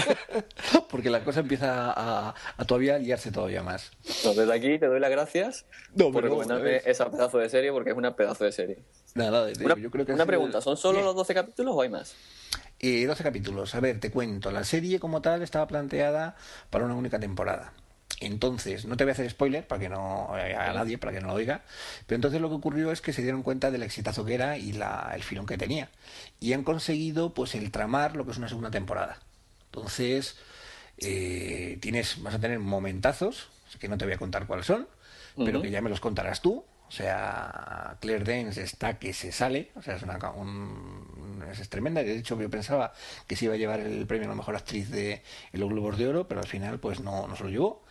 porque 0.91 1.09
la 1.09 1.25
cosa 1.25 1.41
empieza 1.41 1.93
a, 1.97 2.35
todavía 2.67 2.99
liarse 2.99 3.33
todavía 3.33 3.63
más. 3.63 3.91
desde 4.05 4.53
aquí 4.53 4.79
te 4.79 4.87
doy 4.87 5.01
las 5.01 5.11
gracias 5.11 5.65
por 5.97 6.23
recomendarme 6.23 6.83
esa 6.85 7.11
pedazo 7.11 7.39
de 7.39 7.49
serie 7.49 7.73
porque 7.73 7.91
es 7.91 7.97
una 7.97 8.15
pedazo 8.15 8.45
de 8.45 8.53
serie. 8.53 8.79
Nada, 9.15 9.47
una, 9.61 9.77
yo 9.77 9.91
creo 9.91 10.05
que 10.05 10.13
una 10.13 10.27
pregunta, 10.27 10.61
¿son 10.61 10.77
solo 10.77 11.01
los 11.03 11.15
12 11.15 11.35
capítulos 11.35 11.75
o 11.77 11.81
hay 11.81 11.89
más? 11.89 12.15
Eh, 12.81 13.07
12 13.07 13.23
capítulos. 13.23 13.75
A 13.75 13.81
ver, 13.81 14.01
te 14.01 14.11
cuento. 14.11 14.51
La 14.51 14.65
serie 14.65 15.01
como 15.01 15.23
tal 15.23 15.43
estaba 15.43 15.67
planteada 15.67 16.37
para 16.69 16.85
una 16.85 16.95
única 16.95 17.19
temporada. 17.19 17.73
Entonces, 18.21 18.85
no 18.87 18.97
te 18.97 19.05
voy 19.05 19.11
a 19.11 19.13
hacer 19.13 19.29
spoiler 19.29 19.67
para 19.67 19.81
que 19.81 19.89
no 19.89 20.33
a 20.33 20.73
nadie, 20.73 20.99
para 20.99 21.13
que 21.13 21.21
no 21.21 21.29
lo 21.29 21.35
oiga, 21.35 21.63
pero 22.07 22.17
entonces 22.17 22.41
lo 22.41 22.49
que 22.49 22.55
ocurrió 22.55 22.93
es 22.93 23.01
que 23.01 23.13
se 23.13 23.23
dieron 23.23 23.43
cuenta 23.43 23.71
del 23.71 23.83
exitazo 23.83 24.25
que 24.25 24.35
era 24.35 24.57
y 24.57 24.73
la, 24.73 25.13
el 25.15 25.23
filón 25.23 25.47
que 25.47 25.59
tenía. 25.59 25.91
Y 26.41 26.53
han 26.53 26.63
conseguido 26.63 27.35
pues 27.35 27.55
el 27.55 27.71
tramar 27.71 28.17
lo 28.17 28.25
que 28.25 28.31
es 28.31 28.39
una 28.39 28.49
segunda 28.49 28.71
temporada. 28.71 29.19
Entonces, 29.67 30.37
eh, 30.99 31.79
tienes, 31.81 32.23
vas 32.23 32.35
a 32.35 32.39
tener 32.39 32.61
momentazos, 32.61 33.49
que 33.81 33.89
no 33.89 33.99
te 33.99 34.05
voy 34.05 34.15
a 34.15 34.19
contar 34.19 34.47
cuáles 34.47 34.67
son, 34.67 34.87
pero 35.37 35.61
que 35.61 35.71
ya 35.71 35.83
me 35.83 35.91
los 35.91 36.01
contarás 36.01 36.41
tú. 36.41 36.65
O 36.95 36.97
sea, 36.97 37.97
Claire 38.01 38.23
Danes 38.23 38.57
está 38.57 39.01
que 39.01 39.13
se 39.13 39.33
sale, 39.33 39.73
o 39.75 39.83
sea, 39.83 39.97
es, 39.97 40.05
una, 40.05 40.17
es 41.51 41.69
tremenda. 41.69 42.05
De 42.05 42.17
hecho, 42.17 42.41
yo 42.41 42.49
pensaba 42.49 42.93
que 43.27 43.35
se 43.35 43.47
iba 43.47 43.55
a 43.55 43.57
llevar 43.57 43.81
el 43.81 44.07
premio 44.07 44.27
a 44.27 44.29
la 44.29 44.37
mejor 44.37 44.55
actriz 44.55 44.91
de 44.91 45.21
los 45.55 45.69
Globos 45.69 45.99
de 45.99 46.07
Oro, 46.07 46.29
pero 46.29 46.41
al 46.41 46.47
final, 46.47 46.79
pues 46.79 47.01
no, 47.01 47.27
no 47.27 47.35
se 47.35 47.43
lo 47.43 47.51
llevó. 47.51 47.85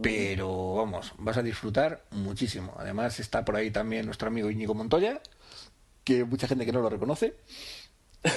Pero 0.00 0.76
vamos, 0.76 1.14
vas 1.18 1.36
a 1.36 1.42
disfrutar 1.42 2.04
muchísimo. 2.12 2.76
Además, 2.78 3.18
está 3.18 3.44
por 3.44 3.56
ahí 3.56 3.72
también 3.72 4.06
nuestro 4.06 4.28
amigo 4.28 4.48
Íñigo 4.48 4.72
Montoya, 4.72 5.20
que 6.04 6.22
mucha 6.22 6.46
gente 6.46 6.64
que 6.64 6.72
no 6.72 6.80
lo 6.80 6.90
reconoce. 6.90 7.34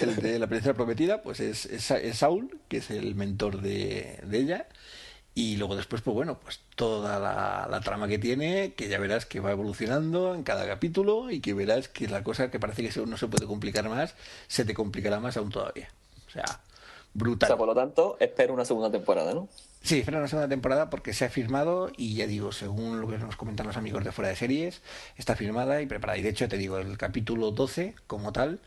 El 0.01 0.15
de 0.15 0.39
la 0.39 0.47
princesa 0.47 0.73
prometida, 0.73 1.21
pues 1.21 1.39
es, 1.41 1.67
es, 1.67 2.17
Saul, 2.17 2.59
que 2.69 2.77
es 2.77 2.89
el 2.89 3.13
mentor 3.13 3.61
de, 3.61 4.19
de 4.23 4.37
ella. 4.39 4.67
Y 5.37 5.55
luego 5.57 5.75
después, 5.75 6.01
pues 6.01 6.15
bueno, 6.15 6.39
pues 6.39 6.61
toda 6.75 7.19
la, 7.19 7.79
trama 7.81 8.07
que 8.07 8.17
tiene, 8.17 8.73
que 8.73 8.89
ya 8.89 8.97
verás 8.97 9.27
que 9.27 9.39
va 9.39 9.51
evolucionando 9.51 10.33
en 10.33 10.41
cada 10.41 10.65
capítulo 10.65 11.29
y 11.29 11.41
que 11.41 11.53
verás 11.53 11.89
que 11.89 12.07
la 12.07 12.23
cosa 12.23 12.49
que 12.49 12.59
parece 12.59 12.89
que 12.89 13.05
no 13.05 13.17
se 13.17 13.27
puede 13.27 13.45
complicar 13.45 13.87
más, 13.87 14.15
se 14.47 14.65
te 14.65 14.73
complicará 14.73 15.19
más 15.19 15.37
aún 15.37 15.51
todavía. 15.51 15.89
O 16.27 16.31
sea, 16.31 16.43
brutal. 17.13 17.45
O 17.45 17.49
sea, 17.51 17.55
por 17.55 17.67
lo 17.67 17.75
tanto, 17.75 18.17
espero 18.19 18.51
una 18.51 18.65
segunda 18.65 18.89
temporada, 18.89 19.31
¿no? 19.35 19.47
Sí, 19.83 19.99
espero 19.99 20.17
una 20.17 20.27
segunda 20.27 20.49
temporada 20.49 20.89
porque 20.89 21.13
se 21.13 21.25
ha 21.25 21.29
firmado 21.29 21.91
y 21.95 22.15
ya 22.15 22.25
digo, 22.25 22.51
según 22.51 22.99
lo 22.99 23.07
que 23.07 23.19
nos 23.19 23.35
comentan 23.35 23.67
los 23.67 23.77
amigos 23.77 24.03
de 24.03 24.11
fuera 24.11 24.29
de 24.29 24.35
series, 24.35 24.81
está 25.17 25.35
firmada 25.35 25.83
y 25.83 25.85
preparada. 25.85 26.17
Y 26.17 26.23
de 26.23 26.29
hecho, 26.29 26.47
te 26.47 26.57
digo, 26.57 26.79
el 26.79 26.97
capítulo 26.97 27.51
12 27.51 27.93
como 28.07 28.33
tal 28.33 28.59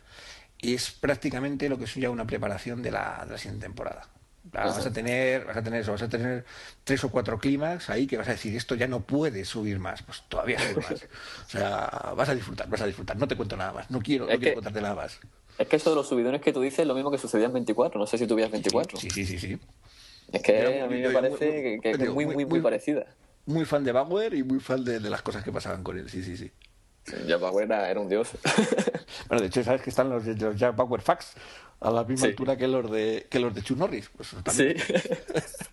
es 0.63 0.93
prácticamente 0.93 1.69
lo 1.69 1.79
que 1.79 1.87
es 1.87 1.95
ya 1.97 2.11
una 2.11 2.29
preparación 2.29 2.81
de 2.81 2.93
la, 2.93 3.25
de 3.25 3.33
la 3.33 3.39
siguiente 3.39 3.67
temporada. 3.67 4.07
Vas 4.53 4.85
a 4.85 4.93
tener, 4.93 5.45
vas 5.45 5.57
a 5.57 5.63
tener 5.63 5.83
eso, 5.83 5.93
vas 5.93 6.03
a 6.03 6.09
tener 6.09 6.45
tres 6.83 7.05
o 7.05 7.11
cuatro 7.11 7.39
clímax 7.39 7.89
ahí 7.91 8.07
que 8.07 8.17
vas 8.17 8.29
a 8.29 8.33
decir 8.33 8.57
esto 8.57 8.75
ya 8.75 8.89
no 8.89 9.01
puede 9.01 9.45
subir 9.45 9.79
más, 9.79 10.03
pues 10.03 10.23
todavía 10.29 10.59
sube 10.59 10.83
más. 10.83 11.07
O 11.47 11.51
sea, 11.51 12.13
vas 12.17 12.29
a 12.29 12.35
disfrutar, 12.35 12.69
vas 12.69 12.81
a 12.81 12.87
disfrutar. 12.87 13.17
No 13.17 13.29
te 13.29 13.37
cuento 13.37 13.57
nada 13.57 13.73
más, 13.73 13.91
no 13.91 14.01
quiero, 14.01 14.27
no 14.27 14.39
quiero 14.39 14.55
contarte 14.55 14.81
nada 14.81 14.95
más. 14.95 15.21
Es 15.59 15.69
que 15.69 15.77
eso 15.77 15.91
de 15.91 15.97
los 15.97 16.09
subidones 16.09 16.41
que 16.41 16.53
tú 16.53 16.61
dices 16.61 16.81
es 16.81 16.87
lo 16.87 16.95
mismo 16.95 17.11
que 17.11 17.19
sucedía 17.19 17.47
en 17.47 17.53
24. 17.53 18.01
No 18.01 18.07
sé 18.07 18.19
si 18.19 18.27
tú 18.27 18.35
24. 18.35 18.99
Sí, 18.99 19.11
sí, 19.11 19.27
sí, 19.27 19.39
sí. 19.39 19.59
Es 20.33 20.43
que 20.43 20.81
a 20.81 20.87
mí 20.87 21.01
me 21.01 21.11
parece 21.11 21.81
que, 21.83 21.91
es 21.91 22.11
muy, 22.11 22.27
muy, 22.27 22.47
muy, 22.47 22.61
parecida. 22.61 23.07
Muy 23.47 23.65
fan 23.65 23.85
de 23.85 23.93
Bauer 23.93 24.35
y 24.35 24.43
muy 24.43 24.61
fan 24.61 24.85
de, 24.85 25.01
de 25.01 25.11
las 25.11 25.23
cosas 25.23 25.45
que 25.45 25.53
pasaban 25.53 25.83
con 25.83 25.99
él, 25.99 26.09
sí, 26.09 26.23
sí, 26.23 26.37
sí. 26.37 26.51
Jack 27.27 27.41
Bauer 27.41 27.71
era, 27.71 28.01
un 28.01 28.09
dios. 28.09 28.31
bueno, 29.29 29.41
de 29.41 29.49
hecho, 29.49 29.65
sabes 29.65 29.83
que 29.83 29.91
están 29.91 30.09
los, 30.11 30.27
los 30.27 30.57
Jack 30.57 30.77
Bauer 30.77 31.01
Facts 31.01 31.35
a 31.81 31.91
la 31.91 32.05
misma 32.05 32.27
altura 32.27 32.57
que 32.57 32.69
los 32.69 32.91
de 32.91 33.27
que 33.31 33.39
los 33.41 33.55
de 33.55 33.63
Chuck 33.63 33.79
Norris. 33.79 34.11
Pues, 34.15 34.35
sí. 34.51 34.75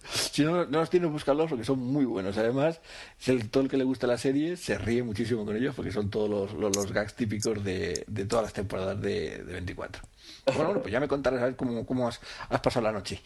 si 0.31 0.43
no, 0.43 0.65
no 0.65 0.79
los 0.79 0.89
tienes, 0.89 1.11
búscalos 1.11 1.49
porque 1.49 1.65
son 1.65 1.79
muy 1.79 2.05
buenos. 2.05 2.37
Además, 2.37 2.79
si 3.17 3.31
el, 3.31 3.49
todo 3.49 3.63
el 3.63 3.69
que 3.69 3.77
le 3.77 3.83
gusta 3.83 4.07
la 4.07 4.17
serie 4.17 4.55
se 4.55 4.77
ríe 4.77 5.03
muchísimo 5.03 5.45
con 5.45 5.55
ellos 5.55 5.75
porque 5.75 5.91
son 5.91 6.09
todos 6.09 6.29
los, 6.29 6.53
los, 6.53 6.91
gags 6.91 7.13
típicos 7.13 7.63
de, 7.63 8.05
de, 8.07 8.25
todas 8.25 8.43
las 8.43 8.53
temporadas 8.53 8.99
de, 9.01 9.43
de 9.43 9.53
24. 9.53 10.01
Bueno, 10.45 10.63
bueno, 10.63 10.81
pues 10.81 10.91
ya 10.91 10.99
me 10.99 11.09
contarás 11.09 11.41
a 11.41 11.45
ver 11.45 11.55
cómo, 11.57 11.85
cómo 11.85 12.07
has, 12.07 12.21
has 12.49 12.61
pasado 12.61 12.85
la 12.85 12.93
noche. 12.93 13.21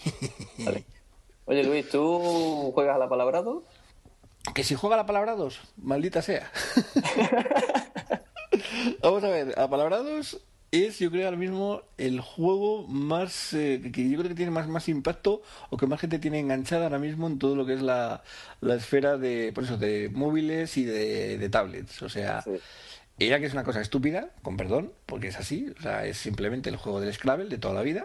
Oye, 1.45 1.63
Luis, 1.63 1.89
¿tú 1.89 2.71
juegas 2.73 2.95
a 2.95 2.99
la 2.99 3.09
palabra 3.09 3.41
2? 3.43 3.63
Que 4.55 4.63
si 4.63 4.73
juega 4.73 4.97
la 4.97 5.05
palabra 5.05 5.35
2, 5.35 5.59
maldita 5.77 6.21
sea. 6.23 6.51
Vamos 9.01 9.23
a 9.23 9.29
ver, 9.29 9.59
a 9.59 9.69
palabra 9.69 9.97
2 9.97 10.41
es, 10.71 10.99
yo 10.99 11.11
creo, 11.11 11.25
ahora 11.25 11.37
mismo 11.37 11.81
el 11.97 12.21
juego 12.21 12.87
más 12.87 13.53
eh, 13.53 13.81
que 13.93 14.09
yo 14.09 14.17
creo 14.17 14.29
que 14.29 14.35
tiene 14.35 14.51
más, 14.51 14.67
más 14.67 14.87
impacto 14.87 15.41
o 15.69 15.77
que 15.77 15.85
más 15.85 15.99
gente 15.99 16.17
tiene 16.17 16.39
enganchada 16.39 16.85
ahora 16.85 16.99
mismo 16.99 17.27
en 17.27 17.39
todo 17.39 17.55
lo 17.55 17.65
que 17.65 17.73
es 17.73 17.81
la, 17.81 18.23
la 18.61 18.75
esfera 18.75 19.17
de, 19.17 19.51
por 19.53 19.65
eso, 19.65 19.77
de 19.77 20.09
móviles 20.13 20.77
y 20.77 20.85
de, 20.85 21.49
tablets. 21.49 22.01
O 22.01 22.09
sea, 22.09 22.43
ella 23.19 23.39
que 23.39 23.45
es 23.45 23.53
una 23.53 23.65
cosa 23.65 23.81
estúpida, 23.81 24.29
con 24.43 24.55
perdón, 24.55 24.93
porque 25.05 25.27
es 25.27 25.37
así, 25.37 25.73
o 25.77 25.81
sea, 25.81 26.05
es 26.05 26.17
simplemente 26.17 26.69
el 26.69 26.77
juego 26.77 27.01
del 27.01 27.13
Scrabble 27.13 27.49
de 27.49 27.57
toda 27.57 27.73
la 27.73 27.81
vida. 27.81 28.03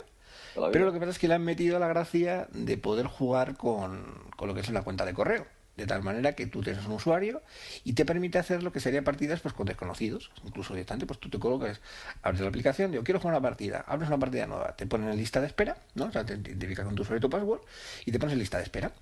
Pero 0.72 0.87
lo 0.87 0.93
que 0.93 0.99
pasa 0.99 1.11
es 1.11 1.18
que 1.18 1.29
le 1.29 1.35
han 1.35 1.45
metido 1.45 1.79
la 1.79 1.87
gracia 1.87 2.49
de 2.53 2.79
poder 2.79 3.07
jugar 3.07 3.57
con, 3.57 4.07
con 4.37 4.49
lo 4.49 4.55
que 4.55 4.61
es 4.61 4.70
la 4.70 4.83
cuenta 4.83 5.05
de 5.05 5.12
correo 5.12 5.47
de 5.77 5.87
tal 5.87 6.03
manera 6.03 6.33
que 6.33 6.47
tú 6.47 6.62
tienes 6.62 6.85
un 6.87 6.93
usuario 6.93 7.43
y 7.85 7.93
te 7.93 8.05
permite 8.05 8.39
hacer 8.39 8.62
lo 8.62 8.72
que 8.72 8.81
sería 8.81 9.03
partidas 9.03 9.41
pues 9.41 9.55
con 9.55 9.66
desconocidos, 9.66 10.31
incluso 10.45 10.74
directamente 10.74 11.07
pues 11.07 11.20
tú 11.20 11.29
te 11.29 11.39
colocas, 11.39 11.81
abres 12.22 12.41
la 12.41 12.49
aplicación, 12.49 12.91
digo, 12.91 13.05
quiero 13.05 13.20
jugar 13.20 13.35
una 13.35 13.43
partida, 13.43 13.85
abres 13.87 14.09
una 14.09 14.18
partida 14.18 14.47
nueva, 14.47 14.74
te 14.77 14.87
ponen 14.87 15.11
en 15.11 15.16
lista 15.16 15.41
de 15.41 15.49
espera, 15.49 15.77
¿no? 15.95 16.07
O 16.07 16.12
sea, 16.12 16.24
te 16.24 16.35
identificas 16.35 16.85
con 16.85 16.95
tu 16.95 17.03
usuario 17.03 17.18
y 17.18 17.20
tu 17.20 17.31
password 17.31 17.61
y 18.05 18.12
te 18.12 18.18
pones 18.18 18.33
en 18.33 18.39
lista 18.39 18.59
de 18.59 18.64
espera. 18.64 18.93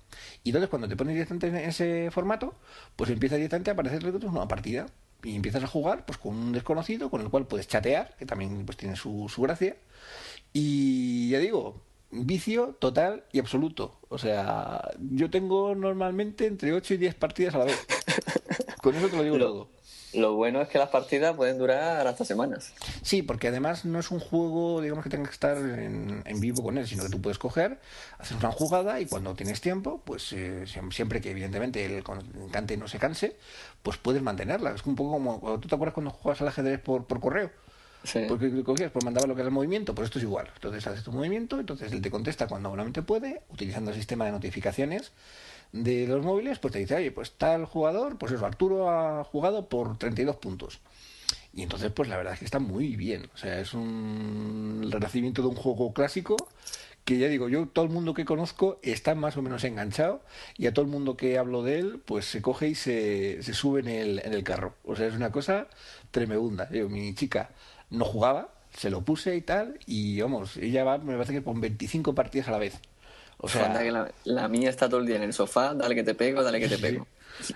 Y 0.43 0.49
entonces 0.49 0.69
cuando 0.69 0.87
te 0.87 0.95
pones 0.95 1.13
directamente 1.13 1.47
en 1.47 1.55
ese 1.55 2.11
formato, 2.11 2.55
pues 2.95 3.09
empieza 3.09 3.35
directamente 3.35 3.71
a 3.71 3.73
aparecer 3.73 4.05
una 4.05 4.19
nueva 4.19 4.47
partida 4.47 4.87
y 5.23 5.35
empiezas 5.35 5.63
a 5.63 5.67
jugar 5.67 6.05
pues 6.05 6.17
con 6.17 6.35
un 6.35 6.51
desconocido 6.51 7.09
con 7.09 7.21
el 7.21 7.29
cual 7.29 7.47
puedes 7.47 7.67
chatear, 7.67 8.15
que 8.17 8.25
también 8.25 8.65
pues 8.65 8.77
tiene 8.77 8.95
su, 8.95 9.27
su 9.29 9.41
gracia. 9.41 9.75
Y 10.53 11.29
ya 11.29 11.39
digo, 11.39 11.81
vicio 12.15 12.75
total 12.79 13.23
y 13.31 13.39
absoluto. 13.39 13.99
O 14.09 14.17
sea, 14.17 14.91
yo 15.11 15.29
tengo 15.29 15.75
normalmente 15.75 16.47
entre 16.47 16.73
8 16.73 16.93
y 16.95 16.97
10 16.97 17.15
partidas 17.15 17.55
a 17.55 17.59
la 17.59 17.65
vez. 17.65 17.85
Con 18.81 18.95
eso 18.95 19.09
te 19.09 19.17
lo 19.17 19.23
digo 19.23 19.37
todo. 19.37 19.75
Lo 20.15 20.33
bueno 20.35 20.61
es 20.61 20.69
que 20.69 20.77
las 20.77 20.89
partidas 20.89 21.35
pueden 21.35 21.57
durar 21.57 22.07
hasta 22.07 22.23
semanas. 22.23 22.73
Sí, 23.01 23.21
porque 23.21 23.49
además 23.49 23.83
no 23.83 23.99
es 23.99 24.11
un 24.11 24.19
juego, 24.19 24.79
digamos, 24.81 25.03
que 25.03 25.09
tengas 25.09 25.29
que 25.29 25.33
estar 25.33 25.57
en, 25.57 26.23
vivo 26.39 26.63
con 26.63 26.77
él, 26.77 26.87
sino 26.87 27.03
que 27.03 27.09
tú 27.09 27.21
puedes 27.21 27.37
coger, 27.37 27.79
hacer 28.17 28.37
una 28.37 28.51
jugada 28.51 29.01
y 29.01 29.07
cuando 29.07 29.35
tienes 29.35 29.59
tiempo, 29.59 30.01
pues 30.05 30.31
eh, 30.31 30.65
siempre 30.91 31.19
que 31.19 31.31
evidentemente 31.31 31.85
el 31.85 32.03
cante 32.51 32.77
no 32.77 32.87
se 32.87 32.97
canse, 32.97 33.35
pues 33.83 33.97
puedes 33.97 34.21
mantenerla. 34.21 34.71
Es 34.71 34.85
un 34.85 34.95
poco 34.95 35.11
como, 35.11 35.59
¿tú 35.59 35.67
te 35.67 35.75
acuerdas 35.75 35.93
cuando 35.93 36.11
juegas 36.11 36.41
al 36.41 36.47
ajedrez 36.47 36.79
por, 36.79 37.05
por 37.05 37.19
correo? 37.19 37.51
Porque 38.27 38.63
cogías, 38.63 38.91
pues 38.91 39.03
mandaba 39.03 39.27
lo 39.27 39.35
que 39.35 39.41
era 39.41 39.49
el 39.49 39.53
movimiento, 39.53 39.95
pues 39.95 40.05
esto 40.05 40.19
es 40.19 40.23
igual. 40.23 40.49
Entonces 40.55 40.85
haces 40.87 41.03
tu 41.03 41.11
movimiento, 41.11 41.59
entonces 41.59 41.91
él 41.91 42.01
te 42.01 42.11
contesta 42.11 42.47
cuando 42.47 42.69
buenamente 42.69 43.01
puede, 43.01 43.41
utilizando 43.49 43.91
el 43.91 43.97
sistema 43.97 44.25
de 44.25 44.31
notificaciones 44.31 45.11
de 45.71 46.07
los 46.07 46.23
móviles, 46.23 46.59
pues 46.59 46.73
te 46.73 46.79
dice, 46.79 46.95
oye, 46.95 47.11
pues 47.11 47.33
tal 47.33 47.65
jugador, 47.65 48.17
pues 48.17 48.31
eso, 48.31 48.45
Arturo 48.45 48.89
ha 48.89 49.23
jugado 49.23 49.67
por 49.67 49.97
32 49.97 50.37
puntos. 50.37 50.79
Y 51.53 51.63
entonces, 51.63 51.91
pues 51.91 52.09
la 52.09 52.17
verdad 52.17 52.33
es 52.33 52.39
que 52.39 52.45
está 52.45 52.59
muy 52.59 52.95
bien. 52.95 53.29
O 53.33 53.37
sea, 53.37 53.59
es 53.59 53.73
un 53.73 54.87
renacimiento 54.91 55.41
de 55.41 55.47
un 55.47 55.55
juego 55.55 55.93
clásico 55.93 56.35
que 57.05 57.19
ya 57.19 57.27
digo, 57.27 57.49
yo 57.49 57.67
todo 57.67 57.85
el 57.85 57.91
mundo 57.91 58.15
que 58.15 58.25
conozco 58.25 58.79
está 58.81 59.13
más 59.13 59.37
o 59.37 59.41
menos 59.43 59.63
enganchado 59.63 60.23
y 60.57 60.65
a 60.65 60.73
todo 60.73 60.83
el 60.83 60.91
mundo 60.91 61.15
que 61.15 61.37
hablo 61.37 61.61
de 61.61 61.79
él, 61.79 62.01
pues 62.03 62.25
se 62.25 62.41
coge 62.41 62.69
y 62.69 62.75
se, 62.75 63.43
se 63.43 63.53
sube 63.53 63.79
en 63.81 63.87
el, 63.87 64.19
en 64.25 64.33
el 64.33 64.43
carro. 64.43 64.73
O 64.83 64.95
sea, 64.95 65.05
es 65.07 65.13
una 65.13 65.31
cosa 65.31 65.67
tremenda. 66.11 66.67
Yo, 66.71 66.89
mi 66.89 67.13
chica 67.13 67.51
no 67.89 68.05
jugaba, 68.05 68.49
se 68.75 68.89
lo 68.89 69.01
puse 69.01 69.35
y 69.35 69.41
tal, 69.41 69.79
y 69.85 70.21
vamos, 70.21 70.57
ella 70.57 70.83
va, 70.83 70.97
me 70.97 71.13
parece 71.13 71.33
que 71.33 71.43
con 71.43 71.61
25 71.61 72.13
partidas 72.13 72.47
a 72.47 72.51
la 72.51 72.57
vez. 72.57 72.79
O 73.37 73.49
sea, 73.49 73.69
la, 74.23 74.47
mía 74.47 74.69
está 74.69 74.87
todo 74.87 75.01
el 75.01 75.05
día 75.05 75.17
en 75.17 75.23
el 75.23 75.33
sofá, 75.33 75.73
dale 75.73 75.93
que 75.93 76.03
te 76.03 76.15
pego, 76.15 76.41
dale 76.41 76.59
que 76.59 76.69
te 76.69 76.77
pego. 76.77 77.05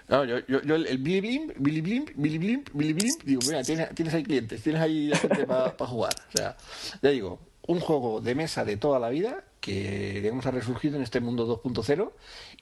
No, 0.10 0.26
yo, 0.26 0.40
yo, 0.48 0.76
el 0.76 0.98
Billy 0.98 1.22
Blimp, 1.22 1.54
Billy 1.58 1.82
Blimp, 1.82 2.10
Billy 2.16 2.38
Blimp, 2.38 2.70
Billy 2.74 2.94
Blimp, 2.94 3.24
digo, 3.24 3.42
mira, 3.48 3.64
tienes, 3.64 3.96
tienes 3.96 4.14
ahí 4.14 4.24
clientes, 4.24 4.62
tienes 4.62 4.82
ahí 4.82 5.12
gente 5.16 5.46
para 5.48 5.72
jugar. 5.88 6.14
O 6.34 6.38
sea, 6.38 6.58
ya 7.02 7.10
digo, 7.10 7.40
un 7.70 7.80
juego 7.80 8.20
de 8.20 8.36
mesa 8.36 8.66
de 8.66 8.78
toda 8.78 9.00
la 9.00 9.10
vida 9.10 9.44
que, 9.62 10.22
digamos, 10.22 10.46
ha 10.46 10.52
resurgido 10.52 10.98
en 10.98 11.04
este 11.04 11.20
mundo 11.20 11.48
2.0 11.64 12.12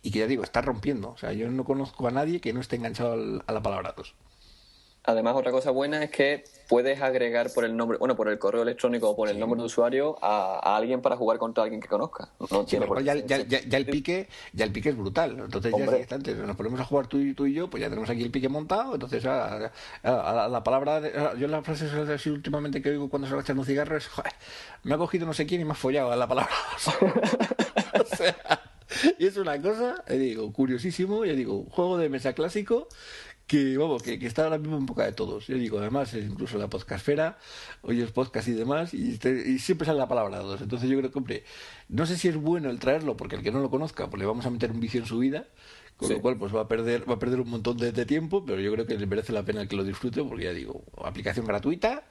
y 0.01 0.11
que 0.11 0.19
ya 0.19 0.27
digo, 0.27 0.43
está 0.43 0.61
rompiendo. 0.61 1.11
O 1.11 1.17
sea, 1.17 1.33
yo 1.33 1.49
no 1.49 1.63
conozco 1.63 2.07
a 2.07 2.11
nadie 2.11 2.41
que 2.41 2.53
no 2.53 2.61
esté 2.61 2.75
enganchado 2.75 3.41
a 3.45 3.51
la 3.51 3.61
palabra 3.61 3.93
2. 3.95 4.13
Además, 5.07 5.37
otra 5.37 5.53
cosa 5.53 5.71
buena 5.71 6.03
es 6.03 6.09
que 6.09 6.43
puedes 6.67 7.01
agregar 7.01 7.49
por 7.53 7.63
el 7.63 7.77
nombre, 7.77 7.97
bueno, 7.97 8.17
por 8.17 8.27
el 8.27 8.37
correo 8.37 8.63
electrónico 8.63 9.11
o 9.11 9.15
por 9.15 9.29
el 9.29 9.39
nombre 9.39 9.57
de 9.57 9.65
usuario 9.65 10.17
a, 10.21 10.75
alguien 10.75 11.01
para 11.01 11.15
jugar 11.15 11.37
contra 11.37 11.63
alguien 11.63 11.79
que 11.79 11.87
conozca. 11.87 12.27
No 12.51 12.65
tiene 12.65 12.85
ya, 13.05 13.13
el 13.13 13.85
pique, 13.85 14.27
ya 14.51 14.65
el 14.65 14.73
pique 14.73 14.89
es 14.89 14.97
brutal. 14.97 15.39
Entonces 15.39 15.73
ya 15.73 16.33
nos 16.33 16.57
ponemos 16.57 16.81
a 16.81 16.83
jugar 16.83 17.07
tú 17.07 17.19
y 17.19 17.33
tú 17.33 17.45
y 17.45 17.53
yo, 17.53 17.69
pues 17.69 17.79
ya 17.79 17.87
tenemos 17.87 18.09
aquí 18.09 18.21
el 18.21 18.31
pique 18.31 18.49
montado. 18.49 18.95
Entonces 18.95 19.25
a, 19.25 19.71
la 20.03 20.63
palabra, 20.65 21.01
yo 21.37 21.47
la 21.47 21.61
frase 21.61 21.85
así 21.85 22.29
últimamente 22.29 22.81
que 22.81 22.89
oigo 22.89 23.09
cuando 23.09 23.29
se 23.29 23.35
va 23.35 23.39
echando 23.39 23.61
un 23.61 23.65
cigarro 23.65 23.95
es, 23.95 24.09
me 24.83 24.95
ha 24.95 24.97
cogido 24.97 25.25
no 25.25 25.31
sé 25.31 25.45
quién 25.45 25.61
y 25.61 25.63
me 25.63 25.71
ha 25.71 25.75
follado 25.75 26.11
a 26.11 26.17
la 26.17 26.27
palabra. 26.27 26.51
o 28.01 28.15
sea, 28.15 28.35
y 29.17 29.25
es 29.25 29.37
una 29.37 29.61
cosa, 29.61 30.03
digo, 30.09 30.51
curiosísimo, 30.51 31.23
ya 31.23 31.31
digo, 31.31 31.65
juego 31.69 31.97
de 31.97 32.09
mesa 32.09 32.33
clásico 32.33 32.89
que 33.47 33.77
vamos, 33.77 34.03
que, 34.03 34.13
está 34.27 34.43
ahora 34.43 34.57
mismo 34.57 34.77
en 34.77 34.85
boca 34.85 35.05
de 35.05 35.13
todos. 35.13 35.47
Yo 35.47 35.55
digo, 35.55 35.79
además, 35.79 36.13
incluso 36.13 36.57
la 36.57 36.69
podcastfera, 36.69 37.37
oyes 37.81 38.11
podcast 38.11 38.47
y 38.49 38.51
demás, 38.51 38.93
y, 38.93 39.17
y, 39.23 39.59
siempre 39.59 39.85
sale 39.85 39.97
la 39.97 40.07
palabra 40.07 40.39
dos. 40.39 40.61
Entonces 40.61 40.89
yo 40.89 40.97
creo 40.97 41.11
que, 41.11 41.17
hombre, 41.17 41.43
no 41.87 42.05
sé 42.05 42.17
si 42.17 42.27
es 42.27 42.35
bueno 42.35 42.69
el 42.69 42.79
traerlo, 42.79 43.15
porque 43.15 43.37
el 43.37 43.43
que 43.43 43.51
no 43.51 43.59
lo 43.59 43.69
conozca, 43.69 44.09
pues 44.09 44.19
le 44.19 44.25
vamos 44.25 44.45
a 44.45 44.49
meter 44.49 44.71
un 44.71 44.81
vicio 44.81 44.99
en 44.99 45.05
su 45.07 45.19
vida, 45.19 45.47
con 45.95 46.09
lo 46.09 46.21
cual 46.21 46.37
pues 46.37 46.53
va 46.53 46.61
a 46.61 46.67
perder, 46.67 47.09
va 47.09 47.15
a 47.15 47.19
perder 47.19 47.39
un 47.39 47.49
montón 47.49 47.77
de, 47.77 47.91
de, 47.93 48.05
tiempo, 48.05 48.45
pero 48.45 48.59
yo 48.59 48.71
creo 48.73 48.85
que 48.85 48.97
le 48.97 49.07
merece 49.07 49.31
la 49.31 49.43
pena 49.43 49.65
que 49.65 49.77
lo 49.77 49.85
disfrute, 49.85 50.21
porque 50.23 50.43
ya 50.43 50.53
digo, 50.53 50.83
aplicación 51.03 51.45
gratuita, 51.45 52.03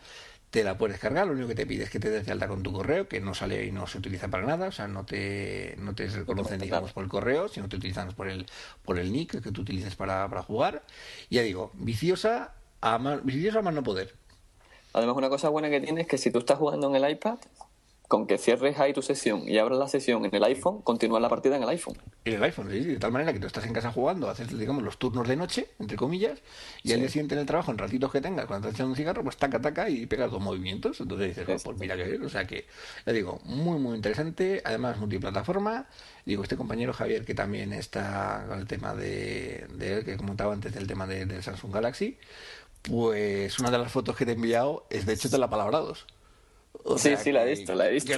te 0.57 0.65
la 0.65 0.79
puedes 0.79 0.99
cargar, 0.99 1.27
lo 1.27 1.35
único 1.35 1.49
que 1.49 1.55
te 1.55 1.67
pide 1.67 1.85
es 1.85 1.91
que 1.91 2.01
te 2.01 2.09
des 2.09 2.25
de 2.25 2.33
alta 2.33 2.49
con 2.49 2.63
tu 2.63 2.73
correo, 2.73 3.07
que 3.07 3.21
no 3.21 3.35
sale 3.35 3.67
y 3.67 3.73
no 3.73 3.87
se 3.87 3.99
utiliza 3.99 4.29
para 4.29 4.47
nada, 4.47 4.69
o 4.69 4.73
sea, 4.73 4.89
no 4.89 5.05
te, 5.05 5.77
no 5.79 5.95
te 5.95 6.07
reconocen, 6.07 6.59
digamos, 6.59 6.95
por 6.95 7.05
el 7.05 7.11
correo, 7.11 7.49
sino 7.49 7.69
te 7.69 7.77
utilizan 7.77 8.13
por 8.13 8.27
el, 8.27 8.47
por 8.83 8.99
el 8.99 9.13
nick 9.13 9.43
que 9.43 9.53
tú 9.53 9.61
utilices 9.61 9.97
para, 9.97 10.27
para 10.31 10.43
jugar. 10.43 10.83
Y 11.29 11.35
ya 11.35 11.43
digo, 11.43 11.73
viciosa 11.75 12.55
a 12.81 12.97
más, 12.97 13.23
viciosa 13.23 13.59
a 13.59 13.63
más 13.63 13.75
no 13.75 13.83
poder. 13.83 14.15
Además, 14.95 15.17
una 15.19 15.29
cosa 15.29 15.51
buena 15.51 15.69
que 15.69 15.79
tiene 15.79 16.01
es 16.01 16.07
que 16.07 16.17
si 16.17 16.31
tú 16.31 16.39
estás 16.39 16.57
jugando 16.57 16.89
en 16.89 17.05
el 17.05 17.11
iPad, 17.11 17.37
con 18.09 18.27
que 18.27 18.39
cierres 18.39 18.79
ahí 18.79 18.93
tu 18.93 19.03
sesión 19.03 19.49
y 19.49 19.59
abras 19.59 19.79
la 19.79 19.89
sesión 19.89 20.25
en 20.25 20.35
el 20.35 20.45
iPhone, 20.45 20.83
continúa 20.83 21.19
la 21.19 21.29
partida 21.29 21.57
en 21.57 21.63
el 21.63 21.69
iPhone. 21.69 21.97
En 22.25 22.35
el 22.35 22.43
iPhone, 22.43 22.69
sí, 22.71 22.81
de 22.81 22.99
tal 22.99 23.13
manera 23.13 23.33
que 23.33 23.41
tú 23.41 23.47
estás 23.47 23.67
en 23.67 23.73
casa 23.73 23.91
jugando, 23.91 24.29
haces, 24.29 24.57
digamos, 24.57 24.83
los 24.83 24.99
turnos 24.99 25.27
de 25.27 25.37
noche, 25.37 25.69
entre 25.79 25.97
comillas, 25.97 26.41
y 26.83 26.93
al 26.93 27.01
día 27.01 27.09
siguiente 27.09 27.35
en 27.35 27.41
el 27.41 27.47
trabajo, 27.47 27.73
en 27.73 27.79
ratitos 27.79 28.13
que 28.13 28.21
tengas, 28.21 28.47
cuando 28.47 28.69
estás 28.69 28.79
echando 28.79 28.91
un 28.91 28.97
cigarro, 28.97 29.23
pues 29.25 29.37
taca, 29.37 29.61
taca 29.61 29.89
y 29.91 30.07
pegas 30.07 30.31
dos 30.31 30.41
movimientos. 30.41 31.01
Entonces 31.01 31.37
dices, 31.37 31.63
pues 31.63 31.79
mira 31.79 31.97
que 31.97 32.17
o 32.17 32.29
sea 32.29 32.47
que, 32.47 32.67
ya 33.05 33.13
digo, 33.13 33.41
muy, 33.45 33.79
muy 33.79 33.97
interesante, 33.97 34.63
además 34.65 34.99
multiplataforma. 34.99 35.87
Digo, 36.25 36.43
este 36.43 36.57
compañero 36.57 36.93
Javier, 36.93 37.25
que 37.25 37.35
también 37.35 37.73
está 37.73 38.45
con 38.49 38.59
el 38.59 38.67
tema 38.67 38.95
de, 38.95 39.67
de 39.75 40.05
que 40.05 40.17
comentaba 40.17 40.53
antes 40.53 40.73
del 40.73 40.87
tema 40.87 41.07
de, 41.07 41.27
del 41.27 41.43
Samsung 41.43 41.73
Galaxy, 41.73 42.19
pues 42.83 43.59
una 43.59 43.71
de 43.71 43.79
las 43.79 43.91
fotos 43.91 44.17
que 44.17 44.25
te 44.25 44.33
he 44.33 44.35
enviado 44.35 44.87
es 44.91 45.07
de 45.07 45.15
hecho 45.15 45.29
de 45.29 45.39
la 45.39 45.51
palabra 45.51 45.79
2 45.79 46.07
sí, 46.97 47.17
sí, 47.17 47.33
la 47.33 47.45
he 47.45 47.51
visto, 47.51 47.75
la 47.75 47.89
he 47.89 47.93
visto. 47.93 48.13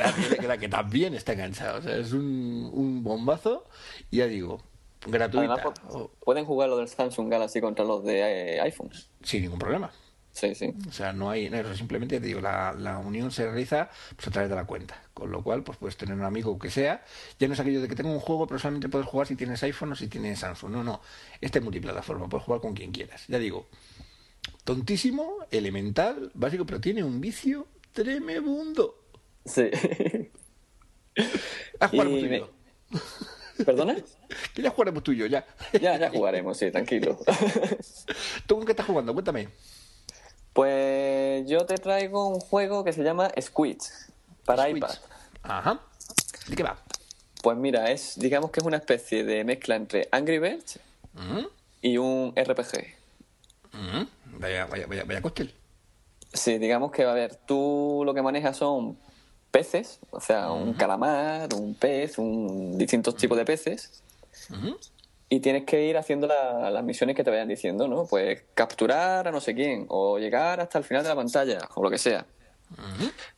Que, 0.59 0.69
también 0.69 1.15
está 1.15 1.33
enganchado. 1.33 1.79
O 1.79 1.83
sea, 1.83 1.97
es 1.97 2.13
un, 2.13 2.71
un 2.73 3.03
bombazo, 3.03 3.67
y 4.11 4.19
ya 4.19 4.27
digo, 4.27 4.63
gratuita. 5.07 5.73
pueden 6.21 6.45
jugar 6.45 6.69
los 6.69 6.79
del 6.79 6.89
Samsung 6.89 7.31
Galaxy 7.31 7.61
contra 7.61 7.85
los 7.85 8.05
de 8.05 8.57
eh, 8.57 8.61
iPhone. 8.61 8.91
Sin 9.23 9.43
ningún 9.43 9.59
problema. 9.59 9.91
Sí, 10.33 10.55
sí. 10.55 10.73
O 10.89 10.93
sea, 10.93 11.13
no 11.13 11.31
hay, 11.31 11.51
no, 11.51 11.75
simplemente 11.75 12.21
digo, 12.21 12.41
la, 12.41 12.73
la, 12.73 12.99
unión 12.99 13.33
se 13.33 13.45
realiza 13.45 13.91
pues, 14.15 14.29
a 14.29 14.31
través 14.31 14.49
de 14.49 14.55
la 14.55 14.67
cuenta. 14.67 15.03
Con 15.13 15.33
lo 15.33 15.43
cual, 15.43 15.65
pues 15.65 15.79
puedes 15.79 15.97
tener 15.97 16.15
un 16.15 16.23
amigo 16.23 16.57
que 16.59 16.71
sea. 16.71 17.05
Ya 17.41 17.49
no 17.49 17.55
es 17.55 17.61
aquello 17.61 17.81
de 17.81 17.89
que 17.89 17.97
tengo 17.97 18.13
un 18.13 18.21
juego, 18.21 18.47
pero 18.47 18.61
solamente 18.61 18.89
puedes 18.89 19.09
jugar 19.09 19.27
si 19.27 19.35
tienes 19.35 19.63
iPhone 19.65 19.93
o 19.93 19.97
si 19.97 20.07
tienes 20.07 20.39
Samsung. 20.39 20.71
No, 20.71 20.85
no. 20.85 21.01
Este 21.41 21.59
es 21.59 21.65
multiplataforma, 21.65 22.29
puedes 22.29 22.45
jugar 22.45 22.61
con 22.61 22.75
quien 22.75 22.93
quieras. 22.93 23.25
Ya 23.27 23.39
digo, 23.39 23.67
tontísimo, 24.63 25.39
elemental, 25.51 26.31
básico, 26.35 26.65
pero 26.67 26.81
tiene 26.81 27.03
un 27.03 27.21
vicio 27.21 27.67
Tremebundo. 27.99 28.95
Sí. 29.45 29.71
A 31.81 31.89
jugar 31.89 32.07
tuyo. 32.07 32.51
¿Perdona? 33.67 33.97
Que 34.55 34.63
ya 34.63 34.71
jugaremos 34.71 35.03
tú 35.03 35.11
y 35.11 35.17
yo, 35.17 35.27
ya. 35.27 35.45
Ya, 35.73 35.99
ya 35.99 36.11
jugaremos, 36.11 36.57
sí, 36.57 36.71
tranquilo. 36.71 37.19
¿Tú 38.47 38.55
con 38.55 38.65
qué 38.65 38.71
estás 38.71 38.87
jugando? 38.87 39.13
Cuéntame. 39.13 39.49
Pues 40.53 41.49
yo 41.49 41.67
te 41.67 41.75
traigo 41.79 42.29
un 42.29 42.39
juego 42.39 42.85
que 42.85 42.93
se 42.93 43.03
llama 43.03 43.33
Squid 43.41 43.79
para 44.45 44.69
iPad. 44.69 44.95
Ajá. 45.43 45.81
¿De 46.47 46.55
qué 46.55 46.63
va? 46.63 46.79
Pues 47.43 47.57
mira, 47.57 47.91
es, 47.91 48.17
digamos 48.17 48.53
que 48.53 48.61
es 48.61 48.67
una 48.67 48.77
especie 48.77 49.25
de 49.25 49.43
mezcla 49.43 49.75
entre 49.75 50.09
Angry 50.13 50.39
Birds 50.39 50.79
y 51.83 51.99
un 51.99 52.33
RPG. 52.37 52.95
Vaya, 54.39 54.67
vaya, 54.67 54.87
vaya, 54.87 55.05
vaya 55.05 55.21
cóctel. 55.21 55.53
Sí, 56.33 56.59
digamos 56.59 56.93
que, 56.93 57.05
a 57.05 57.13
ver, 57.13 57.37
tú 57.37 58.03
lo 58.05 58.15
que 58.15 58.23
manejas 58.23 58.57
son 58.57 58.99
peces, 59.51 59.99
o 60.11 60.21
sea, 60.21 60.53
un 60.53 60.75
calamar, 60.75 61.55
un 61.55 61.75
pez, 61.75 62.19
un 62.19 62.77
distintos 62.77 63.17
tipos 63.17 63.37
de 63.37 63.45
peces. 63.45 64.03
Y 65.31 65.41
tienes 65.41 65.65
que 65.65 65.87
ir 65.87 65.97
haciendo 65.97 66.27
las 66.27 66.85
misiones 66.85 67.17
que 67.17 67.25
te 67.25 67.31
vayan 67.31 67.49
diciendo, 67.49 67.89
¿no? 67.89 68.07
Pues 68.07 68.43
capturar 68.55 69.29
a 69.29 69.31
no 69.31 69.41
sé 69.41 69.55
quién, 69.55 69.87
o 69.89 70.19
llegar 70.19 70.61
hasta 70.61 70.79
el 70.79 70.85
final 70.85 71.03
de 71.03 71.09
la 71.09 71.17
pantalla, 71.17 71.69
o 71.75 71.83
lo 71.83 71.91
que 71.91 71.99
sea. 71.99 72.27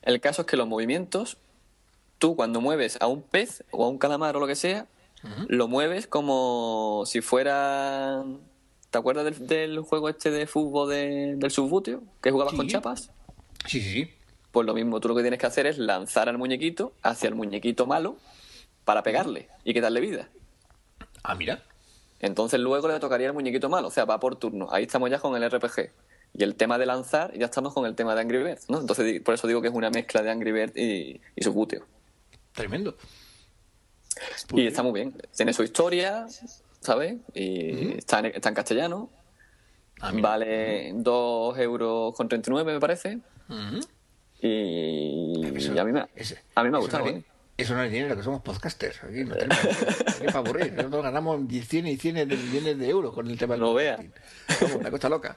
El 0.03 0.21
caso 0.21 0.43
es 0.43 0.47
que 0.47 0.57
los 0.57 0.69
movimientos, 0.69 1.37
tú 2.19 2.37
cuando 2.37 2.61
mueves 2.61 2.99
a 3.01 3.07
un 3.07 3.23
pez 3.23 3.65
o 3.71 3.85
a 3.85 3.89
un 3.89 3.99
calamar 3.99 4.37
o 4.37 4.41
lo 4.41 4.47
que 4.47 4.57
sea, 4.57 4.87
lo 5.49 5.69
mueves 5.69 6.07
como 6.07 7.05
si 7.07 7.21
fuera 7.21 8.25
¿Te 8.91 8.99
acuerdas 8.99 9.25
del, 9.25 9.47
del, 9.47 9.81
juego 9.81 10.09
este 10.09 10.31
de 10.31 10.47
fútbol 10.47 10.91
del 10.91 11.51
subbuteo? 11.51 12.03
Que 12.21 12.31
jugabas 12.31 12.55
con 12.55 12.67
chapas. 12.67 13.11
Sí, 13.67 13.81
sí, 13.81 13.93
sí. 13.93 14.11
pues 14.51 14.67
lo 14.67 14.75
mismo, 14.75 15.01
tú 15.01 15.09
lo 15.09 15.15
que 15.15 15.23
tienes 15.23 15.39
que 15.39 15.47
hacer 15.47 15.67
es 15.67 15.79
lanzar 15.79 16.29
al 16.29 16.39
muñequito 16.39 16.93
hacia 17.03 17.29
el 17.29 17.35
muñequito 17.35 17.87
malo 17.87 18.17
para 18.85 19.03
pegarle 19.03 19.49
y 19.65 19.75
quitarle 19.75 20.01
vida. 20.01 20.29
Ah, 21.23 21.35
mira. 21.35 21.63
Entonces 22.19 22.59
luego 22.59 22.89
le 22.89 22.99
tocaría 22.99 23.29
al 23.29 23.35
muñequito 23.35 23.69
malo, 23.69 23.89
o 23.89 23.91
sea, 23.91 24.05
va 24.05 24.19
por 24.19 24.37
turno. 24.37 24.69
Ahí 24.73 24.85
estamos 24.85 25.09
ya 25.09 25.21
con 25.21 25.41
el 25.41 25.49
RPG. 25.49 25.91
Y 26.33 26.43
el 26.43 26.55
tema 26.55 26.79
de 26.79 26.87
lanzar, 26.87 27.37
ya 27.37 27.47
estamos 27.47 27.73
con 27.73 27.87
el 27.87 27.95
tema 27.95 28.15
de 28.15 28.21
Angry 28.21 28.43
Birds, 28.43 28.69
¿no? 28.69 28.81
Entonces 28.81 29.21
por 29.23 29.35
eso 29.35 29.47
digo 29.47 29.63
que 29.63 29.69
es 29.69 29.75
una 29.75 29.91
mezcla 29.91 30.23
de 30.23 30.31
Angry 30.31 30.53
Birds 30.53 30.77
y, 30.77 31.21
y 31.37 31.43
su 31.43 31.53
buteo. 31.53 31.87
Tremendo. 32.53 32.97
y 34.53 34.67
está 34.67 34.83
muy 34.83 34.93
bien. 34.93 35.15
Tiene 35.35 35.53
su 35.53 35.63
historia, 35.63 36.27
¿sabes? 36.81 37.17
Y 37.35 37.93
está, 37.99 38.21
en, 38.21 38.27
está 38.27 38.49
en 38.51 38.55
castellano. 38.55 39.11
Ah, 40.01 40.13
vale 40.15 40.93
2 40.95 41.59
euros 41.59 42.15
con 42.15 42.29
39, 42.29 42.73
me 42.75 42.81
parece. 42.81 43.19
Ujú. 43.49 43.81
Y, 44.43 45.57
Eso- 45.57 45.75
y 45.75 45.79
a 45.79 45.85
mí 45.85 45.93
me, 45.93 46.07
ese- 46.17 46.39
a 46.55 46.63
mí 46.65 46.71
me 46.71 46.77
ha 46.77 46.81
eso 46.81 46.87
gustado. 46.87 47.05
no- 47.05 47.11
¿eh? 47.11 47.25
Eso 47.59 47.75
no 47.75 47.83
es 47.83 47.93
dinero, 47.93 48.17
que 48.17 48.23
somos 48.23 48.41
podcasters. 48.41 49.05
Aquí 49.05 49.23
no 49.25 49.35
tenemos 49.37 49.59
que 50.21 50.29
aburrir. 50.35 50.73
Nosotros 50.73 51.03
ganamos 51.03 51.41
100 51.47 51.87
y 51.89 51.97
100 51.99 52.15
de 52.27 52.37
millones 52.37 52.79
de 52.79 52.89
euros 52.89 53.13
con 53.13 53.29
el 53.29 53.37
tema 53.37 53.53
del 53.55 53.61
No 53.61 53.75
vea. 53.75 53.99
una 54.79 54.91
cosa 54.91 55.11
loca. 55.11 55.37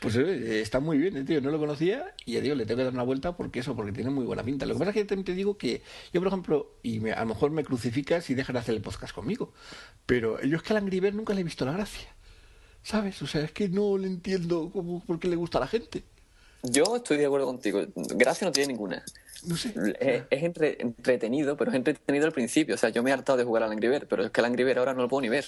Pues 0.00 0.16
eh, 0.16 0.60
está 0.60 0.80
muy 0.80 0.98
bien, 0.98 1.16
eh, 1.16 1.24
tío. 1.24 1.40
No 1.40 1.50
lo 1.50 1.58
conocía 1.58 2.14
y 2.24 2.34
ya 2.34 2.40
digo, 2.40 2.54
le 2.54 2.66
tengo 2.66 2.78
que 2.78 2.84
dar 2.84 2.92
una 2.92 3.02
vuelta 3.02 3.36
porque 3.36 3.60
eso, 3.60 3.74
porque 3.76 3.92
tiene 3.92 4.10
muy 4.10 4.24
buena 4.24 4.42
pinta. 4.42 4.66
Lo 4.66 4.74
que 4.74 4.78
pasa 4.80 4.90
es 4.90 4.94
que 4.94 5.04
también 5.04 5.24
te 5.24 5.34
digo 5.34 5.56
que 5.56 5.82
yo, 6.12 6.20
por 6.20 6.28
ejemplo, 6.28 6.72
y 6.82 7.00
me- 7.00 7.12
a 7.12 7.20
lo 7.20 7.26
mejor 7.26 7.50
me 7.50 7.64
crucificas 7.64 8.28
y 8.30 8.34
dejan 8.34 8.54
de 8.54 8.60
hacer 8.60 8.74
el 8.74 8.82
podcast 8.82 9.14
conmigo, 9.14 9.52
pero 10.06 10.42
yo 10.42 10.56
es 10.56 10.62
que 10.62 10.72
al 10.72 10.78
Angry 10.78 11.00
nunca 11.12 11.34
le 11.34 11.40
he 11.40 11.44
visto 11.44 11.64
la 11.64 11.72
gracia. 11.72 12.08
¿Sabes? 12.82 13.22
O 13.22 13.26
sea, 13.26 13.42
es 13.42 13.52
que 13.52 13.68
no 13.68 13.96
le 13.96 14.06
entiendo 14.08 14.70
cómo, 14.72 15.02
por 15.06 15.18
qué 15.18 15.28
le 15.28 15.36
gusta 15.36 15.56
a 15.58 15.62
la 15.62 15.66
gente. 15.68 16.04
Yo 16.62 16.96
estoy 16.96 17.16
de 17.18 17.26
acuerdo 17.26 17.46
contigo. 17.46 17.82
Gracia 17.94 18.46
no 18.46 18.52
tiene 18.52 18.72
ninguna. 18.72 19.02
No 19.46 19.56
sé. 19.56 19.74
Es, 20.00 20.22
es 20.30 20.42
entre- 20.42 20.80
entretenido, 20.80 21.56
pero 21.56 21.70
es 21.70 21.76
entretenido 21.76 22.26
al 22.26 22.32
principio. 22.32 22.74
O 22.74 22.78
sea, 22.78 22.88
yo 22.90 23.02
me 23.02 23.10
he 23.10 23.12
hartado 23.12 23.38
de 23.38 23.44
jugar 23.44 23.62
al 23.62 23.72
Angry 23.72 23.90
pero 24.08 24.24
es 24.24 24.30
que 24.30 24.40
el 24.40 24.44
Angry 24.46 24.70
ahora 24.72 24.94
no 24.94 25.02
lo 25.02 25.08
puedo 25.08 25.22
ni 25.22 25.28
ver. 25.28 25.46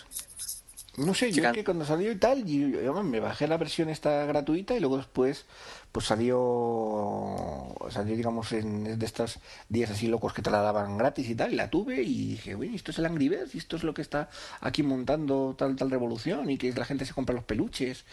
No 0.99 1.13
sé, 1.15 1.31
yo 1.31 1.43
es 1.51 1.55
que 1.55 1.65
cuando 1.65 1.85
salió 1.85 2.11
y 2.11 2.17
tal, 2.17 2.49
y, 2.49 2.65
y, 2.65 2.75
además, 2.77 3.05
me 3.05 3.21
bajé 3.21 3.47
la 3.47 3.59
versión 3.59 3.91
esta 3.91 4.25
gratuita 4.25 4.75
y 4.75 4.81
luego 4.81 4.97
después 4.97 5.45
pues 5.93 6.07
salió, 6.07 7.75
salió 7.91 8.17
digamos 8.17 8.53
en 8.53 8.99
de 8.99 9.07
estos 9.07 9.39
días 9.69 9.91
así 9.91 10.09
locos 10.09 10.33
que 10.33 10.43
te 10.43 10.51
la 10.51 10.61
daban 10.63 10.97
gratis 10.99 11.29
y 11.29 11.35
tal, 11.35 11.53
y 11.53 11.57
la 11.57 11.71
tuve 11.71 12.03
y 12.03 12.29
dije, 12.31 12.55
bueno, 12.55 12.75
esto 12.75 12.91
es 12.91 12.99
el 12.99 13.07
Angry 13.07 13.29
Birds, 13.29 13.55
y 13.55 13.59
esto 13.59 13.77
es 13.77 13.83
lo 13.85 13.95
que 13.95 14.03
está 14.03 14.29
aquí 14.61 14.83
montando 14.83 15.55
tal 15.59 15.77
tal 15.77 15.91
revolución 15.91 16.51
y 16.51 16.59
que 16.59 16.73
la 16.73 16.85
gente 16.85 17.05
se 17.05 17.15
compra 17.15 17.35
los 17.35 17.45
peluches 17.45 18.05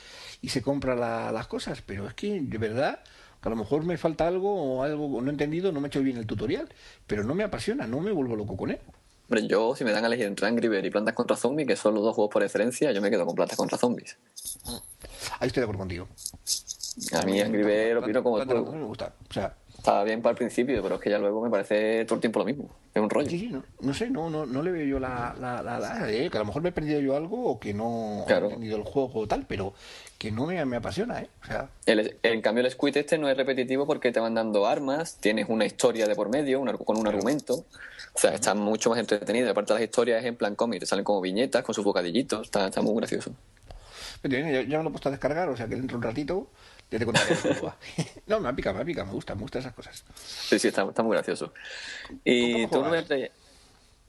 y 0.42 0.50
se 0.50 0.62
compra 0.62 0.96
la- 0.96 1.32
las 1.32 1.48
cosas, 1.48 1.82
pero 1.86 2.08
es 2.08 2.14
que 2.14 2.42
de 2.42 2.58
verdad 2.58 3.00
que 3.42 3.50
a 3.50 3.52
lo 3.52 3.56
mejor 3.58 3.84
me 3.86 3.98
falta 3.98 4.28
algo 4.28 4.54
o 4.78 4.84
algo 4.84 5.22
no 5.22 5.28
he 5.28 5.32
entendido, 5.32 5.72
no 5.72 5.82
me 5.82 5.88
he 5.88 5.90
hecho 5.90 6.02
bien 6.02 6.18
el 6.18 6.26
tutorial, 6.26 6.70
pero 7.08 7.24
no 7.24 7.34
me 7.36 7.44
apasiona, 7.44 7.88
no 7.88 8.00
me 8.00 8.12
vuelvo 8.12 8.36
loco 8.36 8.56
con 8.58 8.72
él. 8.72 8.80
Hombre, 9.34 9.48
yo, 9.48 9.76
si 9.76 9.84
me 9.84 9.92
dan 9.92 10.04
a 10.04 10.08
elegir 10.08 10.28
entre 10.28 10.46
Angry 10.46 10.68
Birds 10.68 10.86
y 10.86 10.92
Plantas 10.92 11.16
contra 11.16 11.36
Zombies, 11.36 11.68
que 11.68 11.76
son 11.76 11.96
los 11.96 12.04
dos 12.04 12.14
juegos 12.14 12.32
por 12.32 12.44
excelencia, 12.44 12.92
yo 12.92 13.02
me 13.02 13.10
quedo 13.10 13.26
con 13.26 13.34
Plantas 13.34 13.58
contra 13.58 13.80
Zombies. 13.80 14.16
Ahí 15.40 15.48
estoy 15.48 15.62
de 15.62 15.64
acuerdo 15.64 15.80
contigo. 15.80 16.08
A 17.20 17.26
mí 17.26 17.42
Angry 17.42 17.64
Birds 17.64 18.04
opino 18.04 18.22
como 18.22 18.36
Planta- 18.36 18.54
tú. 18.64 18.72
me 18.74 18.84
gusta, 18.84 19.12
o 19.28 19.34
sea, 19.34 19.56
Estaba 19.76 20.04
bien 20.06 20.22
para 20.22 20.32
el 20.32 20.38
principio, 20.38 20.82
pero 20.84 20.96
es 20.96 21.02
que 21.02 21.10
ya 21.10 21.18
luego 21.18 21.42
me 21.42 21.50
parece 21.50 22.06
todo 22.06 22.16
el 22.16 22.22
tiempo 22.22 22.40
lo 22.40 22.46
mismo. 22.46 22.70
Es 22.94 23.02
un 23.02 23.10
rollo. 23.10 23.30
Sí, 23.30 23.38
sí, 23.40 23.48
no, 23.48 23.64
no 23.82 23.94
sé, 23.94 24.10
no, 24.10 24.30
no, 24.30 24.46
no 24.46 24.62
le 24.62 24.72
veo 24.72 24.86
yo 24.86 25.00
la, 25.00 25.36
la, 25.38 25.62
la, 25.62 25.78
la- 25.80 26.10
eh, 26.10 26.30
que 26.30 26.38
a 26.38 26.40
lo 26.42 26.46
mejor 26.46 26.62
me 26.62 26.70
he 26.70 26.72
perdido 26.72 27.02
yo 27.02 27.18
algo 27.18 27.50
o 27.50 27.60
que 27.60 27.74
no 27.74 28.24
Claro. 28.28 28.46
he 28.46 28.50
entendido 28.50 28.78
el 28.78 28.84
juego 28.84 29.12
o 29.22 29.28
tal, 29.28 29.46
pero 29.46 29.74
que 30.24 30.32
no 30.32 30.46
me, 30.46 30.64
me 30.64 30.78
apasiona, 30.78 31.20
¿eh? 31.20 31.30
O 31.44 31.46
sea, 31.46 31.70
El, 31.86 32.16
en 32.24 32.42
cambio, 32.42 32.64
el 32.64 32.72
Squid 32.72 32.96
este 32.96 33.18
no 33.18 33.28
es 33.28 33.36
repetitivo 33.36 33.86
porque 33.86 34.10
te 34.14 34.22
van 34.22 34.34
dando 34.34 34.66
armas, 34.66 35.18
tienes 35.20 35.48
una 35.50 35.66
historia 35.66 36.08
de 36.08 36.16
por 36.16 36.30
medio, 36.30 36.62
un 36.62 36.78
con 36.78 36.96
un 36.98 37.06
argumento. 37.06 37.66
O 38.14 38.20
sea, 38.20 38.34
está 38.34 38.56
mucho 38.56 38.90
más 38.90 39.00
entretenido. 39.00 39.52
Aparte, 39.52 39.74
las 39.74 39.82
historias 39.82 40.22
es 40.22 40.30
en 40.30 40.38
plan 40.38 40.56
cómic, 40.56 40.80
te 40.80 40.86
salen 40.86 41.04
como 41.04 41.20
viñetas 41.20 41.62
con 41.62 41.76
sus 41.76 41.84
bocadillitos. 41.84 42.44
Está, 42.44 42.68
está 42.68 42.82
muy 42.82 42.96
gracioso. 42.96 43.34
pero 44.22 44.34
ya, 44.34 44.62
ya 44.62 44.78
me 44.78 44.84
lo 44.86 44.90
he 44.92 44.92
puesto 44.94 45.10
a 45.10 45.12
descargar, 45.12 45.50
o 45.50 45.58
sea 45.58 45.68
que 45.68 45.76
dentro 45.76 45.98
de 45.98 45.98
un 45.98 46.04
ratito 46.04 46.48
ya 46.90 47.00
te 47.00 47.04
contaré. 47.06 47.36
No, 48.28 48.40
me 48.40 48.54
pica, 48.54 48.72
me 48.72 48.86
pica, 48.86 49.04
me 49.04 49.12
gusta, 49.12 49.36
me 49.36 49.42
gustan 49.42 49.60
esas 49.60 49.74
cosas. 49.74 50.06
Sí, 50.16 50.58
sí, 50.58 50.70
está, 50.70 50.84
está 50.84 51.04
muy 51.04 51.18
gracioso. 51.18 51.54
Y 52.24 52.66
¿Cómo 52.68 52.70
tú 52.70 52.84
no, 52.86 52.92
me 52.92 53.04
traes, 53.04 53.32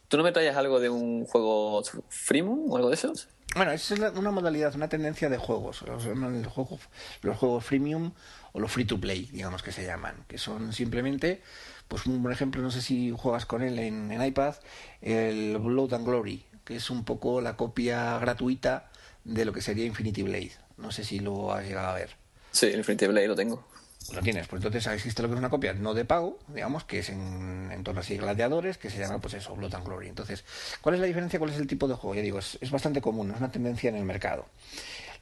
tú 0.06 0.16
no 0.16 0.22
me 0.22 0.30
traes 0.30 0.54
algo 0.54 0.78
de 0.78 0.90
un 0.90 1.24
juego 1.24 1.82
freemium 2.08 2.70
o 2.70 2.76
algo 2.76 2.90
de 2.90 2.94
esos. 2.94 3.26
Bueno, 3.54 3.70
esa 3.70 3.94
es 3.94 4.00
una- 4.00 4.30
modalidad, 4.32 4.74
una 4.74 4.88
tendencia 4.88 5.28
de 5.28 5.36
juegos. 5.38 5.82
Los, 5.82 6.06
el 6.06 6.46
juego- 6.46 6.78
los 7.22 7.36
juegos 7.36 7.64
freemium 7.64 8.12
o 8.52 8.58
los 8.60 8.72
free 8.72 8.84
to 8.84 8.98
play, 9.00 9.28
digamos 9.32 9.62
que 9.62 9.70
se 9.72 9.84
llaman, 9.84 10.24
que 10.26 10.38
son 10.38 10.72
simplemente, 10.72 11.40
pues 11.86 12.06
un 12.06 12.22
por 12.22 12.32
ejemplo, 12.32 12.62
no 12.62 12.70
sé 12.72 12.82
si 12.82 13.12
juegas 13.16 13.46
con 13.46 13.62
él 13.62 13.78
en, 13.78 14.10
en 14.10 14.24
iPad, 14.24 14.54
el 15.02 15.58
Blood 15.58 15.94
and 15.94 16.04
Glory, 16.06 16.44
que 16.64 16.76
es 16.76 16.90
un 16.90 17.04
poco 17.04 17.40
la 17.40 17.56
copia 17.56 18.18
gratuita 18.18 18.90
de 19.24 19.44
lo 19.44 19.52
que 19.52 19.60
sería 19.62 19.84
Infinity 19.84 20.22
Blade. 20.22 20.52
No 20.76 20.90
sé 20.90 21.04
si 21.04 21.20
lo 21.20 21.52
has 21.52 21.64
llegado 21.64 21.88
a 21.88 21.94
ver. 21.94 22.10
Sí, 22.50 22.66
Infinity 22.68 23.06
Blade 23.06 23.28
lo 23.28 23.36
tengo. 23.36 23.66
Lo 24.12 24.20
tienes, 24.20 24.46
pues 24.48 24.62
entonces 24.62 24.92
existe 24.92 25.22
lo 25.22 25.28
que 25.28 25.34
es 25.34 25.38
una 25.38 25.48
copia 25.48 25.72
no 25.72 25.94
de 25.94 26.04
pago, 26.04 26.38
digamos, 26.48 26.84
que 26.84 26.98
es 26.98 27.08
en 27.08 27.70
entornos 27.72 28.04
así 28.04 28.18
gladiadores, 28.18 28.76
que 28.76 28.90
se 28.90 28.98
llama 28.98 29.18
pues 29.18 29.34
eso, 29.34 29.54
Blood 29.56 29.74
and 29.74 29.86
Glory. 29.86 30.08
Entonces, 30.08 30.44
¿cuál 30.82 30.96
es 30.96 31.00
la 31.00 31.06
diferencia? 31.06 31.38
¿Cuál 31.38 31.52
es 31.52 31.58
el 31.58 31.66
tipo 31.66 31.88
de 31.88 31.94
juego? 31.94 32.14
Ya 32.14 32.22
digo, 32.22 32.38
es, 32.38 32.58
es 32.60 32.70
bastante 32.70 33.00
común, 33.00 33.30
es 33.30 33.38
una 33.38 33.50
tendencia 33.50 33.88
en 33.88 33.96
el 33.96 34.04
mercado. 34.04 34.46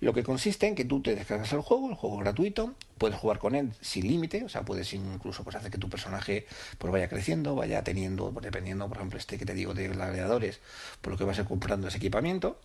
Lo 0.02 0.12
que 0.12 0.24
consiste 0.24 0.66
en 0.66 0.74
que 0.74 0.84
tú 0.84 1.00
te 1.00 1.14
descargas 1.14 1.52
el 1.52 1.60
juego, 1.60 1.88
el 1.88 1.94
juego 1.94 2.16
gratuito, 2.16 2.74
puedes 2.98 3.16
jugar 3.16 3.38
con 3.38 3.54
él 3.54 3.72
sin 3.80 4.08
límite, 4.08 4.42
o 4.42 4.48
sea, 4.48 4.62
puedes 4.62 4.92
incluso 4.94 5.44
pues 5.44 5.54
hacer 5.54 5.70
que 5.70 5.78
tu 5.78 5.88
personaje 5.88 6.44
pues 6.78 6.92
vaya 6.92 7.08
creciendo, 7.08 7.54
vaya 7.54 7.84
teniendo, 7.84 8.32
pues, 8.32 8.42
dependiendo, 8.42 8.88
por 8.88 8.96
ejemplo, 8.96 9.20
este 9.20 9.38
que 9.38 9.46
te 9.46 9.54
digo 9.54 9.74
de 9.74 9.86
gladiadores, 9.86 10.58
por 11.00 11.12
lo 11.12 11.18
que 11.18 11.22
vas 11.22 11.38
a 11.38 11.42
ir 11.42 11.46
comprando 11.46 11.86
ese 11.86 11.98
equipamiento. 11.98 12.58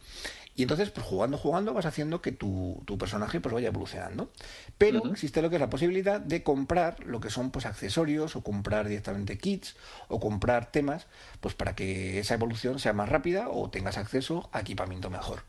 Y 0.57 0.63
entonces, 0.63 0.89
pues 0.89 1.05
jugando, 1.05 1.37
jugando, 1.37 1.71
vas 1.75 1.85
haciendo 1.85 2.19
que 2.19 2.31
tu, 2.31 2.81
tu 2.85 2.97
personaje 2.97 3.39
pues 3.39 3.53
vaya 3.53 3.67
evolucionando. 3.67 4.31
Pero 4.79 5.05
existe 5.11 5.43
lo 5.43 5.51
que 5.51 5.57
es 5.57 5.61
la 5.61 5.69
posibilidad 5.69 6.19
de 6.19 6.41
comprar 6.41 6.99
lo 7.05 7.19
que 7.19 7.29
son 7.29 7.51
pues 7.51 7.67
accesorios 7.67 8.35
o 8.35 8.41
comprar 8.41 8.87
directamente 8.87 9.37
kits 9.37 9.75
o 10.07 10.19
comprar 10.19 10.71
temas 10.71 11.05
pues 11.41 11.53
para 11.53 11.75
que 11.75 12.17
esa 12.17 12.33
evolución 12.33 12.79
sea 12.79 12.91
más 12.93 13.07
rápida 13.07 13.49
o 13.49 13.69
tengas 13.69 13.99
acceso 13.99 14.49
a 14.51 14.61
equipamiento 14.61 15.11
mejor. 15.11 15.43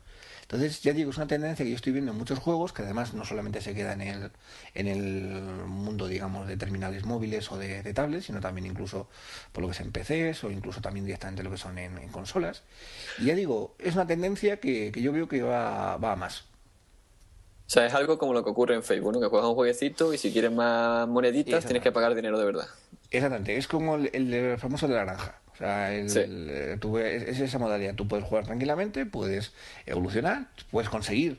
Entonces, 0.51 0.81
ya 0.81 0.93
digo, 0.93 1.11
es 1.11 1.17
una 1.17 1.27
tendencia 1.27 1.63
que 1.63 1.69
yo 1.69 1.75
estoy 1.75 1.93
viendo 1.93 2.11
en 2.11 2.17
muchos 2.17 2.39
juegos, 2.39 2.73
que 2.73 2.81
además 2.81 3.13
no 3.13 3.23
solamente 3.23 3.61
se 3.61 3.75
queda 3.75 3.93
en 3.93 4.01
el, 4.01 4.31
en 4.73 4.87
el 4.87 5.41
mundo, 5.67 6.07
digamos, 6.07 6.47
de 6.47 6.57
terminales 6.57 7.05
móviles 7.05 7.51
o 7.51 7.57
de, 7.59 7.83
de 7.83 7.93
tablets, 7.93 8.25
sino 8.25 8.39
también 8.41 8.65
incluso 8.65 9.07
por 9.51 9.61
lo 9.61 9.67
que 9.67 9.73
es 9.73 9.79
en 9.79 9.91
PCs 9.91 10.43
o 10.45 10.49
incluso 10.49 10.81
también 10.81 11.05
directamente 11.05 11.43
lo 11.43 11.51
que 11.51 11.57
son 11.57 11.77
en, 11.77 11.99
en 11.99 12.09
consolas. 12.09 12.63
Y 13.19 13.25
ya 13.25 13.35
digo, 13.35 13.75
es 13.77 13.93
una 13.93 14.07
tendencia 14.07 14.59
que, 14.59 14.91
que 14.91 15.03
yo 15.03 15.11
veo 15.11 15.27
que 15.27 15.43
va, 15.43 15.97
va 15.97 16.13
a 16.13 16.15
más. 16.15 16.45
O 17.67 17.71
sea, 17.71 17.85
es 17.85 17.93
algo 17.93 18.17
como 18.17 18.33
lo 18.33 18.43
que 18.43 18.49
ocurre 18.49 18.73
en 18.73 18.81
Facebook, 18.81 19.13
¿no? 19.13 19.19
Que 19.19 19.27
juegas 19.27 19.47
un 19.47 19.53
jueguecito 19.53 20.11
y 20.15 20.17
si 20.17 20.31
quieres 20.31 20.51
más 20.51 21.07
moneditas 21.07 21.63
tienes 21.63 21.83
que 21.83 21.91
pagar 21.91 22.15
dinero 22.15 22.39
de 22.39 22.45
verdad. 22.45 22.65
Exactamente, 23.11 23.55
es 23.55 23.67
como 23.67 23.95
el, 23.95 24.09
el- 24.13 24.33
el 24.33 24.57
famoso 24.57 24.87
de 24.87 24.95
la 24.95 25.03
granja. 25.03 25.35
O 25.59 25.61
sea, 25.61 25.93
el- 25.93 26.09
Sí. 26.09 26.19
el- 26.19 26.47
eh, 26.49 26.77
tú 26.79 26.93
ves- 26.93 27.23
es 27.23 27.39
esa 27.41 27.59
modalidad. 27.59 27.93
Tú 27.93 28.07
puedes 28.07 28.25
jugar 28.25 28.45
tranquilamente, 28.45 29.05
puedes 29.05 29.51
evolucionar, 29.85 30.47
puedes 30.71 30.89
conseguir 30.89 31.37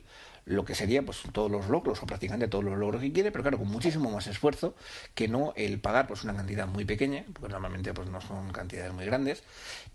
lo 0.51 0.65
que 0.65 0.75
sería 0.75 1.03
pues 1.03 1.23
todos 1.33 1.51
los 1.51 1.69
logros 1.69 2.03
o 2.03 2.07
prácticamente 2.07 2.49
todos 2.49 2.65
los 2.65 2.77
logros 2.77 3.01
que 3.01 3.13
quiere, 3.13 3.31
pero 3.31 3.43
claro, 3.43 3.59
con 3.59 3.69
muchísimo 3.69 4.11
más 4.11 4.27
esfuerzo 4.27 4.75
que 5.15 5.29
no 5.29 5.53
el 5.57 5.81
pagar 5.81 6.09
pues 6.09 6.25
una 6.25 6.35
cantidad 6.35 6.67
muy 6.67 6.85
pequeña, 6.85 7.25
porque 7.33 7.53
normalmente 7.53 7.95
pues 7.95 8.11
no 8.11 8.21
son 8.21 8.53
cantidades 8.53 8.93
muy 8.93 9.05
grandes, 9.05 9.45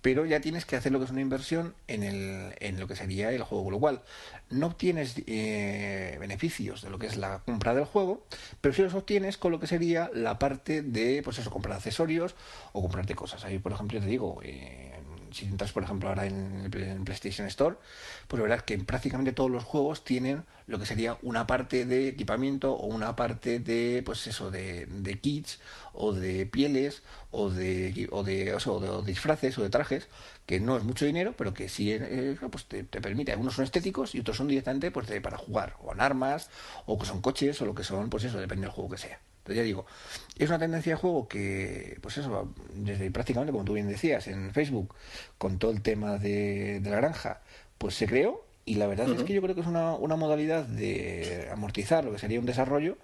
pero 0.02 0.26
ya 0.26 0.40
tienes 0.40 0.66
que 0.66 0.78
hacer 0.78 0.92
lo 0.92 1.00
que 1.00 1.06
es 1.06 1.12
una 1.12 1.22
inversión 1.22 1.76
en, 1.88 2.04
el, 2.04 2.56
en 2.60 2.80
lo 2.80 2.88
que 2.88 2.96
sería 2.96 3.32
el 3.32 3.44
juego, 3.44 3.66
con 3.66 3.74
lo 3.74 3.80
cual 3.80 4.02
no 4.50 4.68
obtienes 4.68 5.16
eh, 5.28 6.18
beneficios 6.20 6.82
de 6.82 6.90
lo 6.90 7.00
que 7.00 7.08
es 7.08 7.18
la 7.18 7.40
compra 7.40 7.74
del 7.76 7.86
juego, 7.86 8.26
pero 8.62 8.74
sí 8.74 8.82
los 8.82 8.94
obtienes 8.94 9.38
con 9.38 9.52
lo 9.52 9.60
que 9.60 9.68
sería 9.68 10.10
la 10.14 10.40
parte 10.40 10.82
de, 10.82 11.22
pues 11.24 11.38
eso, 11.40 11.50
comprar 11.50 11.76
accesorios 11.78 12.36
o 12.72 12.82
comprarte 12.82 13.14
cosas. 13.14 13.44
Ahí, 13.44 13.60
por 13.60 13.74
ejemplo, 13.74 14.00
te 14.00 14.06
digo, 14.06 14.40
eh, 14.44 14.85
si 15.36 15.46
entras, 15.46 15.72
por 15.72 15.84
ejemplo, 15.84 16.10
ahora 16.10 16.26
en 16.26 16.70
en 16.74 17.06
PlayStation 17.06 17.48
Store, 17.48 17.76
pues 18.28 18.42
verás 18.42 18.64
que 18.64 18.78
prácticamente 18.80 19.32
todos 19.34 19.52
los 19.52 19.64
juegos 19.64 20.04
tienen 20.04 20.44
lo 20.68 20.80
que 20.80 20.86
sería 20.86 21.18
una 21.22 21.48
parte 21.48 21.86
de 21.86 22.08
equipamiento 22.10 22.74
o 22.74 22.88
una 22.88 23.16
parte 23.16 23.60
de, 23.60 24.02
pues 24.06 24.26
eso, 24.28 24.52
de, 24.52 24.86
de 24.88 25.20
kits 25.20 25.60
o 25.94 26.14
de 26.14 26.46
pieles 26.46 27.04
o 27.32 27.50
de, 27.50 28.08
o 28.12 28.24
de, 28.24 28.54
o 28.54 28.80
de- 28.80 28.90
o 28.90 29.02
disfraces 29.02 29.58
o 29.58 29.64
de 29.64 29.70
trajes, 29.70 30.08
que 30.46 30.60
no 30.60 30.78
es 30.78 30.84
mucho 30.84 31.06
dinero, 31.06 31.34
pero 31.38 31.54
que 31.54 31.70
sí 31.70 31.92
eh, 31.92 32.38
pues 32.52 32.66
te, 32.66 32.84
te 32.84 33.02
permite. 33.02 33.32
Algunos 33.32 33.56
son 33.56 33.66
estéticos 33.66 34.16
y 34.16 34.20
otros 34.20 34.38
son 34.38 34.48
directamente 34.48 34.92
pues 34.92 35.08
de, 35.08 35.22
para 35.22 35.38
jugar, 35.38 35.76
o 35.84 35.92
en 35.94 36.02
armas, 36.02 36.50
o 36.86 36.98
que 37.00 37.06
son 37.06 37.22
coches, 37.22 37.62
o 37.62 37.66
lo 37.66 37.76
que 37.76 37.84
son, 37.84 38.10
pues 38.10 38.24
eso, 38.24 38.40
depende 38.40 38.64
del 38.68 38.72
juego 38.76 38.92
que 38.92 38.98
sea. 38.98 39.20
Entonces 39.46 39.58
ya 39.58 39.64
digo, 39.64 39.86
es 40.40 40.50
una 40.50 40.58
tendencia 40.58 40.94
de 40.94 41.00
juego 41.00 41.28
que, 41.28 42.00
pues 42.02 42.18
eso, 42.18 42.52
desde 42.74 43.12
prácticamente, 43.12 43.52
como 43.52 43.64
tú 43.64 43.74
bien 43.74 43.88
decías, 43.88 44.28
en 44.28 44.52
Facebook, 44.52 44.96
con 45.38 45.60
todo 45.60 45.70
el 45.70 45.84
tema 45.84 46.18
de, 46.18 46.80
de 46.80 46.90
la 46.90 46.96
granja, 46.96 47.42
pues 47.78 47.94
se 47.94 48.08
creó 48.08 48.44
y 48.66 48.76
la 48.76 48.88
verdad 48.88 49.08
es 49.08 49.22
que 49.22 49.36
yo 49.36 49.42
creo 49.44 49.54
que 49.54 49.62
es 49.62 49.68
una, 49.68 49.94
una 49.94 50.16
modalidad 50.16 50.66
de 50.66 51.48
amortizar 51.52 52.04
lo 52.04 52.12
que 52.12 52.18
sería 52.18 52.40
un 52.40 52.48
desarrollo, 52.48 52.98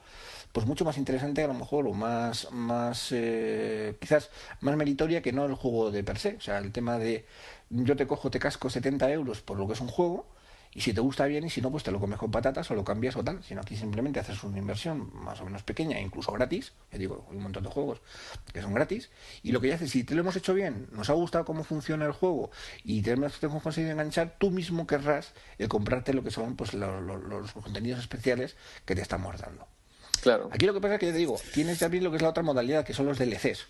pues 0.51 0.65
mucho 0.65 0.84
más 0.84 0.97
interesante 0.97 1.43
a 1.43 1.47
lo 1.47 1.53
mejor 1.53 1.85
o 1.85 1.93
más, 1.93 2.51
más 2.51 3.09
eh, 3.11 3.95
quizás 3.99 4.31
más 4.61 4.76
meritoria 4.76 5.22
que 5.22 5.31
no 5.31 5.45
el 5.45 5.53
juego 5.53 5.91
de 5.91 6.03
per 6.03 6.18
se. 6.18 6.38
O 6.38 6.41
sea, 6.41 6.57
el 6.57 6.72
tema 6.72 6.97
de 6.97 7.26
yo 7.69 7.95
te 7.95 8.07
cojo, 8.07 8.31
te 8.31 8.39
casco 8.39 8.72
70 8.72 9.11
euros 9.11 9.41
por 9.41 9.59
lo 9.59 9.68
que 9.68 9.73
es 9.73 9.81
un 9.81 9.88
juego 9.89 10.26
y 10.73 10.81
si 10.81 10.93
te 10.93 11.02
gusta 11.02 11.26
bien 11.26 11.43
y 11.43 11.49
si 11.49 11.61
no, 11.61 11.69
pues 11.69 11.84
te 11.84 11.91
lo 11.91 11.99
comes 11.99 12.18
con 12.18 12.31
patatas 12.31 12.72
o 12.72 12.76
lo 12.76 12.85
cambias 12.85 13.18
o 13.18 13.23
tal. 13.23 13.43
Sino 13.43 13.60
aquí 13.60 13.76
simplemente 13.76 14.22
haces 14.22 14.41
una 14.43 14.57
inversión 14.57 15.11
más 15.14 15.41
o 15.41 15.45
menos 15.45 15.64
pequeña, 15.64 15.99
incluso 15.99 16.31
gratis. 16.31 16.72
Ya 16.91 16.98
digo, 16.98 17.27
hay 17.30 17.35
un 17.35 17.43
montón 17.43 17.64
de 17.64 17.69
juegos 17.69 18.02
que 18.53 18.61
son 18.61 18.73
gratis. 18.73 19.10
Y 19.43 19.52
lo 19.52 19.60
que 19.60 19.68
ya 19.68 19.76
haces, 19.76 19.91
si 19.91 20.06
te 20.06 20.15
lo 20.15 20.22
hemos 20.22 20.35
hecho 20.38 20.53
bien, 20.53 20.88
nos 20.93 21.10
ha 21.10 21.14
gustado 21.14 21.43
cómo 21.43 21.65
funciona 21.65 22.06
el 22.06 22.14
juego 22.14 22.52
y 22.85 23.02
te 23.02 23.11
hemos 23.11 23.38
conseguido 23.61 23.91
enganchar, 23.91 24.38
tú 24.39 24.49
mismo 24.49 24.88
querrás 24.88 25.34
el 25.57 25.68
comprarte 25.68 26.14
lo 26.14 26.23
que 26.23 26.31
son 26.31 26.56
pues 26.56 26.73
los, 26.73 27.52
contenidos 27.52 27.99
especiales 27.99 28.56
que 28.85 28.95
te 28.95 29.02
estamos 29.02 29.38
dando. 29.38 29.68
Claro. 30.22 30.49
Aquí 30.53 30.65
lo 30.65 30.73
que 30.73 30.80
pasa 30.80 30.93
es 30.93 30.99
que 31.02 31.07
ya 31.07 31.11
te 31.11 31.18
digo, 31.18 31.38
tienes 31.53 31.80
también 31.80 32.03
lo 32.03 32.11
que 32.11 32.18
es 32.18 32.22
la 32.22 32.30
otra 32.30 32.43
modalidad, 32.43 32.85
que 32.85 32.93
son 32.93 33.07
los 33.07 33.18
DLCs. 33.18 33.68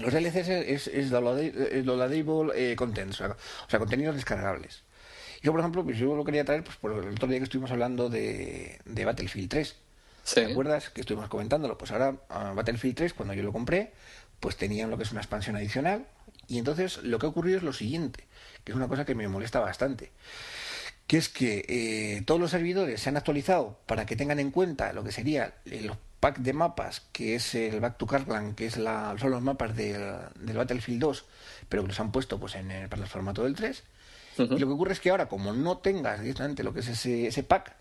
Los 0.00 0.12
DLCs 0.12 0.48
es, 0.48 0.86
es, 0.86 1.08
downloadable 1.08 2.52
eh, 2.54 2.76
contents, 2.76 3.22
o 3.22 3.36
sea, 3.68 3.78
contenidos 3.78 4.16
descargables. 4.16 4.82
Yo, 5.42 5.52
por 5.52 5.60
ejemplo, 5.60 5.84
pues 5.84 5.96
yo 5.98 6.16
lo 6.16 6.24
quería 6.24 6.44
traer 6.44 6.64
pues, 6.64 6.76
por 6.76 6.92
el 6.92 7.10
otro 7.10 7.28
día 7.28 7.38
que 7.38 7.44
estuvimos 7.44 7.70
hablando 7.70 8.08
de, 8.08 8.80
de 8.84 9.04
Battlefield 9.04 9.48
3. 9.48 9.76
¿Te 10.34 10.52
acuerdas 10.52 10.90
que 10.90 11.00
estuvimos 11.00 11.28
comentándolo? 11.28 11.78
Pues 11.78 11.90
ahora 11.90 12.14
Battlefield 12.54 12.96
3, 12.96 13.14
cuando 13.14 13.34
yo 13.34 13.42
lo 13.42 13.52
compré, 13.52 13.92
pues 14.40 14.56
tenían 14.56 14.90
lo 14.90 14.98
que 14.98 15.04
es 15.04 15.12
una 15.12 15.20
expansión 15.20 15.56
adicional. 15.56 16.06
Y 16.48 16.58
entonces 16.58 17.02
lo 17.02 17.18
que 17.18 17.26
ha 17.26 17.28
ocurrido 17.28 17.58
es 17.58 17.62
lo 17.62 17.72
siguiente, 17.72 18.24
que 18.64 18.72
es 18.72 18.76
una 18.76 18.88
cosa 18.88 19.04
que 19.04 19.14
me 19.14 19.28
molesta 19.28 19.60
bastante 19.60 20.10
que 21.08 21.16
es 21.16 21.30
que 21.30 21.64
eh, 21.68 22.22
todos 22.26 22.38
los 22.38 22.50
servidores 22.50 23.00
se 23.00 23.08
han 23.08 23.16
actualizado 23.16 23.80
para 23.86 24.04
que 24.04 24.14
tengan 24.14 24.38
en 24.38 24.50
cuenta 24.50 24.92
lo 24.92 25.02
que 25.02 25.10
sería 25.10 25.54
el 25.64 25.90
pack 26.20 26.38
de 26.38 26.52
mapas, 26.52 27.02
que 27.12 27.34
es 27.34 27.54
el 27.54 27.80
Back 27.80 27.96
to 27.96 28.06
Carland, 28.06 28.54
que 28.54 28.66
es 28.66 28.76
la, 28.76 29.16
son 29.18 29.30
los 29.30 29.40
mapas 29.40 29.74
del, 29.74 30.02
del 30.34 30.56
Battlefield 30.56 31.00
2, 31.00 31.24
pero 31.68 31.82
que 31.82 31.88
los 31.88 32.00
han 32.00 32.12
puesto 32.12 32.38
pues 32.38 32.56
en 32.56 32.70
el, 32.70 32.88
para 32.90 33.02
el 33.02 33.08
formato 33.08 33.44
del 33.44 33.54
3. 33.54 33.82
Y 34.38 34.58
lo 34.58 34.66
que 34.66 34.72
ocurre 34.72 34.92
es 34.92 35.00
que 35.00 35.10
ahora, 35.10 35.28
como 35.28 35.52
no 35.52 35.78
tengas 35.78 36.20
directamente 36.20 36.62
lo 36.62 36.72
que 36.72 36.80
es 36.80 36.88
ese, 36.88 37.26
ese 37.26 37.42
pack, 37.42 37.74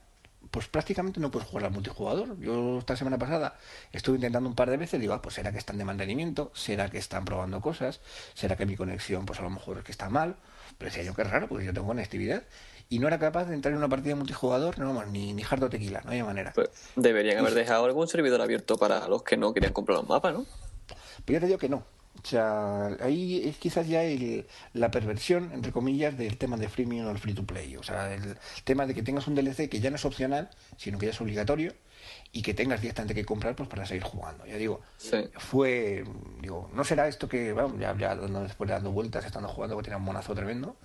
pues 0.52 0.68
prácticamente 0.68 1.20
no 1.20 1.30
puedes 1.30 1.48
jugar 1.48 1.66
al 1.66 1.72
multijugador. 1.72 2.40
Yo 2.40 2.80
esta 2.80 2.96
semana 2.96 3.18
pasada 3.18 3.58
estuve 3.92 4.16
intentando 4.16 4.50
un 4.50 4.56
par 4.56 4.70
de 4.70 4.78
veces, 4.78 5.00
digo, 5.00 5.14
ah, 5.14 5.22
pues 5.22 5.36
será 5.36 5.52
que 5.52 5.58
están 5.58 5.78
de 5.78 5.86
mantenimiento, 5.86 6.52
será 6.54 6.90
que 6.90 6.98
están 6.98 7.26
probando 7.26 7.62
cosas, 7.62 8.00
será 8.34 8.56
que 8.56 8.66
mi 8.66 8.76
conexión, 8.76 9.26
pues 9.26 9.40
a 9.40 9.44
lo 9.44 9.50
mejor 9.50 9.80
es 9.80 9.84
que 9.84 9.92
está 9.92 10.10
mal. 10.10 10.36
Pero 10.78 10.90
decía 10.90 11.04
yo 11.04 11.14
que 11.14 11.24
es 11.24 11.30
raro, 11.30 11.48
porque 11.48 11.66
yo 11.66 11.74
tengo 11.74 11.88
conectividad 11.88 12.44
y 12.90 13.00
no 13.00 13.08
era 13.08 13.20
capaz 13.20 13.46
de 13.46 13.56
entrar 13.56 13.74
en 13.74 13.80
una 13.80 13.90
partida 13.90 14.16
multijugador, 14.16 14.80
no 14.80 14.88
vamos, 14.88 15.08
ni, 15.08 15.34
ni 15.34 15.44
hardo 15.44 15.70
tequila, 15.70 16.02
no 16.06 16.12
hay 16.12 16.24
manera. 16.24 16.54
Pues 16.54 16.70
deberían 16.96 17.40
haber 17.40 17.54
dejado 17.54 17.86
algún 17.86 18.08
servidor 18.08 18.42
abierto 18.42 18.78
para 18.78 19.08
los 19.08 19.24
que 19.24 19.36
no 19.38 19.54
querían 19.54 19.74
comprar 19.74 19.98
los 19.98 20.08
mapas, 20.08 20.34
¿no? 20.34 20.46
Pues 21.26 21.36
ya 21.36 21.40
te 21.40 21.48
digo 21.48 21.58
que 21.58 21.70
no. 21.70 21.84
O 22.24 22.28
sea, 22.28 22.88
ahí 23.00 23.48
es 23.48 23.58
quizás 23.58 23.88
ya 23.88 24.02
la 24.74 24.92
perversión, 24.92 25.52
entre 25.54 25.72
comillas, 25.72 26.18
del 26.18 26.38
tema 26.38 26.58
de 26.58 26.68
freemium 26.68 27.08
o 27.08 27.12
el 27.12 27.20
free 27.20 27.34
to 27.34 27.46
play. 27.46 27.78
O 27.78 27.84
sea, 27.84 28.14
el 28.14 28.38
tema 28.64 28.86
de 28.86 28.94
que 28.94 29.04
tengas 29.04 29.28
un 29.28 29.36
DLC 29.36 29.70
que 29.70 29.80
ya 29.80 29.90
no 29.90 29.96
es 29.96 30.06
opcional, 30.06 30.50
sino 30.78 30.98
que 30.98 31.06
ya 31.06 31.12
es 31.12 31.22
obligatorio 31.22 31.74
y 32.32 32.42
que 32.42 32.54
tengas 32.54 32.82
directamente 32.82 33.16
que 33.16 33.26
comprar 33.26 33.56
pues 33.56 33.70
para 33.70 33.86
seguir 33.86 34.04
jugando. 34.04 34.46
Ya 34.46 34.58
digo, 34.58 34.82
fue, 35.38 36.04
digo, 36.42 36.70
no 36.74 36.84
será 36.84 37.08
esto 37.08 37.28
que, 37.28 37.54
vamos, 37.54 37.80
ya, 37.80 37.96
ya 37.98 38.16
después 38.16 38.68
de 38.68 38.74
dando 38.74 38.92
vueltas, 38.92 39.26
estando 39.26 39.48
jugando, 39.50 39.78
que 39.78 39.84
tenía 39.84 39.98
un 39.98 40.04
monazo 40.04 40.34
tremendo, 40.36 40.76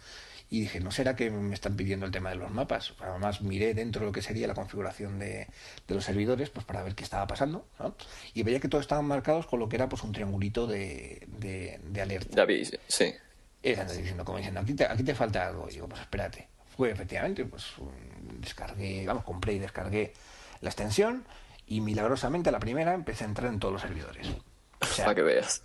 y 0.53 0.61
dije, 0.61 0.81
¿no 0.81 0.91
será 0.91 1.17
que 1.17 1.31
me 1.31 1.55
están 1.55 1.77
pidiendo 1.77 2.05
el 2.05 2.13
tema 2.13 2.29
de 2.29 2.37
los 2.37 2.51
mapas? 2.51 2.93
Además 3.01 3.41
miré 3.41 3.73
dentro 3.73 4.01
de 4.01 4.07
lo 4.09 4.13
que 4.13 4.21
sería 4.21 4.47
la 4.47 4.53
configuración 4.53 5.19
de, 5.19 5.49
los 5.89 6.05
servidores 6.05 6.51
pues 6.51 6.67
para 6.67 6.83
ver 6.83 6.95
qué 6.95 7.05
estaba 7.05 7.27
pasando 7.27 7.67
y 8.35 8.43
veía 8.43 8.61
que 8.61 8.69
todos 8.69 8.83
estaban 8.83 9.07
marcados 9.07 9.47
con 9.47 9.61
lo 9.61 9.71
que 9.71 9.77
era 9.77 9.89
pues 9.89 10.03
un 10.03 10.13
triangulito 10.13 10.67
de, 10.67 11.27
de, 11.39 12.03
alerta. 12.03 12.37
David, 12.37 12.69
sí. 12.87 13.15
Están 13.63 13.89
diciendo, 13.97 14.27
como 14.27 14.37
diciendo, 14.37 14.61
aquí 14.61 14.75
te, 14.75 14.85
aquí 14.85 15.03
te 15.03 15.15
falta 15.15 15.47
algo. 15.47 15.71
Y 15.71 15.73
digo, 15.73 15.89
pues 15.89 16.03
espérate. 16.03 16.49
Fue 16.77 16.91
efectivamente, 16.91 17.47
pues 17.47 17.73
descargué, 18.39 19.07
vamos, 19.07 19.25
compré 19.25 19.55
y 19.55 19.59
descargué 19.59 20.13
la 20.61 20.69
extensión 20.69 21.25
y 21.67 21.81
milagrosamente 21.81 22.51
a 22.51 22.53
la 22.53 22.61
primera 22.61 22.93
empecé 22.93 23.25
a 23.25 23.29
entrar 23.29 23.51
en 23.51 23.59
todos 23.59 23.73
los 23.73 23.81
servidores. 23.81 24.29
O 24.83 24.85
sea, 24.85 25.05
para 25.07 25.15
que 25.15 25.23
veas. 25.23 25.63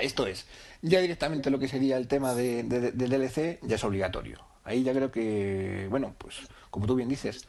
Esto 0.00 0.26
es, 0.26 0.46
ya 0.82 1.00
directamente 1.00 1.50
lo 1.50 1.58
que 1.58 1.68
sería 1.68 1.96
el 1.96 2.08
tema 2.08 2.34
de, 2.34 2.62
del 2.62 3.10
DLC 3.10 3.60
ya 3.62 3.76
es 3.76 3.84
obligatorio. 3.84 4.40
Ahí 4.64 4.82
ya 4.82 4.92
creo 4.92 5.10
que, 5.12 5.86
bueno, 5.90 6.14
pues 6.18 6.36
como 6.70 6.86
tú 6.86 6.94
bien 6.94 7.08
dices, 7.08 7.46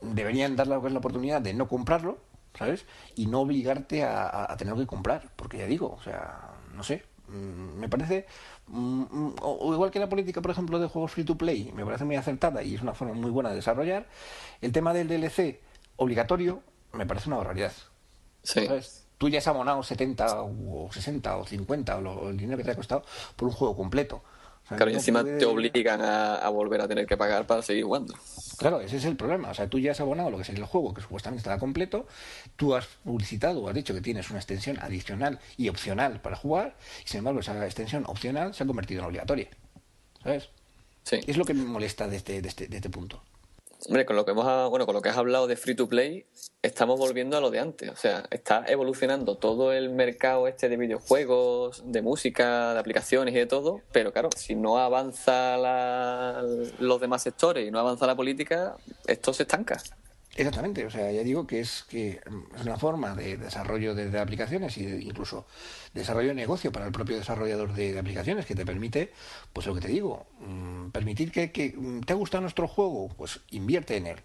deberían 0.00 0.56
dar 0.56 0.66
la, 0.66 0.78
oportunidad 0.78 1.40
de 1.40 1.54
no 1.54 1.68
comprarlo, 1.68 2.18
¿sabes? 2.56 2.84
Y 3.16 3.26
no 3.26 3.40
obligarte 3.40 4.04
a, 4.04 4.52
a, 4.52 4.56
tener 4.56 4.74
que 4.74 4.86
comprar, 4.86 5.30
porque 5.36 5.58
ya 5.58 5.66
digo, 5.66 5.96
o 5.98 6.02
sea, 6.02 6.54
no 6.74 6.82
sé, 6.82 7.04
mm, 7.28 7.78
me 7.78 7.88
parece, 7.88 8.26
mm, 8.68 9.02
mm, 9.10 9.34
o, 9.42 9.72
igual 9.72 9.90
que 9.90 9.98
la 9.98 10.08
política, 10.08 10.40
por 10.40 10.52
ejemplo, 10.52 10.78
de 10.78 10.86
juegos 10.86 11.12
free 11.12 11.24
to 11.24 11.36
play, 11.36 11.72
me 11.74 11.84
parece 11.84 12.04
muy 12.04 12.16
acertada 12.16 12.62
y 12.62 12.74
es 12.74 12.82
una 12.82 12.94
forma 12.94 13.14
muy 13.14 13.30
buena 13.30 13.50
de 13.50 13.56
desarrollar, 13.56 14.06
el 14.60 14.72
tema 14.72 14.92
del 14.92 15.08
DLC 15.08 15.60
obligatorio 15.96 16.62
me 16.92 17.06
parece 17.06 17.28
una 17.28 17.38
barbaridad. 17.38 17.72
Sí. 18.42 18.66
¿sabes? 18.66 19.05
Tú 19.18 19.28
ya 19.28 19.38
has 19.38 19.46
abonado 19.46 19.82
70 19.82 20.42
o 20.42 20.90
60 20.92 21.36
o 21.36 21.46
50 21.46 21.98
o, 21.98 22.30
el 22.30 22.36
dinero 22.36 22.58
que 22.58 22.64
te 22.64 22.70
ha 22.72 22.76
costado 22.76 23.04
por 23.36 23.48
un 23.48 23.54
juego 23.54 23.76
completo. 23.76 24.22
claro, 24.68 24.90
y 24.90 24.94
encima 24.94 25.24
te 25.24 25.44
obligan 25.44 26.00
a, 26.02 26.48
volver 26.48 26.80
a 26.80 26.88
tener 26.88 27.06
que 27.06 27.16
pagar 27.16 27.46
para 27.46 27.62
seguir 27.62 27.84
jugando. 27.84 28.14
Claro, 28.58 28.80
ese 28.80 28.96
es 28.96 29.04
el 29.04 29.16
problema. 29.16 29.50
O 29.50 29.54
sea, 29.54 29.68
tú 29.68 29.78
ya 29.78 29.92
has 29.92 30.00
abonado 30.00 30.30
lo 30.30 30.36
que 30.36 30.42
es 30.42 30.48
el 30.48 30.64
juego, 30.64 30.92
que 30.92 31.02
supuestamente 31.02 31.40
estará 31.40 31.58
completo, 31.58 32.06
tú 32.56 32.74
has 32.74 32.86
publicitado 33.04 33.62
o 33.62 33.68
has 33.68 33.74
dicho 33.74 33.94
que 33.94 34.00
tienes 34.00 34.28
una 34.30 34.38
extensión 34.38 34.78
adicional 34.80 35.38
y 35.56 35.68
opcional 35.68 36.20
para 36.20 36.36
jugar, 36.36 36.76
y 37.04 37.08
sin 37.08 37.18
embargo 37.18 37.40
esa 37.40 37.64
extensión 37.64 38.04
opcional 38.06 38.54
se 38.54 38.64
ha 38.64 38.66
convertido 38.66 39.00
en 39.00 39.06
obligatoria. 39.06 39.48
¿Sabes? 40.22 40.48
Sí. 41.04 41.20
Es 41.26 41.36
lo 41.36 41.44
que 41.44 41.54
me 41.54 41.64
molesta 41.64 42.08
de 42.08 42.16
este, 42.16 42.42
de 42.42 42.48
este, 42.48 42.66
de 42.66 42.76
este 42.76 42.90
punto. 42.90 43.22
Hombre, 43.84 44.06
con 44.06 44.16
lo 44.16 44.24
que 44.24 44.30
hemos 44.30 44.70
bueno, 44.70 44.86
con 44.86 44.94
lo 44.94 45.02
que 45.02 45.10
has 45.10 45.16
hablado 45.16 45.46
de 45.46 45.56
free 45.56 45.74
to 45.74 45.88
play, 45.88 46.26
estamos 46.62 46.98
volviendo 46.98 47.36
a 47.36 47.40
lo 47.40 47.50
de 47.50 47.60
antes. 47.60 47.90
O 47.90 47.96
sea, 47.96 48.24
está 48.30 48.64
evolucionando 48.66 49.36
todo 49.36 49.72
el 49.72 49.90
mercado 49.90 50.48
este 50.48 50.68
de 50.68 50.76
videojuegos, 50.76 51.82
de 51.84 52.02
música, 52.02 52.72
de 52.72 52.80
aplicaciones 52.80 53.34
y 53.34 53.38
de 53.38 53.46
todo, 53.46 53.82
pero 53.92 54.12
claro, 54.12 54.30
si 54.36 54.54
no 54.54 54.78
avanza 54.78 55.56
los 56.78 57.00
demás 57.00 57.22
sectores 57.22 57.68
y 57.68 57.70
no 57.70 57.78
avanza 57.78 58.06
la 58.06 58.16
política, 58.16 58.76
esto 59.06 59.32
se 59.32 59.42
estanca. 59.42 59.80
Exactamente, 60.38 60.84
o 60.84 60.90
sea, 60.90 61.10
ya 61.10 61.22
digo 61.22 61.46
que 61.46 61.60
es 61.60 61.86
que 61.88 62.20
es 62.54 62.62
una 62.62 62.76
forma 62.76 63.14
de 63.14 63.38
desarrollo 63.38 63.94
de, 63.94 64.20
aplicaciones 64.20 64.76
y 64.76 64.84
incluso 64.84 65.46
desarrollo 65.94 66.28
de 66.28 66.34
negocio 66.34 66.70
para 66.70 66.84
el 66.84 66.92
propio 66.92 67.16
desarrollador 67.16 67.72
de, 67.72 67.98
aplicaciones 67.98 68.44
que 68.44 68.54
te 68.54 68.66
permite, 68.66 69.12
pues 69.54 69.66
lo 69.66 69.74
que 69.74 69.80
te 69.80 69.88
digo, 69.88 70.26
mm, 70.40 70.90
permitir 70.90 71.32
que, 71.32 71.50
que, 71.52 71.72
mm, 71.74 72.00
te 72.00 72.12
ha 72.12 72.16
gustado 72.16 72.42
nuestro 72.42 72.68
juego, 72.68 73.08
pues 73.16 73.40
invierte 73.50 73.96
en 73.96 74.08
él. 74.08 74.18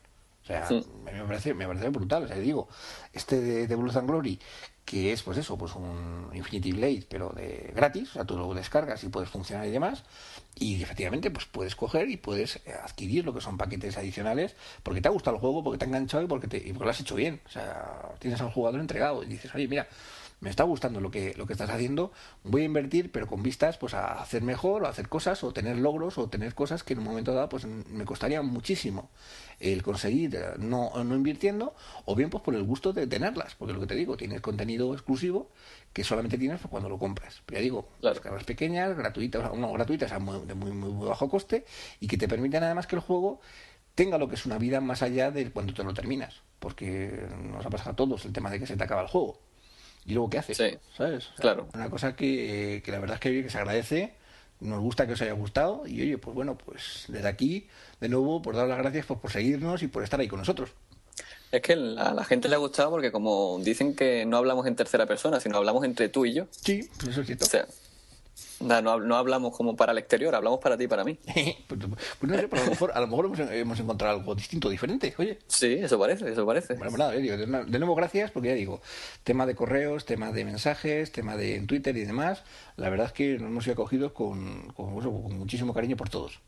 O 0.43 0.45
sea, 0.45 0.67
me, 1.05 1.23
parece, 1.23 1.53
me 1.53 1.67
parece 1.67 1.87
brutal. 1.89 2.23
O 2.23 2.27
sea, 2.27 2.35
digo, 2.37 2.67
este 3.13 3.39
de, 3.39 3.67
de 3.67 3.75
Blues 3.75 3.95
and 3.95 4.09
Glory, 4.09 4.39
que 4.83 5.13
es 5.13 5.23
pues 5.23 5.37
eso, 5.37 5.57
pues 5.57 5.75
un 5.75 6.29
Infinity 6.33 6.73
Blade, 6.73 7.05
pero 7.07 7.29
de 7.29 7.71
gratis, 7.73 8.09
o 8.09 8.13
sea, 8.13 8.25
tú 8.25 8.37
lo 8.37 8.53
descargas 8.53 9.03
y 9.03 9.09
puedes 9.09 9.29
funcionar 9.29 9.67
y 9.67 9.71
demás, 9.71 10.03
y 10.59 10.81
efectivamente 10.81 11.31
pues 11.31 11.45
puedes 11.45 11.75
coger 11.75 12.09
y 12.09 12.17
puedes 12.17 12.59
adquirir 12.83 13.25
lo 13.25 13.33
que 13.33 13.41
son 13.41 13.57
paquetes 13.57 13.97
adicionales 13.97 14.55
porque 14.83 15.01
te 15.01 15.07
ha 15.07 15.11
gustado 15.11 15.35
el 15.37 15.41
juego, 15.41 15.63
porque 15.63 15.77
te 15.77 15.85
ha 15.85 15.87
enganchado 15.87 16.23
y 16.23 16.27
porque, 16.27 16.47
te, 16.47 16.57
y 16.57 16.73
porque 16.73 16.85
lo 16.85 16.89
has 16.91 16.99
hecho 16.99 17.15
bien, 17.15 17.41
o 17.45 17.49
sea, 17.49 18.09
tienes 18.19 18.41
al 18.41 18.51
jugador 18.51 18.79
entregado 18.79 19.23
y 19.23 19.27
dices, 19.27 19.53
oye, 19.55 19.67
mira, 19.67 19.87
me 20.41 20.49
está 20.49 20.63
gustando 20.63 20.99
lo 20.99 21.11
que, 21.11 21.33
lo 21.37 21.45
que 21.45 21.53
estás 21.53 21.69
haciendo, 21.69 22.11
voy 22.43 22.63
a 22.63 22.65
invertir, 22.65 23.11
pero 23.11 23.27
con 23.27 23.43
vistas 23.43 23.77
pues 23.77 23.93
a 23.93 24.19
hacer 24.21 24.41
mejor, 24.41 24.83
o 24.83 24.87
hacer 24.87 25.07
cosas, 25.07 25.43
o 25.43 25.53
tener 25.53 25.77
logros, 25.77 26.17
o 26.17 26.27
tener 26.29 26.55
cosas 26.55 26.83
que 26.83 26.93
en 26.93 26.99
un 26.99 27.05
momento 27.05 27.33
dado 27.33 27.47
pues 27.47 27.65
me 27.65 28.05
costaría 28.05 28.41
muchísimo 28.41 29.11
el 29.59 29.83
conseguir 29.83 30.35
eh, 30.35 30.41
no, 30.57 30.91
no 31.03 31.15
invirtiendo, 31.15 31.75
o 32.05 32.15
bien 32.15 32.31
pues 32.31 32.43
por 32.43 32.55
el 32.55 32.63
gusto 32.63 32.91
de 32.91 33.05
tenerlas, 33.05 33.53
porque 33.53 33.73
lo 33.73 33.79
que 33.79 33.85
te 33.85 33.93
digo, 33.93 34.17
tienes 34.17 34.41
contenido 34.41 34.93
exclusivo 34.93 35.51
que 35.93 36.03
solamente 36.03 36.39
tienes 36.39 36.59
cuando 36.69 36.89
lo 36.89 36.97
compras. 36.97 37.43
Pero 37.45 37.59
ya 37.59 37.63
digo, 37.63 37.89
las 38.01 38.19
cargas 38.19 38.43
pequeñas, 38.43 38.97
gratuitas, 38.97 39.55
no 39.55 39.71
gratuitas, 39.71 40.11
de 40.11 40.19
muy, 40.19 40.55
muy, 40.55 40.71
muy 40.71 41.07
bajo 41.07 41.29
coste, 41.29 41.65
y 41.99 42.07
que 42.07 42.17
te 42.17 42.27
permiten 42.27 42.63
además 42.63 42.87
que 42.87 42.95
el 42.95 43.01
juego 43.01 43.41
tenga 43.93 44.17
lo 44.17 44.27
que 44.27 44.35
es 44.35 44.47
una 44.47 44.57
vida 44.57 44.81
más 44.81 45.03
allá 45.03 45.29
de 45.29 45.51
cuando 45.51 45.75
te 45.75 45.83
lo 45.83 45.93
terminas. 45.93 46.41
Porque 46.57 47.27
nos 47.43 47.63
ha 47.63 47.69
pasado 47.69 47.91
a 47.91 47.95
todos 47.95 48.25
el 48.25 48.33
tema 48.33 48.49
de 48.49 48.59
que 48.59 48.65
se 48.65 48.75
te 48.75 48.83
acaba 48.83 49.03
el 49.03 49.07
juego 49.07 49.50
y 50.05 50.13
luego 50.13 50.29
qué 50.29 50.39
haces, 50.39 50.57
sí, 50.57 50.77
¿sabes? 50.95 51.29
claro. 51.37 51.67
Una 51.73 51.89
cosa 51.89 52.15
que, 52.15 52.81
que, 52.83 52.91
la 52.91 52.99
verdad 52.99 53.15
es 53.15 53.21
que, 53.21 53.43
que 53.43 53.49
se 53.49 53.57
agradece, 53.57 54.13
nos 54.59 54.79
gusta 54.79 55.07
que 55.07 55.13
os 55.13 55.21
haya 55.21 55.33
gustado 55.33 55.83
y 55.87 56.01
oye, 56.01 56.17
pues 56.17 56.35
bueno, 56.35 56.57
pues 56.57 57.05
desde 57.07 57.27
aquí, 57.27 57.67
de 57.99 58.09
nuevo, 58.09 58.41
por 58.41 58.55
dar 58.55 58.67
las 58.67 58.77
gracias 58.77 59.05
pues, 59.05 59.19
por 59.19 59.31
seguirnos 59.31 59.83
y 59.83 59.87
por 59.87 60.03
estar 60.03 60.19
ahí 60.19 60.27
con 60.27 60.39
nosotros. 60.39 60.71
Es 61.51 61.61
que 61.61 61.73
a 61.73 62.13
la 62.13 62.23
gente 62.23 62.47
le 62.47 62.55
ha 62.55 62.59
gustado 62.59 62.91
porque 62.91 63.11
como 63.11 63.59
dicen 63.61 63.93
que 63.93 64.25
no 64.25 64.37
hablamos 64.37 64.65
en 64.67 64.75
tercera 64.75 65.05
persona, 65.05 65.39
sino 65.39 65.57
hablamos 65.57 65.83
entre 65.83 66.07
tú 66.07 66.25
y 66.25 66.33
yo. 66.33 66.47
Sí, 66.51 66.89
eso 67.07 67.21
es 67.21 67.27
cierto. 67.27 67.45
O 67.45 67.47
sea, 67.47 67.67
No, 68.61 68.99
no, 68.99 69.15
hablamos 69.15 69.55
como 69.55 69.75
para 69.75 69.91
el 69.91 69.97
exterior, 69.97 70.33
hablamos 70.35 70.59
para 70.59 70.77
ti 70.77 70.85
y 70.85 70.87
para 70.87 71.03
mí. 71.03 71.17
pues, 71.67 71.79
pues 72.19 72.31
no 72.31 72.37
sé, 72.37 72.47
pero 72.47 72.61
a 72.61 72.65
lo 72.65 72.71
mejor, 72.71 72.91
a 72.93 72.99
lo 72.99 73.07
mejor 73.07 73.53
hemos, 73.53 73.79
encontrado 73.79 74.19
algo 74.19 74.35
distinto, 74.35 74.69
diferente, 74.69 75.13
oye. 75.17 75.39
Sí, 75.47 75.73
eso 75.73 75.99
parece, 75.99 76.31
eso 76.31 76.45
parece. 76.45 76.75
Bueno, 76.75 76.91
pues 76.91 76.99
nada, 76.99 77.11
digo, 77.13 77.37
de, 77.37 77.79
nuevo 77.79 77.95
gracias, 77.95 78.31
porque 78.31 78.49
ya 78.49 78.55
digo, 78.55 78.81
tema 79.23 79.45
de 79.45 79.55
correos, 79.55 80.05
tema 80.05 80.31
de 80.31 80.45
mensajes, 80.45 81.11
tema 81.11 81.35
de 81.35 81.55
en 81.55 81.67
Twitter 81.67 81.95
y 81.97 82.05
demás, 82.05 82.43
la 82.77 82.89
verdad 82.89 83.07
es 83.07 83.13
que 83.13 83.37
nos 83.37 83.49
hemos 83.49 83.63
sido 83.63 83.73
acogidos 83.73 84.11
con, 84.11 84.71
con, 84.73 84.99
con 84.99 85.37
muchísimo 85.37 85.73
cariño 85.73 85.97
por 85.97 86.09
todos. 86.09 86.39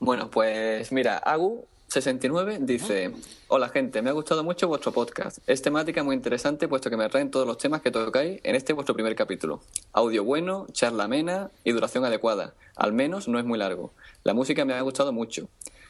Bueno, 0.00 0.30
pues 0.30 0.92
mira, 0.92 1.18
Agu 1.18 1.66
69 1.88 2.58
dice, 2.60 3.12
hola 3.48 3.70
gente, 3.70 4.02
me 4.02 4.10
ha 4.10 4.12
gustado 4.12 4.44
mucho 4.44 4.68
vuestro 4.68 4.92
podcast. 4.92 5.38
Es 5.46 5.62
temática 5.62 6.02
muy 6.02 6.14
interesante 6.14 6.68
puesto 6.68 6.90
que 6.90 6.98
me 6.98 7.04
atraen 7.04 7.30
todos 7.30 7.46
los 7.46 7.56
temas 7.56 7.80
que 7.80 7.90
tocáis 7.90 8.40
en 8.44 8.54
este 8.54 8.74
vuestro 8.74 8.94
primer 8.94 9.16
capítulo. 9.16 9.62
Audio 9.94 10.22
bueno, 10.22 10.66
charla 10.72 11.04
amena 11.04 11.50
y 11.64 11.72
duración 11.72 12.04
adecuada. 12.04 12.52
Al 12.76 12.92
menos 12.92 13.26
no 13.26 13.38
es 13.38 13.46
muy 13.46 13.58
largo. 13.58 13.94
La 14.22 14.34
música 14.34 14.66
me 14.66 14.74
ha 14.74 14.82
gustado 14.82 15.14
mucho. 15.14 15.48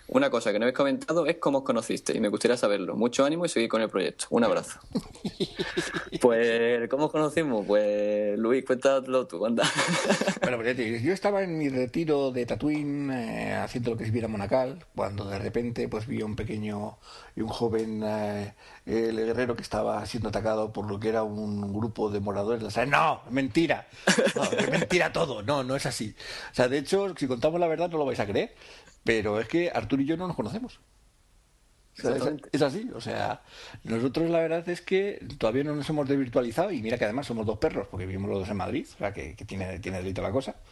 Una 0.08 0.30
cosa 0.30 0.52
que 0.52 0.58
no 0.58 0.64
habéis 0.64 0.76
comentado 0.76 1.26
es 1.26 1.36
cómo 1.36 1.58
os 1.58 1.64
conociste 1.64 2.16
y 2.16 2.20
me 2.20 2.28
gustaría 2.28 2.56
saberlo. 2.56 2.96
Mucho 2.96 3.26
ánimo 3.26 3.44
y 3.44 3.50
seguir 3.50 3.68
con 3.68 3.82
el 3.82 3.90
proyecto. 3.90 4.26
Un 4.30 4.42
abrazo. 4.42 4.80
pues, 6.22 6.88
¿cómo 6.88 7.06
os 7.06 7.12
conocimos? 7.12 7.66
Pues, 7.66 8.38
Luis, 8.38 8.64
cuéntalo 8.64 9.26
tú, 9.26 9.44
anda. 9.44 9.64
bueno, 10.42 10.56
pues 10.56 11.02
yo 11.02 11.12
estaba 11.12 11.42
en 11.42 11.58
mi 11.58 11.68
retiro 11.68 12.30
de 12.30 12.46
Tatooine 12.46 13.10
eh, 13.10 13.54
haciendo 13.54 13.90
lo 13.90 13.96
que 13.98 14.04
es 14.04 14.12
viera 14.12 14.28
Monacal, 14.28 14.82
cuando 14.94 15.26
de 15.26 15.38
repente 15.38 15.88
pues 15.88 16.06
vi 16.06 16.22
a 16.22 16.24
un 16.24 16.36
pequeño 16.36 16.96
y 17.36 17.42
un 17.42 17.48
joven 17.48 18.02
eh, 18.02 18.54
el 18.88 19.16
guerrero 19.16 19.54
que 19.54 19.62
estaba 19.62 20.04
siendo 20.06 20.30
atacado 20.30 20.72
por 20.72 20.90
lo 20.90 20.98
que 20.98 21.10
era 21.10 21.22
un 21.22 21.72
grupo 21.74 22.10
de 22.10 22.20
moradores. 22.20 22.62
O 22.62 22.70
sea, 22.70 22.86
no, 22.86 23.20
mentira. 23.30 23.86
mentira 24.70 25.12
todo. 25.12 25.42
No, 25.42 25.62
no 25.62 25.76
es 25.76 25.84
así. 25.84 26.14
O 26.50 26.54
sea, 26.54 26.68
de 26.68 26.78
hecho, 26.78 27.14
si 27.16 27.26
contamos 27.26 27.60
la 27.60 27.68
verdad 27.68 27.90
no 27.90 27.98
lo 27.98 28.06
vais 28.06 28.20
a 28.20 28.26
creer. 28.26 28.54
Pero 29.04 29.40
es 29.40 29.48
que 29.48 29.70
Arturo 29.70 30.02
y 30.02 30.06
yo 30.06 30.16
no 30.16 30.26
nos 30.26 30.36
conocemos. 30.36 30.80
Es, 32.52 32.62
así, 32.62 32.90
o 32.94 33.00
sea, 33.00 33.42
nosotros 33.84 34.30
la 34.30 34.38
verdad 34.38 34.68
es 34.68 34.80
que 34.80 35.24
todavía 35.38 35.64
no 35.64 35.74
nos 35.74 35.88
hemos 35.90 36.08
desvirtualizado 36.08 36.70
y 36.70 36.80
mira 36.82 36.98
que 36.98 37.04
además 37.04 37.26
somos 37.26 37.46
dos 37.46 37.58
perros, 37.58 37.88
porque 37.90 38.06
vivimos 38.06 38.30
los 38.30 38.40
dos 38.40 38.48
en 38.48 38.56
Madrid, 38.56 38.86
o 38.94 38.98
sea, 38.98 39.12
que, 39.12 39.34
tiene, 39.46 39.78
tiene 39.80 39.98
delito 39.98 40.22
la 40.22 40.30
cosa. 40.32 40.56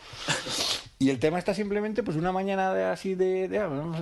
Y 0.98 1.10
el 1.10 1.18
tema 1.18 1.38
está 1.38 1.52
simplemente, 1.52 2.02
pues 2.02 2.16
una 2.16 2.32
mañana 2.32 2.72
de, 2.72 2.84
así 2.84 3.14
de, 3.14 3.48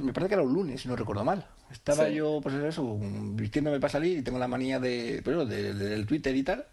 me 0.01 0.13
parece 0.13 0.29
que 0.29 0.35
era 0.35 0.45
un 0.45 0.53
lunes, 0.53 0.81
si 0.81 0.87
no 0.87 0.95
recuerdo 0.95 1.25
mal. 1.25 1.45
Estaba 1.73 2.09
yo, 2.09 2.39
pues 2.41 2.55
eso, 2.55 2.97
vistiéndome 3.33 3.81
para 3.81 3.91
salir 3.91 4.19
y 4.19 4.23
tengo 4.23 4.39
la 4.39 4.47
manía 4.47 4.79
de, 4.79 5.21
pues, 5.25 5.49
del 5.49 6.07
Twitter 6.07 6.37
y 6.37 6.45
tal. 6.45 6.67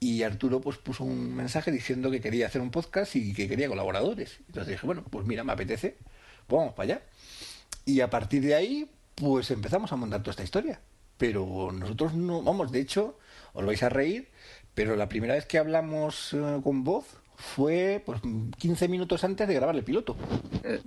Y 0.00 0.22
Arturo 0.22 0.60
pues 0.60 0.76
puso 0.76 1.04
un 1.04 1.34
mensaje 1.34 1.72
diciendo 1.72 2.10
que 2.10 2.20
quería 2.20 2.46
hacer 2.46 2.60
un 2.60 2.70
podcast 2.70 3.16
y 3.16 3.32
que 3.32 3.48
quería 3.48 3.68
colaboradores. 3.68 4.40
Entonces 4.48 4.72
dije, 4.72 4.84
bueno, 4.84 5.02
pues 5.08 5.24
mira, 5.24 5.44
me 5.44 5.54
apetece 5.54 5.96
pues 6.46 6.58
vamos 6.58 6.74
para 6.74 6.94
allá. 6.94 7.02
Y 7.86 8.00
a 8.00 8.10
partir 8.10 8.42
de 8.42 8.54
ahí, 8.54 8.90
pues 9.14 9.50
empezamos 9.50 9.92
a 9.92 9.96
montar 9.96 10.22
toda 10.22 10.32
esta 10.32 10.44
historia. 10.44 10.80
Pero 11.16 11.70
nosotros 11.72 12.14
no, 12.14 12.42
vamos, 12.42 12.72
de 12.72 12.80
hecho, 12.80 13.18
os 13.52 13.64
vais 13.64 13.82
a 13.82 13.88
reír, 13.88 14.28
pero 14.74 14.96
la 14.96 15.08
primera 15.08 15.34
vez 15.34 15.46
que 15.46 15.58
hablamos 15.58 16.32
eh, 16.32 16.60
con 16.62 16.82
voz 16.82 17.06
fue 17.36 18.02
pues 18.04 18.20
15 18.58 18.88
minutos 18.88 19.22
antes 19.22 19.46
de 19.46 19.54
grabar 19.54 19.76
el 19.76 19.84
piloto. 19.84 20.16
Eh, 20.64 20.80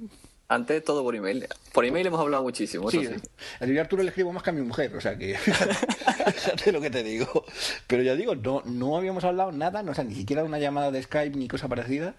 antes 0.50 0.82
todo 0.84 1.04
por 1.04 1.14
email. 1.14 1.46
Por 1.74 1.84
email 1.84 2.08
hemos 2.08 2.22
hablado 2.22 2.44
muchísimo. 2.44 2.90
Sí, 2.90 3.06
sí. 3.06 3.78
a 3.78 3.82
Arturo 3.82 4.02
le 4.02 4.10
escribo 4.10 4.32
más 4.32 4.44
que 4.44 4.52
a 4.52 4.54
mi 4.54 4.62
mujer, 4.62 4.96
o 4.96 5.02
sea 5.02 5.18
que 5.18 5.36
fíjate 5.38 6.72
lo 6.72 6.80
que 6.80 6.90
te 6.90 7.04
digo. 7.04 7.46
Pero 7.86 8.02
ya 8.02 8.16
digo, 8.16 8.34
no, 8.34 8.62
no 8.66 8.96
habíamos 8.96 9.26
hablado 9.26 9.52
nada, 9.52 9.84
no, 9.84 9.92
o 9.92 9.96
sea, 9.96 10.06
ni 10.06 10.16
siquiera 10.16 10.46
una 10.46 10.58
llamada 10.58 10.90
de 10.92 11.04
Skype 11.04 11.38
ni 11.38 11.50
cosa 11.50 11.68
parecida 11.68 12.16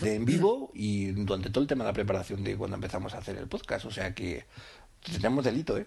de 0.00 0.16
en 0.16 0.24
vivo 0.24 0.72
y 0.74 1.12
durante 1.12 1.50
todo 1.50 1.62
el 1.62 1.68
tema 1.68 1.84
de 1.84 1.90
la 1.90 1.94
preparación 1.94 2.42
de 2.42 2.56
cuando 2.56 2.74
empezamos 2.74 3.14
a 3.14 3.18
hacer 3.18 3.36
el 3.36 3.46
podcast. 3.46 3.84
O 3.84 3.92
sea 3.92 4.12
que 4.12 4.44
tenemos 5.02 5.44
delito, 5.44 5.78
¿eh? 5.78 5.86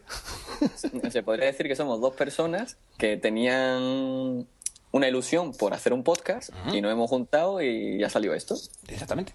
Se 1.11 1.23
podría 1.23 1.45
decir 1.45 1.67
que 1.67 1.75
somos 1.75 1.99
dos 2.01 2.15
personas 2.15 2.77
que 2.97 3.17
tenían 3.17 4.47
una 4.91 5.07
ilusión 5.07 5.53
por 5.53 5.73
hacer 5.73 5.93
un 5.93 6.03
podcast 6.03 6.49
y 6.71 6.81
nos 6.81 6.91
hemos 6.91 7.09
juntado 7.09 7.61
y 7.61 7.99
ya 7.99 8.09
salió 8.09 8.33
esto. 8.33 8.55
Exactamente. 8.87 9.33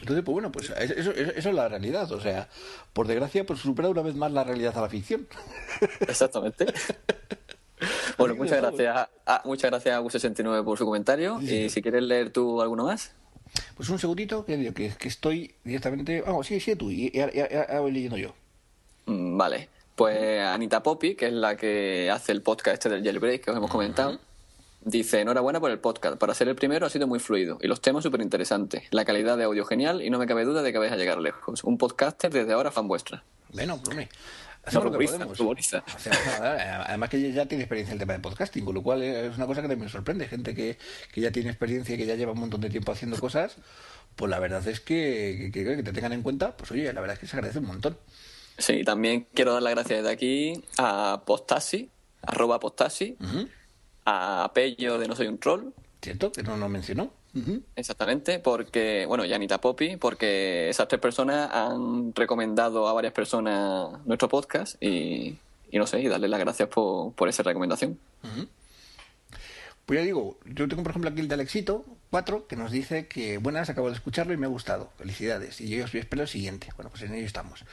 Entonces, 0.00 0.24
pues 0.24 0.32
bueno, 0.32 0.52
pues 0.52 0.70
eso, 0.70 1.10
es 1.12 1.44
la 1.44 1.68
realidad. 1.68 2.10
O 2.12 2.20
sea, 2.20 2.48
por 2.92 3.06
desgracia, 3.06 3.44
pues 3.44 3.60
supera 3.60 3.88
una 3.88 4.02
vez 4.02 4.14
más 4.14 4.32
la 4.32 4.44
realidad 4.44 4.76
a 4.76 4.82
la 4.82 4.88
ficción. 4.88 5.26
Exactamente. 6.00 6.66
Bueno, 8.16 8.34
muchas 8.34 8.60
gracias, 8.60 9.08
a, 9.26 9.42
muchas 9.44 9.70
gracias 9.70 9.96
a 9.96 10.00
Gus69 10.00 10.64
por 10.64 10.78
su 10.78 10.84
comentario. 10.84 11.40
Y 11.40 11.68
si 11.68 11.82
quieres 11.82 12.02
leer 12.02 12.30
tú 12.30 12.62
alguno 12.62 12.84
más. 12.84 13.12
Pues 13.76 13.88
un 13.88 13.98
segundito, 13.98 14.44
que, 14.44 14.72
que, 14.74 14.90
que 14.90 15.08
estoy 15.08 15.54
directamente. 15.64 16.20
Vamos, 16.22 16.46
sí, 16.46 16.60
sí, 16.60 16.76
tú, 16.76 16.90
y 16.90 17.12
voy 17.80 17.92
leyendo 17.92 18.16
yo. 18.16 18.34
Mm, 19.08 19.36
vale. 19.36 19.68
Pues 19.96 20.40
Anita 20.40 20.82
Poppy, 20.82 21.16
que 21.16 21.26
es 21.26 21.32
la 21.32 21.56
que 21.56 22.08
hace 22.10 22.30
el 22.30 22.42
podcast 22.42 22.74
este 22.74 22.88
del 22.88 23.02
Jailbreak 23.02 23.44
que 23.44 23.50
os 23.50 23.56
hemos 23.56 23.70
comentado, 23.70 24.20
Dice, 24.80 25.20
enhorabuena 25.20 25.58
por 25.58 25.72
el 25.72 25.80
podcast. 25.80 26.16
Para 26.18 26.34
ser 26.34 26.48
el 26.48 26.54
primero 26.54 26.86
ha 26.86 26.90
sido 26.90 27.06
muy 27.06 27.18
fluido 27.18 27.58
y 27.60 27.66
los 27.66 27.80
temas 27.80 28.04
súper 28.04 28.20
interesantes. 28.20 28.84
La 28.90 29.04
calidad 29.04 29.36
de 29.36 29.44
audio 29.44 29.64
genial 29.64 30.02
y 30.02 30.08
no 30.08 30.18
me 30.18 30.26
cabe 30.26 30.44
duda 30.44 30.62
de 30.62 30.72
que 30.72 30.78
vais 30.78 30.92
a 30.92 30.96
llegar 30.96 31.18
lejos. 31.18 31.64
Un 31.64 31.78
podcaster 31.78 32.32
desde 32.32 32.52
ahora 32.52 32.70
fan 32.70 32.86
vuestra. 32.86 33.24
Bueno, 33.52 33.74
hombre. 33.74 34.08
Hacemos 34.64 34.92
lo 34.92 34.98
que 34.98 35.06
podemos. 35.06 35.40
además 36.40 37.10
que 37.10 37.32
ya 37.32 37.46
tiene 37.46 37.64
experiencia 37.64 37.92
en 37.92 37.96
el 37.96 38.00
tema 38.00 38.12
de 38.12 38.20
podcasting, 38.20 38.64
con 38.64 38.74
lo 38.74 38.82
cual 38.82 39.02
es 39.02 39.36
una 39.36 39.46
cosa 39.46 39.62
que 39.62 39.68
también 39.68 39.86
me 39.86 39.90
sorprende. 39.90 40.28
Gente 40.28 40.54
que, 40.54 40.78
que 41.12 41.20
ya 41.20 41.32
tiene 41.32 41.50
experiencia 41.50 41.94
y 41.94 41.98
que 41.98 42.06
ya 42.06 42.14
lleva 42.14 42.32
un 42.32 42.40
montón 42.40 42.60
de 42.60 42.70
tiempo 42.70 42.92
haciendo 42.92 43.18
cosas, 43.18 43.56
pues 44.14 44.30
la 44.30 44.38
verdad 44.38 44.66
es 44.68 44.80
que, 44.80 45.50
que, 45.52 45.82
te 45.82 45.92
tengan 45.92 46.12
en 46.12 46.22
cuenta, 46.22 46.56
pues 46.56 46.70
oye, 46.70 46.92
la 46.92 47.00
verdad 47.00 47.14
es 47.14 47.20
que 47.20 47.26
se 47.26 47.36
agradece 47.36 47.58
un 47.58 47.66
montón. 47.66 47.96
Sí, 48.58 48.82
también 48.84 49.26
quiero 49.32 49.52
dar 49.52 49.62
las 49.62 49.72
gracias 49.74 50.00
desde 50.00 50.12
aquí 50.12 50.64
a 50.78 51.22
Postasi, 51.24 51.88
arroba 52.22 52.58
Postasi, 52.58 53.16
a 54.04 54.50
Pello 54.52 54.98
de 54.98 55.06
No 55.06 55.14
Soy 55.14 55.28
un 55.28 55.38
Troll. 55.38 55.72
Cierto, 56.02 56.32
que 56.32 56.42
no 56.42 56.56
lo 56.56 56.68
mencionó. 56.68 57.10
Exactamente, 57.76 58.40
porque, 58.40 59.06
bueno, 59.06 59.24
y 59.24 59.32
Anita 59.32 59.60
Poppy, 59.60 59.96
porque 59.96 60.68
esas 60.68 60.88
tres 60.88 61.00
personas 61.00 61.48
han 61.52 62.12
recomendado 62.14 62.88
a 62.88 62.92
varias 62.92 63.12
personas 63.12 64.04
nuestro 64.06 64.28
podcast 64.28 64.82
y, 64.82 65.38
no 65.72 65.86
sé, 65.86 66.00
y 66.00 66.08
darle 66.08 66.26
las 66.26 66.40
gracias 66.40 66.68
por, 66.68 67.12
por 67.12 67.28
esa 67.28 67.44
recomendación. 67.44 67.96
Pues 69.86 70.00
ya 70.00 70.04
digo, 70.04 70.36
yo 70.46 70.66
tengo 70.66 70.82
por 70.82 70.90
ejemplo 70.90 71.10
aquí 71.10 71.20
el 71.20 71.28
de 71.28 71.34
Alexito, 71.34 71.84
4, 72.10 72.46
que 72.46 72.56
nos 72.56 72.70
dice 72.70 73.06
que 73.06 73.36
buenas, 73.36 73.68
acabo 73.68 73.88
de 73.88 73.94
escucharlo 73.94 74.32
y 74.32 74.38
me 74.38 74.46
ha 74.46 74.48
gustado. 74.48 74.90
Felicidades. 74.96 75.60
Y 75.60 75.68
yo 75.68 75.84
os 75.84 75.94
espero 75.94 76.22
el 76.22 76.28
siguiente. 76.28 76.68
Bueno, 76.76 76.90
pues 76.90 77.02
en 77.02 77.12
ello 77.12 77.26
estamos. 77.26 77.64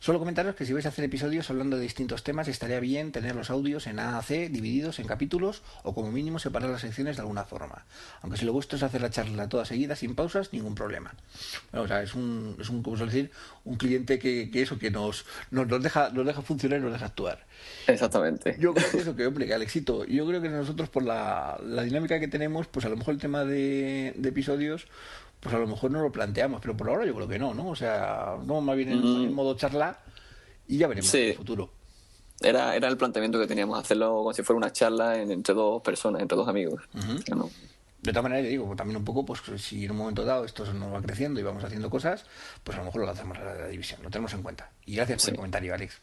Solo 0.00 0.18
comentaros 0.18 0.54
que 0.54 0.64
si 0.64 0.72
vais 0.72 0.86
a 0.86 0.88
hacer 0.88 1.04
episodios 1.04 1.50
hablando 1.50 1.76
de 1.76 1.82
distintos 1.82 2.24
temas, 2.24 2.48
estaría 2.48 2.80
bien 2.80 3.12
tener 3.12 3.36
los 3.36 3.50
audios 3.50 3.86
en 3.86 3.98
A 3.98 4.16
a 4.16 4.22
C 4.22 4.48
divididos 4.48 4.98
en 4.98 5.06
capítulos 5.06 5.62
o 5.82 5.94
como 5.94 6.10
mínimo 6.10 6.38
separar 6.38 6.70
las 6.70 6.80
secciones 6.80 7.16
de 7.16 7.22
alguna 7.22 7.44
forma. 7.44 7.84
Aunque 8.22 8.38
si 8.38 8.46
lo 8.46 8.52
gusto 8.52 8.76
es 8.76 8.82
hacer 8.82 9.02
la 9.02 9.10
charla 9.10 9.48
toda 9.50 9.66
seguida, 9.66 9.94
sin 9.94 10.14
pausas, 10.14 10.52
ningún 10.52 10.74
problema. 10.74 11.14
Bueno, 11.70 11.84
o 11.84 11.88
sea, 11.88 12.02
es 12.02 12.14
un, 12.14 12.56
es 12.60 12.70
un 12.70 12.82
como 12.82 12.96
suele 12.96 13.12
decir, 13.12 13.30
un 13.64 13.76
cliente 13.76 14.18
que, 14.18 14.50
que 14.50 14.62
eso, 14.62 14.78
que 14.78 14.90
nos, 14.90 15.26
nos, 15.50 15.82
deja, 15.82 16.08
nos 16.10 16.24
deja 16.24 16.40
funcionar 16.40 16.78
y 16.78 16.82
nos 16.82 16.92
deja 16.92 17.06
actuar. 17.06 17.44
Exactamente. 17.86 18.56
Yo 18.58 18.72
creo 18.72 18.90
que 18.90 18.98
eso, 18.98 19.14
que 19.14 19.26
hombre, 19.26 19.46
que 19.46 19.54
Alexito, 19.54 20.04
yo 20.06 20.26
creo 20.26 20.40
que 20.40 20.48
nosotros 20.48 20.88
por 20.88 21.02
la, 21.02 21.60
la 21.62 21.82
dinámica 21.82 22.18
que 22.18 22.28
tenemos, 22.28 22.66
pues 22.66 22.86
a 22.86 22.88
lo 22.88 22.96
mejor 22.96 23.14
el 23.14 23.20
tema 23.20 23.44
de 23.44 23.81
de, 23.82 24.28
episodios, 24.28 24.86
pues 25.40 25.54
a 25.54 25.58
lo 25.58 25.66
mejor 25.66 25.90
no 25.90 26.00
lo 26.00 26.12
planteamos, 26.12 26.60
pero 26.60 26.76
por 26.76 26.88
ahora 26.88 27.04
yo 27.04 27.14
creo 27.14 27.28
que 27.28 27.38
no, 27.38 27.54
¿no? 27.54 27.68
O 27.68 27.76
sea, 27.76 28.36
no 28.44 28.60
más 28.60 28.76
bien 28.76 28.90
en, 28.90 29.00
mm. 29.00 29.32
modo 29.32 29.56
charla 29.56 29.98
y 30.66 30.78
ya 30.78 30.86
veremos 30.86 31.12
en 31.14 31.30
el 31.30 31.34
futuro. 31.34 31.70
Era, 32.40 32.74
era 32.74 32.88
el 32.88 32.96
planteamiento 32.96 33.38
que 33.38 33.46
teníamos, 33.46 33.78
hacerlo 33.78 34.14
como 34.14 34.32
si 34.32 34.42
fuera 34.42 34.56
una 34.56 34.72
charla 34.72 35.20
entre 35.20 35.54
dos 35.54 35.80
personas, 35.82 36.22
entre 36.22 36.36
dos 36.36 36.48
amigos. 36.48 36.82
De 38.02 38.10
todas 38.10 38.24
maneras, 38.24 38.48
digo, 38.48 38.74
también 38.74 38.96
un 38.96 39.04
poco, 39.04 39.24
pues 39.24 39.40
si 39.58 39.84
en 39.84 39.92
un 39.92 39.96
momento 39.98 40.24
dado 40.24 40.44
esto 40.44 40.64
nos 40.74 40.92
va 40.92 41.00
creciendo 41.00 41.38
y 41.38 41.44
vamos 41.44 41.62
haciendo 41.62 41.88
cosas, 41.88 42.26
pues 42.64 42.76
a 42.76 42.80
lo 42.80 42.86
mejor 42.86 43.02
lo 43.02 43.10
hacemos 43.10 43.38
a 43.38 43.44
la, 43.44 43.68
división, 43.68 44.02
lo 44.02 44.10
tenemos 44.10 44.34
en 44.34 44.42
cuenta. 44.42 44.72
Y 44.86 44.96
gracias 44.96 45.22
por 45.22 45.30
el 45.30 45.36
comentario, 45.36 45.72
Alex. 45.72 46.00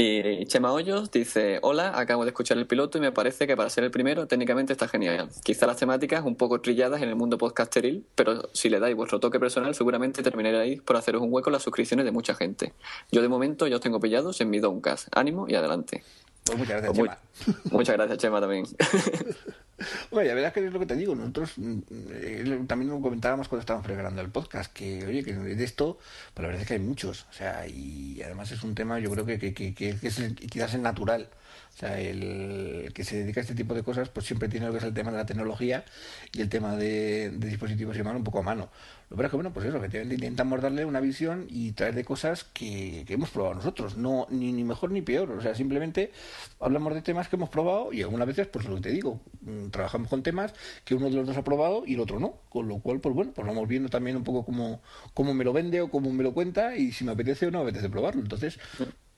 Y 0.00 0.46
Chema 0.46 0.72
Hoyos 0.72 1.10
dice, 1.10 1.58
hola, 1.60 1.98
acabo 1.98 2.22
de 2.22 2.28
escuchar 2.30 2.56
el 2.56 2.68
piloto 2.68 2.98
y 2.98 3.00
me 3.00 3.10
parece 3.10 3.48
que 3.48 3.56
para 3.56 3.68
ser 3.68 3.82
el 3.82 3.90
primero 3.90 4.28
técnicamente 4.28 4.72
está 4.72 4.86
genial. 4.86 5.28
Quizá 5.42 5.66
las 5.66 5.76
temáticas 5.76 6.24
un 6.24 6.36
poco 6.36 6.60
trilladas 6.60 7.02
en 7.02 7.08
el 7.08 7.16
mundo 7.16 7.36
podcasteril, 7.36 8.06
pero 8.14 8.48
si 8.52 8.68
le 8.68 8.78
dais 8.78 8.94
vuestro 8.94 9.18
toque 9.18 9.40
personal 9.40 9.74
seguramente 9.74 10.22
terminaréis 10.22 10.80
por 10.82 10.94
haceros 10.94 11.20
un 11.20 11.32
hueco 11.32 11.50
en 11.50 11.54
las 11.54 11.64
suscripciones 11.64 12.04
de 12.04 12.12
mucha 12.12 12.36
gente. 12.36 12.74
Yo 13.10 13.22
de 13.22 13.28
momento 13.28 13.66
ya 13.66 13.74
os 13.74 13.80
tengo 13.80 13.98
pillados 13.98 14.40
en 14.40 14.50
mi 14.50 14.60
Doncast. 14.60 15.08
Ánimo 15.16 15.48
y 15.48 15.56
adelante. 15.56 16.04
Pues 16.48 16.58
muchas 16.58 16.82
gracias, 16.82 16.98
pues 16.98 17.10
Chema. 17.10 17.62
muchas 17.70 17.96
gracias, 17.96 18.18
Chema, 18.18 18.40
también. 18.40 18.66
Oye, 20.10 20.28
la 20.28 20.34
verdad 20.34 20.48
es 20.48 20.52
que 20.54 20.66
es 20.66 20.72
lo 20.72 20.80
que 20.80 20.86
te 20.86 20.96
digo, 20.96 21.14
nosotros 21.14 21.52
mm, 21.56 21.78
eh, 22.10 22.64
también 22.66 22.90
lo 22.90 23.00
comentábamos 23.00 23.46
cuando 23.46 23.60
estábamos 23.60 23.86
preparando 23.86 24.20
el 24.20 24.28
podcast, 24.28 24.72
que 24.72 25.06
oye, 25.06 25.22
que 25.22 25.34
de 25.34 25.64
esto, 25.64 25.98
pues 26.34 26.42
la 26.42 26.48
verdad 26.48 26.62
es 26.62 26.68
que 26.68 26.74
hay 26.74 26.80
muchos, 26.80 27.26
o 27.30 27.32
sea, 27.32 27.66
y 27.68 28.20
además 28.22 28.50
es 28.50 28.64
un 28.64 28.74
tema, 28.74 28.98
yo 28.98 29.10
creo 29.10 29.24
que, 29.24 29.38
que, 29.38 29.52
que, 29.52 29.90
es 30.02 30.20
quizás 30.50 30.74
el 30.74 30.82
natural. 30.82 31.28
O 31.74 31.80
sea, 31.80 32.00
el 32.00 32.90
que 32.92 33.04
se 33.04 33.18
dedica 33.18 33.38
a 33.40 33.42
este 33.42 33.54
tipo 33.54 33.72
de 33.72 33.84
cosas, 33.84 34.08
pues 34.08 34.26
siempre 34.26 34.48
tiene 34.48 34.66
lo 34.66 34.72
que 34.72 34.78
es 34.78 34.84
el 34.84 34.94
tema 34.94 35.12
de 35.12 35.18
la 35.18 35.26
tecnología 35.26 35.84
y 36.32 36.40
el 36.40 36.48
tema 36.48 36.74
de, 36.74 37.30
dispositivos 37.36 37.94
y 37.94 37.98
demás 37.98 38.16
un 38.16 38.24
poco 38.24 38.40
a 38.40 38.42
mano. 38.42 38.68
Lo 39.10 39.16
que 39.16 39.24
es 39.24 39.30
que, 39.30 39.36
bueno, 39.36 39.52
pues 39.52 39.66
eso, 39.66 39.78
efectivamente 39.78 40.14
intentamos 40.16 40.60
darle 40.60 40.84
una 40.84 41.00
visión 41.00 41.46
y 41.48 41.72
traer 41.72 41.94
de 41.94 42.04
cosas 42.04 42.44
que, 42.44 43.04
hemos 43.08 43.30
probado 43.30 43.54
nosotros, 43.54 43.96
no 43.96 44.26
ni, 44.30 44.52
ni 44.52 44.64
mejor 44.64 44.90
ni 44.90 45.00
peor. 45.00 45.30
O 45.30 45.40
sea, 45.40 45.54
simplemente 45.54 46.12
hablamos 46.60 46.92
de 46.94 47.02
temas 47.02 47.28
que 47.28 47.36
hemos 47.36 47.48
probado 47.48 47.92
y 47.92 48.02
algunas 48.02 48.26
veces, 48.26 48.46
pues 48.48 48.66
lo 48.66 48.76
que 48.76 48.82
te 48.82 48.90
digo, 48.90 49.20
mm, 49.40 49.68
trabajamos 49.68 50.08
con 50.08 50.22
temas 50.22 50.52
que 50.84 50.94
uno 50.94 51.08
de 51.08 51.16
los 51.16 51.26
dos 51.26 51.36
ha 51.36 51.44
probado 51.44 51.84
y 51.86 51.94
el 51.94 52.00
otro 52.00 52.20
no. 52.20 52.34
Con 52.50 52.68
lo 52.68 52.80
cual, 52.80 53.00
pues 53.00 53.14
bueno, 53.14 53.32
pues 53.34 53.46
vamos 53.46 53.66
viendo 53.66 53.88
también 53.88 54.16
un 54.16 54.24
poco 54.24 54.44
cómo, 54.44 54.82
cómo 55.14 55.32
me 55.32 55.44
lo 55.44 55.52
vende 55.52 55.80
o 55.80 55.90
cómo 55.90 56.12
me 56.12 56.22
lo 56.22 56.34
cuenta 56.34 56.76
y 56.76 56.92
si 56.92 57.04
me 57.04 57.12
apetece 57.12 57.46
o 57.46 57.50
no 57.50 57.58
me 57.58 57.70
apetece 57.70 57.88
probarlo. 57.88 58.20
Entonces, 58.20 58.58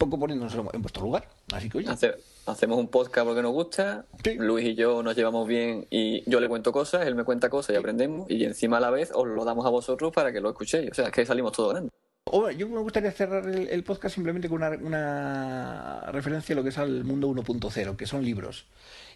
poco 0.00 0.18
poniéndonos 0.18 0.54
en 0.72 0.82
vuestro 0.82 1.04
lugar. 1.04 1.28
Así 1.52 1.68
que 1.68 1.78
oye. 1.78 1.88
hacemos 2.46 2.78
un 2.78 2.88
podcast 2.88 3.26
porque 3.26 3.42
nos 3.42 3.52
gusta. 3.52 4.06
Luis 4.38 4.66
y 4.66 4.74
yo 4.74 5.02
nos 5.02 5.14
llevamos 5.14 5.46
bien 5.46 5.86
y 5.90 6.28
yo 6.28 6.40
le 6.40 6.48
cuento 6.48 6.72
cosas, 6.72 7.06
él 7.06 7.14
me 7.14 7.22
cuenta 7.22 7.50
cosas 7.50 7.74
y 7.74 7.78
aprendemos. 7.78 8.28
Y 8.30 8.44
encima 8.44 8.78
a 8.78 8.80
la 8.80 8.90
vez 8.90 9.12
os 9.14 9.28
lo 9.28 9.44
damos 9.44 9.66
a 9.66 9.68
vosotros 9.68 10.10
para 10.12 10.32
que 10.32 10.40
lo 10.40 10.48
escuchéis. 10.48 10.90
O 10.90 10.94
sea, 10.94 11.06
es 11.06 11.12
que 11.12 11.26
salimos 11.26 11.52
todo 11.52 11.68
grande. 11.68 11.90
yo 12.56 12.68
me 12.68 12.78
gustaría 12.78 13.12
cerrar 13.12 13.46
el, 13.46 13.84
podcast 13.84 14.14
simplemente 14.14 14.48
con 14.48 14.62
una, 14.62 16.00
referencia 16.12 16.54
a 16.54 16.56
lo 16.56 16.62
que 16.62 16.70
es 16.70 16.78
al 16.78 17.04
mundo 17.04 17.28
1.0, 17.28 17.96
que 17.96 18.06
son 18.06 18.24
libros. 18.24 18.66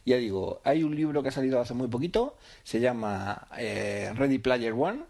Ya 0.04 0.16
digo, 0.18 0.60
hay 0.64 0.84
un 0.84 0.94
libro 0.94 1.22
que 1.22 1.30
ha 1.30 1.32
salido 1.32 1.60
hace 1.60 1.72
muy 1.72 1.88
poquito, 1.88 2.36
se 2.62 2.78
llama 2.78 3.48
eh, 3.56 4.12
Ready 4.14 4.38
Player 4.38 4.74
One. 4.74 5.00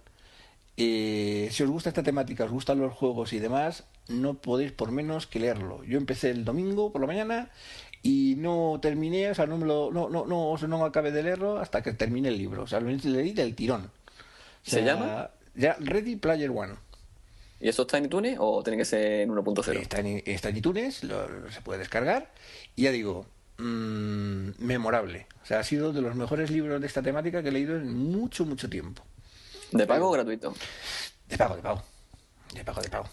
Y 0.76 1.46
si 1.50 1.64
os 1.64 1.70
gusta 1.70 1.88
esta 1.88 2.04
temática, 2.04 2.44
os 2.44 2.50
gustan 2.52 2.78
los 2.80 2.92
juegos 2.92 3.32
y 3.32 3.40
demás, 3.40 3.84
no 4.08 4.34
podéis 4.34 4.72
por 4.72 4.92
menos 4.92 5.26
que 5.26 5.40
leerlo. 5.40 5.84
Yo 5.84 5.98
empecé 5.98 6.30
el 6.30 6.44
domingo 6.44 6.92
por 6.92 7.00
la 7.00 7.06
mañana 7.06 7.50
y 8.02 8.34
no 8.36 8.78
terminé, 8.82 9.30
o 9.30 9.34
sea, 9.34 9.46
no 9.46 9.56
me 9.56 9.66
lo, 9.66 9.90
no, 9.90 10.08
no, 10.10 10.26
no, 10.26 10.56
no 10.56 10.84
acabé 10.84 11.10
de 11.10 11.22
leerlo 11.22 11.58
hasta 11.58 11.82
que 11.82 11.92
terminé 11.92 12.28
el 12.28 12.38
libro. 12.38 12.64
O 12.64 12.66
sea, 12.66 12.80
lo 12.80 12.90
leí 12.90 13.32
del 13.32 13.54
tirón. 13.54 13.90
¿Se 14.62 14.84
llama? 14.84 15.30
Ya, 15.54 15.76
Ready 15.78 16.16
Player 16.16 16.50
One. 16.50 16.74
¿Y 17.60 17.68
eso 17.68 17.82
está 17.82 17.96
en 17.98 18.06
iTunes 18.06 18.36
o 18.38 18.62
tiene 18.62 18.76
que 18.76 18.84
ser 18.84 19.22
en 19.22 19.30
1.0? 19.30 19.80
Está 19.80 20.00
en, 20.00 20.22
está 20.26 20.50
en 20.50 20.56
iTunes, 20.58 20.96
se 20.96 21.60
puede 21.62 21.78
descargar. 21.78 22.30
Y 22.76 22.82
ya 22.82 22.92
digo, 22.92 23.26
mmm, 23.58 24.50
memorable. 24.58 25.26
O 25.42 25.46
sea, 25.46 25.60
ha 25.60 25.64
sido 25.64 25.92
de 25.92 26.02
los 26.02 26.14
mejores 26.14 26.50
libros 26.50 26.80
de 26.80 26.86
esta 26.86 27.02
temática 27.02 27.42
que 27.42 27.48
he 27.48 27.52
leído 27.52 27.76
en 27.76 27.94
mucho, 28.10 28.44
mucho 28.44 28.68
tiempo. 28.68 29.02
¿De 29.72 29.86
pago 29.86 30.08
o 30.08 30.12
gratuito? 30.12 30.54
De 31.28 31.38
pago, 31.38 31.56
de 31.56 31.62
pago. 31.62 31.82
De 32.54 32.64
pago, 32.64 32.82
de 32.82 32.88
pago. 32.90 33.08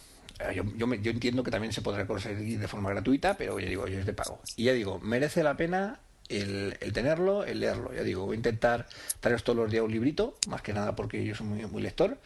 Eh, 0.50 0.56
yo, 0.56 0.64
yo, 0.76 0.94
yo, 0.96 1.12
entiendo 1.12 1.44
que 1.44 1.52
también 1.52 1.74
se 1.74 1.82
podrá 1.82 2.06
conseguir 2.08 2.60
de 2.60 2.68
forma 2.68 2.90
gratuita, 2.90 3.36
pero 3.36 3.60
ya 3.60 3.68
digo, 3.68 3.88
yo 3.88 4.00
es 4.00 4.06
de 4.06 4.14
pago. 4.14 4.40
Y 4.56 4.66
ya 4.66 4.74
digo, 4.74 5.00
merece 5.00 5.44
la 5.44 5.56
pena 5.58 6.00
el, 6.30 6.78
tenerlo, 6.94 7.44
el 7.44 7.60
leerlo. 7.60 7.94
Ya 7.94 8.04
digo, 8.04 8.26
voy 8.26 8.36
a 8.36 8.38
intentar 8.38 8.88
traeros 9.20 9.44
todos 9.44 9.58
los 9.58 9.72
días 9.72 9.84
un 9.84 9.92
librito, 9.92 10.38
más 10.48 10.62
que 10.62 10.74
nada 10.74 10.96
porque 10.96 11.24
yo 11.24 11.36
soy 11.36 11.48
muy, 11.48 11.66
muy 11.66 11.82
lector. 11.82 12.18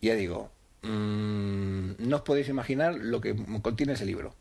Y 0.00 0.08
ya 0.08 0.14
digo, 0.14 0.50
mmm, 0.82 1.92
no 1.98 2.16
os 2.16 2.22
podéis 2.22 2.48
imaginar 2.48 2.94
lo 2.94 3.20
que 3.20 3.34
contiene 3.62 3.94
ese 3.94 4.06
libro. 4.06 4.34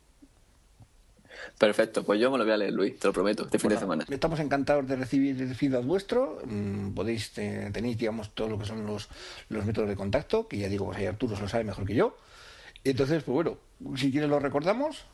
Perfecto, 1.58 2.04
pues 2.04 2.20
yo 2.20 2.32
me 2.32 2.38
lo 2.38 2.44
voy 2.44 2.54
a 2.54 2.58
leer, 2.58 2.74
Luis, 2.74 3.00
te 3.00 3.08
lo 3.08 3.14
prometo, 3.14 3.46
este 3.46 3.60
fin 3.60 3.70
de 3.70 3.78
semana. 3.78 4.06
Estamos 4.10 4.40
encantados 4.40 4.88
de 4.88 4.96
recibir 4.96 5.42
el 5.42 5.56
feedback 5.56 5.84
vuestro. 5.86 6.40
Mm, 6.46 6.92
podéis, 6.92 7.32
tenéis, 7.32 7.98
digamos, 7.98 8.34
todo 8.34 8.50
lo 8.50 8.60
que 8.60 8.66
son 8.66 8.86
los, 8.86 9.08
los 9.50 9.66
métodos 9.66 9.90
de 9.90 9.96
contacto, 9.96 10.48
que 10.48 10.58
ya 10.58 10.68
digo, 10.68 10.86
pues 10.86 10.98
ahí 10.98 11.06
Arturo 11.06 11.36
se 11.36 11.42
lo 11.42 11.48
sabe 11.48 11.64
mejor 11.64 11.86
que 11.86 11.96
yo. 11.96 12.18
Entonces, 12.90 13.24
pues 13.24 13.34
bueno, 13.34 13.58
si 13.96 14.12
quieres 14.12 14.30
lo 14.30 14.40
recordamos. 14.40 15.06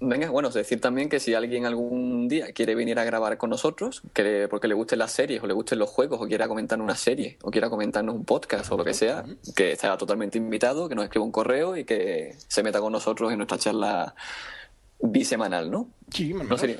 Venga, 0.00 0.28
bueno, 0.28 0.48
es 0.48 0.54
decir 0.54 0.80
también 0.80 1.08
que 1.08 1.20
si 1.20 1.34
alguien 1.34 1.64
algún 1.66 2.28
día 2.28 2.52
quiere 2.52 2.74
venir 2.74 2.98
a 2.98 3.04
grabar 3.04 3.38
con 3.38 3.48
nosotros, 3.48 4.02
que 4.12 4.48
porque 4.50 4.68
le 4.68 4.74
gusten 4.74 4.98
las 4.98 5.12
series 5.12 5.42
o 5.42 5.46
le 5.46 5.54
gusten 5.54 5.78
los 5.78 5.88
juegos 5.88 6.20
o 6.20 6.26
quiera 6.26 6.48
comentar 6.48 6.80
una 6.80 6.96
serie 6.96 7.38
o 7.42 7.50
quiera 7.50 7.70
comentarnos 7.70 8.14
un 8.14 8.24
podcast 8.24 8.70
o 8.72 8.76
lo 8.76 8.84
que 8.84 8.92
sea, 8.92 9.24
que 9.54 9.72
estará 9.72 9.96
totalmente 9.96 10.36
invitado, 10.36 10.88
que 10.88 10.94
nos 10.94 11.04
escriba 11.04 11.24
un 11.24 11.32
correo 11.32 11.76
y 11.76 11.84
que 11.84 12.34
se 12.48 12.62
meta 12.62 12.80
con 12.80 12.92
nosotros 12.92 13.30
en 13.32 13.38
nuestra 13.38 13.56
charla 13.56 14.14
bisemanal, 15.00 15.70
¿no? 15.70 15.88
Sí, 16.10 16.34
¿No 16.34 16.58
sería? 16.58 16.78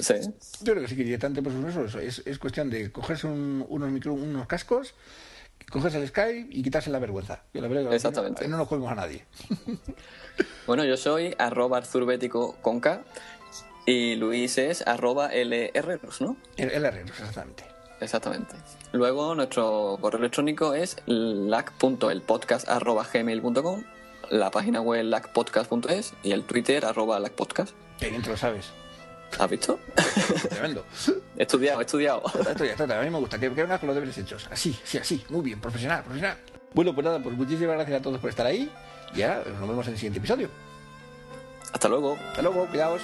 Sí. 0.00 0.14
Yo 0.62 0.72
creo 0.72 0.82
que 0.82 0.88
sí, 0.88 0.96
que 0.96 1.18
tanto 1.18 1.42
pues 1.42 1.54
eso, 1.76 1.98
es, 1.98 2.22
es 2.24 2.38
cuestión 2.38 2.70
de 2.70 2.90
cogerse 2.90 3.26
unos, 3.26 3.90
micro, 3.90 4.14
unos 4.14 4.46
cascos 4.46 4.94
coges 5.70 5.94
el 5.94 6.08
Skype 6.08 6.48
y 6.50 6.62
quitarse 6.62 6.88
la 6.90 6.98
vergüenza. 6.98 7.42
Yo 7.52 7.60
la 7.60 7.68
verdad, 7.68 7.92
Exactamente. 7.92 8.48
No, 8.48 8.56
nos 8.56 8.68
jugamos 8.68 8.92
a 8.92 8.94
nadie. 8.94 9.26
bueno, 10.66 10.84
yo 10.84 10.96
soy 10.96 11.34
arroba 11.38 11.76
arzubético 11.78 12.56
con 12.62 12.80
K 12.80 13.02
y 13.86 14.14
Luis 14.16 14.58
es 14.58 14.86
arroba 14.86 15.28
lherreros, 15.28 16.20
¿no? 16.20 16.36
lherreros, 16.56 17.10
exactamente. 17.10 17.64
Exactamente. 18.00 18.54
Luego 18.92 19.34
nuestro 19.34 19.98
correo 20.00 20.20
electrónico 20.20 20.74
es 20.74 20.96
lac.elpodcast.gmail.com 21.06 23.82
la 24.30 24.50
página 24.50 24.80
web 24.80 25.04
lacpodcast.es 25.04 26.14
y 26.22 26.32
el 26.32 26.44
Twitter 26.44 26.84
arroba 26.84 27.18
lacpodcast. 27.20 27.74
Bien 28.00 28.22
lo 28.26 28.36
sabes. 28.36 28.72
¿Has 29.38 29.50
visto? 29.50 29.78
Tremendo. 30.48 30.84
he 31.36 31.42
estudiado, 31.42 31.80
he 31.80 31.84
estudiado. 31.84 32.22
A 32.26 33.02
mí 33.02 33.10
me 33.10 33.18
gusta 33.18 33.38
que, 33.38 33.48
vengas 33.48 33.78
con 33.78 33.88
los 33.88 33.94
deberes 33.94 34.16
hechos. 34.16 34.48
Así, 34.50 34.78
sí, 34.84 34.98
así. 34.98 35.24
Muy 35.28 35.42
bien, 35.42 35.60
profesional, 35.60 36.02
profesional. 36.02 36.38
Bueno, 36.72 36.94
pues 36.94 37.04
nada, 37.04 37.22
pues 37.22 37.36
muchísimas 37.36 37.76
gracias 37.76 38.00
a 38.00 38.02
todos 38.02 38.18
por 38.18 38.30
estar 38.30 38.46
ahí. 38.46 38.70
Y 39.14 39.22
ahora 39.22 39.44
nos 39.58 39.68
vemos 39.68 39.86
en 39.86 39.92
el 39.92 39.98
siguiente 39.98 40.18
episodio. 40.18 40.48
Hasta 41.72 41.88
luego. 41.88 42.18
Hasta 42.30 42.42
luego, 42.42 42.66
cuidaos. 42.66 43.02